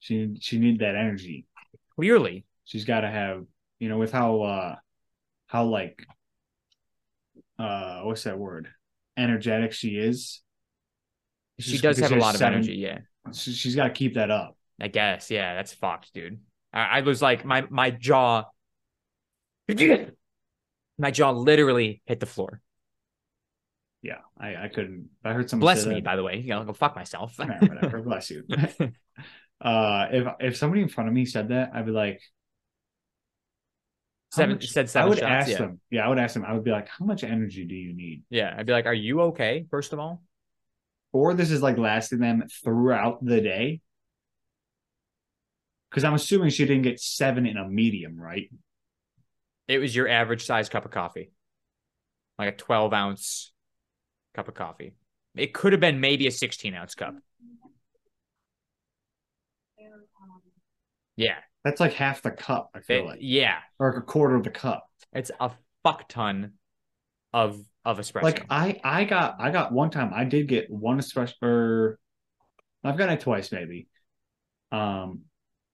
She 0.00 0.36
she 0.40 0.58
need 0.58 0.80
that 0.80 0.94
energy. 0.94 1.46
Clearly, 1.96 2.44
She's 2.64 2.84
got 2.84 3.00
to 3.00 3.10
have 3.10 3.44
you 3.78 3.88
know 3.88 3.98
with 3.98 4.12
how 4.12 4.42
uh 4.42 4.76
how 5.46 5.64
like 5.64 6.06
uh 7.58 8.00
what's 8.02 8.24
that 8.24 8.38
word 8.38 8.68
energetic 9.16 9.72
she 9.72 9.96
is. 9.96 10.40
It's 11.58 11.68
she 11.68 11.78
does 11.78 11.98
have 11.98 12.12
a 12.12 12.16
lot 12.16 12.34
of 12.34 12.38
seven- 12.38 12.54
energy. 12.54 12.74
Yeah. 12.74 12.98
she- 13.32 13.52
She's 13.52 13.76
got 13.76 13.84
to 13.84 13.90
keep 13.92 14.14
that 14.14 14.30
up. 14.30 14.56
I 14.80 14.88
guess. 14.88 15.30
Yeah, 15.30 15.54
that's 15.54 15.72
fucked, 15.72 16.12
dude. 16.12 16.40
I, 16.72 16.98
I 16.98 17.00
was 17.02 17.22
like, 17.22 17.44
my 17.44 17.64
my 17.70 17.90
jaw, 17.90 18.44
my 20.98 21.10
jaw 21.10 21.30
literally 21.30 22.02
hit 22.06 22.20
the 22.20 22.26
floor. 22.26 22.60
Yeah, 24.04 24.18
I 24.38 24.64
I 24.64 24.68
couldn't. 24.68 25.08
I 25.24 25.32
heard 25.32 25.48
someone 25.48 25.62
Bless 25.64 25.86
me, 25.86 25.94
that. 25.96 26.04
by 26.04 26.16
the 26.16 26.22
way. 26.22 26.36
You 26.38 26.50
know, 26.50 26.62
go 26.64 26.74
fuck 26.74 26.94
myself. 26.94 27.36
Nah, 27.38 27.58
whatever. 27.58 28.02
Bless 28.02 28.30
you. 28.30 28.44
Uh, 29.60 30.08
if 30.12 30.28
if 30.40 30.56
somebody 30.58 30.82
in 30.82 30.88
front 30.88 31.08
of 31.08 31.14
me 31.14 31.24
said 31.24 31.48
that, 31.48 31.70
I'd 31.72 31.86
be 31.86 31.92
like, 31.92 32.20
seven 34.32 34.56
much- 34.56 34.68
said 34.68 34.90
seven 34.90 35.06
I 35.06 35.08
would 35.08 35.18
shots. 35.20 35.30
ask 35.30 35.50
yeah. 35.52 35.58
them. 35.58 35.80
Yeah, 35.90 36.04
I 36.04 36.08
would 36.08 36.18
ask 36.18 36.34
them. 36.34 36.44
I 36.44 36.52
would 36.52 36.64
be 36.64 36.70
like, 36.72 36.88
how 36.88 37.06
much 37.06 37.24
energy 37.24 37.64
do 37.64 37.74
you 37.74 37.94
need? 37.94 38.24
Yeah, 38.28 38.54
I'd 38.58 38.66
be 38.66 38.72
like, 38.72 38.84
"Are 38.84 38.92
you 38.92 39.22
okay?" 39.22 39.64
First 39.70 39.94
of 39.94 40.00
all, 40.00 40.22
Or 41.12 41.32
this 41.32 41.50
is 41.50 41.62
like 41.62 41.78
lasting 41.78 42.18
them 42.18 42.44
throughout 42.62 43.24
the 43.24 43.40
day. 43.40 43.80
Because 45.88 46.04
I'm 46.04 46.14
assuming 46.14 46.50
she 46.50 46.66
didn't 46.66 46.82
get 46.82 47.00
seven 47.00 47.46
in 47.46 47.56
a 47.56 47.66
medium, 47.66 48.20
right? 48.20 48.50
it 49.66 49.78
was 49.78 49.96
your 49.96 50.08
average 50.08 50.44
size 50.44 50.68
cup 50.68 50.84
of 50.84 50.90
coffee, 50.90 51.30
like 52.38 52.52
a 52.52 52.56
twelve 52.56 52.92
ounce 52.92 53.53
cup 54.34 54.48
of 54.48 54.54
coffee. 54.54 54.92
It 55.36 55.52
could 55.54 55.72
have 55.72 55.80
been 55.80 56.00
maybe 56.00 56.26
a 56.26 56.30
sixteen 56.30 56.74
ounce 56.74 56.94
cup. 56.94 57.14
Yeah, 61.16 61.36
That's 61.64 61.80
like 61.80 61.92
half 61.92 62.22
the 62.22 62.30
cup. 62.32 62.70
I 62.74 62.80
feel 62.80 63.04
it- 63.04 63.06
like, 63.06 63.18
yeah, 63.22 63.58
or 63.78 63.90
like 63.90 63.98
a 63.98 64.02
quarter 64.04 64.34
of 64.34 64.42
the 64.44 64.50
cup. 64.50 64.88
it's 65.12 65.30
a 65.40 65.50
fuck 65.82 66.08
ton 66.08 66.52
of 67.32 67.60
of 67.84 67.98
espresso. 67.98 68.22
Like 68.22 68.46
I, 68.48 68.80
I 68.82 69.04
got, 69.04 69.36
I 69.38 69.50
got 69.50 69.70
one 69.70 69.90
time. 69.90 70.10
I 70.14 70.24
did 70.24 70.48
get 70.48 70.70
one 70.70 70.98
espresso. 70.98 71.34
Or 71.42 71.98
I've 72.82 72.96
gotten 72.96 73.14
it 73.14 73.20
twice, 73.20 73.52
maybe. 73.52 73.88
Um, 74.72 75.22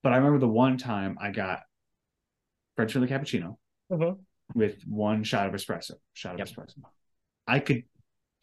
but 0.03 0.11
I 0.11 0.17
remember 0.17 0.39
the 0.39 0.47
one 0.47 0.77
time 0.77 1.17
I 1.21 1.31
got 1.31 1.61
French 2.75 2.91
vanilla 2.93 3.11
cappuccino 3.11 3.57
Uh-huh. 3.89 4.15
with 4.53 4.81
one 4.85 5.23
shot 5.23 5.47
of 5.47 5.53
espresso. 5.53 5.93
Shot 6.13 6.33
of 6.33 6.39
Yep. 6.39 6.49
espresso. 6.49 6.81
I 7.47 7.59
could 7.59 7.83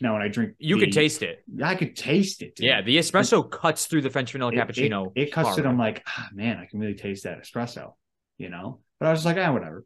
now 0.01 0.12
when 0.12 0.22
I 0.22 0.28
drink, 0.28 0.55
you 0.59 0.76
the- 0.78 0.86
could 0.86 0.92
taste 0.94 1.22
it. 1.22 1.42
I 1.62 1.74
could 1.74 1.96
taste 1.96 2.42
it. 2.42 2.55
dude. 2.57 2.66
Yeah, 2.66 2.82
the 2.82 2.96
espresso 2.99 3.49
cuts 3.49 3.86
through 3.86 4.03
the 4.03 4.11
French 4.11 4.32
vanilla 4.32 4.53
cappuccino. 4.53 5.12
It, 5.14 5.22
it 5.28 5.32
cuts 5.32 5.49
far 5.51 5.59
it. 5.61 5.66
I'm 5.66 5.78
like, 5.78 6.03
ah, 6.07 6.28
man, 6.32 6.59
I 6.59 6.66
can 6.66 6.78
really 6.80 6.94
taste 6.94 7.24
that 7.24 7.42
espresso, 7.42 7.94
you 8.38 8.49
know. 8.49 8.80
But 9.01 9.07
I 9.07 9.11
was 9.11 9.22
just 9.22 9.26
like, 9.36 9.44
ah, 9.44 9.53
whatever. 9.53 9.84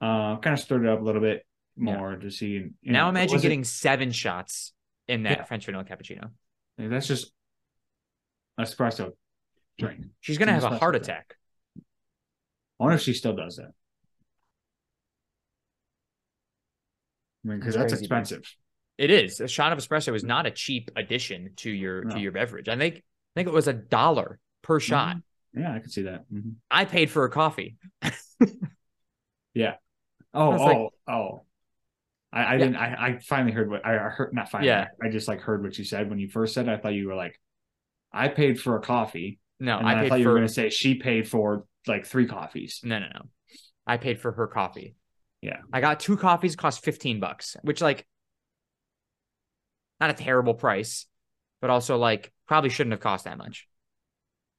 Uh, 0.00 0.36
kind 0.38 0.54
of 0.54 0.60
stirred 0.60 0.84
it 0.84 0.88
up 0.88 1.00
a 1.00 1.04
little 1.04 1.20
bit 1.20 1.46
Yeah. 1.76 1.96
more 1.96 2.16
to 2.16 2.30
see. 2.30 2.46
You 2.48 2.72
now 2.82 3.02
know, 3.04 3.06
it 3.06 3.10
imagine 3.10 3.40
getting 3.40 3.64
seven 3.64 4.10
shots 4.12 4.72
in 5.08 5.22
that 5.24 5.38
Yeah. 5.38 5.44
French 5.44 5.64
vanilla 5.64 5.84
cappuccino. 5.84 6.30
that's 6.78 7.06
just 7.06 7.32
espresso 8.60 9.12
drink. 9.78 10.06
She's 10.20 10.38
gonna 10.38 10.52
have 10.52 10.64
a 10.64 10.76
heart 10.78 10.92
drink. 10.94 11.04
attack. 11.04 11.36
I 11.78 12.84
wonder 12.84 12.96
if 12.96 13.02
she 13.02 13.12
still 13.14 13.34
does 13.36 13.56
that. 13.56 13.70
I 17.44 17.48
mean, 17.48 17.58
because 17.60 17.74
That's 17.74 17.92
that's, 17.92 18.00
crazy, 18.00 18.04
expensive. 18.04 18.56
It 18.98 19.10
is 19.10 19.40
a 19.40 19.48
shot 19.48 19.72
of 19.72 19.78
espresso 19.78 20.14
is 20.14 20.24
not 20.24 20.46
a 20.46 20.50
cheap 20.50 20.90
addition 20.96 21.52
to 21.56 21.70
your 21.70 22.04
No. 22.04 22.14
to 22.14 22.20
your 22.20 22.32
beverage. 22.32 22.68
I 22.68 22.76
think 22.76 22.96
I 22.96 23.02
think 23.34 23.48
it 23.48 23.54
was 23.54 23.68
a 23.68 23.72
dollar 23.74 24.38
per 24.62 24.80
shot. 24.80 25.16
Yeah, 25.52 25.72
I 25.74 25.78
could 25.80 25.92
see 25.92 26.02
that. 26.02 26.24
Mhm. 26.32 26.54
I 26.70 26.84
paid 26.86 27.10
for 27.10 27.24
a 27.24 27.30
coffee. 27.30 27.76
Yeah. 29.54 29.74
Oh, 30.34 30.52
oh, 30.52 30.64
like- 30.64 30.90
oh. 31.16 31.42
I, 32.32 32.42
I 32.42 32.52
Yeah. 32.52 32.58
didn't. 32.58 32.76
I, 32.76 33.06
I 33.06 33.18
finally 33.20 33.52
heard 33.52 33.70
what 33.70 33.86
I 33.86 33.92
heard. 33.94 34.34
Not 34.34 34.50
finally. 34.50 34.68
Yeah. 34.68 34.88
I 35.02 35.08
just 35.08 35.28
like 35.28 35.40
heard 35.40 35.62
what 35.62 35.78
you 35.78 35.84
said 35.84 36.10
when 36.10 36.18
you 36.18 36.28
first 36.28 36.52
said. 36.54 36.68
it. 36.68 36.72
I 36.72 36.76
thought 36.76 36.92
you 36.92 37.08
were 37.08 37.14
like, 37.14 37.40
I 38.12 38.28
paid 38.28 38.60
for 38.60 38.76
a 38.76 38.80
coffee, 38.80 39.38
No, 39.60 39.78
I 39.78 40.02
I, 40.04 40.08
thought 40.08 40.18
you 40.18 40.24
for 40.24 40.32
were 40.32 40.36
going 40.36 40.46
to 40.48 40.52
say 40.52 40.68
she 40.68 40.96
paid 40.96 41.28
for 41.28 41.64
like 41.86 42.04
three 42.06 42.26
coffees. 42.26 42.80
no, 42.84 42.98
no, 42.98 43.06
no. 43.14 43.22
I 43.86 43.96
paid 43.96 44.20
for 44.20 44.32
her 44.32 44.46
coffee. 44.46 44.94
Yeah. 45.40 45.58
I 45.72 45.80
got 45.80 46.00
two 46.00 46.16
coffees, 46.16 46.56
cost 46.56 46.84
fifteen 46.84 47.20
bucks, 47.20 47.56
which 47.62 47.80
like 47.80 48.06
not 50.00 50.10
a 50.10 50.14
terrible 50.14 50.54
price, 50.54 51.06
but 51.60 51.70
also 51.70 51.96
like 51.96 52.32
probably 52.46 52.70
shouldn't 52.70 52.92
have 52.92 53.00
cost 53.00 53.24
that 53.24 53.38
much. 53.38 53.66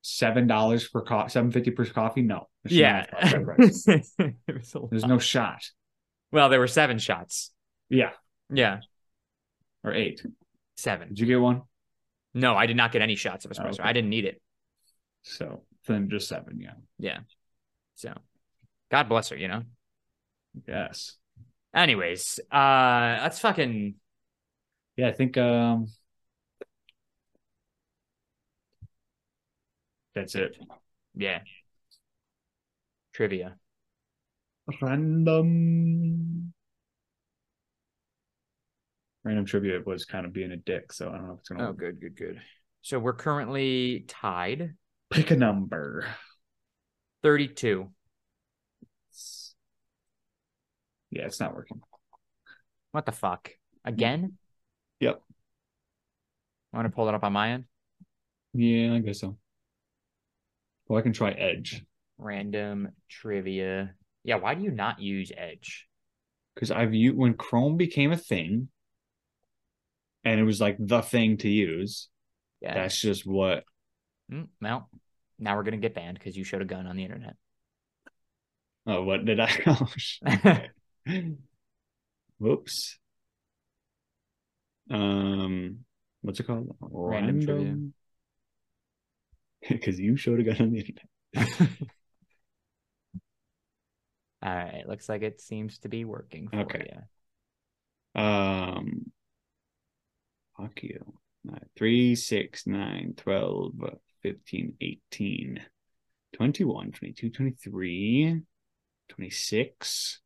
Seven 0.01 0.47
dollars 0.47 0.87
per 0.87 1.01
coffee, 1.01 1.29
seven 1.31 1.51
fifty 1.51 1.71
per 1.71 1.85
coffee. 1.85 2.21
No, 2.21 2.47
Yeah, 2.65 3.05
not 3.11 3.23
have 3.23 3.45
cost 3.45 3.85
that 3.85 4.05
price. 4.17 4.33
It 4.47 4.55
was 4.55 4.75
a 4.75 4.79
There's 4.89 5.05
no 5.05 5.19
shot. 5.19 5.63
Well, 6.31 6.49
there 6.49 6.59
were 6.59 6.67
seven 6.67 6.97
shots. 6.99 7.51
Yeah, 7.89 8.11
Yeah, 8.49 8.79
or 9.83 9.93
eight. 9.93 10.25
seven. 10.75 11.09
Did 11.09 11.19
you 11.19 11.25
get 11.25 11.41
one? 11.41 11.63
No, 12.33 12.55
I 12.55 12.65
did 12.67 12.77
not 12.77 12.91
get 12.91 13.01
any 13.01 13.15
shots 13.15 13.45
of 13.45 13.51
espresso. 13.51 13.79
okay. 13.79 13.83
I 13.83 13.93
didn't 13.93 14.09
need 14.09 14.25
it. 14.25 14.41
So 15.23 15.63
then 15.87 16.09
just 16.09 16.27
seven. 16.27 16.59
Yeah. 16.61 16.73
Yeah. 16.99 17.19
So, 17.95 18.13
God 18.91 19.09
bless 19.09 19.29
her. 19.29 19.37
You 19.37 19.47
know. 19.47 19.63
Yes. 20.67 21.15
Anyways, 21.73 22.39
uh, 22.51 23.19
let's 23.21 23.39
fucking 23.39 23.95
Yeah, 24.97 25.07
I 25.07 25.13
think 25.13 25.37
um 25.37 25.87
That's 30.15 30.33
it. 30.33 30.57
Yeah. 31.13 31.41
Trivia. 33.13 33.55
Random. 34.81 36.53
Random 39.23 39.45
trivia 39.45 39.79
was 39.85 40.05
kind 40.05 40.25
of 40.25 40.33
being 40.33 40.51
a 40.51 40.57
dick, 40.57 40.91
so 40.91 41.09
I 41.09 41.17
don't 41.17 41.27
know 41.27 41.33
if 41.33 41.39
it's 41.41 41.49
gonna. 41.49 41.63
Oh, 41.63 41.67
work. 41.67 41.77
good, 41.77 42.01
good, 42.01 42.17
good. 42.17 42.41
So 42.81 42.97
we're 42.97 43.13
currently 43.13 44.05
tied 44.07 44.73
Pick 45.09 45.31
a 45.31 45.35
number. 45.35 46.05
32. 47.23 47.89
Yeah, 51.11 51.25
it's 51.25 51.39
not 51.39 51.55
working. 51.55 51.81
What 52.91 53.05
the 53.05 53.11
fuck? 53.11 53.51
Again? 53.85 54.37
Yep. 54.99 55.21
I 56.73 56.77
want 56.77 56.87
to 56.87 56.95
pull 56.95 57.07
it 57.07 57.15
up 57.15 57.23
on 57.23 57.33
my 57.33 57.51
end. 57.51 57.65
Yeah, 58.53 58.93
I 58.93 58.99
guess 58.99 59.21
so. 59.21 59.37
Well, 60.87 60.99
I 60.99 61.01
can 61.01 61.13
try 61.13 61.31
Edge 61.31 61.83
Random 62.17 62.89
trivia. 63.09 63.93
Yeah, 64.23 64.35
why 64.35 64.55
do 64.55 64.63
you 64.63 64.71
not 64.71 64.99
use 64.99 65.31
Edge? 65.35 65.87
because 66.57 66.71
I've 66.71 66.95
used 66.95 67.15
when 67.15 67.35
Chrome 67.35 67.77
became 67.77 68.11
a 68.11 68.17
thing, 68.17 68.69
and 70.23 70.39
it 70.39 70.43
was 70.43 70.59
like 70.59 70.75
the 70.79 71.03
thing 71.03 71.37
to 71.37 71.49
use. 71.49 72.09
Yeah. 72.61 72.73
That's 72.73 72.99
just 72.99 73.27
what. 73.27 73.63
Mm, 74.31 74.47
well, 74.59 74.89
now 75.37 75.55
we're 75.55 75.61
gonna 75.63 75.77
get 75.77 75.93
banned 75.93 76.17
because 76.17 76.35
you 76.35 76.43
showed 76.43 76.63
a 76.63 76.65
gun 76.65 76.87
on 76.87 76.95
the 76.97 77.03
internet. 77.03 77.35
Oh, 78.87 79.03
what 79.03 79.23
did 79.23 79.39
I? 79.39 79.51
Oh, 80.25 80.61
Whoops. 82.39 82.97
Um, 84.89 85.79
what's 86.21 86.39
it 86.39 86.43
called? 86.47 86.75
Random. 86.81 87.93
Because 89.67 89.99
you 89.99 90.15
showed 90.17 90.39
a 90.39 90.43
gun 90.43 90.61
on 90.61 90.71
the 90.71 90.79
internet. 90.79 91.07
All 94.43 94.53
right, 94.55 94.87
looks 94.87 95.09
like 95.09 95.23
it 95.23 95.41
seems 95.41 95.79
to 95.79 95.89
be 95.89 96.05
working 96.05 96.47
for 96.47 96.59
Okay. 96.61 96.85
you. 98.15 98.21
Um, 98.21 99.11
fuck 100.57 100.83
you. 100.83 101.03
Nine, 101.43 101.65
3, 101.75 102.15
6, 102.15 102.67
9, 102.67 103.13
12, 103.17 103.73
15, 104.21 104.73
18, 104.81 105.65
21, 106.33 106.91
22, 106.91 107.29
23, 107.29 108.41
26, 109.09 110.21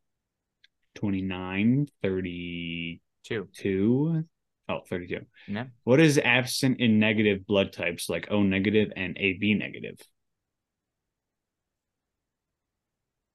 29, 0.95 1.87
32. 2.01 3.47
Two. 3.53 4.25
Oh, 4.71 4.81
32. 4.89 5.25
Yeah. 5.47 5.65
What 5.83 5.99
is 5.99 6.17
absent 6.17 6.79
in 6.79 6.99
negative 6.99 7.45
blood 7.45 7.73
types 7.73 8.09
like 8.09 8.27
O 8.31 8.41
negative 8.41 8.91
and 8.95 9.17
AB 9.19 9.53
negative? 9.55 9.97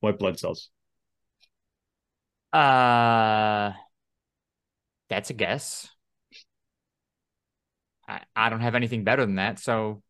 White 0.00 0.18
blood 0.18 0.38
cells. 0.38 0.70
Uh, 2.52 3.72
that's 5.08 5.30
a 5.30 5.34
guess. 5.34 5.88
I, 8.08 8.20
I 8.34 8.48
don't 8.48 8.60
have 8.60 8.74
anything 8.74 9.04
better 9.04 9.26
than 9.26 9.34
that, 9.36 9.58
so 9.58 10.02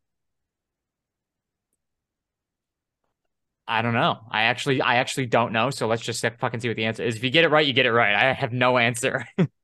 I 3.69 3.83
don't 3.83 3.95
know. 3.95 4.21
I 4.31 4.43
actually 4.43 4.81
I 4.81 4.97
actually 4.97 5.27
don't 5.27 5.53
know, 5.53 5.71
so 5.71 5.89
let's 5.89 6.03
just 6.03 6.25
fucking 6.39 6.61
see 6.61 6.69
what 6.69 6.77
the 6.77 6.85
answer 6.85 7.03
is. 7.03 7.17
If 7.17 7.25
you 7.25 7.31
get 7.31 7.45
it 7.45 7.49
right, 7.49 7.67
you 7.67 7.73
get 7.73 7.87
it 7.87 7.93
right. 7.93 8.15
I 8.15 8.33
have 8.33 8.53
no 8.53 8.79
answer. 8.79 9.27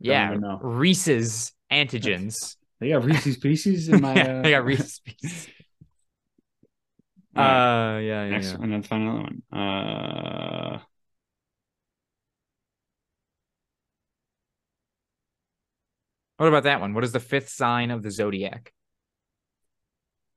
yeah. 0.00 0.36
Reese's 0.60 1.52
antigens. 1.70 2.56
They 2.80 2.90
got 2.90 3.04
Reese's 3.04 3.36
Pieces 3.38 3.88
in 3.88 4.00
my. 4.00 4.14
yeah, 4.14 4.28
Uh... 4.38 4.42
they 4.42 4.50
got 4.50 4.64
Reese's 4.64 5.00
Pieces. 5.00 5.48
All 7.36 7.44
right, 7.44 7.62
Uh, 7.96 7.98
yeah, 8.00 8.24
yeah, 8.24 8.30
next 8.30 8.52
yeah. 8.52 8.58
one, 8.58 8.64
and 8.64 8.72
then 8.72 8.82
find 8.82 9.02
another 9.02 9.22
one. 9.22 9.42
Uh, 9.52 10.78
What 16.38 16.48
about 16.48 16.64
that 16.64 16.80
one? 16.80 16.94
What 16.94 17.04
is 17.04 17.12
the 17.12 17.20
fifth 17.20 17.48
sign 17.50 17.90
of 17.90 18.02
the 18.02 18.10
zodiac? 18.10 18.72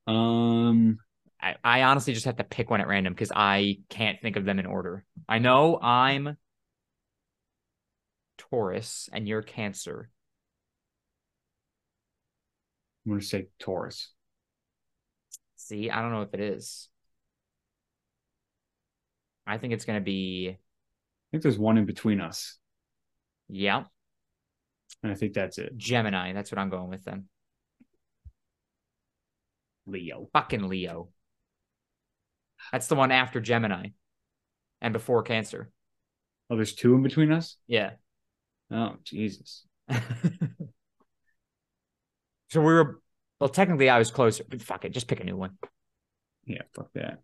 um, 0.08 0.98
I, 1.42 1.56
I 1.64 1.82
honestly 1.84 2.14
just 2.14 2.26
have 2.26 2.38
to 2.38 2.44
pick 2.44 2.70
one 2.70 2.82
at 2.82 2.88
random 2.88 3.14
because 3.14 3.32
I 3.36 3.80
can't 3.90 4.20
think 4.22 4.36
of 4.36 4.46
them 4.46 4.60
in 4.60 4.66
order. 4.66 5.06
I 5.28 5.40
know 5.40 5.80
I'm 5.80 6.38
Taurus 8.40 9.10
and 9.14 9.28
you're 9.28 9.42
Cancer. 9.42 10.10
I'm 13.06 13.12
gonna 13.12 13.22
say 13.22 13.50
Taurus. 13.60 14.12
See, 15.56 15.90
I 15.90 16.02
don't 16.02 16.12
know 16.12 16.24
if 16.24 16.34
it 16.34 16.40
is. 16.40 16.90
I 19.46 19.58
think 19.58 19.74
it's 19.74 19.86
gonna 19.86 20.02
be 20.02 20.50
I 20.50 21.28
think 21.32 21.44
there's 21.44 21.60
one 21.60 21.78
in 21.78 21.86
between 21.86 22.22
us, 22.22 22.58
yeah, 23.48 23.84
and 25.04 25.12
I 25.12 25.16
think 25.16 25.34
that's 25.34 25.58
it. 25.58 25.78
Gemini. 25.78 26.34
That's 26.34 26.52
what 26.52 26.60
I'm 26.60 26.70
going 26.70 26.90
with 26.90 27.04
then. 27.04 27.26
Leo. 29.86 30.30
Fucking 30.34 30.68
Leo. 30.68 31.10
That's 32.72 32.88
the 32.88 32.96
one 32.96 33.12
after 33.12 33.40
Gemini 33.40 33.90
and 34.82 34.94
before 34.94 35.24
Cancer. 35.24 35.72
Oh, 36.50 36.56
there's 36.56 36.74
two 36.74 36.96
in 36.96 37.04
between 37.04 37.32
us. 37.32 37.58
Yeah. 37.68 37.92
Oh, 38.72 38.96
Jesus. 39.04 39.66
so 39.90 40.02
we 42.56 42.62
were 42.62 43.02
well, 43.40 43.50
technically 43.50 43.90
I 43.90 43.98
was 43.98 44.12
closer, 44.12 44.44
but 44.48 44.62
fuck 44.62 44.86
it, 44.86 44.92
just 44.92 45.08
pick 45.08 45.22
a 45.22 45.24
new 45.24 45.38
one. 45.38 45.58
Yeah, 46.46 46.64
fuck 46.74 46.90
that. 46.94 47.22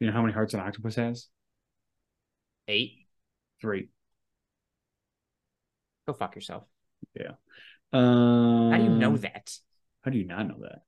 You 0.00 0.06
know 0.06 0.12
how 0.12 0.22
many 0.22 0.32
hearts 0.32 0.54
an 0.54 0.60
octopus 0.60 0.96
has? 0.96 1.28
Eight. 2.68 3.06
Three. 3.60 3.88
Go 6.06 6.12
fuck 6.12 6.34
yourself. 6.34 6.64
Yeah. 7.14 7.32
Um, 7.92 8.70
How 8.70 8.78
do 8.78 8.84
you 8.84 8.90
know 8.90 9.16
that? 9.18 9.52
How 10.02 10.10
do 10.10 10.18
you 10.18 10.26
not 10.26 10.46
know 10.46 10.58
that? 10.62 10.82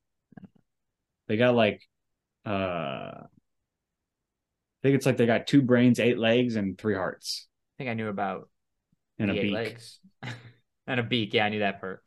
They 1.29 1.37
got 1.37 1.55
like, 1.55 1.83
uh, 2.45 3.27
I 4.81 4.89
think 4.89 4.97
it's 4.97 5.07
like 5.07 5.16
they 5.18 5.26
got 5.26 5.47
two 5.47 5.62
brains, 5.62 6.01
eight 6.01 6.18
legs, 6.18 6.57
and 6.57 6.78
three 6.78 6.95
hearts, 6.95 7.47
I 7.76 7.83
think 7.85 7.91
I 7.91 7.95
knew 7.95 8.09
about 8.09 8.49
and 9.18 9.31
a 9.31 9.35
eight 9.35 9.43
beak. 9.43 9.53
legs. 9.55 9.99
and 10.87 11.01
a 11.01 11.03
beak. 11.03 11.35
Yeah, 11.35 11.45
I 11.45 11.49
knew 11.51 11.59
that 11.61 11.81
part. 11.81 12.03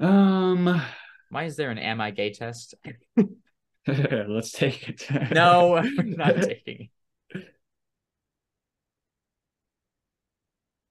Um, 0.00 0.82
Why 1.30 1.44
is 1.44 1.56
there 1.56 1.70
an 1.70 1.78
am 1.78 2.00
I 2.00 2.10
gay 2.10 2.32
test? 2.32 2.74
let's 3.86 4.52
take 4.52 4.88
it. 4.88 5.06
No, 5.32 5.76
I'm 5.76 6.12
not 6.12 6.34
taking 6.42 6.88
it. 7.34 7.44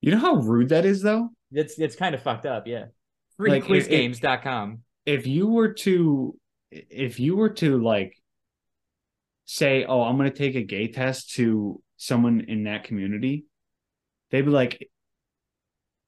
You 0.01 0.11
know 0.11 0.19
how 0.19 0.35
rude 0.35 0.69
that 0.69 0.85
is, 0.85 1.01
though. 1.01 1.29
It's 1.51 1.77
it's 1.77 1.95
kind 1.95 2.15
of 2.15 2.23
fucked 2.23 2.45
up, 2.45 2.65
yeah. 2.67 2.85
Like, 3.37 3.63
it- 3.69 3.91
it- 3.91 4.21
If 5.05 5.27
you 5.27 5.47
were 5.47 5.73
to, 5.73 6.35
if 6.71 7.19
you 7.19 7.35
were 7.35 7.49
to 7.49 7.81
like, 7.81 8.15
say, 9.45 9.85
"Oh, 9.85 10.01
I'm 10.03 10.17
going 10.17 10.31
to 10.31 10.37
take 10.37 10.55
a 10.55 10.63
gay 10.63 10.87
test 10.87 11.33
to 11.35 11.81
someone 11.97 12.41
in 12.41 12.63
that 12.63 12.85
community," 12.85 13.45
they'd 14.29 14.41
be 14.41 14.51
like, 14.51 14.89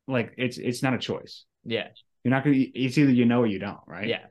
like 0.08 0.34
it's 0.38 0.58
it's 0.58 0.84
not 0.84 0.94
a 0.94 0.98
choice. 1.00 1.46
Yeah, 1.66 1.88
You're 2.24 2.32
not 2.32 2.44
gonna. 2.44 2.58
It's 2.58 2.98
either 2.98 3.12
you 3.12 3.26
know 3.26 3.42
or 3.42 3.48
you 3.48 3.60
don't, 3.60 3.80
right? 3.88 4.08
yeah. 4.08 4.26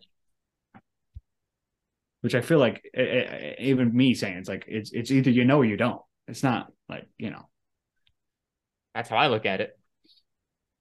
Which 2.21 2.35
I 2.35 2.41
feel 2.41 2.59
like 2.59 2.89
eh, 2.95 3.03
eh, 3.03 3.55
even 3.59 3.95
me 3.95 4.15
saying 4.15 4.37
it's 4.37 4.49
like 4.49 4.65
it's 4.69 4.93
it's 4.93 5.11
either 5.11 5.31
you 5.31 5.45
know 5.45 5.59
or 5.59 5.65
you 5.65 5.77
don't. 5.77 6.01
It's 6.29 6.43
not 6.43 6.71
like 6.89 7.07
you 7.19 7.31
know. 7.31 7.49
That's 8.95 9.09
how 9.09 9.17
I 9.17 9.29
look 9.29 9.47
at 9.47 9.61
it. 9.61 9.79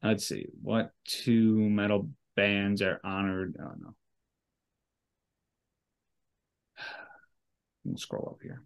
Let's 0.04 0.28
see 0.28 0.47
what 0.62 0.91
two 1.06 1.58
metal 1.58 2.10
bands 2.36 2.82
are 2.82 2.99
honored. 3.04 3.56
Oh 3.60 3.74
no. 3.80 3.95
Me 7.84 7.95
scroll 7.97 8.36
up 8.36 8.41
here. 8.41 8.63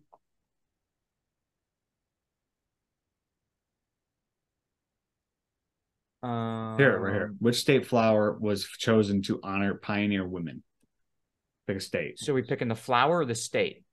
Um, 6.22 6.76
Here, 6.78 7.00
right 7.00 7.14
here. 7.14 7.36
Which 7.40 7.58
state 7.58 7.86
flower 7.86 8.36
was 8.40 8.66
chosen 8.66 9.22
to 9.24 9.40
honor 9.44 9.76
pioneer 9.76 10.28
women? 10.28 10.64
Pick 11.68 11.78
a 11.78 11.80
state. 11.80 12.20
So 12.20 12.34
we 12.34 12.42
picking 12.42 12.68
the 12.68 12.76
flower 12.76 13.20
or 13.20 13.26
the 13.26 13.36
state? 13.36 13.84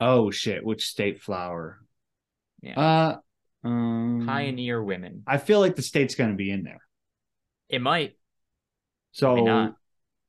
Oh 0.00 0.30
shit! 0.30 0.64
Which 0.64 0.86
state 0.86 1.20
flower? 1.20 1.84
Yeah. 2.60 2.78
Uh, 2.80 3.16
um, 3.64 4.24
Pioneer 4.26 4.82
women. 4.82 5.22
I 5.26 5.38
feel 5.38 5.60
like 5.60 5.76
the 5.76 5.82
state's 5.82 6.14
gonna 6.14 6.34
be 6.34 6.50
in 6.50 6.64
there. 6.64 6.80
It 7.68 7.80
might. 7.80 8.16
So 9.12 9.74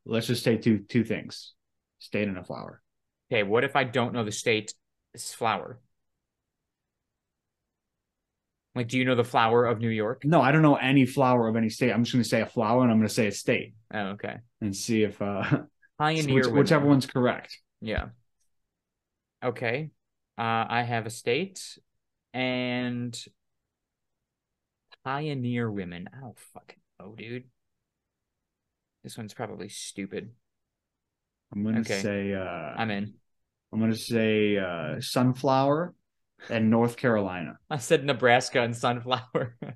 let's 0.06 0.28
just 0.28 0.44
say 0.44 0.58
two 0.58 0.80
two 0.80 1.04
things: 1.04 1.54
state 2.00 2.28
and 2.28 2.38
a 2.38 2.44
flower. 2.44 2.83
Okay, 3.32 3.44
what 3.44 3.64
if 3.64 3.76
I 3.76 3.84
don't 3.84 4.14
know 4.14 4.24
the 4.24 4.32
state's 4.32 4.74
flower? 5.18 5.80
Like, 8.76 8.88
do 8.88 8.98
you 8.98 9.06
know 9.06 9.16
the 9.16 9.24
flower 9.24 9.66
of 9.66 9.80
New 9.80 9.90
York? 9.90 10.24
No, 10.26 10.42
I 10.42 10.52
don't 10.52 10.64
know 10.64 10.76
any 10.76 11.06
flower 11.06 11.48
of 11.48 11.56
any 11.56 11.70
state. 11.70 11.92
I'm 11.92 12.04
just 12.04 12.14
going 12.14 12.24
to 12.24 12.30
say 12.30 12.42
a 12.42 12.46
flower 12.46 12.82
and 12.82 12.92
I'm 12.92 12.98
going 12.98 13.08
to 13.08 13.14
say 13.14 13.28
a 13.28 13.32
state 13.32 13.76
Oh, 13.94 14.08
okay. 14.14 14.38
and 14.62 14.76
see 14.76 15.04
if 15.04 15.22
uh, 15.22 15.44
Pioneer 16.00 16.36
which, 16.36 16.48
whichever 16.48 16.88
one's 16.88 17.06
correct. 17.06 17.60
Yeah. 17.82 18.06
Okay. 19.44 19.92
Uh, 20.38 20.66
I 20.70 20.82
have 20.82 21.06
a 21.06 21.12
state 21.12 21.78
and 22.34 23.16
pioneer 25.04 25.70
women. 25.70 26.10
I 26.16 26.22
don't 26.22 26.40
fucking 26.40 26.80
know, 27.00 27.14
dude. 27.16 27.44
This 29.04 29.18
one's 29.18 29.36
probably 29.36 29.70
stupid. 29.70 30.32
I'm 31.56 31.64
going 31.64 31.76
to 31.76 31.82
Okay. 31.82 32.00
say 32.00 32.34
uh, 32.34 32.74
I'm 32.78 32.92
in. 32.92 33.14
I'm 33.72 33.90
to 33.90 33.98
say 33.98 34.58
uh, 34.58 35.02
sunflower 35.02 35.94
and 36.50 36.70
North 36.70 36.98
Carolina. 36.98 37.58
I 37.70 37.78
said 37.78 38.06
Nebraska 38.06 38.62
and 38.62 38.76
sunflower. 38.76 39.56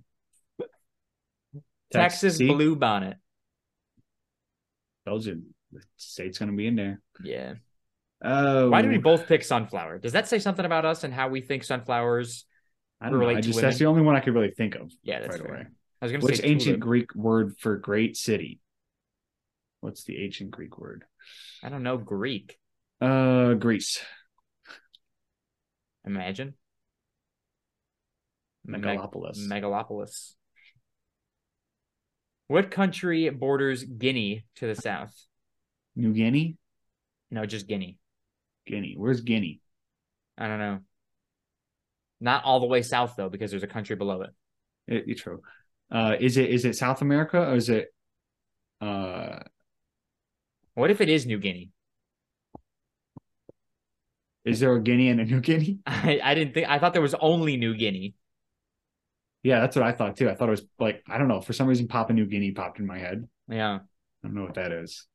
Texas 1.92 2.38
See? 2.38 2.48
blue 2.48 2.76
bonnet. 2.76 3.18
Those 5.06 5.28
are 5.28 5.36
the 5.72 5.82
state's 5.96 6.38
going 6.38 6.52
to 6.52 6.58
be 6.58 6.68
in 6.68 6.76
there. 6.76 7.02
Yeah. 7.24 7.56
Oh, 8.24 8.70
Why 8.70 8.82
did 8.82 8.92
we 8.92 8.98
both 8.98 9.28
pick 9.28 9.44
sunflower? 9.44 10.00
Does 10.00 10.14
that 10.14 10.28
say 10.28 10.40
something 10.40 10.66
about 10.66 10.86
us 10.86 11.04
and 11.04 11.14
how 11.14 11.30
we 11.30 11.42
think 11.42 11.64
sunflowers? 11.64 12.46
I 13.00 13.06
don't 13.10 13.14
know. 13.14 13.20
relate 13.20 13.38
I 13.38 13.42
to 13.42 13.48
just 13.48 13.62
that's 13.62 13.78
the 13.78 13.86
only 13.86 14.02
one 14.02 14.16
I 14.16 14.22
could 14.22 14.34
really 14.34 14.52
think 14.52 14.76
of 14.76 14.92
Yeah, 15.04 15.20
that's 15.20 15.32
right 15.32 15.42
fair. 15.42 15.52
away. 15.52 15.66
I 16.02 16.06
was 16.06 16.12
gonna 16.12 16.24
Which 16.24 16.38
say 16.38 16.44
ancient 16.44 16.64
tulip. 16.64 16.80
Greek 16.82 17.16
word 17.16 17.56
for 17.60 17.78
great 17.78 18.18
city? 18.18 18.60
What's 19.82 20.04
the 20.04 20.24
ancient 20.24 20.52
Greek 20.52 20.78
word? 20.78 21.06
I 21.64 21.70
don't 21.70 21.84
know 21.84 21.98
Greek. 21.98 22.58
Uh, 23.00 23.54
Greece. 23.54 24.00
Imagine 26.06 26.54
Meg- 28.66 28.82
Megalopolis. 28.82 29.38
Megalopolis. 29.48 30.34
What 32.48 32.72
country 32.72 33.30
borders 33.30 33.84
Guinea 33.84 34.46
to 34.56 34.68
the 34.68 34.76
south? 34.76 35.14
New 35.96 36.14
Guinea? 36.14 36.58
No, 37.30 37.46
just 37.46 37.68
Guinea. 37.68 37.98
Guinea. 38.66 38.96
Where's 38.98 39.22
Guinea? 39.22 39.60
I 40.38 40.48
don't 40.48 40.60
know. 40.60 40.80
Not 42.20 42.44
all 42.46 42.60
the 42.60 42.68
way 42.68 42.82
south 42.82 43.16
though, 43.18 43.30
because 43.30 43.52
there's 43.52 43.64
a 43.64 43.68
country 43.68 43.96
below 43.96 44.22
it. 44.22 44.32
It, 44.88 45.04
it's 45.08 45.22
true. 45.22 45.42
Uh, 45.92 46.16
is 46.20 46.38
it 46.38 46.50
is 46.50 46.66
it 46.66 46.76
South 46.76 47.02
America 47.02 47.40
or 47.40 47.56
is 47.56 47.70
it 47.70 47.94
uh 48.82 49.40
What 50.78 50.92
if 50.92 51.02
it 51.02 51.10
is 51.10 51.26
New 51.26 51.40
Guinea? 51.40 51.72
is 54.46 54.60
there 54.60 54.74
a 54.76 54.80
Guinea 54.82 55.10
and 55.10 55.20
a 55.20 55.26
New 55.26 55.42
Guinea? 55.42 55.80
I, 55.88 56.20
I 56.24 56.36
didn't 56.36 56.54
think 56.54 56.70
I 56.70 56.78
thought 56.78 56.94
there 56.94 57.02
was 57.02 57.16
only 57.16 57.58
New 57.58 57.76
Guinea. 57.76 58.14
Yeah, 59.42 59.60
that's 59.60 59.76
what 59.76 59.84
I 59.84 59.92
thought 59.92 60.16
too. 60.18 60.30
I 60.30 60.36
thought 60.36 60.50
it 60.50 60.52
was 60.52 60.68
like 60.78 61.02
I 61.10 61.18
don't 61.18 61.28
know, 61.30 61.42
for 61.42 61.54
some 61.54 61.66
reason 61.68 61.88
Papua 61.88 62.14
New 62.16 62.28
Guinea 62.28 62.52
popped 62.52 62.78
in 62.80 62.86
my 62.86 63.00
head. 63.00 63.28
Yeah. 63.50 63.80
I 63.80 64.28
don't 64.28 64.36
know 64.36 64.44
what 64.44 64.54
that 64.54 64.72
is. 64.72 65.08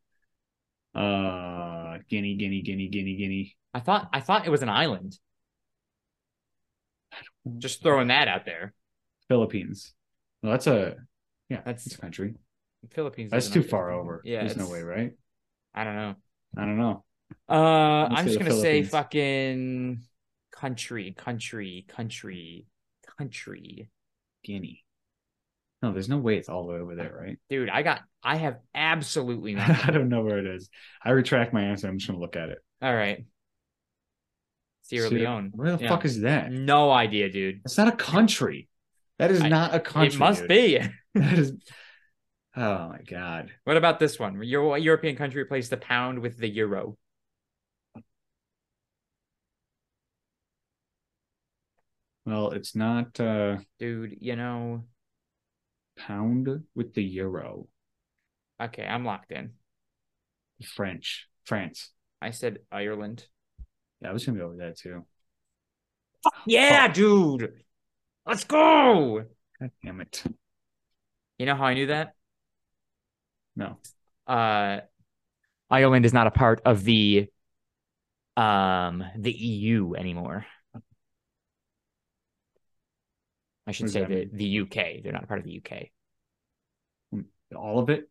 Uh 0.97 1.99
Guinea, 2.11 2.35
Guinea, 2.35 2.63
Guinea, 2.63 2.89
Guinea, 2.89 3.17
Guinea. 3.17 3.57
I 3.73 3.79
thought 3.79 4.09
I 4.13 4.19
thought 4.19 4.45
it 4.49 4.51
was 4.51 4.63
an 4.63 4.69
island. 4.69 5.17
Just 7.59 7.85
throwing 7.85 8.09
that 8.09 8.27
out 8.27 8.45
there. 8.47 8.75
Philippines. 9.29 9.95
Well, 10.43 10.51
that's 10.51 10.67
a 10.67 10.97
yeah, 11.49 11.59
That's- 11.59 11.85
that's 11.85 11.95
a 11.95 12.01
country. 12.01 12.35
Philippines. 12.91 13.31
That's 13.31 13.49
too 13.49 13.63
far 13.63 13.93
over. 13.93 14.23
Yeah. 14.25 14.41
There's 14.41 14.57
no 14.57 14.69
way, 14.69 14.83
right? 14.83 15.13
I 15.75 15.85
don't 15.85 15.97
know. 15.97 16.15
I 16.57 16.61
don't 16.61 16.79
know. 16.79 17.05
Uh, 17.49 18.09
I'm 18.11 18.27
just 18.27 18.39
gonna 18.39 18.53
say 18.53 18.83
fucking 18.83 20.03
country, 20.51 21.13
country, 21.17 21.87
country, 21.89 22.67
country. 23.19 23.89
Guinea. 24.45 24.85
No, 25.83 25.93
there's 25.93 26.09
no 26.09 26.19
way 26.19 26.37
it's 26.37 26.49
all 26.49 26.67
the 26.67 26.75
way 26.75 26.79
over 26.81 26.95
there, 26.95 27.19
right? 27.21 27.39
Dude, 27.51 27.69
I 27.69 27.83
got, 27.83 28.03
I 28.23 28.37
have 28.37 28.59
absolutely 28.75 29.55
nothing. 29.57 29.77
I 29.83 29.91
don't 29.91 30.09
know 30.09 30.23
where 30.23 30.39
it 30.39 30.47
is. 30.47 30.69
I 31.05 31.11
retract 31.11 31.53
my 31.53 31.63
answer. 31.63 31.89
I'm 31.89 31.99
just 31.99 32.09
gonna 32.09 32.21
look 32.21 32.37
at 32.37 32.51
it. 32.51 32.59
All 32.83 32.95
right, 32.95 33.25
Sierra 34.83 35.09
Sierra- 35.09 35.21
Leone. 35.23 35.53
Where 35.55 35.77
the 35.77 35.83
Yeah. 35.83 35.89
fuck 35.89 36.05
is 36.05 36.21
that? 36.21 36.53
No 36.53 36.91
idea, 36.91 37.31
dude. 37.31 37.61
It's 37.65 37.79
not 37.79 37.89
a 37.89 37.93
country. 37.97 38.69
That 39.19 39.31
is 39.31 39.41
I- 39.41 39.49
not 39.49 39.75
a 39.75 39.81
country. 39.81 40.15
it 40.15 40.19
must 40.19 40.41
dude. 40.41 40.49
be. 40.49 40.79
That 41.15 41.39
is. 41.39 41.53
Oh 42.57 42.89
my 42.89 43.01
god. 43.07 43.53
What 43.65 43.77
about 43.77 43.99
this 43.99 44.19
one? 44.19 44.43
Your 44.43 44.77
European 44.79 45.17
country 45.17 45.43
replaced 45.43 45.71
the 45.71 45.77
pound 45.77 46.21
with 46.21 46.39
the 46.39 46.49
euro. 46.49 46.97
Well, 52.25 52.51
it's 52.51 52.75
not 52.75 53.19
uh 53.21 53.59
Dude, 53.79 54.19
you 54.21 54.37
know, 54.37 54.85
pound 55.97 56.65
with 56.75 56.93
the 56.95 57.03
euro. 57.03 57.69
okay, 58.61 58.85
I'm 58.87 59.05
locked 59.05 59.33
in. 59.33 59.55
French. 60.65 61.29
France. 61.45 61.91
I 62.23 62.31
said 62.31 62.61
Ireland. 62.71 63.27
Yeah, 64.01 64.11
I 64.11 64.13
was 64.13 64.25
gonna 64.25 64.39
go 64.39 64.49
with 64.49 64.59
that 64.59 64.77
too. 64.79 65.05
Yeah, 66.47 66.89
dude. 66.89 67.53
Let's 68.27 68.45
go. 68.45 69.25
God 69.61 69.71
damn 69.85 70.01
it. 70.01 70.23
You 71.39 71.47
know 71.47 71.57
how 71.57 71.65
I 71.65 71.75
knew 71.75 71.87
that? 71.89 72.15
No. 73.57 73.77
uh 74.27 74.81
Ireland 75.71 76.05
is 76.05 76.13
not 76.13 76.27
a 76.27 76.31
part 76.31 76.61
of 76.65 76.85
the 76.85 77.29
um 78.37 79.05
the 79.17 79.33
EU 79.33 79.95
anymore. 79.95 80.47
I 83.67 83.73
should 83.73 83.91
say 83.91 84.05
the, 84.05 84.29
the 84.33 84.61
UK. 84.61 85.03
They're 85.03 85.13
not 85.13 85.25
a 85.25 85.27
part 85.27 85.39
of 85.41 85.45
the 85.47 85.63
UK. 85.65 85.89
All 87.57 87.79
of 87.79 87.91
it? 87.91 88.09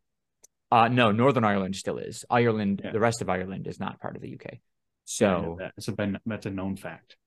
Uh 0.72 0.88
no, 0.88 1.12
Northern 1.12 1.44
Ireland 1.44 1.76
still 1.76 1.98
is. 1.98 2.24
Ireland, 2.30 2.82
Yeah. 2.84 2.92
the 2.92 3.00
rest 3.00 3.22
of 3.22 3.30
Ireland 3.30 3.68
is 3.68 3.80
not 3.80 4.00
part 4.00 4.16
of 4.16 4.22
the 4.22 4.34
UK. 4.34 4.46
Yeah, 4.54 4.58
So 5.06 5.56
that. 5.60 5.74
It's 5.78 5.88
a 5.88 6.20
that's 6.26 6.46
a 6.46 6.52
known 6.52 6.78
fact. 6.78 7.18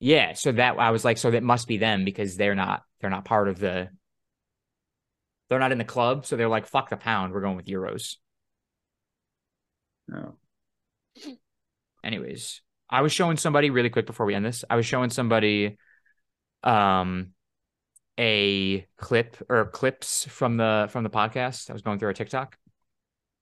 yeah, 0.00 0.32
so 0.34 0.52
that 0.52 0.78
I 0.78 0.90
was 0.90 1.04
like, 1.04 1.18
so 1.18 1.30
that 1.32 1.42
must 1.42 1.68
be 1.68 1.76
them 1.76 2.04
because 2.04 2.36
they're 2.36 2.54
not 2.54 2.82
they're 3.00 3.10
not 3.10 3.24
part 3.24 3.48
of 3.48 3.58
the 3.58 3.88
they're 5.52 5.60
not 5.60 5.72
in 5.72 5.78
the 5.78 5.84
club, 5.84 6.26
so 6.26 6.36
they're 6.36 6.48
like, 6.48 6.66
fuck 6.66 6.90
the 6.90 6.96
pound, 6.96 7.32
we're 7.32 7.40
going 7.42 7.56
with 7.56 7.66
euros. 7.66 8.16
No. 10.08 10.36
anyways 12.04 12.62
i 12.90 13.00
was 13.00 13.12
showing 13.12 13.36
somebody 13.36 13.70
really 13.70 13.90
quick 13.90 14.06
before 14.06 14.26
we 14.26 14.34
end 14.34 14.44
this 14.44 14.64
i 14.68 14.76
was 14.76 14.86
showing 14.86 15.10
somebody 15.10 15.78
um 16.64 17.32
a 18.18 18.86
clip 18.96 19.36
or 19.48 19.66
clips 19.66 20.26
from 20.26 20.56
the 20.56 20.88
from 20.90 21.04
the 21.04 21.10
podcast 21.10 21.70
i 21.70 21.72
was 21.72 21.82
going 21.82 21.98
through 21.98 22.08
our 22.08 22.14
tiktok 22.14 22.58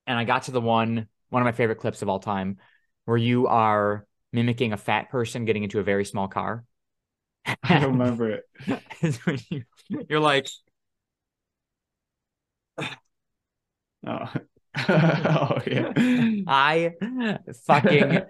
and 0.07 0.19
i 0.19 0.25
got 0.25 0.45
to 0.45 0.51
the 0.51 0.61
one 0.61 1.07
one 1.31 1.43
of 1.43 1.45
my 1.45 1.53
favorite 1.53 1.79
clips 1.79 2.03
of 2.03 2.09
all 2.09 2.21
time 2.21 2.59
where 3.05 3.17
you 3.17 3.47
are 3.47 4.07
mimicking 4.33 4.73
a 4.73 4.77
fat 4.77 5.11
person 5.11 5.45
getting 5.45 5.65
into 5.65 5.81
a 5.81 5.83
very 5.83 6.05
small 6.05 6.29
car 6.29 6.65
I 7.63 7.79
don't 7.79 7.99
remember 7.99 8.31
it. 8.31 8.45
It's 9.01 9.25
when 9.25 9.39
you, 9.49 9.65
you're 9.89 10.21
like 10.21 10.47
Oh. 14.07 14.33
oh 14.89 15.59
yeah. 15.67 15.93
I 16.47 16.93
fucking 17.67 18.23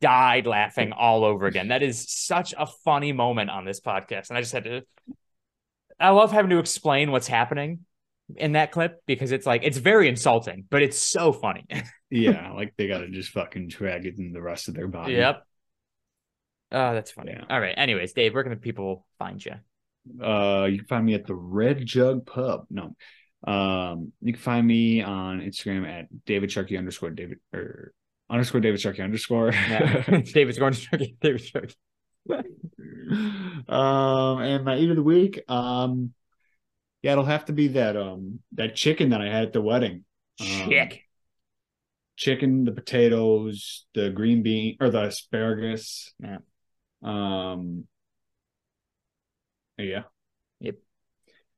died 0.00 0.46
laughing 0.46 0.92
all 0.92 1.24
over 1.24 1.46
again. 1.46 1.68
That 1.68 1.82
is 1.82 2.04
such 2.08 2.54
a 2.56 2.66
funny 2.84 3.12
moment 3.12 3.50
on 3.50 3.64
this 3.64 3.80
podcast. 3.80 4.28
And 4.28 4.36
I 4.36 4.40
just 4.40 4.52
had 4.52 4.64
to 4.64 4.82
I 5.98 6.10
love 6.10 6.32
having 6.32 6.50
to 6.50 6.58
explain 6.58 7.10
what's 7.10 7.26
happening 7.26 7.80
in 8.34 8.52
that 8.52 8.72
clip 8.72 9.00
because 9.06 9.32
it's 9.32 9.46
like 9.46 9.62
it's 9.64 9.78
very 9.78 10.08
insulting, 10.08 10.64
but 10.68 10.82
it's 10.82 10.98
so 10.98 11.32
funny. 11.32 11.64
yeah, 12.10 12.52
like 12.52 12.74
they 12.76 12.88
gotta 12.88 13.08
just 13.08 13.30
fucking 13.30 13.68
drag 13.68 14.06
it 14.06 14.18
in 14.18 14.32
the 14.32 14.42
rest 14.42 14.68
of 14.68 14.74
their 14.74 14.88
body. 14.88 15.14
yep. 15.14 15.42
Oh, 16.72 16.94
that's 16.94 17.12
funny. 17.12 17.32
Yeah. 17.32 17.44
All 17.48 17.60
right. 17.60 17.74
Anyways, 17.76 18.12
Dave, 18.12 18.34
where 18.34 18.42
can 18.42 18.50
the 18.50 18.56
people 18.56 19.06
find 19.18 19.44
you? 19.44 19.52
Uh, 20.22 20.64
you 20.64 20.78
can 20.78 20.86
find 20.88 21.06
me 21.06 21.14
at 21.14 21.26
the 21.26 21.34
Red 21.34 21.86
Jug 21.86 22.26
Pub. 22.26 22.66
No, 22.70 22.96
um, 23.46 24.12
you 24.20 24.32
can 24.32 24.42
find 24.42 24.66
me 24.66 25.02
on 25.02 25.40
Instagram 25.40 25.88
at 25.88 26.24
David 26.24 26.50
Sharkey 26.50 26.76
underscore 26.76 27.10
David 27.10 27.38
or 27.52 27.92
underscore 28.28 28.60
David 28.60 28.80
Sharkey 28.80 29.02
underscore. 29.02 29.52
Yeah. 29.52 30.00
Going 30.06 30.24
to 30.24 30.32
David's 30.32 30.58
going 30.58 30.76
um, 33.68 34.40
and 34.40 34.64
my 34.64 34.76
eat 34.76 34.90
of 34.90 34.96
the 34.96 35.02
week, 35.02 35.42
um, 35.48 36.12
yeah, 37.02 37.12
it'll 37.12 37.24
have 37.24 37.44
to 37.46 37.52
be 37.52 37.68
that 37.68 37.96
um 37.96 38.40
that 38.52 38.74
chicken 38.74 39.10
that 39.10 39.20
I 39.20 39.26
had 39.26 39.44
at 39.44 39.52
the 39.52 39.62
wedding. 39.62 40.04
Um, 40.40 40.68
chicken, 42.16 42.64
the 42.64 42.72
potatoes, 42.72 43.86
the 43.94 44.10
green 44.10 44.42
bean 44.42 44.76
or 44.80 44.90
the 44.90 45.04
asparagus. 45.04 46.12
Yeah. 46.18 46.38
Um. 47.02 47.84
Yeah. 49.78 50.04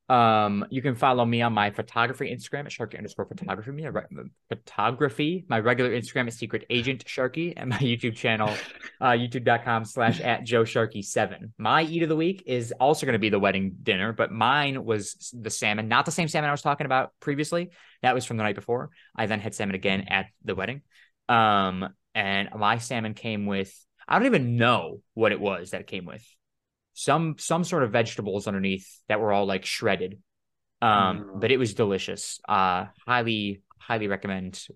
Um, 0.09 0.65
you 0.71 0.81
can 0.81 0.95
follow 0.95 1.25
me 1.25 1.43
on 1.43 1.53
my 1.53 1.71
photography 1.71 2.35
Instagram 2.35 2.65
at 2.65 2.73
Sharkey 2.73 2.97
underscore 2.97 3.27
photography. 3.27 3.71
Me, 3.73 3.87
re- 3.87 4.07
photography. 4.49 5.45
My 5.49 5.61
regular 5.61 5.91
Instagram 5.91 6.29
is 6.29 6.37
Secret 6.37 6.65
Agent 6.71 7.05
Sharkey, 7.07 7.55
and 7.57 7.69
my 7.69 7.77
YouTube 7.79 8.15
channel, 8.17 8.49
uh, 9.01 9.11
YouTube.com 9.11 9.85
slash 9.85 10.21
at 10.21 10.45
Joe 10.45 10.65
Sharkey 10.65 11.03
seven. 11.03 11.53
My 11.59 11.83
eat 11.83 12.03
of 12.03 12.09
the 12.09 12.17
week 12.17 12.45
is 12.47 12.73
also 12.73 13.05
going 13.05 13.15
to 13.15 13.19
be 13.19 13.29
the 13.29 13.39
wedding 13.39 13.77
dinner, 13.83 14.15
but 14.15 14.33
mine 14.33 14.83
was 14.83 15.35
the 15.39 15.51
salmon, 15.51 15.89
not 15.89 16.07
the 16.07 16.13
same 16.13 16.29
salmon 16.29 16.49
I 16.49 16.53
was 16.53 16.63
talking 16.63 16.87
about 16.87 17.13
previously. 17.21 17.71
That 18.01 18.15
was 18.15 18.25
from 18.25 18.39
the 18.39 18.45
night 18.45 18.55
before. 18.55 18.91
I 19.15 19.27
then 19.27 19.41
had 19.41 19.55
salmon 19.55 19.75
again 19.75 20.07
at 20.09 20.27
the 20.43 20.55
wedding. 20.55 20.83
Um, 21.29 21.89
and 22.15 22.49
my 22.57 22.79
salmon 22.79 23.13
came 23.13 23.45
with 23.45 23.75
I 24.09 24.19
don't 24.19 24.27
even 24.27 24.57
know 24.57 25.03
what 25.13 25.33
it 25.33 25.41
was 25.41 25.73
that 25.73 25.83
it 25.83 25.87
came 25.87 26.07
with 26.07 26.25
some 26.99 27.37
some 27.39 27.63
sort 27.63 27.85
of 27.85 27.93
vegetables 27.93 28.49
underneath 28.49 29.01
that 29.09 29.21
were 29.21 29.33
all 29.33 29.47
like 29.47 29.65
shredded. 29.65 30.19
Um, 30.83 31.21
mm. 31.21 31.41
but 31.41 31.53
it 31.53 31.57
was 31.57 31.75
delicious. 31.75 32.41
Uh, 32.49 32.87
highly 33.07 33.63
highly 33.79 34.09
recommend 34.09 34.67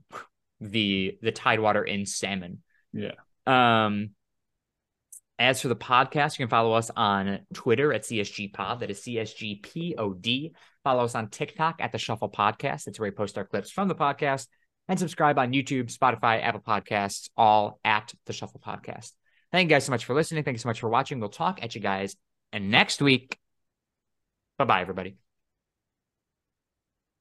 the 0.61 1.19
the 1.21 1.33
Tidewater 1.33 1.85
Inn 1.85 2.07
salmon. 2.07 2.63
Yeah. 2.93 3.15
Um. 3.47 4.11
As 5.39 5.61
for 5.61 5.67
the 5.67 5.75
podcast, 5.75 6.39
you 6.39 6.45
can 6.45 6.51
follow 6.51 6.75
us 6.75 6.91
on 6.97 7.41
Twitter 7.53 7.93
at 7.93 8.03
CSG 8.03 8.53
Pod. 8.53 8.81
That 8.81 8.91
is 8.91 9.01
CSGPOD. 9.01 10.53
Follow 10.85 11.03
us 11.03 11.17
on 11.17 11.29
TikTok 11.29 11.81
at 11.81 11.91
the 11.91 11.99
Shuffle 11.99 12.31
Podcast. 12.31 12.85
That's 12.85 13.01
where 13.01 13.11
we 13.11 13.17
post 13.17 13.37
our 13.37 13.45
clips 13.45 13.71
from 13.71 13.89
the 13.89 13.97
podcast. 13.97 14.47
And 14.87 15.01
subscribe 15.01 15.39
on 15.41 15.53
YouTube, 15.53 15.93
Spotify, 15.93 16.41
Apple 16.43 16.61
Podcasts, 16.61 17.31
all 17.37 17.81
at 17.85 18.13
the 18.27 18.33
Shuffle 18.33 18.61
Podcast. 18.65 19.13
Thank 19.53 19.69
you 19.69 19.75
guys 19.77 19.85
so 19.85 19.93
much 19.93 20.07
for 20.07 20.15
listening. 20.15 20.45
Thank 20.45 20.55
you 20.55 20.61
so 20.61 20.69
much 20.69 20.81
for 20.81 20.89
watching. 20.89 21.21
We'll 21.21 21.29
talk 21.29 21.63
at 21.63 21.75
you 21.75 21.81
guys 21.81 22.17
and 22.53 22.71
next 22.71 23.03
week. 23.03 23.39
Bye 24.59 24.65
bye, 24.65 24.81
everybody. 24.81 25.17